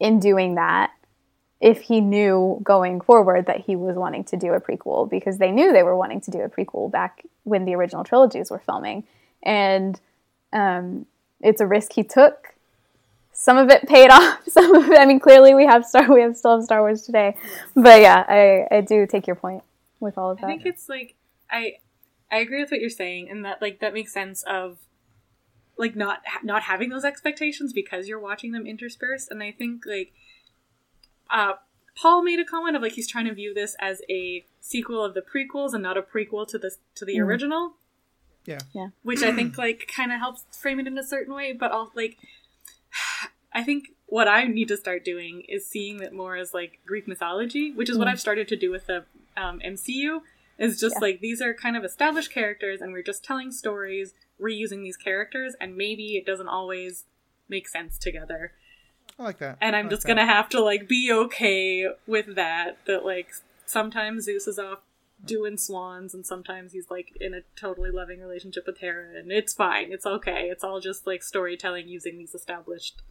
in 0.00 0.18
doing 0.18 0.54
that 0.54 0.90
if 1.64 1.80
he 1.80 2.02
knew 2.02 2.60
going 2.62 3.00
forward 3.00 3.46
that 3.46 3.58
he 3.62 3.74
was 3.74 3.96
wanting 3.96 4.22
to 4.22 4.36
do 4.36 4.52
a 4.52 4.60
prequel 4.60 5.08
because 5.08 5.38
they 5.38 5.50
knew 5.50 5.72
they 5.72 5.82
were 5.82 5.96
wanting 5.96 6.20
to 6.20 6.30
do 6.30 6.40
a 6.40 6.48
prequel 6.48 6.90
back 6.90 7.22
when 7.44 7.64
the 7.64 7.74
original 7.74 8.04
trilogies 8.04 8.50
were 8.50 8.58
filming 8.58 9.02
and 9.42 9.98
um, 10.52 11.06
it's 11.40 11.62
a 11.62 11.66
risk 11.66 11.94
he 11.94 12.04
took 12.04 12.54
some 13.32 13.56
of 13.56 13.70
it 13.70 13.88
paid 13.88 14.10
off. 14.12 14.40
Some 14.46 14.76
of 14.76 14.90
it, 14.90 14.98
I 14.98 15.06
mean, 15.06 15.18
clearly 15.18 15.54
we 15.54 15.64
have 15.64 15.86
Star, 15.86 16.12
we 16.12 16.20
have 16.20 16.36
still 16.36 16.56
have 16.56 16.64
Star 16.64 16.80
Wars 16.80 17.02
today, 17.02 17.34
but 17.74 18.00
yeah, 18.00 18.24
I 18.28 18.68
I 18.70 18.80
do 18.82 19.06
take 19.06 19.26
your 19.26 19.36
point 19.36 19.62
with 20.00 20.18
all 20.18 20.30
of 20.30 20.40
that. 20.40 20.46
I 20.46 20.50
think 20.50 20.66
it's 20.66 20.88
like 20.88 21.14
I 21.50 21.78
I 22.30 22.38
agree 22.38 22.60
with 22.60 22.70
what 22.70 22.80
you're 22.80 22.90
saying, 22.90 23.30
and 23.30 23.44
that 23.44 23.60
like 23.60 23.80
that 23.80 23.94
makes 23.94 24.12
sense 24.12 24.42
of 24.44 24.78
like 25.76 25.96
not 25.96 26.20
not 26.42 26.62
having 26.62 26.90
those 26.90 27.04
expectations 27.04 27.72
because 27.72 28.06
you're 28.06 28.20
watching 28.20 28.52
them 28.52 28.66
interspersed, 28.66 29.30
and 29.30 29.42
I 29.42 29.50
think 29.50 29.84
like 29.86 30.12
uh 31.34 31.52
Paul 31.96 32.22
made 32.22 32.40
a 32.40 32.44
comment 32.44 32.76
of 32.76 32.82
like 32.82 32.92
he's 32.92 33.08
trying 33.08 33.26
to 33.26 33.34
view 33.34 33.54
this 33.54 33.76
as 33.80 34.00
a 34.10 34.44
sequel 34.60 35.04
of 35.04 35.14
the 35.14 35.22
prequels 35.22 35.74
and 35.74 35.82
not 35.82 35.96
a 35.96 36.02
prequel 36.02 36.46
to 36.48 36.58
the 36.58 36.72
to 36.96 37.04
the 37.04 37.16
mm. 37.16 37.24
original. 37.24 37.74
Yeah. 38.46 38.60
Yeah. 38.72 38.88
Which 39.02 39.22
I 39.22 39.32
think 39.32 39.56
like 39.56 39.90
kind 39.94 40.12
of 40.12 40.18
helps 40.18 40.44
frame 40.50 40.80
it 40.80 40.86
in 40.86 40.98
a 40.98 41.04
certain 41.04 41.34
way, 41.34 41.52
but 41.52 41.70
all 41.70 41.92
like 41.94 42.18
I 43.52 43.62
think 43.62 43.90
what 44.06 44.28
I 44.28 44.44
need 44.44 44.68
to 44.68 44.76
start 44.76 45.04
doing 45.04 45.42
is 45.48 45.66
seeing 45.66 46.02
it 46.02 46.12
more 46.12 46.36
as 46.36 46.52
like 46.52 46.80
Greek 46.86 47.06
mythology, 47.06 47.72
which 47.72 47.88
is 47.88 47.96
mm. 47.96 48.00
what 48.00 48.08
I've 48.08 48.20
started 48.20 48.48
to 48.48 48.56
do 48.56 48.70
with 48.70 48.86
the 48.86 49.04
um, 49.36 49.60
MCU. 49.64 50.20
Is 50.56 50.78
just 50.78 50.96
yeah. 50.96 51.00
like 51.00 51.20
these 51.20 51.42
are 51.42 51.52
kind 51.52 51.76
of 51.76 51.84
established 51.84 52.32
characters, 52.32 52.80
and 52.80 52.92
we're 52.92 53.02
just 53.02 53.24
telling 53.24 53.50
stories, 53.50 54.14
reusing 54.40 54.82
these 54.82 54.96
characters, 54.96 55.56
and 55.60 55.76
maybe 55.76 56.16
it 56.16 56.24
doesn't 56.24 56.46
always 56.46 57.04
make 57.48 57.68
sense 57.68 57.98
together. 57.98 58.52
I 59.18 59.22
like 59.22 59.38
that. 59.38 59.58
And 59.60 59.76
I'm 59.76 59.86
like 59.86 59.90
just 59.90 60.02
that. 60.02 60.08
gonna 60.08 60.26
have 60.26 60.48
to 60.50 60.62
like 60.62 60.88
be 60.88 61.12
okay 61.12 61.86
with 62.06 62.34
that. 62.34 62.78
That 62.86 63.04
like 63.04 63.32
sometimes 63.66 64.24
Zeus 64.24 64.46
is 64.46 64.58
off 64.58 64.80
doing 65.24 65.56
swans, 65.56 66.14
and 66.14 66.26
sometimes 66.26 66.72
he's 66.72 66.90
like 66.90 67.16
in 67.20 67.34
a 67.34 67.40
totally 67.56 67.90
loving 67.90 68.20
relationship 68.20 68.66
with 68.66 68.78
Hera, 68.78 69.18
and 69.18 69.30
it's 69.30 69.54
fine. 69.54 69.92
It's 69.92 70.06
okay. 70.06 70.48
It's 70.50 70.64
all 70.64 70.80
just 70.80 71.06
like 71.06 71.22
storytelling 71.22 71.88
using 71.88 72.18
these 72.18 72.34
established 72.34 73.02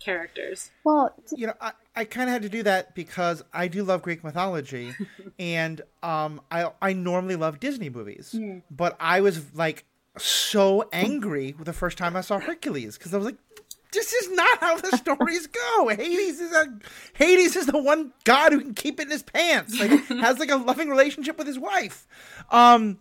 characters. 0.00 0.70
Well, 0.84 1.14
you 1.36 1.46
know, 1.46 1.54
I, 1.60 1.72
I 1.94 2.04
kind 2.04 2.28
of 2.28 2.32
had 2.32 2.42
to 2.42 2.48
do 2.48 2.62
that 2.64 2.94
because 2.94 3.44
I 3.52 3.68
do 3.68 3.84
love 3.84 4.02
Greek 4.02 4.24
mythology, 4.24 4.94
and 5.38 5.80
um, 6.02 6.40
I 6.50 6.70
I 6.82 6.92
normally 6.92 7.36
love 7.36 7.60
Disney 7.60 7.90
movies, 7.90 8.34
mm. 8.36 8.62
but 8.70 8.96
I 9.00 9.20
was 9.20 9.54
like 9.54 9.84
so 10.18 10.88
angry 10.92 11.54
with 11.56 11.66
the 11.66 11.72
first 11.72 11.96
time 11.96 12.16
I 12.16 12.20
saw 12.20 12.40
Hercules 12.40 12.98
because 12.98 13.14
I 13.14 13.16
was 13.16 13.26
like, 13.26 13.38
this 13.92 14.12
is 14.12 14.30
not 14.30 14.58
how 14.58 14.76
the 14.76 14.96
stories 14.96 15.46
go. 15.46 15.88
Hades 15.88 16.40
is 16.40 16.52
a 16.52 16.78
Hades 17.14 17.56
is 17.56 17.66
the 17.66 17.80
one 17.80 18.12
god 18.24 18.52
who 18.52 18.60
can 18.60 18.74
keep 18.74 19.00
it 19.00 19.04
in 19.04 19.10
his 19.10 19.22
pants. 19.22 19.78
Like 19.78 19.90
has 20.20 20.38
like 20.38 20.50
a 20.50 20.56
loving 20.56 20.88
relationship 20.88 21.38
with 21.38 21.46
his 21.46 21.58
wife. 21.58 22.06
Um, 22.50 22.98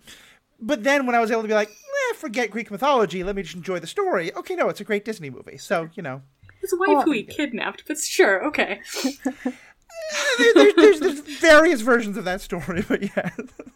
but 0.59 0.83
then 0.83 1.05
when 1.05 1.15
I 1.15 1.19
was 1.19 1.31
able 1.31 1.43
to 1.43 1.47
be 1.47 1.53
like, 1.53 1.69
eh, 1.69 2.15
forget 2.15 2.51
Greek 2.51 2.69
mythology, 2.69 3.23
let 3.23 3.35
me 3.35 3.43
just 3.43 3.55
enjoy 3.55 3.79
the 3.79 3.87
story. 3.87 4.33
Okay, 4.35 4.55
no, 4.55 4.69
it's 4.69 4.81
a 4.81 4.83
great 4.83 5.05
Disney 5.05 5.29
movie. 5.29 5.57
So 5.57 5.89
you 5.93 6.03
know, 6.03 6.21
his 6.61 6.73
wife 6.77 7.03
who 7.05 7.11
he 7.11 7.23
kidnapped, 7.23 7.83
but 7.87 7.97
sure, 7.97 8.45
okay. 8.47 8.81
there, 10.37 10.53
there, 10.53 10.73
there's, 10.75 10.99
there's 10.99 11.19
various 11.19 11.81
versions 11.81 12.17
of 12.17 12.25
that 12.25 12.41
story, 12.41 12.83
but 12.87 13.01
yeah. 13.03 13.29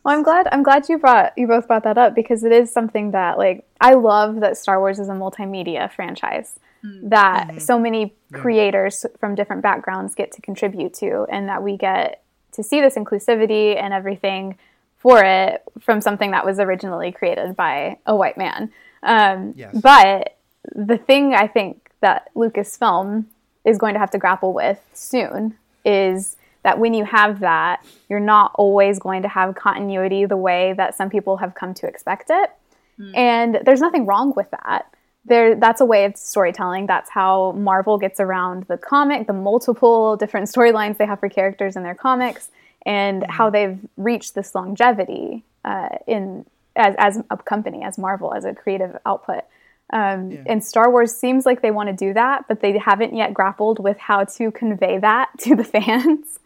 Well, 0.03 0.15
I'm 0.15 0.23
glad 0.23 0.47
I'm 0.51 0.63
glad 0.63 0.89
you 0.89 0.97
brought 0.97 1.33
you 1.37 1.47
both 1.47 1.67
brought 1.67 1.83
that 1.83 1.97
up 1.97 2.15
because 2.15 2.43
it 2.43 2.51
is 2.51 2.71
something 2.71 3.11
that 3.11 3.37
like 3.37 3.65
I 3.79 3.93
love 3.93 4.39
that 4.41 4.57
Star 4.57 4.79
Wars 4.79 4.99
is 4.99 5.09
a 5.09 5.13
multimedia 5.13 5.91
franchise. 5.91 6.59
That 6.83 7.47
mm-hmm. 7.47 7.57
so 7.59 7.79
many 7.79 8.13
creators 8.33 9.05
yeah. 9.05 9.15
from 9.19 9.35
different 9.35 9.61
backgrounds 9.61 10.15
get 10.15 10.31
to 10.33 10.41
contribute 10.41 10.93
to, 10.95 11.25
and 11.29 11.47
that 11.47 11.63
we 11.63 11.77
get 11.77 12.23
to 12.51 12.63
see 12.63 12.81
this 12.81 12.95
inclusivity 12.95 13.81
and 13.81 13.93
everything 13.93 14.57
for 14.97 15.23
it 15.23 15.63
from 15.81 15.99
something 16.01 16.31
that 16.31 16.45
was 16.45 16.59
originally 16.59 17.11
created 17.11 17.55
by 17.55 17.97
a 18.05 18.15
white 18.15 18.37
man. 18.37 18.71
Um, 19.01 19.53
yes. 19.55 19.77
But 19.81 20.37
the 20.73 20.97
thing 20.97 21.33
I 21.33 21.47
think 21.47 21.89
that 21.99 22.33
Lucasfilm 22.35 23.25
is 23.65 23.77
going 23.77 23.93
to 23.93 23.99
have 23.99 24.11
to 24.11 24.17
grapple 24.17 24.53
with 24.53 24.79
soon 24.93 25.55
is 25.85 26.37
that 26.63 26.79
when 26.79 26.93
you 26.93 27.03
have 27.03 27.41
that, 27.41 27.85
you're 28.09 28.19
not 28.19 28.51
always 28.55 28.99
going 28.99 29.21
to 29.23 29.27
have 29.27 29.55
continuity 29.55 30.25
the 30.25 30.37
way 30.37 30.73
that 30.73 30.95
some 30.95 31.09
people 31.09 31.37
have 31.37 31.53
come 31.53 31.73
to 31.73 31.87
expect 31.87 32.29
it. 32.29 32.51
Mm. 32.99 33.17
And 33.17 33.59
there's 33.65 33.81
nothing 33.81 34.05
wrong 34.05 34.33
with 34.35 34.49
that. 34.51 34.93
There, 35.25 35.55
that's 35.55 35.79
a 35.79 35.85
way 35.85 36.05
of 36.05 36.17
storytelling. 36.17 36.85
That's 36.87 37.09
how 37.09 37.53
Marvel 37.53 37.97
gets 37.97 38.19
around 38.19 38.63
the 38.63 38.77
comic, 38.77 39.25
the 39.25 39.33
multiple 39.33 40.17
different 40.17 40.49
storylines 40.49 40.97
they 40.97 41.05
have 41.05 41.19
for 41.19 41.29
characters 41.29 41.75
in 41.75 41.83
their 41.83 41.95
comics, 41.95 42.51
and 42.85 43.23
mm. 43.23 43.29
how 43.29 43.49
they've 43.49 43.79
reached 43.95 44.35
this 44.35 44.53
longevity 44.53 45.43
uh, 45.63 45.89
in 46.07 46.45
as 46.75 46.95
as 46.97 47.23
a 47.29 47.37
company, 47.37 47.83
as 47.83 47.97
Marvel, 47.97 48.33
as 48.33 48.45
a 48.45 48.53
creative 48.53 48.97
output. 49.05 49.43
Um, 49.91 50.31
yeah. 50.31 50.43
And 50.47 50.63
Star 50.63 50.89
Wars 50.89 51.13
seems 51.13 51.45
like 51.45 51.61
they 51.61 51.69
want 51.69 51.89
to 51.89 51.95
do 51.95 52.13
that, 52.13 52.47
but 52.47 52.61
they 52.61 52.77
haven't 52.79 53.15
yet 53.15 53.33
grappled 53.33 53.77
with 53.77 53.97
how 53.97 54.23
to 54.23 54.51
convey 54.51 54.97
that 54.97 55.29
to 55.39 55.55
the 55.55 55.63
fans. 55.63 56.39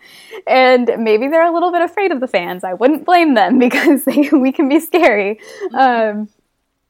and 0.45 0.91
maybe 0.99 1.27
they're 1.27 1.47
a 1.47 1.53
little 1.53 1.71
bit 1.71 1.81
afraid 1.81 2.11
of 2.11 2.19
the 2.19 2.27
fans. 2.27 2.63
I 2.63 2.73
wouldn't 2.73 3.05
blame 3.05 3.35
them 3.35 3.57
because 3.67 4.03
they, 4.03 4.29
we 4.29 4.51
can 4.51 4.67
be 4.67 4.79
scary. 4.79 5.39
Um, 5.73 6.29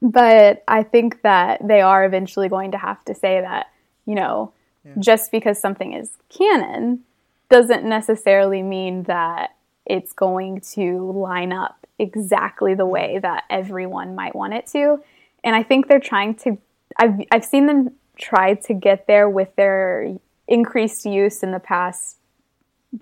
but 0.02 0.64
I 0.68 0.84
think 0.84 1.22
that 1.24 1.66
they 1.68 1.82
are 1.82 2.06
eventually 2.06 2.50
going 2.50 2.72
to 2.72 2.78
have 2.78 3.04
to 3.06 3.16
say 3.16 3.42
that, 3.42 3.68
you 4.06 4.16
know, 4.16 4.54
yeah. 4.86 4.94
just 5.00 5.32
because 5.32 5.60
something 5.60 5.94
is 5.94 6.12
canon 6.30 7.04
doesn't 7.50 7.84
necessarily 7.84 8.62
mean 8.62 9.04
that 9.04 9.56
it's 9.86 10.14
going 10.14 10.62
to 10.62 11.12
line 11.12 11.52
up 11.52 11.88
exactly 11.98 12.76
the 12.76 12.86
way 12.86 13.20
that 13.20 13.46
everyone 13.50 14.16
might 14.16 14.36
want 14.36 14.54
it 14.54 14.68
to. 14.68 15.00
And 15.44 15.56
I 15.56 15.64
think 15.64 15.88
they're 15.88 16.00
trying 16.00 16.36
to, 16.36 16.58
I've, 16.98 17.22
I've 17.32 17.46
seen 17.46 17.66
them 17.66 17.92
try 18.18 18.56
to 18.56 18.74
get 18.74 19.08
there 19.08 19.30
with 19.30 19.56
their 19.56 20.18
increased 20.48 21.06
use 21.06 21.42
in 21.42 21.52
the 21.52 21.60
past 21.60 22.18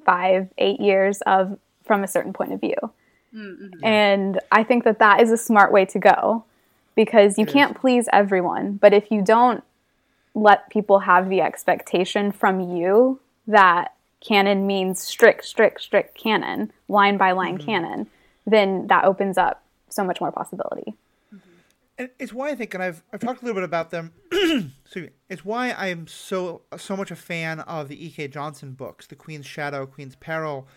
five, 0.06 0.50
eight 0.58 0.80
years 0.80 1.22
of 1.26 1.58
from 1.84 2.04
a 2.04 2.08
certain 2.08 2.34
point 2.34 2.54
of 2.54 2.62
view. 2.62 2.76
Mm-hmm. 3.34 3.84
And 3.84 4.40
I 4.52 4.64
think 4.64 4.84
that 4.86 5.00
that 5.00 5.22
is 5.22 5.32
a 5.32 5.38
smart 5.38 5.72
way 5.72 5.86
to 5.86 6.00
go 6.00 6.46
because 6.96 7.38
you 7.38 7.46
can't 7.46 7.80
please 7.80 8.08
everyone. 8.12 8.78
But 8.78 8.94
if 8.94 9.12
you 9.12 9.22
don't 9.22 9.64
let 10.34 10.70
people 10.70 11.00
have 11.00 11.30
the 11.30 11.42
expectation 11.42 12.32
from 12.32 12.60
you 12.60 13.20
that 13.48 13.94
canon 14.22 14.66
means 14.66 15.02
strict, 15.02 15.46
strict, 15.46 15.82
strict 15.82 16.18
canon, 16.18 16.72
line 16.88 17.18
by 17.18 17.32
line 17.32 17.58
mm-hmm. 17.58 17.66
canon, 17.66 18.10
then 18.46 18.88
that 18.88 19.06
opens 19.06 19.38
up 19.38 19.64
so 19.90 20.04
much 20.04 20.20
more 20.20 20.32
possibility. 20.32 20.96
And 21.98 22.10
it's 22.20 22.34
why 22.34 22.50
I 22.50 22.56
think, 22.56 22.74
and 22.74 22.84
I've 22.84 23.04
I've 23.14 23.22
talked 23.22 23.42
a 23.42 23.46
little 23.46 23.56
bit 23.56 23.64
about 23.64 23.92
them. 23.92 24.14
It's 25.28 25.44
why 25.44 25.72
I 25.72 25.88
am 25.88 26.08
so 26.08 26.62
so 26.78 26.96
much 26.96 27.12
a 27.12 27.18
fan 27.18 27.60
of 27.62 27.90
the 27.90 28.06
E.K. 28.06 28.30
Johnston 28.30 28.74
books, 28.74 29.08
The 29.08 29.16
Queen's 29.16 29.46
Shadow, 29.46 29.86
Queen's 29.86 30.16
Peril. 30.16 30.68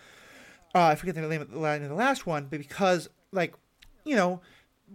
Uh, 0.74 0.86
I 0.86 0.94
forget 0.96 1.14
the 1.14 1.20
name 1.20 1.42
of 1.42 1.50
the, 1.50 1.58
the 1.58 1.94
last 1.94 2.26
one, 2.26 2.48
but 2.50 2.58
because 2.58 3.08
like 3.30 3.54
you 4.04 4.16
know 4.16 4.40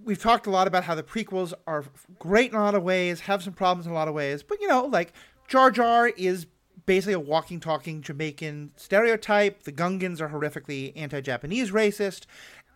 we've 0.03 0.21
talked 0.21 0.47
a 0.47 0.49
lot 0.49 0.67
about 0.67 0.83
how 0.83 0.95
the 0.95 1.03
prequels 1.03 1.53
are 1.67 1.85
great 2.19 2.51
in 2.51 2.57
a 2.57 2.61
lot 2.61 2.75
of 2.75 2.83
ways, 2.83 3.21
have 3.21 3.43
some 3.43 3.53
problems 3.53 3.85
in 3.85 3.91
a 3.91 3.95
lot 3.95 4.07
of 4.07 4.13
ways, 4.13 4.43
but 4.43 4.59
you 4.61 4.67
know, 4.67 4.85
like 4.85 5.13
Jar 5.47 5.71
Jar 5.71 6.07
is 6.09 6.47
basically 6.85 7.13
a 7.13 7.19
walking, 7.19 7.59
talking 7.59 8.01
Jamaican 8.01 8.71
stereotype. 8.75 9.63
The 9.63 9.71
Gungans 9.71 10.19
are 10.19 10.29
horrifically 10.29 10.91
anti-Japanese 10.95 11.71
racist, 11.71 12.25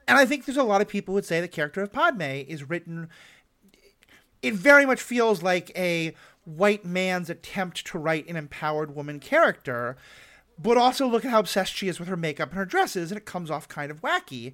and 0.07 0.17
I 0.17 0.25
think 0.25 0.45
there's 0.45 0.57
a 0.57 0.63
lot 0.63 0.81
of 0.81 0.87
people 0.87 1.11
who 1.11 1.15
would 1.15 1.25
say 1.25 1.41
the 1.41 1.47
character 1.47 1.81
of 1.81 1.91
Padme 1.91 2.21
is 2.21 2.69
written. 2.69 3.09
It 4.41 4.53
very 4.53 4.85
much 4.85 5.01
feels 5.01 5.43
like 5.43 5.71
a 5.77 6.13
white 6.45 6.85
man's 6.85 7.29
attempt 7.29 7.85
to 7.87 7.97
write 7.97 8.29
an 8.29 8.37
empowered 8.37 8.95
woman 8.95 9.19
character, 9.19 9.97
but 10.57 10.77
also 10.77 11.07
look 11.07 11.25
at 11.25 11.31
how 11.31 11.39
obsessed 11.39 11.73
she 11.73 11.89
is 11.89 11.99
with 11.99 12.07
her 12.07 12.15
makeup 12.15 12.49
and 12.49 12.57
her 12.57 12.65
dresses, 12.65 13.11
and 13.11 13.17
it 13.17 13.25
comes 13.25 13.51
off 13.51 13.67
kind 13.67 13.91
of 13.91 14.01
wacky. 14.01 14.53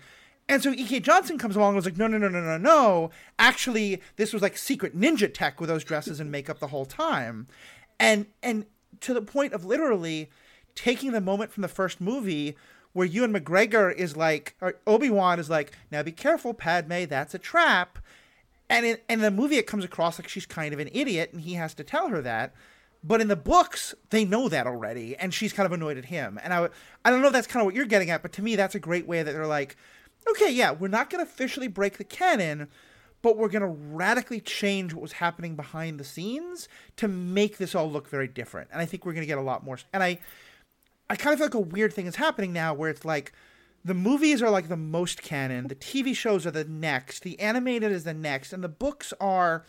And 0.49 0.61
so 0.61 0.71
E.K. 0.71 0.99
Johnston 0.99 1.37
comes 1.37 1.55
along 1.55 1.69
and 1.69 1.75
was 1.77 1.85
like, 1.85 1.97
no, 1.97 2.07
no, 2.07 2.17
no, 2.17 2.27
no, 2.27 2.41
no, 2.41 2.57
no. 2.57 3.11
Actually, 3.39 4.01
this 4.17 4.33
was 4.33 4.41
like 4.41 4.57
secret 4.57 4.97
ninja 4.97 5.33
tech 5.33 5.61
with 5.61 5.69
those 5.69 5.83
dresses 5.83 6.19
and 6.19 6.31
makeup 6.31 6.59
the 6.59 6.67
whole 6.67 6.85
time. 6.85 7.47
And 7.99 8.25
and 8.41 8.65
to 9.01 9.13
the 9.13 9.21
point 9.21 9.53
of 9.53 9.65
literally 9.65 10.29
taking 10.75 11.11
the 11.11 11.21
moment 11.21 11.51
from 11.51 11.61
the 11.61 11.67
first 11.67 12.01
movie 12.01 12.55
where 12.93 13.07
Ewan 13.07 13.33
McGregor 13.33 13.93
is 13.93 14.15
like, 14.15 14.55
or 14.61 14.75
Obi-Wan 14.85 15.39
is 15.39 15.49
like, 15.49 15.71
now 15.91 16.03
be 16.03 16.11
careful, 16.11 16.53
Padme, 16.53 17.05
that's 17.05 17.33
a 17.33 17.39
trap. 17.39 17.99
And 18.69 18.85
in, 18.85 18.97
in 19.09 19.19
the 19.19 19.31
movie, 19.31 19.57
it 19.57 19.67
comes 19.67 19.83
across 19.83 20.19
like 20.19 20.27
she's 20.27 20.45
kind 20.45 20.73
of 20.73 20.79
an 20.79 20.89
idiot 20.93 21.31
and 21.33 21.41
he 21.41 21.53
has 21.53 21.73
to 21.75 21.83
tell 21.83 22.09
her 22.09 22.21
that. 22.21 22.53
But 23.03 23.19
in 23.19 23.27
the 23.27 23.35
books, 23.35 23.93
they 24.11 24.23
know 24.23 24.47
that 24.47 24.65
already, 24.65 25.17
and 25.17 25.33
she's 25.33 25.51
kind 25.51 25.65
of 25.65 25.73
annoyed 25.73 25.97
at 25.97 26.05
him. 26.05 26.39
And 26.41 26.53
I, 26.53 26.69
I 27.03 27.09
don't 27.09 27.21
know 27.21 27.27
if 27.27 27.33
that's 27.33 27.47
kind 27.47 27.61
of 27.61 27.65
what 27.65 27.75
you're 27.75 27.85
getting 27.85 28.09
at, 28.09 28.21
but 28.21 28.31
to 28.33 28.41
me, 28.41 28.55
that's 28.55 28.75
a 28.75 28.79
great 28.79 29.05
way 29.05 29.21
that 29.21 29.33
they're 29.33 29.45
like, 29.45 29.75
okay, 30.31 30.51
yeah, 30.51 30.71
we're 30.71 30.87
not 30.87 31.09
going 31.09 31.23
to 31.23 31.29
officially 31.29 31.67
break 31.67 31.97
the 31.97 32.03
canon, 32.03 32.67
but 33.21 33.37
we're 33.37 33.49
going 33.49 33.61
to 33.61 33.67
radically 33.67 34.39
change 34.39 34.93
what 34.93 35.01
was 35.01 35.13
happening 35.13 35.55
behind 35.55 35.99
the 35.99 36.03
scenes 36.03 36.67
to 36.97 37.07
make 37.07 37.57
this 37.57 37.73
all 37.73 37.89
look 37.89 38.09
very 38.09 38.27
different. 38.27 38.69
And 38.71 38.81
I 38.81 38.85
think 38.85 39.05
we're 39.05 39.13
going 39.13 39.23
to 39.23 39.27
get 39.27 39.37
a 39.37 39.41
lot 39.41 39.63
more. 39.63 39.79
And 39.91 40.03
I, 40.03 40.19
I 41.09 41.15
kind 41.15 41.33
of 41.33 41.39
feel 41.39 41.47
like 41.47 41.53
a 41.53 41.59
weird 41.59 41.93
thing 41.93 42.05
is 42.05 42.17
happening 42.17 42.53
now 42.53 42.73
where 42.73 42.89
it's 42.89 43.05
like 43.05 43.31
the 43.85 43.93
movies 43.93 44.41
are 44.41 44.49
like 44.49 44.69
the 44.69 44.77
most 44.77 45.21
canon, 45.21 45.67
the 45.67 45.75
TV 45.75 46.15
shows 46.15 46.45
are 46.45 46.51
the 46.51 46.63
next, 46.65 47.23
the 47.23 47.39
animated 47.39 47.91
is 47.91 48.03
the 48.03 48.13
next, 48.13 48.53
and 48.53 48.63
the 48.63 48.69
books 48.69 49.13
are 49.19 49.65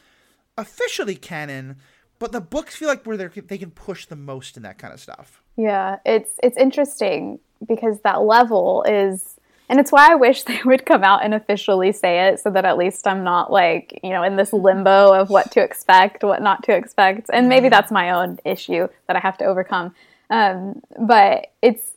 officially 0.56 1.16
canon, 1.16 1.76
but 2.18 2.32
the 2.32 2.40
books 2.40 2.76
feel 2.76 2.88
like 2.88 3.04
where 3.04 3.16
they 3.16 3.58
can 3.58 3.70
push 3.70 4.06
the 4.06 4.16
most 4.16 4.56
in 4.56 4.62
that 4.62 4.78
kind 4.78 4.94
of 4.94 5.00
stuff. 5.00 5.42
Yeah, 5.56 5.98
it's 6.04 6.30
it's 6.42 6.56
interesting 6.56 7.38
because 7.66 8.00
that 8.00 8.22
level 8.22 8.84
is 8.86 9.36
and 9.74 9.80
it's 9.80 9.90
why 9.90 10.12
I 10.12 10.14
wish 10.14 10.44
they 10.44 10.60
would 10.64 10.86
come 10.86 11.02
out 11.02 11.24
and 11.24 11.34
officially 11.34 11.90
say 11.90 12.28
it 12.28 12.38
so 12.38 12.48
that 12.50 12.64
at 12.64 12.78
least 12.78 13.08
I'm 13.08 13.24
not 13.24 13.50
like, 13.50 13.98
you 14.04 14.10
know, 14.10 14.22
in 14.22 14.36
this 14.36 14.52
limbo 14.52 15.12
of 15.12 15.30
what 15.30 15.50
to 15.50 15.60
expect, 15.60 16.22
what 16.22 16.42
not 16.42 16.62
to 16.64 16.76
expect. 16.76 17.28
And 17.32 17.48
maybe 17.48 17.64
mm-hmm. 17.66 17.72
that's 17.72 17.90
my 17.90 18.10
own 18.10 18.38
issue 18.44 18.86
that 19.08 19.16
I 19.16 19.18
have 19.18 19.36
to 19.38 19.44
overcome. 19.44 19.92
Um, 20.30 20.80
but 20.96 21.48
it's 21.60 21.90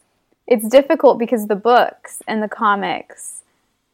it's 0.48 0.68
difficult 0.68 1.20
because 1.20 1.46
the 1.46 1.56
books 1.56 2.24
and 2.28 2.42
the 2.42 2.48
comics 2.48 3.44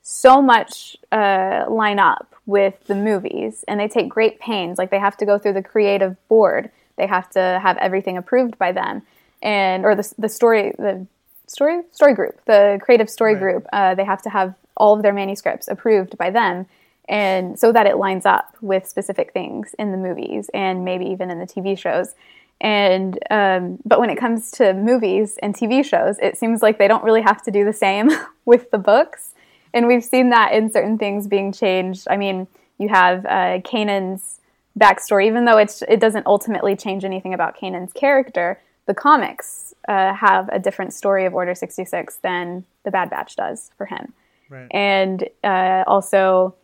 so 0.01 0.41
much 0.41 0.95
uh, 1.11 1.65
line 1.67 1.99
up 1.99 2.33
with 2.45 2.85
the 2.87 2.95
movies 2.95 3.65
and 3.67 3.81
they 3.81 3.89
take 3.89 4.07
great 4.07 4.39
pains. 4.39 4.77
Like 4.77 4.91
they 4.91 4.99
have 4.99 5.17
to 5.17 5.25
go 5.25 5.37
through 5.37 5.53
the 5.53 5.61
creative 5.61 6.15
board. 6.29 6.71
They 6.95 7.07
have 7.07 7.29
to 7.31 7.59
have 7.61 7.75
everything 7.79 8.15
approved 8.15 8.57
by 8.57 8.71
them 8.71 9.01
and 9.41 9.83
or 9.83 9.93
the, 9.93 10.13
the 10.17 10.29
story 10.29 10.73
the 10.79 11.05
story 11.53 11.81
story 11.91 12.13
group, 12.13 12.43
the 12.45 12.79
creative 12.81 13.09
story 13.09 13.33
right. 13.33 13.41
group. 13.41 13.67
Uh, 13.71 13.95
they 13.95 14.03
have 14.03 14.21
to 14.23 14.29
have 14.29 14.53
all 14.75 14.95
of 14.95 15.03
their 15.03 15.13
manuscripts 15.13 15.67
approved 15.67 16.17
by 16.17 16.29
them, 16.29 16.65
and 17.07 17.57
so 17.57 17.71
that 17.71 17.85
it 17.85 17.97
lines 17.97 18.25
up 18.25 18.55
with 18.61 18.87
specific 18.87 19.31
things 19.33 19.75
in 19.79 19.91
the 19.91 19.97
movies 19.97 20.49
and 20.53 20.83
maybe 20.83 21.05
even 21.05 21.29
in 21.29 21.39
the 21.39 21.45
TV 21.45 21.77
shows. 21.77 22.15
And 22.59 23.19
um, 23.29 23.79
but 23.85 23.99
when 23.99 24.09
it 24.09 24.17
comes 24.17 24.51
to 24.51 24.73
movies 24.73 25.37
and 25.41 25.55
TV 25.55 25.85
shows, 25.85 26.17
it 26.19 26.37
seems 26.37 26.61
like 26.61 26.77
they 26.77 26.87
don't 26.87 27.03
really 27.03 27.21
have 27.21 27.41
to 27.43 27.51
do 27.51 27.63
the 27.63 27.73
same 27.73 28.09
with 28.45 28.71
the 28.71 28.77
books. 28.77 29.33
And 29.73 29.87
we've 29.87 30.03
seen 30.03 30.29
that 30.29 30.53
in 30.53 30.71
certain 30.71 30.97
things 30.97 31.27
being 31.27 31.51
changed. 31.51 32.07
I 32.09 32.17
mean, 32.17 32.47
you 32.77 32.89
have 32.89 33.25
uh, 33.25 33.59
Kanan's 33.61 34.39
backstory, 34.79 35.27
even 35.27 35.45
though 35.45 35.57
it's 35.57 35.81
it 35.87 35.99
doesn't 35.99 36.25
ultimately 36.25 36.75
change 36.75 37.03
anything 37.03 37.33
about 37.33 37.57
Kanan's 37.57 37.93
character 37.93 38.59
the 38.85 38.93
comics 38.93 39.72
uh, 39.87 40.13
have 40.13 40.49
a 40.49 40.59
different 40.59 40.93
story 40.93 41.25
of 41.25 41.33
Order 41.33 41.55
66 41.55 42.15
than 42.17 42.65
the 42.83 42.91
Bad 42.91 43.09
Batch 43.09 43.35
does 43.35 43.71
for 43.77 43.85
him. 43.85 44.13
Right. 44.49 44.67
And 44.71 45.27
uh, 45.43 45.83
also, 45.87 46.55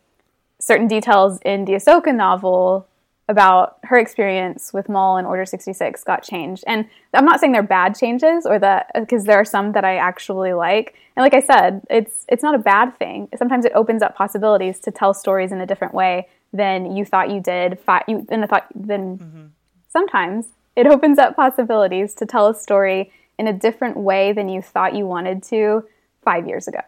certain 0.59 0.87
details 0.87 1.39
in 1.45 1.65
the 1.65 1.73
Ahsoka 1.73 2.13
novel 2.13 2.85
about 3.29 3.77
her 3.83 3.97
experience 3.97 4.73
with 4.73 4.89
Maul 4.89 5.17
and 5.17 5.27
Order 5.27 5.45
66 5.45 6.03
got 6.03 6.23
changed. 6.23 6.63
And 6.65 6.89
I'm 7.13 7.25
not 7.25 7.39
saying 7.39 7.51
they're 7.51 7.61
bad 7.61 7.95
changes 7.97 8.45
or 8.45 8.57
that 8.59 8.89
because 8.95 9.25
there 9.25 9.39
are 9.39 9.45
some 9.45 9.73
that 9.73 9.85
I 9.85 9.97
actually 9.97 10.53
like. 10.53 10.95
And 11.15 11.23
like 11.23 11.35
I 11.35 11.41
said, 11.41 11.85
it's 11.89 12.25
it's 12.27 12.41
not 12.41 12.55
a 12.55 12.59
bad 12.59 12.97
thing. 12.97 13.29
Sometimes 13.37 13.65
it 13.65 13.71
opens 13.75 14.01
up 14.01 14.15
possibilities 14.15 14.79
to 14.81 14.91
tell 14.91 15.13
stories 15.13 15.51
in 15.51 15.61
a 15.61 15.65
different 15.67 15.93
way 15.93 16.27
than 16.51 16.95
you 16.95 17.05
thought 17.05 17.29
you 17.29 17.39
did. 17.39 17.79
Fi- 17.79 18.03
you 18.07 18.25
than 18.27 18.45
thought 18.47 18.65
than 18.73 19.19
mm-hmm. 19.19 19.45
sometimes 19.87 20.47
it 20.79 20.87
opens 20.87 21.19
up 21.19 21.35
possibilities 21.35 22.13
to 22.15 22.25
tell 22.25 22.47
a 22.47 22.55
story 22.55 23.11
in 23.37 23.47
a 23.47 23.53
different 23.53 23.97
way 23.97 24.31
than 24.31 24.47
you 24.47 24.61
thought 24.61 24.95
you 24.95 25.05
wanted 25.05 25.43
to 25.43 25.85
five 26.23 26.47
years 26.47 26.67
ago. 26.67 26.81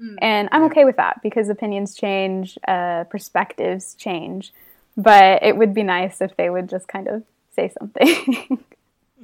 Mm. 0.00 0.16
And 0.22 0.48
I'm 0.52 0.62
okay 0.64 0.84
with 0.84 0.96
that 0.96 1.20
because 1.22 1.48
opinions 1.48 1.96
change, 1.96 2.56
uh, 2.68 3.04
perspectives 3.04 3.94
change. 3.94 4.52
But 4.96 5.42
it 5.42 5.56
would 5.56 5.74
be 5.74 5.82
nice 5.82 6.20
if 6.20 6.36
they 6.36 6.50
would 6.50 6.68
just 6.68 6.86
kind 6.86 7.08
of 7.08 7.24
say 7.54 7.72
something. 7.78 8.06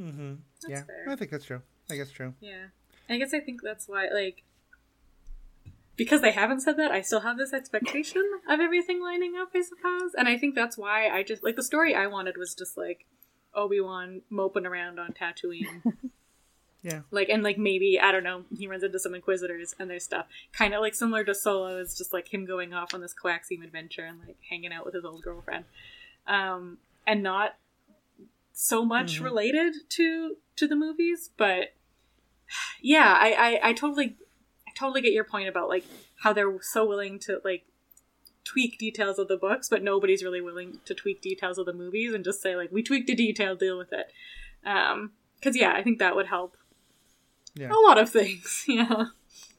mm-hmm. 0.01 0.35
Yeah, 0.67 0.83
fair. 0.83 1.07
I 1.09 1.17
think 1.17 1.31
that's 1.31 1.45
true. 1.45 1.63
I 1.91 1.97
guess 1.97 2.11
true. 2.11 2.35
Yeah, 2.41 2.67
I 3.09 3.19
guess 3.19 3.33
I 3.33 3.41
think 3.41 3.61
that's 3.63 3.87
why, 3.87 4.09
like, 4.13 4.43
because 5.97 6.23
they 6.23 6.33
haven't 6.33 6.61
said 6.61 6.77
that, 6.79 6.91
I 6.91 7.03
still 7.03 7.21
have 7.21 7.39
this 7.39 7.53
expectation 7.53 8.23
of 8.49 8.61
everything 8.61 9.01
lining 9.01 9.35
up, 9.37 9.51
I 9.55 9.63
suppose. 9.63 10.15
And 10.17 10.29
I 10.29 10.39
think 10.39 10.55
that's 10.55 10.79
why 10.79 11.09
I 11.09 11.23
just 11.23 11.45
like 11.45 11.57
the 11.57 11.63
story 11.63 11.95
I 11.95 12.07
wanted 12.07 12.37
was 12.37 12.55
just 12.55 12.77
like 12.77 13.05
Obi 13.55 13.81
Wan 13.81 14.23
moping 14.31 14.67
around 14.67 14.99
on 14.99 15.13
Tatooine. 15.13 15.83
yeah. 16.83 17.01
Like 17.11 17.29
and 17.29 17.43
like 17.43 17.59
maybe 17.59 17.99
I 18.01 18.13
don't 18.13 18.25
know 18.25 18.45
he 18.57 18.67
runs 18.67 18.83
into 18.83 18.99
some 18.99 19.15
Inquisitors 19.15 19.75
and 19.79 19.91
there's 19.91 20.05
stuff 20.05 20.27
kind 20.53 20.75
of 20.75 20.81
like 20.81 20.95
similar 20.95 21.25
to 21.25 21.35
Solo 21.35 21.79
is 21.79 21.97
just 21.97 22.13
like 22.13 22.33
him 22.33 22.45
going 22.45 22.73
off 22.73 22.95
on 22.95 23.01
this 23.01 23.15
Coaxium 23.15 23.65
adventure 23.65 24.05
and 24.05 24.21
like 24.21 24.37
hanging 24.49 24.73
out 24.73 24.85
with 24.85 24.95
his 24.95 25.05
old 25.05 25.23
girlfriend, 25.23 25.65
um, 26.27 26.79
and 27.07 27.23
not 27.23 27.57
so 28.53 28.85
much 28.85 29.17
mm-hmm. 29.17 29.25
related 29.25 29.75
to 29.91 30.37
to 30.57 30.67
the 30.67 30.77
movies, 30.77 31.31
but 31.37 31.75
yeah, 32.83 33.17
I, 33.19 33.33
I 33.33 33.69
I 33.69 33.73
totally 33.73 34.17
I 34.67 34.73
totally 34.75 35.01
get 35.01 35.13
your 35.13 35.25
point 35.25 35.49
about 35.49 35.69
like 35.69 35.85
how 36.23 36.33
they're 36.33 36.61
so 36.61 36.85
willing 36.85 37.19
to 37.21 37.41
like 37.45 37.65
tweak 38.49 38.79
details 38.79 39.19
of 39.19 39.29
the 39.29 39.37
books, 39.37 39.69
but 39.69 39.83
nobody's 39.83 40.23
really 40.25 40.41
willing 40.41 40.79
to 40.87 40.95
tweak 40.95 41.21
details 41.21 41.59
of 41.59 41.67
the 41.67 41.73
movies 41.73 42.15
and 42.15 42.25
just 42.25 42.41
say 42.41 42.57
like 42.57 42.73
we 42.73 42.83
tweaked 42.83 43.11
a 43.11 43.15
detail, 43.15 43.55
deal 43.55 43.77
with 43.77 43.93
it. 43.93 44.11
Um, 44.65 45.13
because 45.37 45.55
yeah, 45.57 45.73
I 45.73 45.83
think 45.83 45.99
that 45.99 46.17
would 46.17 46.27
help 46.27 46.57
Yeah. 47.55 47.71
a 47.71 47.79
lot 47.87 47.99
of 47.99 48.09
things. 48.11 48.65
Yeah. 48.69 49.07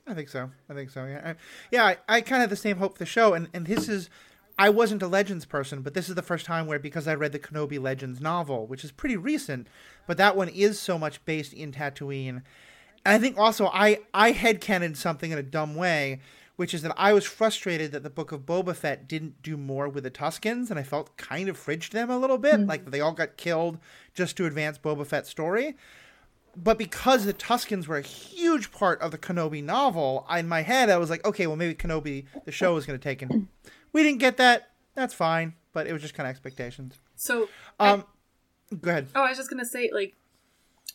I 0.08 0.16
think 0.16 0.30
so. 0.30 0.50
I 0.68 0.74
think 0.74 0.90
so. 0.90 1.06
Yeah, 1.06 1.22
I, 1.24 1.36
yeah. 1.72 1.86
I, 1.86 1.98
I 2.08 2.22
kind 2.22 2.42
of 2.42 2.50
have 2.50 2.50
the 2.50 2.56
same 2.56 2.78
hope 2.78 2.94
for 2.94 3.00
the 3.00 3.06
show, 3.06 3.34
and 3.36 3.48
and 3.54 3.68
this 3.68 3.88
is, 3.88 4.10
I 4.58 4.70
wasn't 4.70 5.04
a 5.04 5.08
Legends 5.08 5.46
person, 5.46 5.84
but 5.84 5.94
this 5.94 6.10
is 6.10 6.16
the 6.16 6.24
first 6.24 6.48
time 6.48 6.66
where 6.66 6.80
because 6.80 7.08
I 7.08 7.14
read 7.14 7.32
the 7.32 7.38
Kenobi 7.38 7.80
Legends 7.80 8.20
novel, 8.20 8.66
which 8.66 8.84
is 8.84 8.92
pretty 8.92 9.18
recent, 9.18 9.68
but 10.08 10.18
that 10.18 10.36
one 10.36 10.50
is 10.50 10.80
so 10.80 10.98
much 10.98 11.24
based 11.26 11.54
in 11.54 11.72
Tatooine, 11.72 12.42
and 13.06 13.16
I 13.16 13.20
think 13.20 13.38
also 13.38 13.68
I 13.68 14.00
I 14.12 14.34
headcanoned 14.34 14.98
something 14.98 15.30
in 15.30 15.38
a 15.38 15.44
dumb 15.44 15.76
way, 15.76 16.22
which 16.60 16.74
is 16.74 16.82
that 16.82 16.94
I 16.98 17.14
was 17.14 17.24
frustrated 17.24 17.94
that 17.94 18.04
the 18.04 18.10
Book 18.10 18.34
of 18.34 18.42
Boba 18.42 18.76
Fett 18.76 19.08
didn't 19.08 19.42
do 19.42 19.56
more 19.56 19.88
with 19.88 20.04
the 20.04 20.12
Tuskens, 20.12 20.70
and 20.70 20.78
I 20.78 20.84
felt 20.84 21.16
kind 21.16 21.48
of 21.48 21.58
fridged 21.58 21.92
them 21.92 22.10
a 22.10 22.18
little 22.18 22.38
bit, 22.38 22.60
like 22.68 22.92
they 22.92 23.00
all 23.00 23.14
got 23.14 23.38
killed 23.38 23.80
just 24.14 24.36
to 24.38 24.46
advance 24.46 24.78
Boba 24.78 25.08
Fett's 25.08 25.30
story 25.30 25.76
but 26.56 26.78
because 26.78 27.26
the 27.26 27.34
Tuskens 27.34 27.88
were 27.88 27.98
a 27.98 28.02
huge 28.02 28.72
part 28.72 29.00
of 29.02 29.12
the 29.12 29.18
Kenobi 29.18 29.64
novel, 29.64 30.26
in 30.36 30.48
my 30.48 30.62
head 30.62 30.90
I 30.90 30.98
was 30.98 31.10
like, 31.10 31.26
okay, 31.26 31.48
well 31.48 31.56
maybe 31.56 31.74
Kenobi 31.76 32.26
the 32.46 32.52
show 32.52 32.76
is 32.78 32.86
going 32.86 33.00
to 33.00 33.04
take 33.04 33.22
it. 33.22 33.30
We 33.92 34.04
didn't 34.04 34.20
get 34.20 34.38
that. 34.38 34.70
That's 34.94 35.16
fine, 35.16 35.56
but 35.74 35.88
it 35.88 35.94
was 35.94 36.04
just 36.04 36.14
kind 36.14 36.28
of 36.28 36.30
expectations. 36.30 37.00
So 37.16 37.50
Um, 37.80 38.06
go 38.80 38.92
ahead. 38.92 39.08
Oh, 39.16 39.24
I 39.24 39.30
was 39.30 39.38
just 39.38 39.50
gonna 39.50 39.66
say, 39.66 39.90
like, 39.92 40.14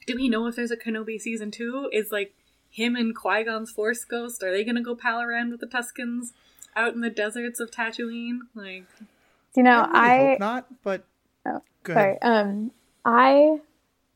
do 0.06 0.14
we 0.14 0.28
know 0.28 0.46
if 0.46 0.54
there's 0.54 0.70
a 0.70 0.76
Kenobi 0.76 1.20
season 1.20 1.50
two? 1.50 1.88
Is 1.92 2.12
like 2.12 2.36
him 2.74 2.96
and 2.96 3.14
Qui 3.14 3.44
Gon's 3.44 3.70
Force 3.70 4.04
Ghost? 4.04 4.42
Are 4.42 4.50
they 4.50 4.64
gonna 4.64 4.82
go 4.82 4.94
pal 4.96 5.20
around 5.22 5.50
with 5.50 5.60
the 5.60 5.66
Tuskens 5.66 6.32
out 6.74 6.94
in 6.94 7.00
the 7.00 7.10
deserts 7.10 7.60
of 7.60 7.70
Tatooine? 7.70 8.40
Like, 8.54 8.84
You 9.54 9.62
know, 9.62 9.88
I, 9.92 10.16
really 10.16 10.24
I 10.24 10.30
hope 10.30 10.40
not, 10.40 10.66
but 10.82 11.04
Oh, 11.46 11.62
go 11.84 11.94
sorry. 11.94 12.18
ahead. 12.22 12.46
Um, 12.46 12.70
I 13.04 13.58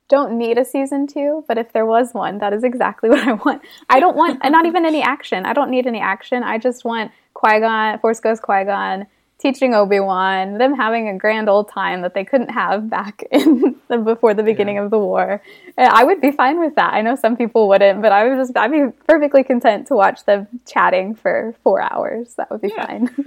don't 0.09 0.39
need 0.39 0.59
a 0.59 0.65
season 0.65 1.07
two, 1.07 1.45
but 1.47 1.59
if 1.59 1.73
there 1.73 1.87
was 1.87 2.15
one, 2.15 2.39
that 2.39 2.53
is 2.53 2.65
exactly 2.65 3.09
what 3.15 3.27
I 3.27 3.35
want. 3.35 3.63
I 3.89 4.01
don't 4.01 4.17
want, 4.17 4.41
and 4.43 4.51
not 4.53 4.67
even 4.67 4.85
any 4.85 5.03
action. 5.03 5.47
I 5.47 5.53
don't 5.53 5.71
need 5.71 5.87
any 5.87 6.01
action. 6.01 6.43
I 6.43 6.59
just 6.59 6.85
want 6.85 7.13
Qui 7.35 7.61
Gon, 7.61 7.99
Force 8.01 8.19
Ghost 8.21 8.43
Qui 8.43 8.65
Gon 8.65 9.07
teaching 9.39 9.73
Obi 9.75 10.01
Wan, 10.01 10.59
them 10.59 10.75
having 10.75 11.09
a 11.09 11.17
grand 11.17 11.49
old 11.49 11.69
time 11.71 12.03
that 12.03 12.13
they 12.15 12.25
couldn't 12.25 12.51
have 12.51 12.91
back 12.91 13.23
in 13.31 13.77
the, 13.89 13.99
before 13.99 14.35
the 14.35 14.43
beginning 14.43 14.77
Yeah. 14.77 14.83
of 14.85 14.91
the 14.91 14.99
war. 14.99 15.43
I 15.77 16.03
would 16.05 16.21
be 16.21 16.33
fine 16.33 16.59
with 16.59 16.75
that. 16.75 16.93
I 16.93 17.03
know 17.03 17.15
some 17.15 17.37
people 17.37 17.69
wouldn't, 17.69 18.03
but 18.03 18.11
I 18.13 18.27
would 18.29 18.37
just, 18.37 18.57
I'd 18.57 18.73
be 18.73 18.87
perfectly 19.07 19.45
content 19.45 19.87
to 19.89 19.95
watch 19.95 20.25
them 20.25 20.49
chatting 20.67 21.15
for 21.15 21.55
four 21.63 21.81
hours. 21.81 22.35
That 22.35 22.51
would 22.51 22.61
be 22.63 22.69
Yeah. 22.77 22.87
fine. 22.87 23.11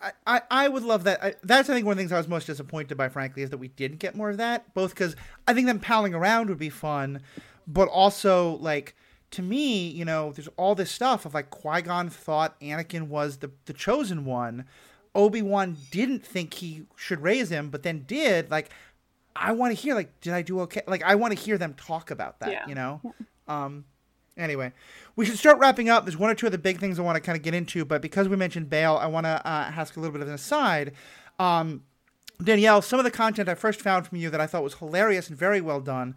I, 0.00 0.12
I, 0.28 0.42
I 0.48 0.68
would 0.68 0.84
love 0.84 1.02
that. 1.04 1.24
I, 1.24 1.34
that's 1.42 1.68
I 1.68 1.74
think 1.74 1.84
one 1.84 1.92
of 1.94 1.96
the 1.96 2.02
things 2.02 2.12
I 2.12 2.18
was 2.18 2.28
most 2.28 2.46
disappointed 2.46 2.96
by, 2.96 3.08
frankly, 3.08 3.42
is 3.42 3.50
that 3.50 3.58
we 3.58 3.66
didn't 3.66 3.98
get 3.98 4.14
more 4.14 4.30
of 4.30 4.36
that. 4.36 4.72
Both 4.72 4.90
because 4.90 5.16
I 5.48 5.54
think 5.54 5.66
them 5.66 5.80
palling 5.80 6.14
around 6.14 6.50
would 6.50 6.58
be 6.58 6.70
fun, 6.70 7.20
but 7.66 7.88
also 7.88 8.58
like 8.58 8.94
to 9.32 9.42
me, 9.42 9.88
you 9.88 10.04
know, 10.04 10.30
there's 10.32 10.48
all 10.56 10.76
this 10.76 10.92
stuff 10.92 11.26
of 11.26 11.34
like 11.34 11.50
Qui 11.50 11.82
Gon 11.82 12.08
thought 12.10 12.58
Anakin 12.60 13.08
was 13.08 13.38
the 13.38 13.50
the 13.66 13.72
chosen 13.72 14.24
one. 14.24 14.66
Obi 15.18 15.42
Wan 15.42 15.76
didn't 15.90 16.24
think 16.24 16.54
he 16.54 16.84
should 16.94 17.20
raise 17.20 17.50
him, 17.50 17.70
but 17.70 17.82
then 17.82 18.04
did. 18.06 18.50
Like, 18.50 18.70
I 19.34 19.50
want 19.52 19.76
to 19.76 19.80
hear 19.80 19.96
like, 19.96 20.20
did 20.20 20.32
I 20.32 20.42
do 20.42 20.60
okay? 20.60 20.82
Like, 20.86 21.02
I 21.02 21.16
want 21.16 21.36
to 21.36 21.38
hear 21.38 21.58
them 21.58 21.74
talk 21.74 22.12
about 22.12 22.38
that. 22.38 22.52
Yeah. 22.52 22.66
You 22.66 22.74
know. 22.74 23.14
Um. 23.48 23.84
Anyway, 24.36 24.72
we 25.16 25.26
should 25.26 25.36
start 25.36 25.58
wrapping 25.58 25.88
up. 25.88 26.04
There's 26.04 26.16
one 26.16 26.30
or 26.30 26.34
two 26.36 26.46
of 26.46 26.52
the 26.52 26.58
big 26.58 26.78
things 26.78 27.00
I 27.00 27.02
want 27.02 27.16
to 27.16 27.20
kind 27.20 27.36
of 27.36 27.42
get 27.42 27.54
into, 27.54 27.84
but 27.84 28.00
because 28.00 28.28
we 28.28 28.36
mentioned 28.36 28.70
Bail, 28.70 28.96
I 28.96 29.06
want 29.06 29.26
to 29.26 29.30
uh, 29.30 29.72
ask 29.74 29.96
a 29.96 30.00
little 30.00 30.12
bit 30.12 30.22
of 30.22 30.28
an 30.28 30.34
aside. 30.34 30.92
Um, 31.40 31.82
Danielle, 32.40 32.80
some 32.80 33.00
of 33.00 33.04
the 33.04 33.10
content 33.10 33.48
I 33.48 33.56
first 33.56 33.80
found 33.80 34.06
from 34.06 34.18
you 34.18 34.30
that 34.30 34.40
I 34.40 34.46
thought 34.46 34.62
was 34.62 34.74
hilarious 34.74 35.28
and 35.28 35.36
very 35.36 35.60
well 35.60 35.80
done 35.80 36.14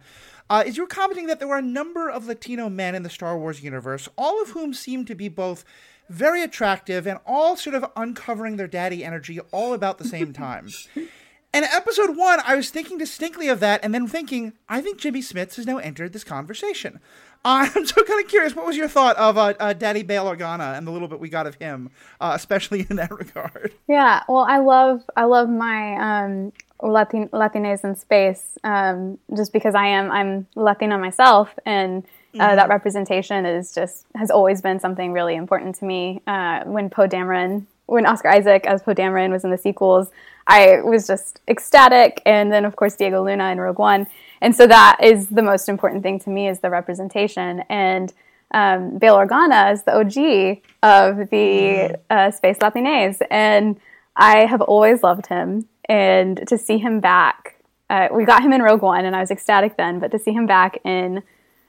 uh, 0.48 0.62
is 0.64 0.76
you 0.76 0.84
were 0.84 0.88
commenting 0.88 1.26
that 1.26 1.40
there 1.40 1.48
were 1.48 1.58
a 1.58 1.62
number 1.62 2.08
of 2.08 2.28
Latino 2.28 2.68
men 2.68 2.94
in 2.94 3.02
the 3.02 3.10
Star 3.10 3.36
Wars 3.36 3.64
universe, 3.64 4.08
all 4.16 4.40
of 4.40 4.50
whom 4.50 4.72
seemed 4.72 5.08
to 5.08 5.16
be 5.16 5.28
both 5.28 5.64
very 6.12 6.42
attractive 6.42 7.06
and 7.06 7.18
all 7.26 7.56
sort 7.56 7.74
of 7.74 7.84
uncovering 7.96 8.56
their 8.56 8.66
daddy 8.66 9.04
energy 9.04 9.40
all 9.50 9.72
about 9.72 9.98
the 9.98 10.04
same 10.04 10.32
time. 10.32 10.68
And 11.54 11.66
episode 11.66 12.16
one, 12.16 12.40
I 12.46 12.56
was 12.56 12.70
thinking 12.70 12.96
distinctly 12.96 13.48
of 13.48 13.60
that, 13.60 13.84
and 13.84 13.94
then 13.94 14.06
thinking, 14.06 14.54
I 14.70 14.80
think 14.80 14.96
Jimmy 14.96 15.20
Smits 15.20 15.56
has 15.56 15.66
now 15.66 15.76
entered 15.76 16.14
this 16.14 16.24
conversation. 16.24 16.98
Uh, 17.44 17.68
I'm 17.74 17.84
so 17.84 18.02
kind 18.04 18.24
of 18.24 18.30
curious. 18.30 18.56
What 18.56 18.64
was 18.64 18.74
your 18.74 18.88
thought 18.88 19.16
of 19.16 19.36
uh, 19.36 19.52
uh, 19.60 19.74
Daddy 19.74 20.02
Bail 20.02 20.24
Organa 20.24 20.78
and 20.78 20.86
the 20.86 20.90
little 20.90 21.08
bit 21.08 21.20
we 21.20 21.28
got 21.28 21.46
of 21.46 21.56
him, 21.56 21.90
uh, 22.22 22.32
especially 22.34 22.86
in 22.88 22.96
that 22.96 23.10
regard? 23.18 23.72
Yeah, 23.86 24.22
well, 24.28 24.46
I 24.48 24.60
love 24.60 25.02
I 25.14 25.24
love 25.24 25.50
my 25.50 26.24
um, 26.24 26.52
Latin 26.80 27.28
Latinas 27.28 27.84
in 27.84 27.96
space, 27.96 28.56
um, 28.64 29.18
just 29.36 29.52
because 29.52 29.74
I 29.74 29.88
am 29.88 30.10
I'm 30.10 30.46
Latina 30.54 30.96
myself, 30.96 31.50
and 31.66 32.02
uh, 32.38 32.56
that 32.56 32.68
representation 32.68 33.44
is 33.46 33.74
just 33.74 34.06
has 34.14 34.30
always 34.30 34.60
been 34.60 34.80
something 34.80 35.12
really 35.12 35.36
important 35.36 35.74
to 35.76 35.84
me. 35.84 36.22
Uh, 36.26 36.64
when 36.64 36.90
Poe 36.90 37.08
Dameron, 37.08 37.66
when 37.86 38.06
Oscar 38.06 38.28
Isaac 38.28 38.66
as 38.66 38.82
Poe 38.82 38.94
Dameron 38.94 39.30
was 39.30 39.44
in 39.44 39.50
the 39.50 39.58
sequels, 39.58 40.10
I 40.46 40.80
was 40.82 41.06
just 41.06 41.40
ecstatic, 41.48 42.22
and 42.26 42.52
then 42.52 42.64
of 42.64 42.76
course 42.76 42.96
Diego 42.96 43.24
Luna 43.24 43.50
in 43.50 43.60
Rogue 43.60 43.78
One, 43.78 44.06
and 44.40 44.54
so 44.54 44.66
that 44.66 44.98
is 45.02 45.28
the 45.28 45.42
most 45.42 45.68
important 45.68 46.02
thing 46.02 46.18
to 46.20 46.30
me 46.30 46.48
is 46.48 46.60
the 46.60 46.70
representation 46.70 47.64
and 47.68 48.12
um, 48.52 48.98
Bail 48.98 49.16
Organa 49.16 49.72
is 49.72 49.82
the 49.82 49.96
OG 49.96 50.60
of 50.82 51.30
the 51.30 51.98
uh, 52.10 52.30
Space 52.30 52.58
Latines, 52.60 53.22
and 53.30 53.80
I 54.16 54.44
have 54.44 54.60
always 54.60 55.02
loved 55.02 55.26
him. 55.26 55.68
And 55.86 56.46
to 56.48 56.58
see 56.58 56.78
him 56.78 57.00
back, 57.00 57.56
uh, 57.90 58.08
we 58.12 58.24
got 58.24 58.42
him 58.42 58.52
in 58.52 58.62
Rogue 58.62 58.82
One, 58.82 59.04
and 59.04 59.16
I 59.16 59.20
was 59.20 59.30
ecstatic 59.30 59.76
then. 59.76 59.98
But 59.98 60.10
to 60.12 60.18
see 60.18 60.32
him 60.32 60.46
back 60.46 60.78
in 60.84 61.22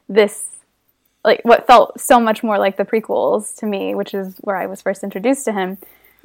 this, 0.09 0.47
like 1.23 1.41
what 1.43 1.67
felt 1.67 1.99
so 1.99 2.19
much 2.19 2.43
more 2.43 2.57
like 2.57 2.77
the 2.77 2.85
prequels 2.85 3.55
to 3.57 3.65
me, 3.65 3.95
which 3.95 4.13
is 4.13 4.37
where 4.41 4.57
I 4.57 4.65
was 4.65 4.81
first 4.81 5.03
introduced 5.03 5.45
to 5.45 5.53
him, 5.53 5.77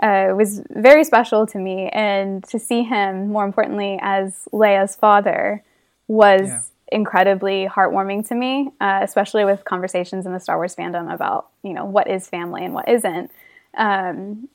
uh, 0.03 0.33
was 0.37 0.63
very 0.71 1.05
special 1.05 1.47
to 1.49 1.59
me. 1.59 1.89
And 1.89 2.45
to 2.45 2.59
see 2.59 2.83
him, 2.83 3.29
more 3.29 3.45
importantly, 3.45 3.99
as 4.01 4.49
Leia's 4.53 4.95
father, 4.97 5.63
was 6.07 6.49
Yeah. 6.49 6.61
incredibly 6.91 7.67
heartwarming 7.67 8.27
to 8.29 8.35
me, 8.35 8.71
uh, 8.81 9.01
especially 9.03 9.45
with 9.45 9.65
conversations 9.65 10.25
in 10.25 10.33
the 10.33 10.41
Star 10.41 10.57
Wars 10.57 10.75
fandom 10.75 11.13
about 11.13 11.49
you 11.63 11.75
know 11.75 11.85
what 11.85 12.09
is 12.09 12.29
family 12.29 12.65
and 12.65 12.73
what 12.75 12.89
isn't. 12.89 13.31
Um, 13.77 14.49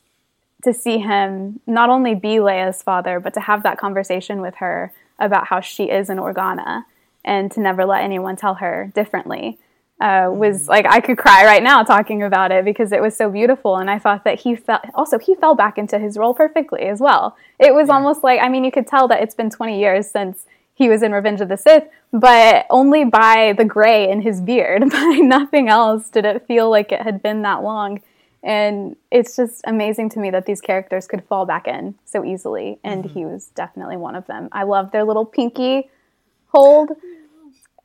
to 0.63 0.73
see 0.73 0.97
him 0.99 1.59
not 1.67 1.89
only 1.89 2.15
be 2.15 2.39
Leia's 2.39 2.81
father, 2.81 3.19
but 3.19 3.33
to 3.33 3.41
have 3.41 3.63
that 3.63 3.77
conversation 3.77 4.41
with 4.41 4.55
her 4.55 4.93
about 5.19 5.47
how 5.47 5.59
she 5.59 5.89
is 5.89 6.09
an 6.09 6.17
Organa 6.17 6.85
and 7.25 7.51
to 7.51 7.59
never 7.59 7.85
let 7.85 8.03
anyone 8.03 8.35
tell 8.35 8.55
her 8.55 8.91
differently 8.93 9.59
uh, 10.03 10.29
was 10.29 10.67
like 10.67 10.85
I 10.85 10.99
could 10.99 11.17
cry 11.17 11.45
right 11.45 11.63
now 11.63 11.83
talking 11.83 12.23
about 12.23 12.51
it 12.51 12.65
because 12.65 12.91
it 12.91 13.01
was 13.01 13.15
so 13.15 13.29
beautiful, 13.29 13.77
and 13.77 13.89
I 13.89 13.99
thought 13.99 14.25
that 14.25 14.41
he 14.41 14.55
felt 14.55 14.81
also 14.93 15.17
he 15.17 15.33
fell 15.35 15.55
back 15.55 15.77
into 15.77 15.97
his 15.97 16.17
role 16.17 16.33
perfectly 16.33 16.81
as 16.81 16.99
well. 16.99 17.37
It 17.57 17.73
was 17.73 17.89
almost 17.89 18.23
like 18.23 18.41
I 18.41 18.49
mean 18.49 18.65
you 18.65 18.71
could 18.71 18.87
tell 18.87 19.07
that 19.07 19.21
it's 19.21 19.35
been 19.35 19.49
20 19.49 19.79
years 19.79 20.09
since 20.09 20.45
he 20.75 20.89
was 20.89 21.03
in 21.03 21.13
Revenge 21.13 21.39
of 21.39 21.49
the 21.49 21.57
Sith, 21.57 21.87
but 22.11 22.65
only 22.69 23.05
by 23.05 23.53
the 23.57 23.63
gray 23.63 24.09
in 24.09 24.21
his 24.21 24.41
beard, 24.41 24.89
by 24.89 25.19
nothing 25.21 25.69
else 25.69 26.09
did 26.09 26.25
it 26.25 26.47
feel 26.47 26.69
like 26.69 26.91
it 26.91 27.01
had 27.01 27.21
been 27.21 27.43
that 27.43 27.63
long. 27.63 28.01
And 28.41 28.97
it's 29.09 29.37
just 29.37 29.61
amazing 29.65 30.09
to 30.09 30.19
me 30.19 30.29
that 30.31 30.45
these 30.45 30.59
characters 30.59 31.07
could 31.07 31.23
fall 31.23 31.45
back 31.45 31.65
in 31.65 31.95
so 32.03 32.25
easily, 32.25 32.77
and 32.83 33.05
he 33.05 33.23
was 33.23 33.51
definitely 33.55 33.95
one 33.95 34.15
of 34.15 34.27
them. 34.27 34.49
I 34.51 34.63
love 34.63 34.91
their 34.91 35.05
little 35.05 35.25
pinky 35.25 35.89
hold 36.53 36.91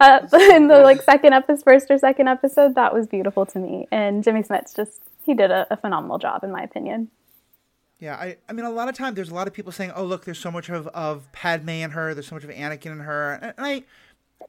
uh, 0.01 0.21
in 0.53 0.69
the 0.69 0.81
like 0.81 1.03
second 1.03 1.33
episode, 1.33 1.65
first 1.65 1.91
or 1.91 1.99
second 1.99 2.29
episode. 2.29 2.75
That 2.75 2.95
was 2.95 3.07
beautiful 3.07 3.47
to 3.47 3.59
me, 3.59 3.89
and 3.91 4.23
Jimmy 4.23 4.43
Smits 4.43 4.75
just 4.77 5.01
he 5.25 5.35
did 5.35 5.51
a, 5.51 5.67
a 5.71 5.77
phenomenal 5.77 6.19
job 6.19 6.45
in 6.45 6.51
my 6.51 6.63
opinion. 6.63 7.11
Yeah, 8.01 8.15
I, 8.15 8.37
I 8.49 8.53
mean, 8.53 8.65
a 8.65 8.71
lot 8.71 8.89
of 8.89 8.95
times 8.95 9.17
there's 9.17 9.31
a 9.31 9.35
lot 9.35 9.49
of 9.49 9.55
people 9.55 9.73
saying, 9.73 9.91
"Oh, 9.97 10.05
look, 10.05 10.25
there's 10.25 10.39
so 10.39 10.53
much 10.53 10.69
of, 10.69 10.87
of 10.89 11.31
Padme 11.33 11.69
in 11.71 11.91
her. 11.91 12.15
There's 12.15 12.29
so 12.29 12.37
much 12.37 12.45
of 12.45 12.51
Anakin 12.51 12.93
in 12.93 13.01
her," 13.01 13.33
and 13.43 13.55
I, 13.59 13.83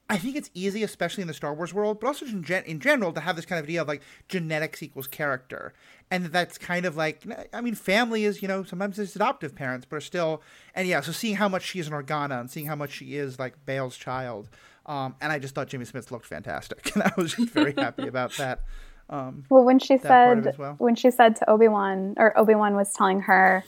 I 0.10 0.18
think 0.18 0.36
it's 0.36 0.50
easy, 0.54 0.84
especially 0.84 1.22
in 1.22 1.28
the 1.28 1.34
Star 1.34 1.54
Wars 1.54 1.74
world, 1.74 2.00
but 2.00 2.08
also 2.08 2.26
in, 2.26 2.44
gen- 2.44 2.64
in 2.66 2.80
general, 2.80 3.12
to 3.14 3.20
have 3.22 3.36
this 3.36 3.46
kind 3.46 3.60
of 3.60 3.66
idea 3.66 3.82
of 3.82 3.88
like 3.88 4.02
genetics 4.28 4.82
equals 4.84 5.08
character, 5.08 5.74
and 6.12 6.26
that's 6.28 6.58
kind 6.58 6.86
of 6.86 6.96
like, 6.96 7.24
I 7.54 7.62
mean, 7.62 7.76
family 7.76 8.24
is, 8.24 8.42
you 8.42 8.48
know, 8.48 8.64
sometimes 8.64 8.98
it's 9.00 9.16
adoptive 9.16 9.56
parents, 9.56 9.86
but 9.90 9.98
are 9.98 10.02
still, 10.02 10.42
and 10.76 10.88
yeah, 10.88 11.02
so 11.02 11.12
seeing 11.12 11.36
how 11.36 11.50
much 11.50 11.64
she 11.64 11.80
is 11.80 11.88
an 11.88 11.94
Organa 11.94 12.40
and 12.40 12.50
seeing 12.50 12.66
how 12.68 12.76
much 12.76 12.92
she 12.92 13.16
is 13.16 13.40
like 13.40 13.66
Bail's 13.66 13.98
child, 13.98 14.50
um, 14.86 15.16
and 15.22 15.32
I 15.32 15.40
just 15.40 15.56
thought 15.56 15.68
Jimmy 15.68 15.86
Smits 15.86 16.12
looked 16.12 16.26
fantastic, 16.26 16.92
and 16.96 17.04
I 17.04 17.12
was 17.18 17.34
just 17.34 17.52
very 17.52 17.74
happy 17.76 18.08
about 18.08 18.32
that. 18.38 18.64
Um, 19.10 19.46
Well, 19.50 19.64
when 19.64 19.80
she 19.80 19.98
part 19.98 20.38
of 20.38 20.46
it 20.46 20.52
said 20.52 20.60
well. 20.60 20.76
when 20.78 20.96
she 20.96 21.10
said 21.10 21.36
to 21.38 21.50
Obi 21.50 21.68
Wan, 21.68 22.14
or 22.18 22.38
Obi 22.38 22.54
Wan 22.54 22.76
was 22.76 22.94
telling 22.94 23.22
her 23.22 23.64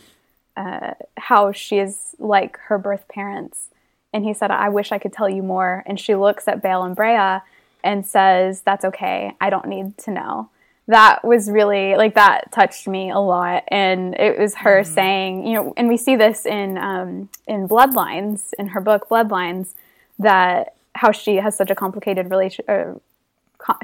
uh, 0.55 0.93
how 1.17 1.51
she 1.51 1.79
is 1.79 2.15
like 2.19 2.57
her 2.59 2.77
birth 2.77 3.07
parents, 3.07 3.70
and 4.13 4.23
he 4.23 4.33
said, 4.33 4.51
"I 4.51 4.69
wish 4.69 4.91
I 4.91 4.99
could 4.99 5.13
tell 5.13 5.29
you 5.29 5.43
more." 5.43 5.83
And 5.85 5.99
she 5.99 6.15
looks 6.15 6.47
at 6.47 6.61
Bail 6.61 6.83
and 6.83 6.95
Breha 6.95 7.41
and 7.83 8.05
says, 8.05 8.61
"That's 8.61 8.85
okay. 8.85 9.33
I 9.39 9.49
don't 9.49 9.67
need 9.67 9.97
to 9.99 10.11
know." 10.11 10.49
that 10.91 11.23
was 11.23 11.49
really 11.49 11.95
like 11.95 12.15
that 12.15 12.51
touched 12.51 12.87
me 12.87 13.09
a 13.09 13.19
lot 13.19 13.63
and 13.69 14.13
it 14.15 14.37
was 14.37 14.55
her 14.55 14.81
mm-hmm. 14.81 14.93
saying 14.93 15.47
you 15.47 15.53
know 15.53 15.73
and 15.77 15.87
we 15.87 15.97
see 15.97 16.15
this 16.15 16.45
in 16.45 16.77
um, 16.77 17.29
in 17.47 17.67
bloodlines 17.67 18.53
in 18.59 18.67
her 18.67 18.81
book 18.81 19.07
bloodlines 19.09 19.73
that 20.19 20.75
how 20.95 21.11
she 21.11 21.37
has 21.37 21.55
such 21.55 21.69
a 21.69 21.75
complicated 21.75 22.29
relation 22.29 22.65
uh, 22.67 22.93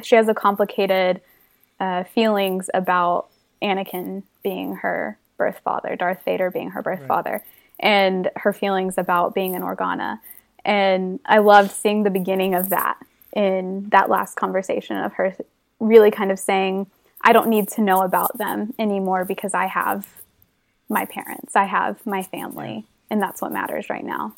she 0.01 0.15
has 0.15 0.27
a 0.27 0.33
complicated 0.33 1.21
uh, 1.79 2.03
feelings 2.03 2.69
about 2.73 3.27
anakin 3.61 4.23
being 4.43 4.75
her 4.75 5.17
birth 5.37 5.61
father 5.63 5.95
darth 5.95 6.23
vader 6.25 6.49
being 6.49 6.71
her 6.71 6.81
birth 6.81 6.99
right. 6.99 7.07
father 7.07 7.43
and 7.79 8.29
her 8.35 8.53
feelings 8.53 8.97
about 8.97 9.33
being 9.33 9.55
an 9.55 9.61
organa 9.61 10.19
and 10.65 11.19
i 11.25 11.37
loved 11.37 11.71
seeing 11.71 12.03
the 12.03 12.09
beginning 12.09 12.53
of 12.53 12.69
that 12.69 12.97
in 13.33 13.87
that 13.89 14.09
last 14.09 14.35
conversation 14.35 14.97
of 14.97 15.13
her 15.13 15.35
really 15.79 16.11
kind 16.11 16.31
of 16.31 16.39
saying 16.39 16.87
I 17.21 17.33
don't 17.33 17.49
need 17.49 17.67
to 17.69 17.81
know 17.81 18.01
about 18.01 18.37
them 18.37 18.73
anymore 18.79 19.25
because 19.25 19.53
I 19.53 19.65
have 19.65 20.07
my 20.89 21.05
parents, 21.05 21.55
I 21.55 21.65
have 21.65 22.05
my 22.05 22.23
family, 22.23 22.85
and 23.09 23.21
that's 23.21 23.41
what 23.41 23.51
matters 23.51 23.89
right 23.89 24.05
now. 24.05 24.35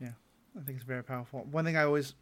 Yeah, 0.00 0.12
I 0.56 0.62
think 0.62 0.76
it's 0.76 0.86
very 0.86 1.02
powerful. 1.02 1.46
One 1.50 1.64
thing 1.64 1.76
I 1.76 1.84
always 1.84 2.14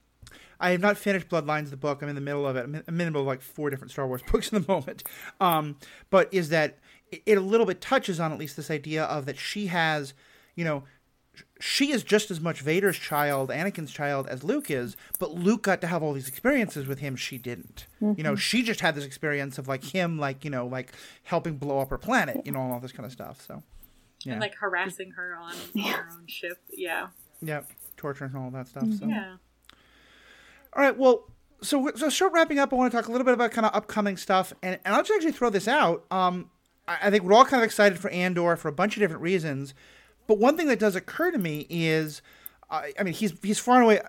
I 0.59 0.71
have 0.71 0.81
not 0.81 0.97
finished 0.97 1.29
Bloodlines, 1.29 1.71
the 1.71 1.77
book. 1.77 2.01
I'm 2.01 2.09
in 2.09 2.15
the 2.15 2.21
middle 2.21 2.47
of 2.47 2.57
it. 2.57 2.65
I'm 2.65 2.75
in 2.77 2.83
the 2.87 2.93
middle 2.93 3.21
of 3.21 3.27
like 3.27 3.43
four 3.43 3.69
different 3.69 3.91
Star 3.91 4.07
Wars 4.07 4.23
books 4.31 4.53
in 4.53 4.63
the 4.63 4.73
moment. 4.73 5.03
Um, 5.41 5.77
but 6.09 6.33
is 6.33 6.49
that 6.51 6.79
it, 7.13 7.23
it 7.27 7.39
a 7.39 7.41
little 7.41 7.67
bit 7.67 7.81
touches 7.81 8.19
on 8.19 8.33
at 8.33 8.39
least 8.39 8.57
this 8.57 8.71
idea 8.71 9.05
of 9.05 9.27
that 9.27 9.39
she 9.39 9.69
has, 9.69 10.15
you 10.57 10.65
know, 10.65 10.85
she 11.61 11.93
is 11.93 12.03
just 12.03 12.31
as 12.31 12.41
much 12.41 12.61
Vader's 12.61 12.99
child, 12.99 13.51
Anakin's 13.51 13.93
child, 13.93 14.27
as 14.27 14.43
Luke 14.43 14.71
is, 14.71 14.97
but 15.19 15.33
Luke 15.33 15.63
got 15.63 15.81
to 15.81 15.87
have 15.87 16.03
all 16.03 16.13
these 16.13 16.29
experiences 16.29 16.87
with 16.87 16.99
him. 16.99 17.17
She 17.17 17.39
didn't. 17.39 17.87
Mm-hmm. 18.03 18.15
You 18.19 18.25
know, 18.25 18.35
she 18.35 18.63
just 18.63 18.81
had 18.81 18.95
this 18.95 19.05
experience 19.05 19.59
of 19.59 19.69
like 19.69 19.85
him, 19.85 20.19
like 20.19 20.45
you 20.45 20.51
know, 20.51 20.67
like 20.67 20.93
helping 21.23 21.57
blow 21.57 21.79
up 21.79 21.91
her 21.91 21.99
planet, 21.99 22.43
you 22.45 22.53
know, 22.53 22.61
and 22.61 22.73
all 22.73 22.81
this 22.81 22.93
kind 22.93 23.07
of 23.07 23.13
stuff. 23.13 23.41
So, 23.47 23.63
yeah. 24.25 24.33
and 24.33 24.41
like 24.41 24.57
harassing 24.57 25.13
her 25.13 25.37
on 25.41 25.55
yeah. 25.73 25.93
her 25.93 26.09
own 26.13 26.27
ship. 26.27 26.59
Yeah. 26.71 27.09
Yep. 27.41 27.71
Torturing 27.97 28.33
and 28.35 28.45
all 28.45 28.51
that 28.51 28.69
stuff. 28.69 28.93
So. 28.99 29.07
Yeah. 29.07 29.37
All 30.75 30.83
right. 30.83 30.97
Well, 30.97 31.31
so 31.63 31.91
so 31.95 32.11
short 32.11 32.33
wrapping 32.33 32.59
up. 32.59 32.73
I 32.73 32.77
want 32.77 32.93
to 32.93 32.97
talk 32.97 33.09
a 33.09 33.13
little 33.13 33.25
bit 33.25 33.35
about 33.35 33.53
kind 33.53 33.67
of 33.67 33.75
upcoming 33.75 34.17
stuff, 34.17 34.53
and 34.63 34.79
and 34.85 34.95
I'll 34.95 35.03
just 35.03 35.13
actually 35.13 35.33
throw 35.33 35.49
this 35.49 35.69
out. 35.69 36.05
Um, 36.11 36.51
I, 37.01 37.11
think 37.11 37.25
we're 37.25 37.35
all 37.35 37.45
kind 37.45 37.63
of 37.63 37.65
excited 37.65 37.99
for 37.99 38.11
Andor 38.11 38.57
for 38.57 38.69
a 38.69 38.73
bunch 38.73 38.97
of 38.97 39.01
different 39.01 39.23
reasons. 39.23 39.75
But 40.27 40.39
one 40.39 40.57
thing 40.57 40.69
that 40.69 40.79
does 40.79 40.97
occur 40.97 41.31
to 41.31 41.39
me 41.39 41.67
is, 41.69 42.23
uh, 42.71 42.83
I 42.99 43.03
mean, 43.03 43.15
he's 43.15 43.35
he's 43.43 43.59
far 43.59 43.77
and 43.77 43.85
away. 43.85 44.01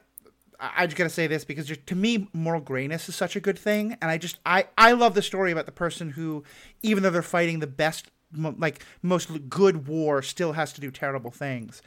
I, 0.59 0.85
just 0.85 0.95
gotta 0.95 1.09
say 1.09 1.27
this 1.27 1.43
because 1.43 1.71
to 1.77 1.95
me, 1.95 2.29
moral 2.33 2.61
grayness 2.61 3.09
is 3.09 3.15
such 3.15 3.35
a 3.35 3.41
good 3.41 3.59
thing, 3.59 3.97
and 4.01 4.09
I 4.09 4.17
just 4.17 4.39
I 4.45 4.67
I 4.77 4.93
love 4.93 5.13
the 5.13 5.21
story 5.21 5.51
about 5.51 5.65
the 5.65 5.71
person 5.71 6.11
who, 6.11 6.43
even 6.81 7.03
though 7.03 7.09
they're 7.09 7.21
fighting 7.21 7.59
the 7.59 7.67
best, 7.67 8.09
like 8.33 8.85
most 9.01 9.49
good 9.49 9.87
war, 9.87 10.21
still 10.21 10.53
has 10.53 10.71
to 10.73 10.81
do 10.81 10.91
terrible 10.91 11.31
things. 11.31 11.81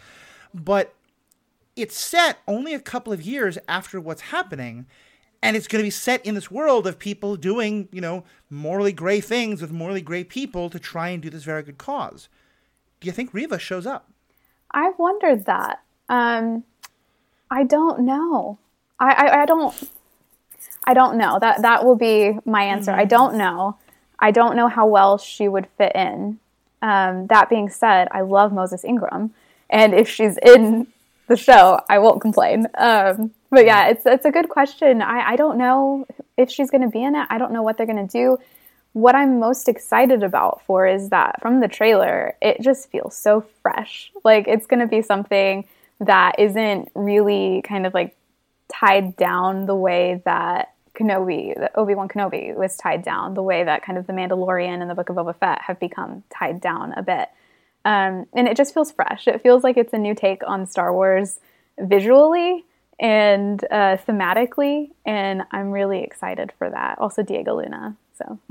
But 0.53 0.95
it's 1.77 1.97
set 1.97 2.39
only 2.47 2.75
a 2.75 2.81
couple 2.81 3.13
of 3.13 3.23
years 3.23 3.59
after 3.69 4.01
what's 4.01 4.23
happening, 4.23 4.87
and 5.43 5.57
it's 5.57 5.69
going 5.69 5.81
to 5.81 5.87
be 5.87 5.91
set 5.91 6.25
in 6.25 6.35
this 6.35 6.51
world 6.51 6.87
of 6.87 6.99
people 6.99 7.37
doing, 7.37 7.89
you 7.93 8.01
know, 8.01 8.25
morally 8.51 8.93
gray 8.93 9.21
things 9.21 9.61
with 9.61 9.71
morally 9.71 10.01
gray 10.01 10.25
people 10.25 10.71
to 10.71 10.79
try 10.79 11.09
and 11.09 11.23
do 11.23 11.31
this 11.31 11.45
very 11.45 11.63
good 11.63 11.79
cause. 11.79 12.29
Do 13.01 13.07
you 13.07 13.13
think 13.13 13.33
Reva 13.33 13.59
shows 13.59 13.87
up? 13.87 14.11
I've 14.71 14.99
wondered 14.99 15.45
that. 15.47 15.83
Um, 16.09 16.65
I 17.51 17.65
don't 17.65 18.01
know. 18.01 18.59
I, 18.99 19.13
I, 19.13 19.43
I, 19.43 19.47
don't. 19.47 19.91
I 20.85 20.95
don't 20.95 21.19
know. 21.19 21.39
That 21.39 21.63
that 21.63 21.85
will 21.85 21.97
be 21.97 22.39
my 22.45 22.63
answer. 22.63 22.93
Mm-hmm. 22.93 23.01
I 23.01 23.05
don't 23.05 23.37
know. 23.37 23.79
I 24.19 24.31
don't 24.31 24.57
know 24.57 24.69
how 24.69 24.87
well 24.87 25.19
she 25.19 25.49
would 25.49 25.69
fit 25.77 25.93
in. 25.95 26.39
Um, 26.83 27.27
that 27.27 27.49
being 27.51 27.69
said, 27.69 28.09
I 28.11 28.23
love 28.23 28.53
Moses 28.53 28.85
Ingram, 28.85 29.33
and 29.69 29.95
if 29.95 30.09
she's 30.09 30.39
in 30.39 30.87
the 31.29 31.37
show, 31.37 31.81
I 31.89 31.99
won't 31.99 32.21
complain. 32.21 32.67
Um, 32.77 33.33
but 33.51 33.65
yeah, 33.65 33.89
it's 33.89 34.07
it's 34.07 34.25
a 34.25 34.31
good 34.31 34.49
question. 34.49 35.03
I, 35.03 35.33
I 35.33 35.37
don't 35.37 35.59
know 35.59 36.07
if 36.37 36.51
she's 36.51 36.71
going 36.71 36.83
to 36.83 36.91
be 36.91 37.03
in 37.03 37.15
it. 37.15 37.27
I 37.31 37.39
don't 37.39 37.53
know 37.53 37.63
what 37.63 37.77
they're 37.77 37.87
going 37.87 38.07
to 38.07 38.13
do 38.13 38.39
what 38.97 39.15
I'm 39.15 39.39
most 39.39 39.69
excited 39.69 40.23
about 40.23 40.63
for 40.67 40.87
is 40.87 41.11
that 41.11 41.43
from 41.43 41.61
the 41.61 41.69
trailer, 41.69 42.35
it 42.41 42.63
just 42.63 42.91
feels 42.91 43.15
so 43.15 43.45
fresh. 43.61 44.11
Like 44.25 44.49
it's 44.49 44.67
going 44.67 44.81
to 44.81 44.87
be 44.87 45.03
something 45.03 45.67
that 46.01 46.39
isn't 46.39 46.93
really 46.95 47.61
kind 47.61 47.87
of 47.87 47.93
like 47.93 48.17
tied 48.73 49.15
down 49.15 49.67
the 49.67 49.75
way 49.75 50.23
that 50.25 50.73
Kenobi, 50.95 51.55
that 51.61 51.73
Obi 51.75 51.95
Wan 51.95 52.09
Kenobi 52.09 52.57
was 52.57 52.79
tied 52.79 53.03
down, 53.03 53.35
the 53.35 53.43
way 53.43 53.65
that 53.65 53.83
kind 53.83 53.99
of 53.99 54.07
the 54.07 54.15
Mandalorian 54.15 54.81
and 54.81 54.89
the 54.89 54.95
Book 54.95 55.11
of 55.11 55.17
Boba 55.17 55.37
Fett 55.37 55.61
have 55.61 55.79
become 55.79 56.23
tied 56.31 56.63
down 56.63 56.95
a 56.95 57.03
bit. 57.03 57.29
Um, 57.87 58.27
and 58.35 58.49
it 58.49 58.57
just 58.57 58.75
feels 58.75 58.91
fresh. 58.91 59.29
It 59.29 59.43
feels 59.45 59.63
like 59.63 59.77
it's 59.77 59.93
a 59.93 59.99
new 59.99 60.13
take 60.13 60.43
on 60.45 60.67
Star 60.67 60.93
Wars 60.93 61.39
visually 61.79 62.65
and 62.99 63.63
uh, 63.71 63.97
thematically, 63.97 64.91
and 65.05 65.43
I'm 65.53 65.71
really 65.71 66.03
excited 66.03 66.51
for 66.59 66.69
that. 66.69 66.99
Also, 66.99 67.23
Diego 67.23 67.57
Luna. 67.57 67.97
So 68.19 68.41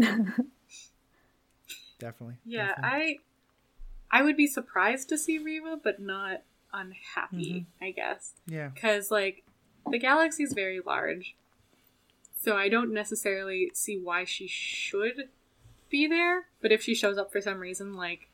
definitely. 2.00 2.36
Yeah, 2.46 2.68
definitely. 2.68 3.20
I 4.12 4.20
I 4.20 4.22
would 4.22 4.38
be 4.38 4.48
surprised 4.48 5.10
to 5.10 5.18
see 5.18 5.38
Reva, 5.38 5.78
but 5.84 6.00
not 6.00 6.44
unhappy. 6.72 7.68
Mm-hmm. 7.82 7.84
I 7.84 7.92
guess. 7.92 8.36
Yeah. 8.48 8.70
Because 8.70 9.12
like 9.12 9.44
the 9.92 10.00
galaxy 10.00 10.44
is 10.44 10.54
very 10.54 10.80
large, 10.80 11.36
so 12.42 12.56
I 12.56 12.70
don't 12.70 12.94
necessarily 12.94 13.70
see 13.74 13.98
why 13.98 14.24
she 14.24 14.48
should 14.48 15.28
be 15.90 16.08
there. 16.08 16.46
But 16.62 16.72
if 16.72 16.82
she 16.82 16.96
shows 16.96 17.18
up 17.18 17.34
for 17.34 17.42
some 17.42 17.60
reason, 17.60 17.98
like 17.98 18.30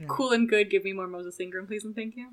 yeah. 0.00 0.06
cool 0.08 0.32
and 0.32 0.48
good, 0.48 0.70
give 0.70 0.84
me 0.84 0.92
more 0.92 1.06
Moses 1.06 1.38
Ingram, 1.40 1.66
please 1.66 1.84
and 1.84 1.94
thank 1.94 2.16
you. 2.16 2.28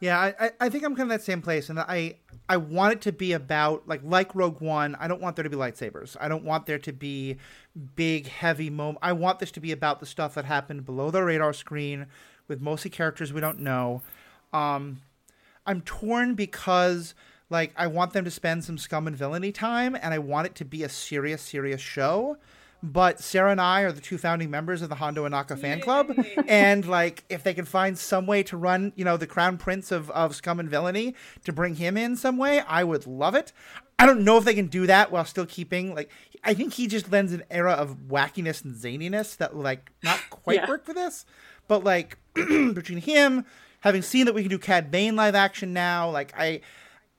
Yeah, 0.00 0.18
I, 0.18 0.50
I 0.58 0.68
think 0.70 0.82
I'm 0.82 0.96
kind 0.96 1.12
of 1.12 1.18
that 1.18 1.24
same 1.24 1.42
place, 1.42 1.68
and 1.68 1.78
I 1.78 2.16
I 2.48 2.56
want 2.56 2.94
it 2.94 3.00
to 3.02 3.12
be 3.12 3.32
about 3.32 3.86
like 3.86 4.00
like 4.02 4.34
Rogue 4.34 4.62
One. 4.62 4.96
I 4.98 5.06
don't 5.06 5.20
want 5.20 5.36
there 5.36 5.42
to 5.42 5.50
be 5.50 5.56
lightsabers. 5.56 6.16
I 6.18 6.26
don't 6.26 6.42
want 6.42 6.64
there 6.64 6.78
to 6.78 6.92
be 6.92 7.36
big 7.96 8.26
heavy 8.26 8.70
moment. 8.70 8.98
I 9.02 9.12
want 9.12 9.40
this 9.40 9.50
to 9.52 9.60
be 9.60 9.72
about 9.72 10.00
the 10.00 10.06
stuff 10.06 10.34
that 10.34 10.46
happened 10.46 10.86
below 10.86 11.10
the 11.10 11.22
radar 11.22 11.52
screen 11.52 12.06
with 12.48 12.62
mostly 12.62 12.90
characters 12.90 13.30
we 13.30 13.42
don't 13.42 13.60
know. 13.60 14.00
Um, 14.54 15.02
I'm 15.66 15.82
torn 15.82 16.34
because 16.34 17.14
like 17.50 17.74
I 17.76 17.86
want 17.86 18.14
them 18.14 18.24
to 18.24 18.30
spend 18.30 18.64
some 18.64 18.78
scum 18.78 19.06
and 19.06 19.14
villainy 19.14 19.52
time, 19.52 19.94
and 20.00 20.14
I 20.14 20.18
want 20.18 20.46
it 20.46 20.54
to 20.56 20.64
be 20.64 20.82
a 20.82 20.88
serious 20.88 21.42
serious 21.42 21.80
show 21.82 22.38
but 22.82 23.20
Sarah 23.20 23.50
and 23.50 23.60
I 23.60 23.82
are 23.82 23.92
the 23.92 24.00
two 24.00 24.16
founding 24.16 24.50
members 24.50 24.80
of 24.82 24.88
the 24.88 24.94
Hondo 24.94 25.28
Ohnaka 25.28 25.58
fan 25.58 25.80
club, 25.80 26.12
and 26.48 26.86
like 26.86 27.24
if 27.28 27.42
they 27.42 27.54
can 27.54 27.64
find 27.64 27.98
some 27.98 28.26
way 28.26 28.42
to 28.44 28.56
run, 28.56 28.92
you 28.96 29.04
know, 29.04 29.16
the 29.16 29.26
Crown 29.26 29.58
Prince 29.58 29.92
of, 29.92 30.10
of 30.10 30.34
Scum 30.34 30.60
and 30.60 30.68
Villainy 30.68 31.14
to 31.44 31.52
bring 31.52 31.74
him 31.74 31.96
in 31.96 32.16
some 32.16 32.38
way, 32.38 32.60
I 32.60 32.84
would 32.84 33.06
love 33.06 33.34
it. 33.34 33.52
I 33.98 34.06
don't 34.06 34.24
know 34.24 34.38
if 34.38 34.44
they 34.44 34.54
can 34.54 34.68
do 34.68 34.86
that 34.86 35.12
while 35.12 35.26
still 35.26 35.44
keeping 35.44 35.94
like 35.94 36.10
I 36.42 36.54
think 36.54 36.74
he 36.74 36.86
just 36.86 37.12
lends 37.12 37.32
an 37.32 37.42
era 37.50 37.72
of 37.72 38.08
wackiness 38.08 38.64
and 38.64 38.74
zaniness 38.74 39.36
that 39.36 39.54
like 39.54 39.92
not 40.02 40.18
quite 40.30 40.56
yeah. 40.56 40.68
work 40.68 40.86
for 40.86 40.94
this, 40.94 41.26
but 41.68 41.84
like 41.84 42.16
between 42.34 43.00
him 43.00 43.44
having 43.80 44.00
seen 44.02 44.24
that 44.26 44.34
we 44.34 44.42
can 44.42 44.50
do 44.50 44.58
Cad 44.58 44.90
Bane 44.90 45.16
live 45.16 45.34
action 45.34 45.72
now, 45.72 46.10
like 46.10 46.32
I. 46.36 46.60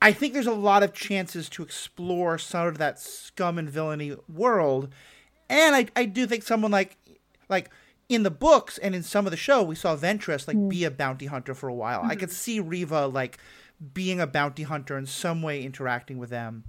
I 0.04 0.12
think 0.12 0.32
there's 0.32 0.48
a 0.48 0.52
lot 0.52 0.82
of 0.82 0.92
chances 0.92 1.48
to 1.50 1.62
explore 1.62 2.36
some 2.36 2.66
of 2.66 2.78
that 2.78 2.98
scum 2.98 3.56
and 3.56 3.70
villainy 3.70 4.16
world 4.28 4.88
and 5.52 5.76
I, 5.76 5.86
I 5.94 6.04
do 6.06 6.26
think 6.26 6.42
someone 6.42 6.70
like 6.70 6.96
like 7.48 7.70
in 8.08 8.22
the 8.22 8.30
books 8.30 8.78
and 8.78 8.94
in 8.94 9.02
some 9.02 9.26
of 9.26 9.30
the 9.30 9.36
show 9.36 9.62
we 9.62 9.74
saw 9.74 9.96
Ventress 9.96 10.48
like 10.48 10.56
mm. 10.56 10.68
be 10.68 10.84
a 10.84 10.90
bounty 10.90 11.26
hunter 11.26 11.54
for 11.54 11.68
a 11.68 11.74
while. 11.74 12.00
Mm-hmm. 12.00 12.10
I 12.10 12.16
could 12.16 12.30
see 12.30 12.58
Reva 12.58 13.06
like 13.06 13.38
being 13.94 14.20
a 14.20 14.26
bounty 14.26 14.62
hunter 14.62 14.96
in 14.96 15.06
some 15.06 15.42
way 15.42 15.62
interacting 15.62 16.18
with 16.18 16.30
them. 16.30 16.64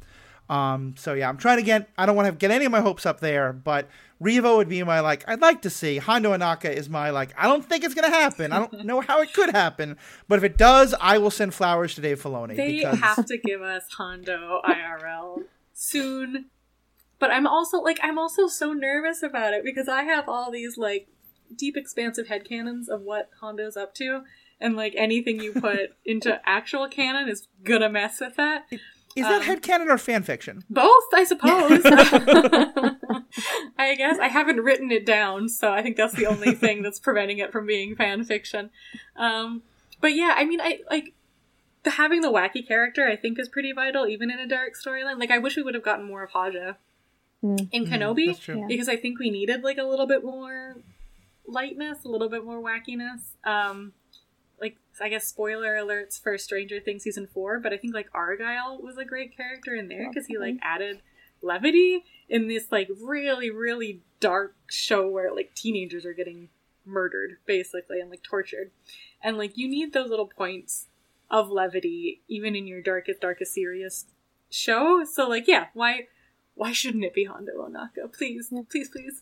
Um, 0.50 0.96
so 0.98 1.14
yeah, 1.14 1.30
I'm 1.30 1.38
trying 1.38 1.58
to 1.58 1.64
get. 1.64 1.90
I 1.98 2.06
don't 2.06 2.16
want 2.16 2.28
to 2.28 2.34
get 2.34 2.52
any 2.52 2.66
of 2.66 2.72
my 2.72 2.82
hopes 2.82 3.06
up 3.06 3.22
there, 3.22 3.54
but 3.54 3.88
Reva 4.20 4.56
would 4.56 4.68
be 4.68 4.84
my 4.84 5.00
like. 5.00 5.24
I'd 5.28 5.42
like 5.42 5.62
to 5.62 5.70
see 5.70 5.98
Hondo 5.98 6.36
Ohnaka 6.36 6.72
is 6.72 6.90
my 6.90 7.12
like. 7.12 7.34
I 7.38 7.48
don't 7.48 7.64
think 7.66 7.86
it's 7.86 7.94
gonna 7.94 8.10
happen. 8.10 8.52
I 8.52 8.60
don't 8.60 8.86
know 8.86 9.00
how 9.00 9.22
it 9.22 9.34
could 9.34 9.52
happen, 9.52 9.98
but 10.28 10.38
if 10.38 10.44
it 10.44 10.58
does, 10.58 10.94
I 11.00 11.18
will 11.18 11.32
send 11.32 11.54
flowers 11.54 11.96
to 11.96 12.02
Dave 12.02 12.22
Filoni. 12.22 12.58
They 12.58 12.80
because... 12.80 13.00
have 13.00 13.26
to 13.26 13.38
give 13.38 13.62
us 13.62 13.86
Hondo 13.98 14.62
IRL 14.66 15.44
soon 15.74 16.50
but 17.24 17.32
I'm 17.32 17.48
also 17.48 17.80
like 17.80 18.02
I'm 18.04 18.20
also 18.20 18.48
so 18.48 18.74
nervous 18.74 19.24
about 19.24 19.54
it 19.54 19.64
because 19.64 19.88
I 19.88 20.04
have 20.04 20.28
all 20.28 20.52
these 20.52 20.78
like 20.78 21.08
deep 21.56 21.78
expansive 21.78 22.28
head 22.28 22.44
headcanons 22.44 22.90
of 22.90 23.04
what 23.04 23.30
Hondo's 23.40 23.78
up 23.78 23.96
to 23.96 24.24
and 24.60 24.76
like 24.76 24.94
anything 24.98 25.40
you 25.40 25.54
put 25.62 25.96
into 26.04 26.42
actual 26.46 26.90
canon 26.90 27.30
is 27.30 27.48
gonna 27.64 27.88
mess 27.88 28.20
with 28.20 28.36
that. 28.36 28.66
Is 29.16 29.26
that 29.26 29.42
um, 29.42 29.44
headcanon 29.44 29.88
or 29.88 29.98
fan 29.98 30.24
fiction? 30.24 30.66
Both, 30.70 31.06
I 31.14 31.24
suppose. 31.24 31.86
I 33.78 33.96
guess 33.96 34.20
I 34.20 34.28
haven't 34.28 34.58
written 34.58 34.92
it 34.92 35.06
down, 35.06 35.48
so 35.48 35.72
I 35.72 35.82
think 35.82 35.96
that's 35.96 36.16
the 36.16 36.26
only 36.26 36.52
thing 36.52 36.82
that's 36.82 37.00
preventing 37.00 37.38
it 37.38 37.54
from 37.54 37.66
being 37.66 37.96
fan 37.96 38.26
fiction. 38.26 38.70
Um, 39.16 39.64
but 40.02 40.14
yeah, 40.14 40.34
I 40.36 40.44
mean, 40.44 40.60
I 40.60 40.80
like 40.92 41.14
the 41.84 41.92
having 41.92 42.20
the 42.20 42.34
wacky 42.34 42.68
character. 42.68 43.08
I 43.08 43.16
think 43.16 43.40
is 43.40 43.48
pretty 43.48 43.72
vital, 43.72 44.08
even 44.08 44.30
in 44.30 44.40
a 44.40 44.48
dark 44.48 44.74
storyline. 44.74 45.22
Like, 45.22 45.32
I 45.32 45.38
wish 45.38 45.56
we 45.56 45.64
would 45.64 45.74
have 45.74 45.86
gotten 45.86 46.06
more 46.06 46.24
of 46.24 46.32
Haja 46.32 46.76
in 47.44 47.86
Kenobi 47.86 48.28
that's 48.28 48.40
true. 48.40 48.60
Yeah. 48.60 48.68
because 48.68 48.88
I 48.88 48.96
think 48.96 49.20
we 49.20 49.30
needed 49.30 49.64
like 49.64 49.78
a 49.78 49.84
little 49.84 50.08
bit 50.08 50.24
more 50.24 50.78
lightness, 51.46 52.04
a 52.06 52.08
little 52.08 52.30
bit 52.30 52.46
more 52.46 52.62
wackiness. 52.62 53.22
Um, 53.44 53.94
like 54.60 54.78
I 55.02 55.10
guess 55.10 55.28
spoiler 55.28 55.76
alerts 55.76 56.22
for 56.22 56.38
Stranger 56.38 56.80
Things 56.80 57.04
season 57.04 57.28
four, 57.28 57.60
but 57.60 57.74
I 57.74 57.78
think 57.78 57.94
like 57.94 58.08
Argyle 58.14 58.80
was 58.82 58.98
a 58.98 59.06
great 59.06 59.36
character 59.36 59.76
in 59.76 59.90
there 59.90 60.08
because 60.08 60.28
he 60.28 60.38
like 60.38 60.56
added 60.62 61.02
levity 61.42 62.06
in 62.30 62.48
this 62.48 62.72
like 62.72 62.88
really 63.02 63.50
really 63.50 64.02
dark 64.22 64.56
show 64.70 65.10
where 65.10 65.34
like 65.36 65.54
teenagers 65.54 66.06
are 66.06 66.14
getting 66.14 66.48
murdered 66.86 67.38
basically 67.46 68.00
and 68.00 68.10
like 68.10 68.24
tortured, 68.24 68.72
and 69.22 69.38
like 69.38 69.58
you 69.58 69.68
need 69.68 69.92
those 69.92 70.10
little 70.10 70.28
points 70.28 70.88
of 71.30 71.50
levity 71.50 72.22
even 72.28 72.56
in 72.56 72.68
your 72.68 72.82
darkest 72.82 73.20
darkest 73.20 73.54
serious 73.54 74.06
show. 74.50 75.04
So 75.04 75.28
like 75.28 75.48
yeah, 75.48 75.68
why 75.74 76.08
why 76.56 76.72
shouldn't 76.72 77.04
it 77.04 77.14
be 77.14 77.24
Hondo 77.26 77.52
Ohnaka? 77.68 78.12
Please, 78.16 78.52
please, 78.70 78.90
please. 78.90 79.22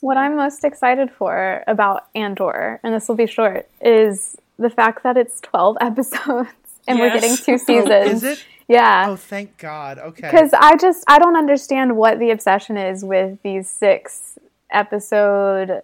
What 0.00 0.16
I'm 0.16 0.36
most 0.36 0.64
excited 0.64 1.10
for 1.10 1.64
about 1.66 2.08
Andor, 2.14 2.80
and 2.82 2.94
this 2.94 3.08
will 3.08 3.14
be 3.16 3.26
short, 3.26 3.68
is 3.80 4.36
the 4.58 4.70
fact 4.70 5.02
that 5.02 5.16
it's 5.16 5.40
12 5.40 5.76
episodes 5.80 6.48
and 6.88 6.98
we're 6.98 7.12
getting 7.12 7.36
two 7.36 7.58
seasons. 7.58 7.88
Oh, 7.90 8.02
is 8.02 8.22
it? 8.24 8.38
Oh, 8.38 8.52
yeah. 8.68 9.06
Oh, 9.08 9.16
thank 9.16 9.58
God. 9.58 9.98
Okay. 9.98 10.22
Because 10.28 10.50
I 10.52 10.76
just 10.76 11.04
I 11.06 11.18
don't 11.18 11.36
understand 11.36 11.96
what 11.96 12.18
the 12.18 12.30
obsession 12.30 12.76
is 12.76 13.04
with 13.04 13.38
these 13.42 13.68
six 13.70 14.38
episode 14.70 15.82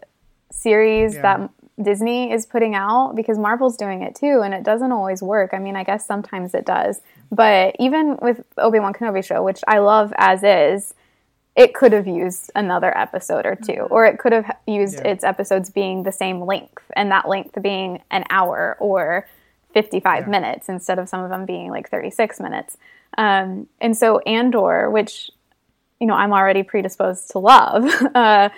series 0.50 1.14
Yeah. 1.14 1.22
that 1.22 1.50
Disney 1.82 2.32
is 2.32 2.46
putting 2.46 2.74
out 2.74 3.14
because 3.14 3.38
Marvel's 3.38 3.76
doing 3.76 4.02
it 4.02 4.14
too, 4.14 4.40
and 4.44 4.54
it 4.54 4.62
doesn't 4.62 4.92
always 4.92 5.22
work. 5.22 5.50
I 5.52 5.59
mean, 5.59 5.76
I 5.76 5.84
guess 5.84 6.06
sometimes 6.06 6.54
it 6.54 6.64
does, 6.64 7.00
but 7.30 7.76
even 7.78 8.16
with 8.22 8.44
Obi 8.59 8.78
Wan 8.80 8.92
Kenobi 8.92 9.24
show, 9.24 9.42
which 9.42 9.60
I 9.66 9.78
love 9.78 10.12
as 10.16 10.42
is, 10.42 10.94
it 11.54 11.74
could 11.74 11.92
have 11.92 12.06
used 12.06 12.50
another 12.54 12.96
episode 12.96 13.44
or 13.44 13.54
2 13.56 13.72
or 13.90 14.06
it 14.06 14.18
could 14.18 14.32
have 14.32 14.50
used 14.66 14.94
Yeah. 15.04 15.09
its 15.12 15.22
episodes 15.24 15.68
being 15.70 16.02
the 16.02 16.12
same 16.12 16.40
length, 16.40 16.82
and 16.96 17.10
that 17.10 17.28
length 17.28 17.60
being 17.60 18.00
an 18.10 18.24
hour 18.30 18.76
or 18.80 19.26
55 19.74 20.24
Yeah. 20.24 20.30
minutes 20.30 20.68
instead 20.68 20.98
of 20.98 21.09
some 21.09 21.22
of 21.22 21.30
them 21.30 21.44
being 21.44 21.70
like 21.70 21.90
36 21.90 22.40
minutes. 22.40 22.76
Um, 23.18 23.66
and 23.80 23.96
so 23.96 24.18
Andor, 24.20 24.88
which 24.90 25.30
you 26.00 26.06
know 26.06 26.14
I'm 26.14 26.32
already 26.32 26.62
predisposed 26.62 27.30
to 27.32 27.38
love, 27.38 27.84
uh, 28.14 28.48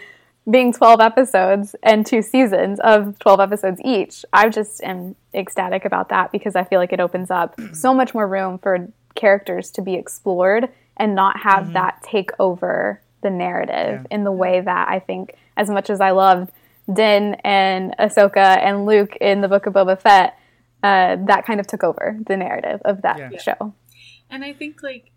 being 0.51 0.73
12 0.73 1.01
episodes 1.01 1.75
and 1.83 2.05
two 2.07 2.21
seasons 2.21 2.79
of 2.81 3.19
12 3.19 3.41
episodes 3.41 3.81
each, 3.85 4.25
I 4.33 4.49
just 4.51 4.83
am 4.83 5.17
ecstatic 5.33 5.85
about 5.85 6.11
that 6.11 6.33
because 6.33 6.55
I 6.55 6.65
feel 6.65 6.79
like 6.79 6.93
it 6.93 7.01
opens 7.01 7.31
up 7.31 7.59
so 7.73 7.95
much 7.95 8.13
more 8.15 8.29
room 8.29 8.59
for 8.59 8.89
characters 9.15 9.71
to 9.73 9.83
be 9.83 9.95
explored 9.95 10.69
and 10.97 11.15
not 11.15 11.41
have 11.41 11.73
that 11.73 12.03
take 12.03 12.31
over 12.39 13.01
the 13.23 13.31
narrative 13.31 14.01
Yeah. 14.03 14.17
in 14.17 14.25
the 14.25 14.33
way 14.33 14.61
that 14.61 14.89
I 14.89 14.99
think, 14.99 15.35
as 15.57 15.71
much 15.71 15.89
as 15.89 16.01
I 16.01 16.11
loved 16.11 16.51
Din 16.93 17.35
and 17.43 17.95
Ahsoka 17.99 18.59
and 18.63 18.85
Luke 18.85 19.17
in 19.17 19.41
the 19.41 19.49
Book 19.49 19.65
of 19.67 19.73
Boba 19.73 19.99
Fett, 19.99 20.39
uh, 20.83 21.17
that 21.27 21.47
kind 21.47 21.59
of 21.59 21.67
took 21.67 21.83
over 21.83 22.19
the 22.27 22.37
narrative 22.37 22.83
of 22.85 23.01
that 23.03 23.33
Yeah. 23.33 23.39
show. 23.39 23.73
And 24.31 24.45
I 24.45 24.53
think 24.53 24.83
like 24.83 25.11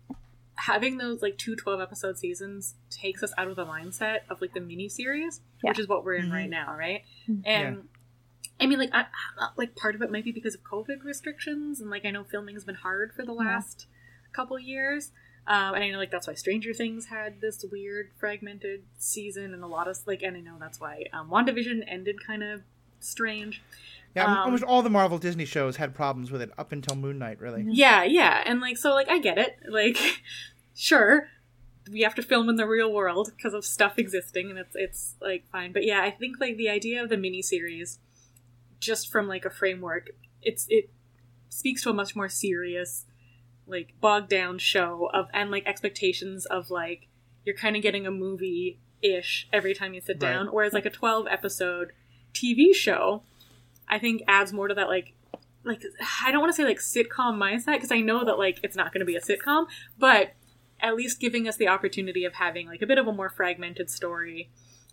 having 0.58 0.98
those 0.98 1.22
like 1.22 1.38
two 1.38 1.54
12 1.56 1.80
episode 1.80 2.18
seasons 2.18 2.74
takes 2.90 3.22
us 3.22 3.32
out 3.38 3.48
of 3.48 3.56
the 3.56 3.64
mindset 3.64 4.18
of 4.28 4.40
like 4.40 4.52
the 4.54 4.60
mini 4.60 4.88
series, 4.88 5.40
Yeah. 5.62 5.70
which 5.70 5.78
is 5.78 5.86
what 5.88 6.04
we're 6.04 6.14
in 6.14 6.30
right 6.30 6.50
now, 6.50 6.74
right? 6.76 7.02
And 7.44 7.44
Yeah. 7.46 7.74
I 8.60 8.66
mean, 8.66 8.78
like, 8.80 8.90
I, 8.92 9.02
I- 9.38 9.50
like 9.56 9.76
part 9.76 9.94
of 9.94 10.02
it 10.02 10.10
might 10.10 10.24
be 10.24 10.32
because 10.32 10.54
of 10.56 10.62
COVID 10.64 11.04
restrictions, 11.04 11.80
and 11.80 11.90
like 11.90 12.04
I 12.04 12.10
know 12.10 12.24
filming 12.24 12.56
has 12.56 12.64
been 12.64 12.74
hard 12.74 13.12
for 13.14 13.24
the 13.24 13.32
last 13.32 13.86
couple 14.32 14.58
years. 14.58 15.12
Um, 15.46 15.74
and 15.74 15.84
I 15.84 15.90
know 15.90 15.98
like 15.98 16.10
that's 16.10 16.26
why 16.26 16.34
Stranger 16.34 16.74
Things 16.74 17.06
had 17.06 17.40
this 17.40 17.64
weird 17.70 18.10
fragmented 18.18 18.82
season, 18.98 19.54
and 19.54 19.62
a 19.62 19.66
lot 19.68 19.86
of 19.88 19.96
like, 20.06 20.22
and 20.22 20.36
I 20.36 20.40
know 20.40 20.56
that's 20.58 20.80
why 20.80 21.04
um, 21.12 21.30
WandaVision 21.30 21.84
ended 21.86 22.16
kind 22.26 22.42
of 22.42 22.62
strange. 23.00 23.62
Yeah, 24.18 24.32
um, 24.32 24.38
almost 24.38 24.62
all 24.64 24.82
the 24.82 24.90
Marvel 24.90 25.18
Disney 25.18 25.44
shows 25.44 25.76
had 25.76 25.94
problems 25.94 26.30
with 26.30 26.42
it 26.42 26.50
up 26.58 26.72
until 26.72 26.96
Moon 26.96 27.18
Knight, 27.18 27.40
really. 27.40 27.64
Yeah, 27.68 28.02
yeah, 28.04 28.42
and 28.44 28.60
like 28.60 28.76
so, 28.76 28.92
like 28.94 29.08
I 29.08 29.18
get 29.18 29.38
it. 29.38 29.56
Like, 29.68 29.96
sure, 30.74 31.28
we 31.90 32.02
have 32.02 32.14
to 32.16 32.22
film 32.22 32.48
in 32.48 32.56
the 32.56 32.66
real 32.66 32.92
world 32.92 33.30
because 33.36 33.54
of 33.54 33.64
stuff 33.64 33.98
existing, 33.98 34.50
and 34.50 34.58
it's 34.58 34.74
it's 34.74 35.14
like 35.20 35.44
fine. 35.50 35.72
But 35.72 35.84
yeah, 35.84 36.02
I 36.02 36.10
think 36.10 36.36
like 36.40 36.56
the 36.56 36.68
idea 36.68 37.02
of 37.02 37.08
the 37.08 37.16
miniseries, 37.16 37.98
just 38.80 39.10
from 39.10 39.26
like 39.28 39.44
a 39.44 39.50
framework, 39.50 40.10
it's 40.42 40.66
it 40.68 40.90
speaks 41.48 41.82
to 41.82 41.90
a 41.90 41.94
much 41.94 42.14
more 42.14 42.28
serious, 42.28 43.06
like 43.66 43.94
bogged 44.00 44.28
down 44.28 44.58
show 44.58 45.10
of 45.12 45.26
and 45.32 45.50
like 45.50 45.66
expectations 45.66 46.46
of 46.46 46.70
like 46.70 47.08
you're 47.44 47.56
kind 47.56 47.76
of 47.76 47.82
getting 47.82 48.06
a 48.06 48.10
movie 48.10 48.78
ish 49.00 49.48
every 49.52 49.74
time 49.74 49.94
you 49.94 50.00
sit 50.00 50.20
Right. 50.20 50.32
down, 50.32 50.48
whereas 50.48 50.72
like 50.72 50.86
a 50.86 50.90
twelve 50.90 51.26
episode 51.30 51.92
TV 52.34 52.74
show, 52.74 53.22
I 53.88 53.98
think 53.98 54.22
adds 54.28 54.52
more 54.52 54.68
to 54.68 54.74
that 54.74 54.88
like 54.88 55.14
like 55.64 55.82
I 56.26 56.30
don't 56.30 56.40
want 56.40 56.52
to 56.54 56.56
say 56.56 56.64
like 56.64 56.78
sitcom 56.78 57.36
mindset 57.36 57.74
because 57.74 57.92
I 57.92 58.00
know 58.00 58.24
that 58.24 58.38
like 58.38 58.58
it's 58.62 58.76
not 58.76 58.92
going 58.92 59.00
to 59.00 59.04
be 59.06 59.16
a 59.16 59.20
sitcom, 59.20 59.66
but 59.98 60.32
at 60.80 60.94
least 60.94 61.20
giving 61.20 61.48
us 61.48 61.56
the 61.56 61.68
opportunity 61.68 62.24
of 62.24 62.34
having 62.34 62.68
like 62.68 62.80
a 62.82 62.86
bit 62.86 62.98
of 62.98 63.06
a 63.08 63.12
more 63.12 63.28
fragmented 63.28 63.90
story, 63.90 64.48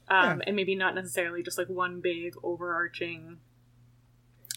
um, 0.10 0.40
Yeah. 0.40 0.46
and 0.48 0.56
maybe 0.56 0.76
not 0.76 0.96
necessarily 0.96 1.44
just 1.44 1.58
like 1.58 1.70
one 1.70 2.02
big 2.02 2.34
overarching. 2.44 3.38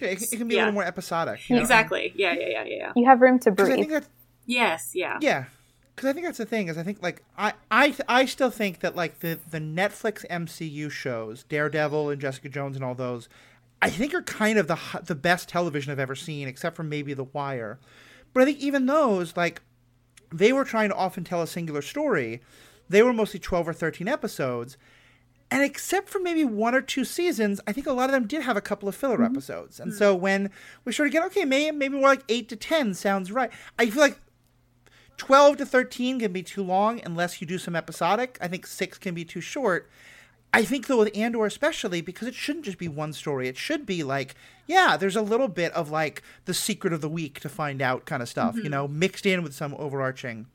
Yeah, 0.00 0.08
it, 0.08 0.22
it 0.32 0.36
can 0.36 0.48
be 0.48 0.54
a 0.56 0.58
little 0.58 0.72
more 0.72 0.84
episodic. 0.84 1.48
you 1.50 1.56
know? 1.56 1.62
Exactly. 1.62 2.12
Yeah. 2.16 2.32
Yeah. 2.34 2.40
Yeah. 2.48 2.64
Yeah. 2.64 2.76
Yeah. 2.76 2.92
You 2.96 3.06
have 3.06 3.20
room 3.20 3.38
to 3.40 3.50
'Cause 3.50 3.66
I 3.66 3.68
breathe. 3.74 3.78
think 3.80 3.90
that's 3.90 4.08
Yes. 4.46 4.92
Yeah. 4.94 5.18
yeah, 5.20 5.44
because 5.94 6.08
I 6.08 6.12
think 6.14 6.24
that's 6.24 6.38
the 6.38 6.46
thing 6.46 6.68
is 6.68 6.78
I 6.78 6.82
think 6.82 7.02
like 7.02 7.22
I 7.36 7.52
I 7.70 7.94
I 8.08 8.24
still 8.24 8.50
think 8.50 8.80
that 8.80 8.96
like 8.96 9.18
the 9.20 9.38
the 9.50 9.58
Netflix 9.58 10.24
MCU 10.30 10.88
shows, 10.90 11.42
Daredevil 11.44 12.08
and 12.10 12.20
Jessica 12.20 12.48
Jones 12.48 12.76
and 12.76 12.84
all 12.84 12.94
those, 12.94 13.28
I 13.80 13.90
think 13.90 14.14
are 14.14 14.22
kind 14.22 14.58
of 14.58 14.66
the 14.66 14.78
the 15.04 15.14
best 15.14 15.48
television 15.48 15.92
I've 15.92 15.98
ever 15.98 16.16
seen, 16.16 16.48
except 16.48 16.76
for 16.76 16.82
maybe 16.82 17.14
The 17.14 17.24
Wire. 17.24 17.78
But 18.32 18.42
I 18.42 18.46
think 18.46 18.58
even 18.58 18.86
those 18.86 19.36
like 19.36 19.62
they 20.32 20.52
were 20.52 20.64
trying 20.64 20.90
to 20.90 20.96
often 20.96 21.24
tell 21.24 21.42
a 21.42 21.46
singular 21.46 21.82
story. 21.82 22.40
They 22.88 23.02
were 23.02 23.12
mostly 23.12 23.40
twelve 23.40 23.68
or 23.68 23.72
thirteen 23.72 24.08
episodes. 24.08 24.76
And 25.50 25.62
except 25.62 26.10
for 26.10 26.18
maybe 26.18 26.44
one 26.44 26.74
or 26.74 26.82
two 26.82 27.06
seasons, 27.06 27.60
I 27.66 27.72
think 27.72 27.86
a 27.86 27.92
lot 27.92 28.10
of 28.10 28.12
them 28.12 28.26
did 28.26 28.42
have 28.42 28.58
a 28.58 28.60
couple 28.60 28.88
of 28.88 28.94
filler 28.94 29.16
mm-hmm. 29.16 29.34
episodes. 29.34 29.80
And 29.80 29.92
mm. 29.92 29.96
so 29.96 30.14
when 30.14 30.50
we 30.84 30.92
sort 30.92 31.06
of 31.06 31.12
get, 31.12 31.24
okay, 31.26 31.46
maybe, 31.46 31.74
maybe 31.74 31.96
more 31.96 32.08
like 32.08 32.24
8 32.28 32.50
to 32.50 32.56
10 32.56 32.92
sounds 32.92 33.32
right. 33.32 33.50
I 33.78 33.88
feel 33.88 34.02
like 34.02 34.18
12 35.16 35.56
to 35.58 35.66
13 35.66 36.20
can 36.20 36.32
be 36.32 36.42
too 36.42 36.62
long 36.62 37.00
unless 37.02 37.40
you 37.40 37.46
do 37.46 37.56
some 37.56 37.74
episodic. 37.74 38.36
I 38.42 38.48
think 38.48 38.66
6 38.66 38.98
can 38.98 39.14
be 39.14 39.24
too 39.24 39.40
short. 39.40 39.88
I 40.52 40.64
think, 40.64 40.86
though, 40.86 40.98
with 40.98 41.16
Andor 41.16 41.44
especially, 41.46 42.00
because 42.00 42.26
it 42.28 42.34
shouldn't 42.34 42.64
just 42.64 42.78
be 42.78 42.88
one 42.88 43.12
story. 43.12 43.48
It 43.48 43.56
should 43.56 43.84
be 43.84 44.02
like, 44.02 44.34
yeah, 44.66 44.96
there's 44.96 45.16
a 45.16 45.22
little 45.22 45.48
bit 45.48 45.72
of 45.72 45.90
like 45.90 46.22
the 46.46 46.54
secret 46.54 46.92
of 46.92 47.00
the 47.00 47.08
week 47.08 47.40
to 47.40 47.48
find 47.48 47.82
out 47.82 48.06
kind 48.06 48.22
of 48.22 48.28
stuff, 48.28 48.56
you 48.56 48.68
know, 48.70 48.88
mixed 48.88 49.26
in 49.26 49.42
with 49.42 49.54
some 49.54 49.74
overarching 49.78 50.46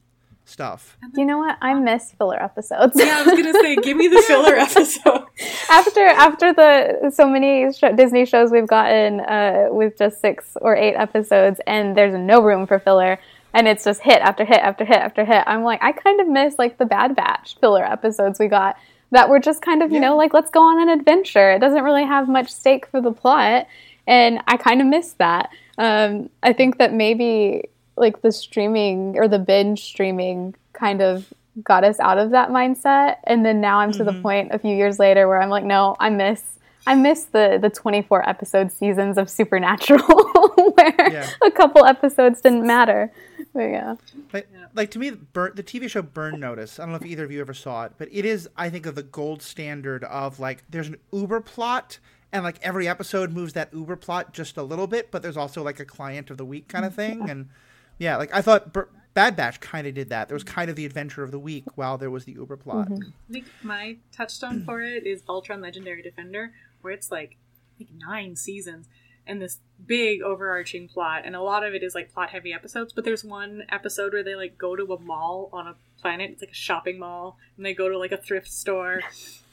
stuff. 0.46 0.98
Do 1.14 1.22
You 1.22 1.28
know 1.28 1.38
what? 1.38 1.58
I 1.62 1.74
miss 1.74 2.12
filler 2.12 2.42
episodes. 2.42 2.94
Yeah, 3.00 3.20
I 3.20 3.24
was 3.24 3.40
gonna 3.42 3.54
say, 3.62 3.76
give 3.78 3.96
me 3.98 4.08
the 4.08 4.22
filler 4.28 4.56
episode. 4.56 5.26
after 5.70 6.06
after 6.06 6.54
the 6.54 7.12
so 7.14 7.28
many 7.28 7.72
sh- 7.72 7.84
Disney 7.96 8.26
shows 8.26 8.52
we've 8.52 8.68
gotten 8.68 9.20
uh, 9.22 9.68
with 9.70 9.98
just 9.98 10.20
six 10.22 10.58
or 10.62 10.76
eight 10.76 10.96
episodes, 10.96 11.60
and 11.66 11.96
there's 11.96 12.14
no 12.16 12.42
room 12.42 12.68
for 12.68 12.78
filler, 12.80 13.20
and 13.54 13.68
it's 13.68 13.84
just 13.86 14.02
hit 14.02 14.22
after 14.22 14.44
hit 14.44 14.60
after 14.60 14.86
hit 14.86 14.98
after 14.98 15.24
hit. 15.24 15.44
I'm 15.48 15.64
like, 15.64 15.82
I 15.84 15.92
kind 15.92 16.20
of 16.20 16.28
miss 16.28 16.60
like 16.60 16.78
the 16.78 16.86
Bad 16.86 17.16
Batch 17.16 17.58
filler 17.60 17.84
episodes 17.86 18.38
we 18.40 18.48
got 18.48 18.76
that 19.14 19.30
were 19.30 19.40
just 19.40 19.62
kind 19.62 19.82
of 19.82 19.90
you 19.92 19.96
Yeah. 19.96 20.10
know 20.10 20.18
like 20.18 20.34
let's 20.34 20.50
go 20.52 20.62
on 20.62 20.82
an 20.82 20.90
adventure. 20.90 21.52
It 21.54 21.60
doesn't 21.60 21.84
really 21.84 22.06
have 22.06 22.28
much 22.28 22.50
stake 22.52 22.86
for 22.88 23.00
the 23.02 23.12
plot, 23.12 23.68
and 24.06 24.40
I 24.48 24.58
kind 24.58 24.82
of 24.82 24.88
miss 24.88 25.14
that. 25.14 25.50
Um, 25.78 26.30
I 26.44 26.54
think 26.54 26.78
that 26.78 26.94
maybe 26.94 27.64
like 27.98 28.22
the 28.22 28.32
streaming 28.32 29.16
or 29.18 29.28
the 29.28 29.40
binge 29.40 29.84
streaming 29.84 30.56
kind 30.74 31.02
of 31.02 31.32
got 31.64 31.84
us 31.84 32.00
out 32.00 32.18
of 32.18 32.32
that 32.32 32.50
mindset 32.50 33.18
and 33.26 33.46
then 33.46 33.62
now 33.62 33.78
i'm 33.78 33.92
to 33.92 34.04
the 34.04 34.14
point 34.24 34.52
a 34.52 34.58
few 34.58 34.76
years 34.76 34.98
later 34.98 35.28
where 35.28 35.40
i'm 35.40 35.50
like 35.52 35.64
no 35.64 35.96
i 36.00 36.10
miss 36.10 36.42
i 36.88 36.96
miss 36.96 37.26
the 37.26 37.60
the 37.62 37.70
24 37.70 38.28
episode 38.28 38.72
seasons 38.72 39.20
of 39.20 39.30
supernatural 39.30 40.02
where 40.76 41.12
Yeah. 41.12 41.30
a 41.46 41.52
couple 41.52 41.86
episodes 41.86 42.42
didn't 42.42 42.66
matter 42.66 43.12
but 43.54 43.62
yeah 43.70 43.96
Like, 44.34 44.48
like 44.74 44.92
to 44.92 45.00
me, 45.00 45.12
Burn, 45.12 45.54
the 45.56 45.64
TV 45.64 45.90
show 45.90 46.02
Burn 46.02 46.40
Notice. 46.40 46.80
I 46.80 46.84
don't 46.84 46.92
know 46.92 46.98
if 46.98 47.06
either 47.06 47.24
of 47.24 47.32
you 47.32 47.42
ever 47.42 47.54
saw 47.54 47.86
it, 47.86 47.94
but 47.98 48.10
it 48.12 48.26
is, 48.26 48.50
I 48.56 48.70
think, 48.70 48.86
of 48.86 48.96
the 48.96 49.04
gold 49.04 49.42
standard 49.42 50.04
of 50.06 50.40
like 50.40 50.64
there's 50.70 50.88
an 50.88 50.98
Uber 51.12 51.42
plot, 51.42 52.00
and 52.32 52.44
like 52.44 52.60
every 52.62 52.88
episode 52.88 53.32
moves 53.32 53.54
that 53.54 53.74
Uber 53.74 53.96
plot 53.96 54.34
just 54.34 54.58
a 54.58 54.64
little 54.64 54.88
bit, 54.88 55.12
but 55.12 55.22
there's 55.22 55.38
also 55.38 55.64
like 55.64 55.80
a 55.80 55.86
client 55.86 56.30
of 56.30 56.38
the 56.38 56.46
week 56.46 56.68
kind 56.68 56.86
of 56.86 56.96
thing, 56.96 57.30
and 57.30 57.50
yeah, 57.98 58.18
like 58.18 58.34
I 58.34 58.42
thought 58.42 58.74
Bur- 58.74 58.90
Bad 59.14 59.36
Batch 59.36 59.60
kind 59.60 59.86
of 59.86 59.94
did 59.94 60.10
that. 60.10 60.28
There 60.28 60.36
was 60.36 60.44
kind 60.44 60.70
of 60.70 60.76
the 60.76 60.86
adventure 60.86 61.24
of 61.24 61.32
the 61.32 61.40
week 61.40 61.66
while 61.76 61.98
there 61.98 62.10
was 62.10 62.26
the 62.26 62.34
Uber 62.34 62.58
plot. 62.58 62.90
Mm-hmm. 62.90 63.10
I 63.30 63.34
think 63.34 63.46
my 63.62 63.98
touchstone 64.12 64.64
for 64.66 64.82
it 64.82 65.06
is 65.06 65.22
Voltron 65.22 65.62
Legendary 65.62 66.02
Defender, 66.02 66.54
where 66.82 66.94
it's 66.94 67.12
like 67.12 67.38
think 67.78 67.90
nine 67.98 68.36
seasons. 68.36 68.88
And 69.26 69.42
this 69.42 69.60
big 69.86 70.22
overarching 70.22 70.88
plot 70.88 71.24
and 71.26 71.36
a 71.36 71.42
lot 71.42 71.64
of 71.64 71.74
it 71.74 71.84
is 71.84 71.96
like 71.96 72.14
plot 72.14 72.30
heavy 72.30 72.54
episodes 72.54 72.94
but 72.94 73.04
there's 73.04 73.24
one 73.24 73.64
episode 73.70 74.14
where 74.14 74.24
they 74.24 74.36
like 74.36 74.58
go 74.58 74.76
to 74.76 74.94
a 74.94 75.00
mall 75.00 75.50
on 75.52 75.68
a 75.68 75.76
planet 76.00 76.32
it's 76.32 76.42
like 76.42 76.52
a 76.52 76.56
shopping 76.56 77.00
mall 77.00 77.38
and 77.58 77.66
they 77.66 77.74
go 77.74 77.90
to 77.90 77.98
like 77.98 78.12
a 78.12 78.18
thrift 78.18 78.52
store 78.52 79.02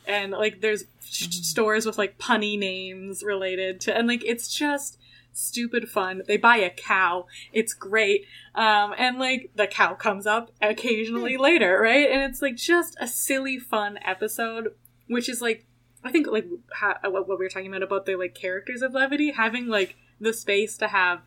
and 0.06 0.32
like 0.32 0.60
there's 0.60 0.84
sh- 1.04 1.28
stores 1.42 1.86
with 1.86 1.98
like 1.98 2.18
punny 2.18 2.58
names 2.58 3.22
related 3.22 3.80
to 3.80 3.96
and 3.96 4.08
like 4.08 4.24
it's 4.24 4.48
just 4.54 4.98
stupid 5.32 5.88
fun. 5.88 6.22
They 6.26 6.36
buy 6.36 6.56
a 6.56 6.70
cow. 6.70 7.26
It's 7.52 7.72
great. 7.74 8.26
Um 8.54 8.94
and 8.98 9.18
like 9.18 9.50
the 9.54 9.66
cow 9.66 9.94
comes 9.94 10.26
up 10.26 10.50
occasionally 10.60 11.36
later 11.36 11.80
right? 11.80 12.10
And 12.10 12.22
it's 12.22 12.42
like 12.42 12.56
just 12.56 12.96
a 13.00 13.06
silly 13.06 13.58
fun 13.58 13.98
episode 14.04 14.74
which 15.06 15.28
is 15.28 15.40
like 15.40 15.66
i 16.04 16.10
think 16.10 16.26
like 16.26 16.46
ha- 16.74 16.98
uh, 17.04 17.10
what 17.10 17.28
what 17.28 17.38
we 17.38 17.44
were 17.44 17.48
talking 17.50 17.68
about 17.68 17.82
about 17.82 18.06
the 18.06 18.16
like 18.16 18.34
characters 18.34 18.82
of 18.82 18.92
levity 18.94 19.30
having 19.32 19.66
like 19.66 19.96
the 20.20 20.32
space 20.32 20.76
to 20.76 20.88
have 20.88 21.20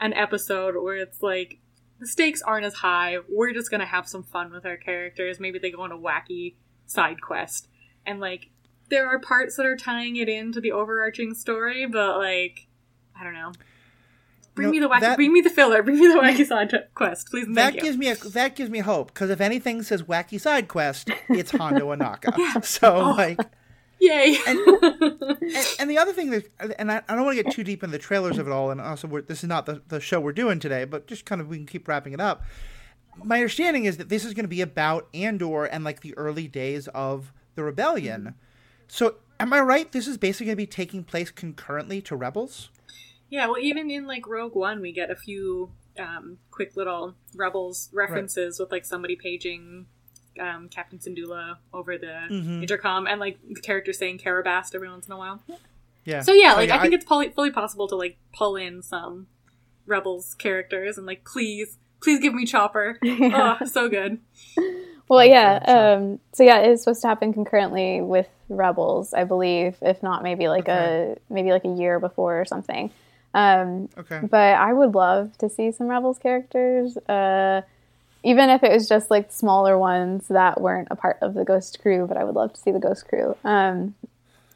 an 0.00 0.12
episode 0.14 0.74
where 0.82 0.96
it's 0.96 1.22
like 1.22 1.58
the 2.00 2.06
stakes 2.06 2.40
aren't 2.42 2.64
as 2.66 2.74
high 2.74 3.16
we're 3.28 3.52
just 3.52 3.70
gonna 3.70 3.86
have 3.86 4.08
some 4.08 4.22
fun 4.22 4.50
with 4.52 4.64
our 4.64 4.76
characters 4.76 5.40
maybe 5.40 5.58
they 5.58 5.70
go 5.70 5.82
on 5.82 5.92
a 5.92 5.98
wacky 5.98 6.54
side 6.86 7.20
quest 7.20 7.68
and 8.06 8.20
like 8.20 8.50
there 8.90 9.06
are 9.06 9.18
parts 9.18 9.56
that 9.56 9.66
are 9.66 9.76
tying 9.76 10.16
it 10.16 10.28
into 10.28 10.60
the 10.60 10.72
overarching 10.72 11.34
story 11.34 11.86
but 11.86 12.16
like 12.18 12.66
i 13.18 13.24
don't 13.24 13.34
know 13.34 13.52
bring 14.54 14.68
No, 14.68 14.72
me 14.72 14.78
the 14.80 14.88
wacky 14.88 15.00
that- 15.00 15.16
bring 15.16 15.32
me 15.32 15.40
the 15.40 15.50
filler 15.50 15.82
bring 15.82 15.98
me 15.98 16.06
the 16.06 16.14
wacky 16.14 16.46
side 16.46 16.72
quest 16.94 17.28
please 17.30 17.46
and 17.46 17.56
That 17.56 17.72
thank 17.72 17.76
you 17.76 17.82
gives 17.82 17.96
me 17.98 18.08
a 18.08 18.14
that 18.14 18.54
gives 18.56 18.70
me 18.70 18.78
hope 18.78 19.12
because 19.12 19.30
if 19.30 19.40
anything 19.40 19.82
says 19.82 20.02
wacky 20.04 20.40
side 20.40 20.68
quest, 20.68 21.10
it's 21.28 21.50
Hondo 21.50 21.88
Ohnaka. 21.94 22.64
So 22.64 22.94
Oh. 22.96 23.10
like, 23.10 23.38
yay 24.00 24.36
and, 24.46 24.58
and 25.78 25.90
the 25.90 25.98
other 25.98 26.12
thing 26.12 26.30
that, 26.30 26.46
and 26.78 26.90
I, 26.90 27.02
I 27.08 27.14
don't 27.14 27.24
want 27.24 27.36
to 27.36 27.42
get 27.42 27.52
too 27.52 27.64
deep 27.64 27.82
in 27.82 27.90
the 27.90 27.98
trailers 27.98 28.38
of 28.38 28.46
it 28.46 28.52
all, 28.52 28.70
and 28.70 28.80
also 28.80 29.08
we're, 29.08 29.22
this 29.22 29.42
is 29.42 29.48
not 29.48 29.66
the, 29.66 29.82
the 29.88 30.00
show 30.00 30.20
we're 30.20 30.32
doing 30.32 30.60
today, 30.60 30.84
but 30.84 31.06
just 31.06 31.24
kind 31.24 31.40
of 31.40 31.48
we 31.48 31.56
can 31.56 31.66
keep 31.66 31.88
wrapping 31.88 32.12
it 32.12 32.20
up. 32.20 32.42
My 33.22 33.36
understanding 33.36 33.84
is 33.84 33.96
that 33.96 34.08
this 34.08 34.24
is 34.24 34.34
going 34.34 34.44
to 34.44 34.48
be 34.48 34.60
about 34.60 35.08
Andor 35.12 35.64
and 35.64 35.82
like 35.82 36.02
the 36.02 36.16
early 36.16 36.46
days 36.46 36.86
of 36.88 37.32
the 37.56 37.64
rebellion. 37.64 38.34
So 38.86 39.16
am 39.40 39.52
I 39.52 39.60
right? 39.60 39.90
This 39.90 40.06
is 40.06 40.16
basically 40.16 40.46
going 40.46 40.56
to 40.56 40.62
be 40.62 40.66
taking 40.66 41.04
place 41.04 41.30
concurrently 41.30 42.00
to 42.02 42.16
Rebels. 42.16 42.70
Yeah, 43.28 43.46
well, 43.46 43.58
even 43.58 43.90
in 43.90 44.06
like 44.06 44.26
Rogue 44.26 44.54
One, 44.54 44.80
we 44.80 44.92
get 44.92 45.10
a 45.10 45.16
few 45.16 45.72
um, 45.98 46.38
quick 46.50 46.76
little 46.76 47.14
Rebels 47.34 47.90
references 47.92 48.58
with 48.58 48.70
like 48.70 48.84
somebody 48.84 49.16
paging 49.16 49.86
um, 50.40 50.68
Captain 50.68 50.98
Syndulla 50.98 51.56
over 51.72 51.96
the 51.98 52.06
Mm-hmm. 52.30 52.62
intercom, 52.62 53.06
and 53.06 53.20
like 53.20 53.38
the 53.48 53.60
character 53.60 53.92
saying 53.92 54.18
Karabast 54.18 54.74
every 54.74 54.88
once 54.88 55.06
in 55.06 55.12
a 55.12 55.16
while. 55.18 55.42
Yeah. 56.04 56.22
So 56.22 56.32
yeah, 56.32 56.54
like 56.54 56.70
I 56.70 56.80
think 56.80 56.94
I- 56.94 56.96
it's 56.96 57.04
fully, 57.04 57.28
fully 57.30 57.50
possible 57.50 57.86
to 57.88 57.96
like 57.96 58.16
pull 58.34 58.56
in 58.56 58.82
some 58.82 59.26
Rebels 59.86 60.34
characters 60.34 60.98
and 60.98 61.06
like 61.06 61.24
please, 61.24 61.78
please 62.02 62.20
give 62.20 62.34
me 62.34 62.44
Chopper. 62.46 62.98
Oh, 63.04 63.58
so 63.66 63.88
good. 63.88 64.18
Well, 65.08 65.24
yeah. 65.24 65.56
Um, 65.66 66.20
so 66.34 66.42
yeah, 66.44 66.58
it 66.60 66.70
is 66.70 66.82
supposed 66.82 67.00
to 67.02 67.08
happen 67.08 67.32
concurrently 67.32 68.02
with 68.02 68.28
Rebels, 68.50 69.14
I 69.14 69.24
believe. 69.24 69.76
If 69.80 70.02
not, 70.02 70.22
maybe 70.22 70.48
like 70.48 70.68
a 70.68 71.16
maybe 71.30 71.50
like 71.50 71.64
a 71.64 71.68
year 71.74 71.98
before 71.98 72.38
or 72.40 72.44
something. 72.44 72.90
Um, 73.34 73.88
okay. 73.96 74.20
but 74.22 74.54
I 74.54 74.72
would 74.72 74.94
love 74.94 75.36
to 75.38 75.48
see 75.48 75.70
some 75.72 75.86
Rebels 75.88 76.18
characters, 76.18 76.96
uh, 77.08 77.62
even 78.22 78.50
if 78.50 78.62
it 78.62 78.72
was 78.72 78.88
just 78.88 79.10
like 79.10 79.30
smaller 79.30 79.78
ones 79.78 80.28
that 80.28 80.60
weren't 80.60 80.88
a 80.90 80.96
part 80.96 81.18
of 81.22 81.34
the 81.34 81.44
Ghost 81.44 81.80
crew. 81.80 82.06
But 82.06 82.16
I 82.16 82.24
would 82.24 82.34
love 82.34 82.52
to 82.52 82.60
see 82.60 82.70
the 82.70 82.78
Ghost 82.78 83.06
crew. 83.08 83.36
Um, 83.44 83.94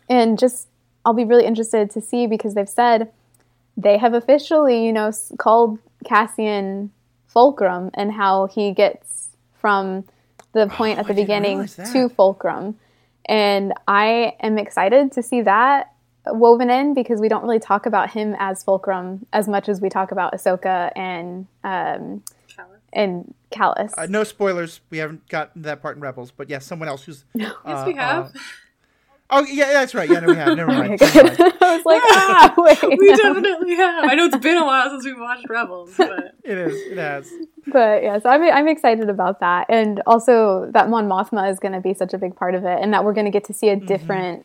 and 0.08 0.38
just 0.38 0.68
I'll 1.04 1.14
be 1.14 1.24
really 1.24 1.46
interested 1.46 1.90
to 1.90 2.00
see 2.00 2.26
because 2.26 2.54
they've 2.54 2.68
said 2.68 3.12
they 3.76 3.98
have 3.98 4.14
officially, 4.14 4.84
you 4.84 4.92
know, 4.92 5.12
called 5.38 5.78
Cassian 6.04 6.90
Fulcrum 7.26 7.90
and 7.94 8.12
how 8.12 8.46
he 8.46 8.72
gets 8.72 9.30
from 9.54 10.04
the 10.52 10.66
point 10.66 10.98
at 10.98 11.06
the 11.06 11.14
didn't 11.14 11.26
beginning 11.26 11.66
to 11.66 12.08
Fulcrum. 12.08 12.76
And 13.24 13.72
I 13.88 14.34
am 14.40 14.58
excited 14.58 15.12
to 15.12 15.22
see 15.22 15.40
that 15.42 15.92
woven 16.26 16.70
in 16.70 16.94
because 16.94 17.20
we 17.20 17.28
don't 17.28 17.42
really 17.42 17.58
talk 17.58 17.86
about 17.86 18.10
him 18.10 18.36
as 18.38 18.62
Fulcrum 18.62 19.26
as 19.32 19.48
much 19.48 19.68
as 19.68 19.80
we 19.80 19.88
talk 19.88 20.12
about 20.12 20.32
Ahsoka 20.34 20.92
and 20.94 21.46
um, 21.64 22.22
and 22.92 23.34
Kallus. 23.52 23.92
Uh, 23.96 24.06
no 24.08 24.24
spoilers. 24.24 24.80
We 24.90 24.98
haven't 24.98 25.28
gotten 25.28 25.62
that 25.62 25.82
part 25.82 25.96
in 25.96 26.02
Rebels, 26.02 26.30
but 26.30 26.48
yes, 26.50 26.66
someone 26.66 26.88
else 26.88 27.04
who's. 27.04 27.24
Yes, 27.34 27.52
uh, 27.64 27.84
we 27.86 27.94
have. 27.94 28.26
uh, 28.26 28.38
oh 29.30 29.46
yeah, 29.46 29.72
that's 29.72 29.94
right. 29.94 30.08
Yeah, 30.10 30.20
no, 30.20 30.28
we 30.28 30.36
have. 30.36 30.56
Never 30.56 30.70
mind. 30.72 30.98
good. 30.98 31.14
Never 31.14 31.28
mind. 31.42 31.54
I 31.60 31.76
was 31.76 31.84
like, 31.86 32.02
ah, 32.04 32.54
wait. 32.56 32.82
we 32.98 33.08
no. 33.10 33.16
definitely 33.16 33.74
have. 33.76 34.04
I 34.10 34.14
know 34.14 34.26
it's 34.26 34.36
been 34.38 34.58
a 34.58 34.64
while 34.64 34.90
since 34.90 35.04
we 35.04 35.14
watched 35.14 35.48
Rebels, 35.48 35.94
but 35.96 36.34
It 36.44 36.58
is. 36.58 36.74
It 36.92 36.98
has. 36.98 37.30
But 37.66 38.02
yeah, 38.02 38.18
so 38.18 38.28
I'm 38.28 38.42
I'm 38.42 38.68
excited 38.68 39.08
about 39.08 39.40
that, 39.40 39.66
and 39.68 40.02
also 40.06 40.68
that 40.72 40.88
Mon 40.90 41.08
Mothma 41.08 41.50
is 41.50 41.58
going 41.60 41.72
to 41.72 41.80
be 41.80 41.94
such 41.94 42.12
a 42.12 42.18
big 42.18 42.34
part 42.36 42.54
of 42.54 42.64
it, 42.64 42.78
and 42.82 42.92
that 42.92 43.04
we're 43.04 43.14
going 43.14 43.26
to 43.26 43.30
get 43.30 43.44
to 43.44 43.54
see 43.54 43.68
a 43.68 43.76
different 43.76 44.44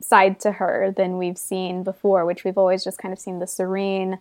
side 0.00 0.38
to 0.40 0.52
her 0.52 0.92
than 0.96 1.16
we've 1.16 1.38
seen 1.38 1.82
before, 1.82 2.26
which 2.26 2.44
we've 2.44 2.58
always 2.58 2.84
just 2.84 2.98
kind 2.98 3.12
of 3.12 3.18
seen 3.18 3.38
the 3.38 3.46
serene, 3.46 4.18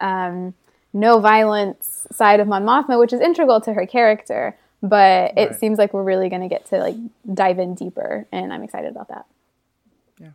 um, 0.00 0.52
no 0.92 1.18
violence 1.20 2.06
side 2.12 2.40
of 2.40 2.48
Mon 2.48 2.64
Mothma, 2.64 2.98
which 2.98 3.12
is 3.12 3.20
integral 3.20 3.60
to 3.62 3.72
her 3.74 3.86
character. 3.86 4.56
But 4.82 5.34
it 5.38 5.50
Right. 5.50 5.58
seems 5.60 5.78
like 5.78 5.94
we're 5.94 6.02
really 6.02 6.28
going 6.28 6.42
to 6.42 6.48
get 6.48 6.66
to 6.66 6.78
like 6.78 6.96
dive 7.32 7.58
in 7.60 7.74
deeper, 7.74 8.26
and 8.32 8.52
I'm 8.52 8.64
excited 8.64 8.90
about 8.90 9.08
that. 9.08 9.26
Yeah, 10.18 10.30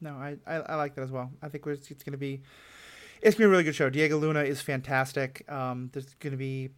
no, 0.00 0.14
I, 0.14 0.36
I, 0.46 0.54
I 0.56 0.74
like 0.76 0.94
that 0.94 1.02
as 1.02 1.10
well. 1.10 1.30
I 1.42 1.48
think 1.48 1.66
it's, 1.66 1.90
it's 1.90 2.02
going 2.02 2.12
to 2.12 2.18
be 2.18 2.40
it's 3.20 3.34
going 3.36 3.36
to 3.36 3.38
be 3.38 3.44
a 3.44 3.48
really 3.48 3.64
good 3.64 3.74
show. 3.74 3.90
Diego 3.90 4.16
Luna 4.16 4.42
is 4.44 4.60
fantastic. 4.62 5.44
Um, 5.50 5.90
there's 5.92 6.14
going 6.14 6.30
to 6.30 6.36
be 6.38 6.70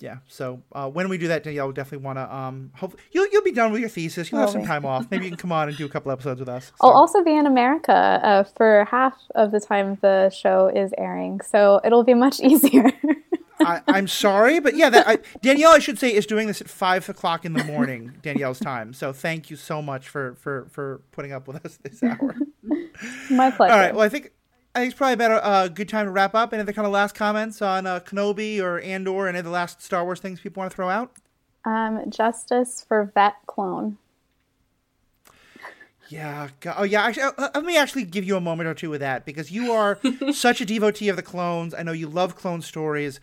yeah. 0.00 0.18
So 0.26 0.62
uh, 0.72 0.88
when 0.88 1.08
we 1.08 1.18
do 1.18 1.28
that, 1.28 1.44
Danielle 1.44 1.66
will 1.66 1.72
definitely 1.72 2.04
want 2.04 2.18
to 2.18 2.34
um 2.34 2.72
hope 2.76 2.98
you'll 3.12 3.28
you'll 3.30 3.42
be 3.42 3.52
done 3.52 3.72
with 3.72 3.80
your 3.80 3.90
thesis. 3.90 4.30
You'll 4.30 4.40
have 4.40 4.50
some 4.50 4.64
time 4.64 4.84
off. 4.84 5.10
Maybe 5.10 5.24
you 5.24 5.30
can 5.30 5.38
come 5.38 5.52
on 5.52 5.68
and 5.68 5.76
do 5.76 5.86
a 5.86 5.88
couple 5.88 6.10
episodes 6.10 6.40
with 6.40 6.48
us. 6.48 6.72
I'll 6.80 6.90
also 6.90 7.22
be 7.22 7.36
in 7.36 7.46
America 7.46 7.92
uh, 7.92 8.44
for 8.44 8.86
half 8.90 9.14
of 9.34 9.50
the 9.50 9.60
time 9.60 9.98
the 10.00 10.30
show 10.30 10.68
is 10.68 10.92
airing, 10.98 11.40
so 11.40 11.80
it'll 11.84 12.04
be 12.04 12.14
much 12.14 12.40
easier. 12.40 12.90
I, 13.60 13.82
I'm 13.88 14.08
sorry, 14.08 14.58
but 14.58 14.74
yeah, 14.74 14.88
that 14.90 15.06
I, 15.06 15.18
Danielle, 15.42 15.72
I 15.72 15.78
should 15.78 15.98
say, 15.98 16.14
is 16.14 16.26
doing 16.26 16.46
this 16.46 16.60
at 16.60 16.68
five 16.68 17.08
o'clock 17.08 17.44
in 17.44 17.52
the 17.52 17.64
morning, 17.64 18.12
Danielle's 18.22 18.58
time. 18.58 18.92
So 18.92 19.12
thank 19.12 19.50
you 19.50 19.56
so 19.56 19.82
much 19.82 20.08
for 20.08 20.34
for 20.36 20.66
for 20.70 21.02
putting 21.12 21.32
up 21.32 21.46
with 21.46 21.64
us 21.64 21.78
this 21.82 22.02
hour. 22.02 22.34
My 23.30 23.50
pleasure. 23.50 23.72
All 23.72 23.78
right. 23.78 23.94
Well, 23.94 24.04
I 24.04 24.08
think 24.08 24.32
I 24.74 24.80
think 24.80 24.92
it's 24.92 24.98
probably 24.98 25.14
about 25.14 25.30
a 25.32 25.44
uh, 25.44 25.68
good 25.68 25.88
time 25.88 26.06
to 26.06 26.12
wrap 26.12 26.34
up. 26.34 26.52
Any 26.52 26.62
other 26.62 26.72
kind 26.72 26.86
of 26.86 26.92
last 26.92 27.14
comments 27.14 27.60
on 27.60 27.86
uh, 27.86 27.98
Kenobi 28.00 28.60
or 28.60 28.78
Andor? 28.80 29.26
Any 29.26 29.38
of 29.38 29.44
the 29.44 29.50
last 29.50 29.82
Star 29.82 30.04
Wars 30.04 30.20
things 30.20 30.40
people 30.40 30.60
want 30.60 30.70
to 30.70 30.76
throw 30.76 30.88
out? 30.88 31.12
Um, 31.64 32.08
justice 32.08 32.84
for 32.86 33.10
vet 33.12 33.34
clone. 33.46 33.98
Yeah. 36.08 36.48
Oh, 36.76 36.84
yeah. 36.84 37.02
Actually, 37.02 37.32
uh, 37.38 37.48
let 37.54 37.64
me 37.64 37.76
actually 37.76 38.04
give 38.04 38.24
you 38.24 38.36
a 38.36 38.40
moment 38.40 38.68
or 38.68 38.74
two 38.74 38.90
with 38.90 39.00
that 39.00 39.24
because 39.24 39.50
you 39.50 39.72
are 39.72 39.98
such 40.32 40.60
a 40.60 40.66
devotee 40.66 41.08
of 41.08 41.16
the 41.16 41.22
clones. 41.22 41.74
I 41.74 41.82
know 41.82 41.92
you 41.92 42.08
love 42.08 42.36
clone 42.36 42.62
stories. 42.62 43.20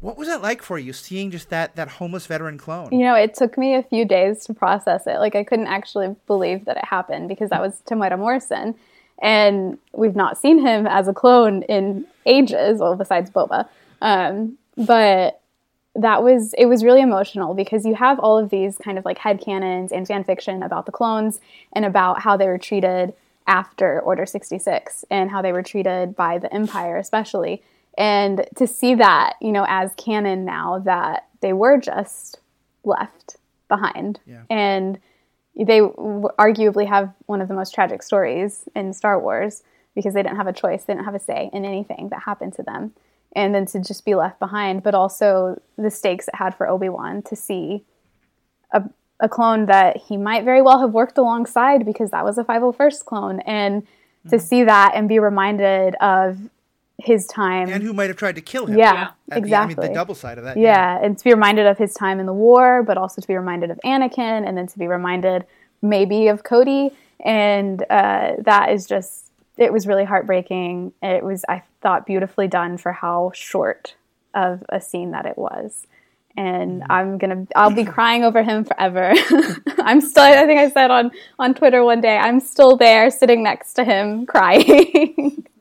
What 0.00 0.18
was 0.18 0.28
that 0.28 0.42
like 0.42 0.62
for 0.62 0.78
you, 0.78 0.92
seeing 0.92 1.30
just 1.30 1.48
that 1.50 1.76
that 1.76 1.88
homeless 1.88 2.26
veteran 2.26 2.58
clone? 2.58 2.90
You 2.90 3.04
know, 3.04 3.14
it 3.14 3.34
took 3.34 3.56
me 3.56 3.76
a 3.76 3.82
few 3.82 4.04
days 4.04 4.44
to 4.46 4.54
process 4.54 5.06
it. 5.06 5.18
Like 5.18 5.36
I 5.36 5.44
couldn't 5.44 5.68
actually 5.68 6.16
believe 6.26 6.64
that 6.64 6.76
it 6.76 6.84
happened 6.84 7.28
because 7.28 7.50
that 7.50 7.60
was 7.60 7.80
Temuera 7.86 8.18
Morrison, 8.18 8.74
and 9.20 9.78
we've 9.92 10.16
not 10.16 10.38
seen 10.38 10.58
him 10.58 10.86
as 10.86 11.08
a 11.08 11.12
clone 11.12 11.62
in 11.62 12.06
ages. 12.26 12.80
Well, 12.80 12.96
besides 12.96 13.30
Boba, 13.30 13.68
um, 14.00 14.58
but 14.76 15.40
that 15.94 16.22
was 16.22 16.54
it 16.54 16.66
was 16.66 16.82
really 16.84 17.02
emotional 17.02 17.54
because 17.54 17.84
you 17.84 17.94
have 17.94 18.18
all 18.18 18.38
of 18.38 18.50
these 18.50 18.78
kind 18.78 18.98
of 18.98 19.04
like 19.04 19.18
headcanons 19.18 19.92
and 19.92 20.06
fan 20.06 20.24
fiction 20.24 20.62
about 20.62 20.86
the 20.86 20.92
clones 20.92 21.40
and 21.74 21.84
about 21.84 22.20
how 22.20 22.36
they 22.36 22.46
were 22.46 22.58
treated 22.58 23.12
after 23.46 24.00
Order 24.00 24.24
66 24.24 25.04
and 25.10 25.30
how 25.30 25.42
they 25.42 25.52
were 25.52 25.62
treated 25.62 26.16
by 26.16 26.38
the 26.38 26.52
Empire 26.54 26.96
especially. 26.96 27.62
And 27.98 28.46
to 28.56 28.66
see 28.66 28.94
that, 28.94 29.34
you 29.40 29.52
know, 29.52 29.66
as 29.68 29.92
canon 29.96 30.44
now 30.46 30.78
that 30.80 31.28
they 31.40 31.52
were 31.52 31.76
just 31.76 32.40
left 32.84 33.36
behind. 33.68 34.20
Yeah. 34.26 34.44
And 34.48 34.98
they 35.56 35.80
w- 35.80 36.28
arguably 36.38 36.86
have 36.88 37.12
one 37.26 37.40
of 37.40 37.48
the 37.48 37.54
most 37.54 37.74
tragic 37.74 38.02
stories 38.02 38.64
in 38.74 38.92
Star 38.92 39.20
Wars 39.20 39.62
because 39.94 40.14
they 40.14 40.22
didn't 40.22 40.36
have 40.36 40.46
a 40.46 40.52
choice, 40.52 40.84
they 40.84 40.94
didn't 40.94 41.04
have 41.04 41.14
a 41.14 41.20
say 41.20 41.50
in 41.52 41.64
anything 41.64 42.08
that 42.10 42.22
happened 42.22 42.54
to 42.54 42.62
them. 42.62 42.92
And 43.34 43.54
then 43.54 43.66
to 43.66 43.80
just 43.80 44.04
be 44.04 44.14
left 44.14 44.38
behind, 44.38 44.82
but 44.82 44.94
also 44.94 45.60
the 45.76 45.90
stakes 45.90 46.28
it 46.28 46.34
had 46.34 46.54
for 46.54 46.68
Obi 46.68 46.88
Wan 46.88 47.22
to 47.22 47.36
see 47.36 47.84
a, 48.72 48.82
a 49.20 49.28
clone 49.28 49.66
that 49.66 49.96
he 49.96 50.16
might 50.16 50.44
very 50.44 50.60
well 50.60 50.80
have 50.80 50.92
worked 50.92 51.18
alongside 51.18 51.84
because 51.86 52.10
that 52.10 52.24
was 52.24 52.36
a 52.38 52.44
501st 52.44 53.04
clone. 53.04 53.40
And 53.40 53.86
to 54.28 54.36
mm-hmm. 54.36 54.46
see 54.46 54.64
that 54.64 54.92
and 54.94 55.08
be 55.08 55.18
reminded 55.18 55.94
of 55.96 56.38
his 57.02 57.26
time. 57.26 57.68
And 57.68 57.82
who 57.82 57.92
might 57.92 58.08
have 58.08 58.16
tried 58.16 58.36
to 58.36 58.40
kill 58.40 58.66
him? 58.66 58.78
yeah, 58.78 58.92
Yeah. 58.94 59.02
At 59.02 59.14
the- 59.30 59.38
exactly. 59.38 59.74
I 59.76 59.80
mean, 59.80 59.88
the 59.88 59.94
double 59.94 60.14
side 60.14 60.38
of 60.38 60.44
that. 60.44 60.56
Yeah, 60.56 60.98
and 61.02 61.16
to 61.18 61.24
be 61.24 61.30
reminded 61.32 61.66
of 61.66 61.78
his 61.78 61.94
time 61.94 62.20
in 62.20 62.26
the 62.26 62.32
war, 62.32 62.82
but 62.82 62.96
also 62.96 63.20
to 63.20 63.28
be 63.28 63.34
reminded 63.36 63.70
of 63.70 63.78
Anakin, 63.84 64.46
and 64.46 64.56
then 64.56 64.66
to 64.68 64.78
be 64.78 64.86
reminded 64.86 65.44
maybe 65.82 66.28
of 66.28 66.44
Cody, 66.44 66.90
and 67.20 67.82
uh, 67.90 68.32
that 68.44 68.70
is 68.72 68.86
just 68.86 69.30
it 69.58 69.72
was 69.72 69.86
really 69.86 70.04
heartbreaking. 70.04 70.92
It 71.02 71.22
was, 71.22 71.44
I 71.48 71.62
thought, 71.82 72.06
beautifully 72.06 72.48
done 72.48 72.78
for 72.78 72.90
how 72.92 73.32
short 73.34 73.94
of 74.34 74.62
a 74.70 74.80
scene 74.80 75.10
that 75.10 75.26
it 75.26 75.36
was. 75.36 75.86
And 76.36 76.80
Mm-hmm. 76.80 76.90
I'm 76.92 77.18
gonna, 77.18 77.46
I'll 77.54 77.70
be 77.74 77.84
crying 77.84 78.24
over 78.24 78.42
him 78.42 78.64
forever. 78.64 79.12
I'm 79.80 80.00
still, 80.00 80.22
I 80.22 80.46
think 80.46 80.58
I 80.58 80.70
said 80.70 80.90
on 80.90 81.10
on 81.38 81.52
Twitter 81.54 81.84
one 81.84 82.00
day, 82.00 82.16
I'm 82.16 82.40
still 82.40 82.76
there, 82.78 83.10
sitting 83.10 83.42
next 83.42 83.74
to 83.74 83.84
him, 83.84 84.24
crying. 84.24 85.46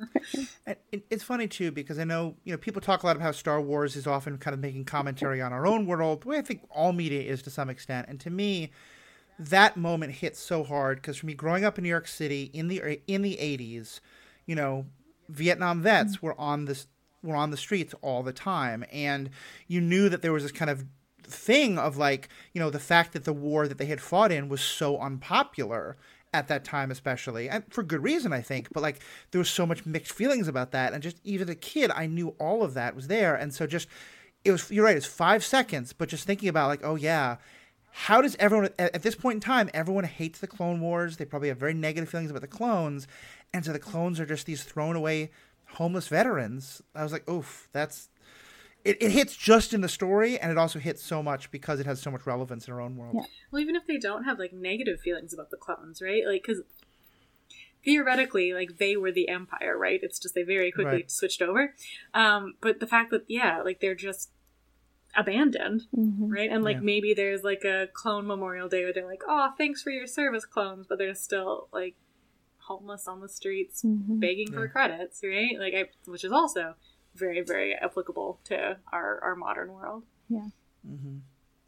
And 0.66 0.76
it, 0.92 1.06
it's 1.10 1.24
funny 1.24 1.48
too 1.48 1.72
because 1.72 2.00
I 2.00 2.04
know 2.04 2.36
you 2.44 2.52
know 2.52 2.58
people 2.58 2.82
talk 2.82 3.04
a 3.04 3.06
lot 3.06 3.16
about 3.16 3.26
how 3.26 3.32
Star 3.32 3.62
Wars 3.62 3.96
is 3.96 4.08
often 4.08 4.38
kind 4.38 4.54
of 4.54 4.60
making 4.60 4.86
commentary 4.86 5.42
on 5.42 5.54
our 5.54 5.66
own 5.66 5.86
world, 5.86 6.22
the 6.22 6.30
way 6.30 6.38
I 6.38 6.42
think 6.42 6.62
all 6.70 6.94
media 6.94 7.22
is 7.22 7.42
to 7.44 7.50
some 7.50 7.70
extent. 7.70 8.08
And 8.10 8.20
to 8.22 8.30
me, 8.30 8.72
that 9.40 9.78
moment 9.78 10.14
hits 10.14 10.40
so 10.40 10.64
hard 10.64 10.98
because 10.98 11.18
for 11.18 11.26
me, 11.26 11.34
growing 11.34 11.66
up 11.66 11.78
in 11.78 11.84
New 11.84 11.90
York 11.90 12.08
City 12.08 12.50
in 12.54 12.68
the 12.68 13.00
in 13.08 13.22
the 13.22 13.38
'80s, 13.38 14.00
you 14.46 14.56
know, 14.56 14.86
Vietnam 15.30 15.82
vets 15.82 16.18
mm. 16.18 16.22
were 16.22 16.40
on 16.40 16.66
this 16.66 16.88
were 17.24 17.36
on 17.36 17.52
the 17.52 17.58
streets 17.58 17.94
all 18.02 18.24
the 18.24 18.34
time, 18.34 18.86
and 18.92 19.30
you 19.68 19.82
knew 19.82 20.10
that 20.10 20.22
there 20.22 20.34
was 20.34 20.44
this 20.44 20.52
kind 20.52 20.70
of 20.70 20.86
thing 21.24 21.78
of 21.78 21.98
like 21.98 22.30
you 22.54 22.60
know 22.60 22.70
the 22.70 22.80
fact 22.80 23.14
that 23.14 23.24
the 23.24 23.34
war 23.34 23.68
that 23.68 23.78
they 23.78 23.86
had 23.86 24.02
fought 24.02 24.32
in 24.32 24.50
was 24.50 24.62
so 24.62 24.98
unpopular 25.00 25.98
at 26.34 26.48
that 26.48 26.64
time 26.64 26.92
especially 26.92 27.50
and 27.50 27.64
for 27.70 27.84
good 27.84 28.02
reason 28.02 28.32
i 28.32 28.42
think 28.42 28.68
but 28.72 28.82
like 28.82 29.02
there 29.32 29.40
was 29.40 29.50
so 29.50 29.66
much 29.66 29.86
mixed 29.86 30.14
feelings 30.14 30.48
about 30.48 30.72
that 30.72 30.94
and 30.94 31.04
just 31.04 31.18
even 31.24 31.48
as 31.48 31.54
a 31.54 31.56
kid 31.56 31.92
i 31.92 32.06
knew 32.06 32.30
all 32.40 32.64
of 32.64 32.74
that 32.74 32.96
was 32.96 33.08
there 33.08 33.36
and 33.36 33.54
so 33.54 33.68
just 33.68 33.88
it 34.46 34.52
was 34.52 34.72
you're 34.72 34.86
right 34.86 34.96
it's 34.96 35.06
five 35.06 35.44
seconds 35.44 35.94
but 35.94 36.08
just 36.08 36.26
thinking 36.26 36.48
about 36.48 36.68
like 36.68 36.82
oh 36.84 36.96
yeah 36.96 37.36
how 37.94 38.22
does 38.22 38.38
everyone 38.40 38.70
at, 38.80 39.04
this 39.04 39.16
point 39.16 39.36
in 39.36 39.40
time 39.42 39.70
everyone 39.74 40.06
hates 40.06 40.40
the 40.40 40.48
clone 40.48 40.80
wars 40.80 41.18
they 41.18 41.26
probably 41.26 41.50
have 41.50 41.58
very 41.58 41.74
negative 41.74 42.10
feelings 42.10 42.32
about 42.32 42.42
the 42.42 42.48
clones 42.48 43.08
and 43.54 43.66
so 43.66 43.74
the 43.74 43.80
clones 43.80 44.20
are 44.20 44.26
just 44.26 44.46
these 44.46 44.64
thrown 44.64 44.96
away 44.96 45.30
homeless 45.74 46.08
veterans 46.08 46.82
i 46.96 47.04
was 47.04 47.12
like 47.12 47.30
oof 47.30 47.68
that's 47.74 48.10
it, 48.84 49.02
it 49.02 49.12
hits 49.12 49.36
just 49.36 49.74
in 49.74 49.82
the 49.82 49.90
story 49.90 50.40
and 50.40 50.52
it 50.52 50.58
also 50.58 50.80
hits 50.80 51.04
so 51.04 51.22
much 51.22 51.52
because 51.52 51.80
it 51.80 51.86
has 51.86 52.02
so 52.02 52.10
much 52.12 52.26
relevance 52.26 52.68
in 52.68 52.74
our 52.74 52.82
own 52.82 52.96
world 52.96 53.16
Yeah. 53.16 53.26
Well, 53.52 53.62
even 53.62 53.76
if 53.76 53.86
they 53.86 53.98
don't 53.98 54.24
have 54.24 54.40
like 54.40 54.54
negative 54.54 55.00
feelings 55.02 55.34
about 55.34 55.50
the 55.52 55.58
clones, 55.58 56.02
right? 56.02 56.24
Like, 56.26 56.42
because 56.44 56.62
theoretically, 57.84 58.54
like 58.54 58.78
they 58.78 58.96
were 58.96 59.12
the 59.12 59.28
Empire, 59.30 59.78
right? 59.78 60.00
It's 60.02 60.20
just 60.20 60.36
they 60.36 60.44
very 60.44 60.72
quickly 60.72 60.92
Right. 60.92 61.12
switched 61.12 61.42
over. 61.42 61.74
Um, 62.14 62.56
but 62.62 62.80
the 62.80 62.88
fact 62.88 63.12
that 63.12 63.24
yeah, 63.28 63.62
like 63.62 63.80
they're 63.80 63.96
just 63.96 64.30
abandoned, 65.16 65.84
Mhm. 65.96 66.32
right? 66.32 66.50
And 66.50 66.64
like 66.64 66.78
Yeah. 66.78 66.82
maybe 66.84 67.14
there's 67.14 67.44
like 67.44 67.64
a 67.64 67.90
clone 67.94 68.26
memorial 68.28 68.70
day 68.70 68.84
where 68.84 68.94
they're 68.94 69.06
like, 69.06 69.24
"Oh, 69.28 69.52
thanks 69.58 69.82
for 69.82 69.90
your 69.90 70.08
service, 70.08 70.46
clones," 70.46 70.86
but 70.88 70.98
they're 70.98 71.16
still 71.16 71.68
like 71.74 71.96
homeless 72.68 73.08
on 73.08 73.20
the 73.20 73.28
streets, 73.28 73.84
Mhm. 73.84 74.20
begging 74.20 74.52
for 74.52 74.68
credits, 74.70 75.22
right? 75.24 75.60
Like, 75.60 75.74
I, 75.74 75.90
which 76.10 76.24
is 76.24 76.32
also 76.32 76.76
very, 77.16 77.42
very 77.42 77.76
applicable 77.76 78.40
to 78.46 78.78
our 78.92 79.20
our 79.24 79.36
modern 79.36 79.74
world. 79.74 80.04
Yeah, 80.30 80.48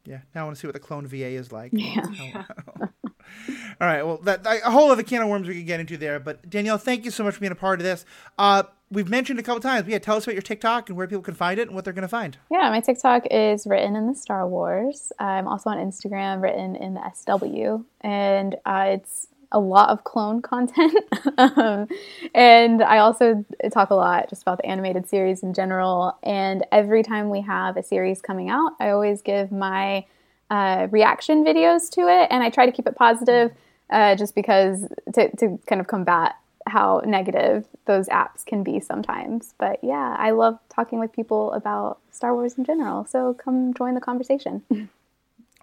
Yeah. 0.05 0.19
now 0.33 0.41
I 0.41 0.43
want 0.45 0.55
to 0.55 0.61
see 0.61 0.67
what 0.67 0.73
the 0.73 0.79
clone 0.79 1.05
VA 1.07 1.27
is 1.27 1.51
like. 1.51 1.71
Yeah. 1.73 2.43
All 3.81 3.87
right, 3.87 4.03
well, 4.03 4.17
that 4.23 4.45
a 4.45 4.69
whole 4.71 4.91
other 4.91 5.03
can 5.03 5.21
of 5.21 5.27
worms 5.27 5.47
we 5.47 5.55
could 5.55 5.65
get 5.65 5.79
into 5.79 5.97
there. 5.97 6.19
But 6.19 6.49
Danielle, 6.49 6.77
thank 6.77 7.05
you 7.05 7.11
so 7.11 7.23
much 7.23 7.33
for 7.33 7.39
being 7.39 7.51
a 7.51 7.55
part 7.55 7.79
of 7.79 7.83
this. 7.83 8.05
Uh, 8.37 8.63
we've 8.91 9.09
mentioned 9.09 9.39
a 9.39 9.43
couple 9.43 9.59
times. 9.61 9.87
Yeah, 9.87 9.97
tell 9.99 10.17
us 10.17 10.25
about 10.25 10.33
your 10.35 10.41
TikTok 10.41 10.89
and 10.89 10.97
where 10.97 11.07
people 11.07 11.23
can 11.23 11.33
find 11.33 11.59
it 11.59 11.67
and 11.67 11.75
what 11.75 11.83
they're 11.83 11.93
going 11.93 12.03
to 12.03 12.07
find. 12.07 12.37
Yeah, 12.51 12.69
my 12.69 12.79
TikTok 12.79 13.23
is 13.31 13.65
written 13.65 13.95
in 13.95 14.07
the 14.07 14.15
Star 14.15 14.47
Wars. 14.47 15.11
I'm 15.19 15.47
also 15.47 15.69
on 15.71 15.77
Instagram, 15.77 16.41
written 16.41 16.75
in 16.75 16.93
the 16.93 17.01
SW, 17.13 17.83
and 18.01 18.55
uh, 18.65 18.85
it's 18.89 19.27
a 19.53 19.59
lot 19.59 19.89
of 19.89 20.03
clone 20.03 20.41
content. 20.41 20.95
um, 21.37 21.87
and 22.35 22.83
I 22.83 22.97
also 22.97 23.45
talk 23.71 23.89
a 23.89 23.95
lot 23.95 24.29
just 24.29 24.41
about 24.41 24.57
the 24.57 24.65
animated 24.65 25.07
series 25.07 25.43
in 25.43 25.53
general. 25.53 26.17
And 26.23 26.65
every 26.71 27.03
time 27.03 27.29
we 27.29 27.41
have 27.41 27.77
a 27.77 27.83
series 27.83 28.21
coming 28.21 28.49
out, 28.49 28.73
I 28.79 28.89
always 28.89 29.21
give 29.21 29.51
my 29.51 30.05
uh, 30.49 30.87
reaction 30.91 31.43
videos 31.45 31.89
to 31.91 32.01
it, 32.01 32.27
and 32.29 32.43
I 32.43 32.49
try 32.49 32.65
to 32.65 32.71
keep 32.71 32.85
it 32.85 32.95
positive, 32.95 33.51
uh, 33.89 34.15
just 34.15 34.35
because 34.35 34.85
to 35.13 35.35
to 35.37 35.59
kind 35.67 35.81
of 35.81 35.87
combat 35.87 36.35
how 36.67 37.01
negative 37.05 37.65
those 37.85 38.07
apps 38.07 38.45
can 38.45 38.63
be 38.63 38.79
sometimes. 38.79 39.53
But 39.57 39.83
yeah, 39.83 40.15
I 40.17 40.31
love 40.31 40.59
talking 40.69 40.99
with 40.99 41.11
people 41.11 41.51
about 41.53 41.99
Star 42.11 42.33
Wars 42.33 42.57
in 42.57 42.65
general. 42.65 43.05
So 43.05 43.33
come 43.33 43.73
join 43.73 43.95
the 43.95 44.01
conversation. 44.01 44.63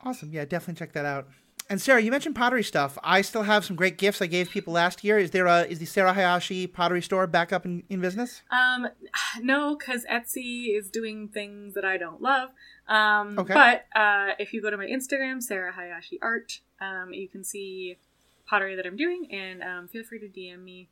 Awesome. 0.02 0.30
Yeah, 0.32 0.44
definitely 0.44 0.78
check 0.78 0.92
that 0.94 1.04
out. 1.04 1.28
And 1.70 1.80
Sarah, 1.80 2.02
you 2.02 2.10
mentioned 2.10 2.34
pottery 2.34 2.64
stuff. 2.64 2.98
I 3.04 3.22
still 3.22 3.44
have 3.44 3.64
some 3.64 3.76
great 3.76 3.96
gifts 3.96 4.20
I 4.20 4.26
gave 4.26 4.50
people 4.50 4.72
last 4.72 5.04
year. 5.04 5.20
Is 5.20 5.30
there 5.30 5.46
a 5.46 5.62
is 5.62 5.78
the 5.78 5.86
Sarah 5.86 6.12
Hayashi 6.12 6.66
pottery 6.66 7.00
store 7.00 7.28
back 7.28 7.52
up 7.52 7.64
in, 7.64 7.84
in 7.88 8.00
business? 8.00 8.42
Um, 8.50 8.88
no, 9.40 9.76
because 9.76 10.04
Etsy 10.06 10.76
is 10.76 10.90
doing 10.90 11.28
things 11.28 11.74
that 11.74 11.84
I 11.84 11.96
don't 11.96 12.20
love. 12.20 12.50
Um, 12.88 13.38
Okay. 13.38 13.54
But 13.54 13.86
uh, 13.94 14.32
if 14.40 14.52
you 14.52 14.60
go 14.60 14.70
to 14.70 14.76
my 14.76 14.86
Instagram, 14.86 15.40
Sarah 15.40 15.72
Hayashi 15.72 16.18
Art, 16.20 16.60
um, 16.80 17.12
you 17.12 17.28
can 17.28 17.44
see 17.44 17.98
pottery 18.46 18.74
that 18.74 18.84
I'm 18.84 18.96
doing, 18.96 19.28
and 19.30 19.62
um, 19.62 19.86
feel 19.86 20.02
free 20.02 20.18
to 20.18 20.26
DM 20.26 20.64
me 20.64 20.88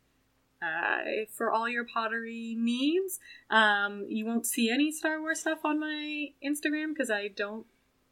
uh, 0.61 1.25
for 1.29 1.51
all 1.51 1.67
your 1.67 1.83
pottery 1.83 2.55
needs. 2.57 3.19
Um, 3.49 4.05
you 4.07 4.25
won't 4.25 4.45
see 4.45 4.69
any 4.69 4.93
Star 4.93 5.19
Wars 5.19 5.41
stuff 5.41 5.59
on 5.65 5.77
my 5.77 6.29
Instagram 6.41 6.93
because 6.93 7.11
I 7.11 7.27
don't 7.27 7.65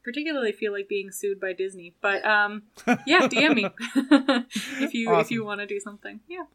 particularly 0.08 0.54
feel 0.54 0.72
like 0.72 0.88
being 0.88 1.12
sued 1.12 1.38
by 1.38 1.52
Disney. 1.52 1.94
But 2.00 2.26
um, 2.26 2.64
yeah, 3.06 3.28
DM 3.28 3.56
me 3.56 3.70
if 4.82 4.94
you 4.94 5.14
if 5.20 5.30
you 5.30 5.44
want 5.44 5.60
to 5.60 5.68
do 5.68 5.82
something. 5.82 6.22
Yeah. 6.30 6.46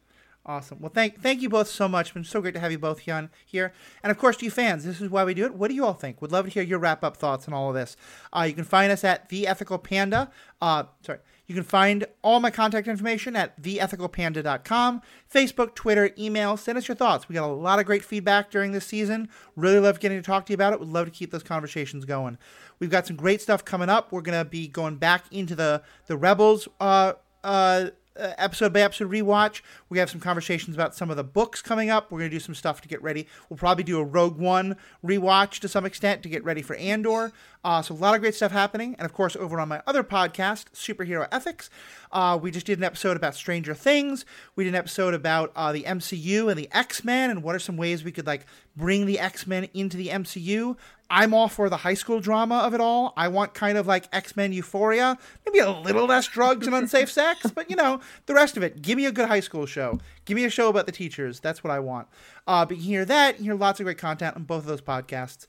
Awesome. 0.43 0.79
Well, 0.81 0.91
thank 0.93 1.21
thank 1.21 1.43
you 1.43 1.49
both 1.49 1.67
so 1.67 1.87
much. 1.87 2.07
It's 2.07 2.13
been 2.15 2.23
so 2.23 2.41
great 2.41 2.55
to 2.55 2.59
have 2.59 2.71
you 2.71 2.79
both 2.79 2.99
here. 2.99 3.29
here. 3.45 3.71
And 4.01 4.09
of 4.09 4.17
course, 4.17 4.37
to 4.37 4.45
you 4.45 4.51
fans, 4.51 4.83
this 4.83 4.99
is 4.99 5.09
why 5.09 5.23
we 5.23 5.35
do 5.35 5.45
it. 5.45 5.53
What 5.53 5.69
do 5.69 5.75
you 5.75 5.85
all 5.85 5.93
think? 5.93 6.19
Would 6.19 6.31
love 6.31 6.45
to 6.45 6.51
hear 6.51 6.63
your 6.63 6.79
wrap 6.79 7.03
up 7.03 7.15
thoughts 7.15 7.47
on 7.47 7.53
all 7.53 7.69
of 7.69 7.75
this. 7.75 7.95
Uh, 8.35 8.41
you 8.41 8.53
can 8.53 8.63
find 8.63 8.91
us 8.91 9.03
at 9.03 9.29
the 9.29 9.45
Ethical 9.47 9.77
Panda. 9.77 10.31
Uh, 10.59 10.85
sorry. 11.05 11.19
You 11.45 11.55
can 11.55 11.63
find 11.63 12.05
all 12.21 12.39
my 12.39 12.49
contact 12.49 12.87
information 12.87 13.35
at 13.35 13.61
theethicalpanda.com, 13.61 15.01
Facebook, 15.31 15.75
Twitter, 15.75 16.11
email. 16.17 16.55
Send 16.55 16.77
us 16.77 16.87
your 16.87 16.95
thoughts. 16.95 17.27
We 17.27 17.33
got 17.33 17.49
a 17.49 17.53
lot 17.53 17.79
of 17.79 17.85
great 17.85 18.03
feedback 18.03 18.49
during 18.49 18.71
this 18.71 18.85
season. 18.85 19.29
Really 19.55 19.79
love 19.79 19.99
getting 19.99 20.17
to 20.17 20.25
talk 20.25 20.45
to 20.45 20.53
you 20.53 20.55
about 20.55 20.71
it. 20.71 20.79
Would 20.79 20.89
love 20.89 21.05
to 21.05 21.11
keep 21.11 21.31
those 21.31 21.43
conversations 21.43 22.05
going. 22.05 22.37
We've 22.79 22.89
got 22.89 23.05
some 23.05 23.17
great 23.17 23.41
stuff 23.41 23.65
coming 23.65 23.89
up. 23.89 24.11
We're 24.11 24.21
going 24.21 24.39
to 24.39 24.49
be 24.49 24.67
going 24.67 24.97
back 24.97 25.25
into 25.31 25.55
the 25.55 25.83
the 26.07 26.15
Rebels 26.15 26.67
uh, 26.79 27.13
uh, 27.43 27.89
episode 28.15 28.73
by 28.73 28.81
episode 28.81 29.09
rewatch. 29.11 29.61
We 29.89 29.99
have 29.99 30.09
some 30.09 30.19
conversations 30.19 30.75
about 30.75 30.95
some 30.95 31.09
of 31.09 31.17
the 31.17 31.23
books 31.23 31.61
coming 31.61 31.89
up. 31.89 32.11
We're 32.11 32.19
going 32.19 32.31
to 32.31 32.35
do 32.35 32.39
some 32.39 32.55
stuff 32.55 32.81
to 32.81 32.87
get 32.87 33.01
ready. 33.01 33.27
We'll 33.49 33.57
probably 33.57 33.83
do 33.83 33.99
a 33.99 34.03
Rogue 34.03 34.37
One 34.37 34.77
rewatch 35.03 35.59
to 35.59 35.67
some 35.67 35.85
extent 35.85 36.23
to 36.23 36.29
get 36.29 36.43
ready 36.43 36.61
for 36.61 36.75
Andor. 36.75 37.31
Uh, 37.63 37.81
so 37.81 37.93
a 37.93 37.95
lot 37.95 38.13
of 38.13 38.21
great 38.21 38.35
stuff 38.35 38.51
happening. 38.51 38.95
And 38.99 39.05
of 39.05 39.13
course, 39.13 39.35
over 39.35 39.59
on 39.59 39.69
my 39.69 39.81
other 39.87 40.03
podcast, 40.03 40.65
Superhero 40.73 41.27
Ethics, 41.31 41.69
uh, 42.11 42.37
we 42.41 42.51
just 42.51 42.65
did 42.65 42.77
an 42.77 42.83
episode 42.83 43.15
about 43.15 43.35
Stranger 43.35 43.73
Things. 43.73 44.25
We 44.55 44.65
did 44.65 44.71
an 44.71 44.75
episode 44.75 45.13
about 45.13 45.51
uh, 45.55 45.71
the 45.71 45.83
MCU 45.83 46.49
and 46.49 46.59
the 46.59 46.69
X 46.71 47.03
Men 47.03 47.29
and 47.29 47.41
what 47.41 47.55
are 47.55 47.59
some 47.59 47.77
ways 47.77 48.03
we 48.03 48.11
could 48.11 48.27
like 48.27 48.45
bring 48.75 49.05
the 49.05 49.19
X 49.19 49.47
Men 49.47 49.67
into 49.73 49.97
the 49.97 50.07
MCU. 50.07 50.75
I'm 51.09 51.33
all 51.33 51.47
for 51.47 51.69
the 51.69 51.77
high 51.77 51.93
school 51.93 52.19
drama 52.19 52.59
of 52.59 52.73
it 52.73 52.81
all. 52.81 53.13
I 53.15 53.27
want 53.27 53.53
kind 53.53 53.77
of 53.77 53.85
like 53.85 54.07
X 54.11 54.35
Men 54.35 54.51
Euphoria, 54.51 55.17
maybe 55.45 55.59
a 55.59 55.69
little 55.69 56.05
less 56.05 56.27
drugs 56.27 56.65
and 56.65 56.75
unsafe 56.75 57.11
sex, 57.11 57.51
but 57.51 57.69
you 57.69 57.75
know, 57.75 57.99
the 58.25 58.33
rest 58.33 58.57
of 58.57 58.63
it. 58.63 58.81
Give 58.81 58.97
me 58.97 59.05
a 59.05 59.11
good 59.11 59.27
high 59.27 59.39
school 59.39 59.65
show. 59.65 59.99
Give 60.25 60.35
me 60.35 60.45
a 60.45 60.49
show 60.49 60.69
about 60.69 60.85
the 60.85 60.91
teachers. 60.91 61.39
That's 61.39 61.63
what 61.63 61.71
I 61.71 61.79
want. 61.79 62.07
Uh, 62.47 62.65
but 62.65 62.77
you 62.77 62.83
can 62.83 62.89
hear 62.89 63.05
that, 63.05 63.37
you 63.37 63.45
hear 63.45 63.55
lots 63.55 63.79
of 63.79 63.85
great 63.85 63.97
content 63.97 64.35
on 64.35 64.43
both 64.43 64.63
of 64.63 64.65
those 64.65 64.81
podcasts. 64.81 65.45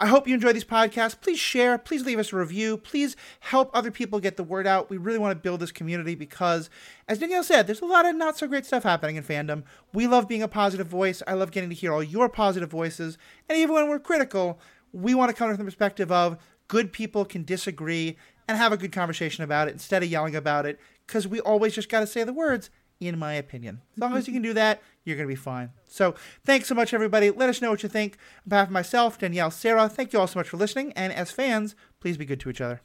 I 0.00 0.06
hope 0.06 0.28
you 0.28 0.34
enjoy 0.34 0.52
these 0.52 0.64
podcasts. 0.64 1.20
Please 1.20 1.40
share. 1.40 1.76
Please 1.76 2.06
leave 2.06 2.20
us 2.20 2.32
a 2.32 2.36
review. 2.36 2.76
Please 2.76 3.16
help 3.40 3.68
other 3.74 3.90
people 3.90 4.20
get 4.20 4.36
the 4.36 4.44
word 4.44 4.64
out. 4.64 4.90
We 4.90 4.96
really 4.96 5.18
want 5.18 5.32
to 5.32 5.42
build 5.42 5.58
this 5.58 5.72
community 5.72 6.14
because, 6.14 6.70
as 7.08 7.18
Danielle 7.18 7.42
said, 7.42 7.66
there's 7.66 7.80
a 7.80 7.86
lot 7.86 8.06
of 8.06 8.14
not 8.14 8.38
so 8.38 8.46
great 8.46 8.64
stuff 8.64 8.84
happening 8.84 9.16
in 9.16 9.24
fandom. 9.24 9.64
We 9.92 10.06
love 10.06 10.28
being 10.28 10.42
a 10.42 10.48
positive 10.48 10.86
voice. 10.86 11.20
I 11.26 11.34
love 11.34 11.50
getting 11.50 11.70
to 11.70 11.74
hear 11.74 11.92
all 11.92 12.02
your 12.02 12.28
positive 12.28 12.70
voices. 12.70 13.18
And 13.48 13.58
even 13.58 13.74
when 13.74 13.88
we're 13.88 13.98
critical, 13.98 14.60
we 14.92 15.14
want 15.14 15.30
to 15.30 15.34
come 15.34 15.48
from 15.48 15.58
the 15.58 15.64
perspective 15.64 16.12
of 16.12 16.38
good 16.68 16.92
people 16.92 17.24
can 17.24 17.42
disagree 17.42 18.16
and 18.46 18.56
have 18.56 18.72
a 18.72 18.76
good 18.76 18.92
conversation 18.92 19.42
about 19.42 19.68
it 19.68 19.72
instead 19.72 20.02
of 20.02 20.08
yelling 20.08 20.36
about 20.36 20.64
it 20.64 20.78
because 21.06 21.26
we 21.26 21.40
always 21.40 21.74
just 21.74 21.88
got 21.88 22.00
to 22.00 22.06
say 22.06 22.22
the 22.22 22.32
words 22.32 22.70
in 23.00 23.18
my 23.18 23.34
opinion. 23.34 23.80
As 23.92 23.98
long 23.98 24.16
as 24.16 24.26
you 24.26 24.32
mm-hmm. 24.32 24.36
can 24.36 24.42
do 24.42 24.54
that, 24.54 24.82
you're 25.04 25.16
going 25.16 25.28
to 25.28 25.32
be 25.32 25.36
fine. 25.36 25.70
So, 25.86 26.14
thanks 26.44 26.68
so 26.68 26.74
much, 26.74 26.92
everybody. 26.92 27.30
Let 27.30 27.48
us 27.48 27.62
know 27.62 27.70
what 27.70 27.82
you 27.82 27.88
think. 27.88 28.14
On 28.44 28.50
behalf 28.50 28.68
of 28.68 28.72
myself, 28.72 29.18
Danielle, 29.18 29.50
Sarah, 29.50 29.88
thank 29.88 30.12
you 30.12 30.20
all 30.20 30.26
so 30.26 30.38
much 30.38 30.48
for 30.48 30.56
listening. 30.56 30.92
And 30.94 31.12
as 31.12 31.30
fans, 31.30 31.74
please 32.00 32.16
be 32.16 32.24
good 32.24 32.40
to 32.40 32.50
each 32.50 32.60
other. 32.60 32.80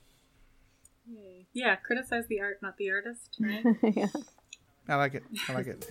Yeah, 1.54 1.76
criticize 1.76 2.26
the 2.28 2.42
art, 2.42 2.60
not 2.62 2.78
the 2.78 2.90
artist, 2.90 3.38
right? 3.40 3.64
yeah. 3.96 4.08
I 4.90 4.96
like 4.96 5.14
it. 5.14 5.24
I 5.48 5.54
like 5.54 5.68
it. 5.68 5.88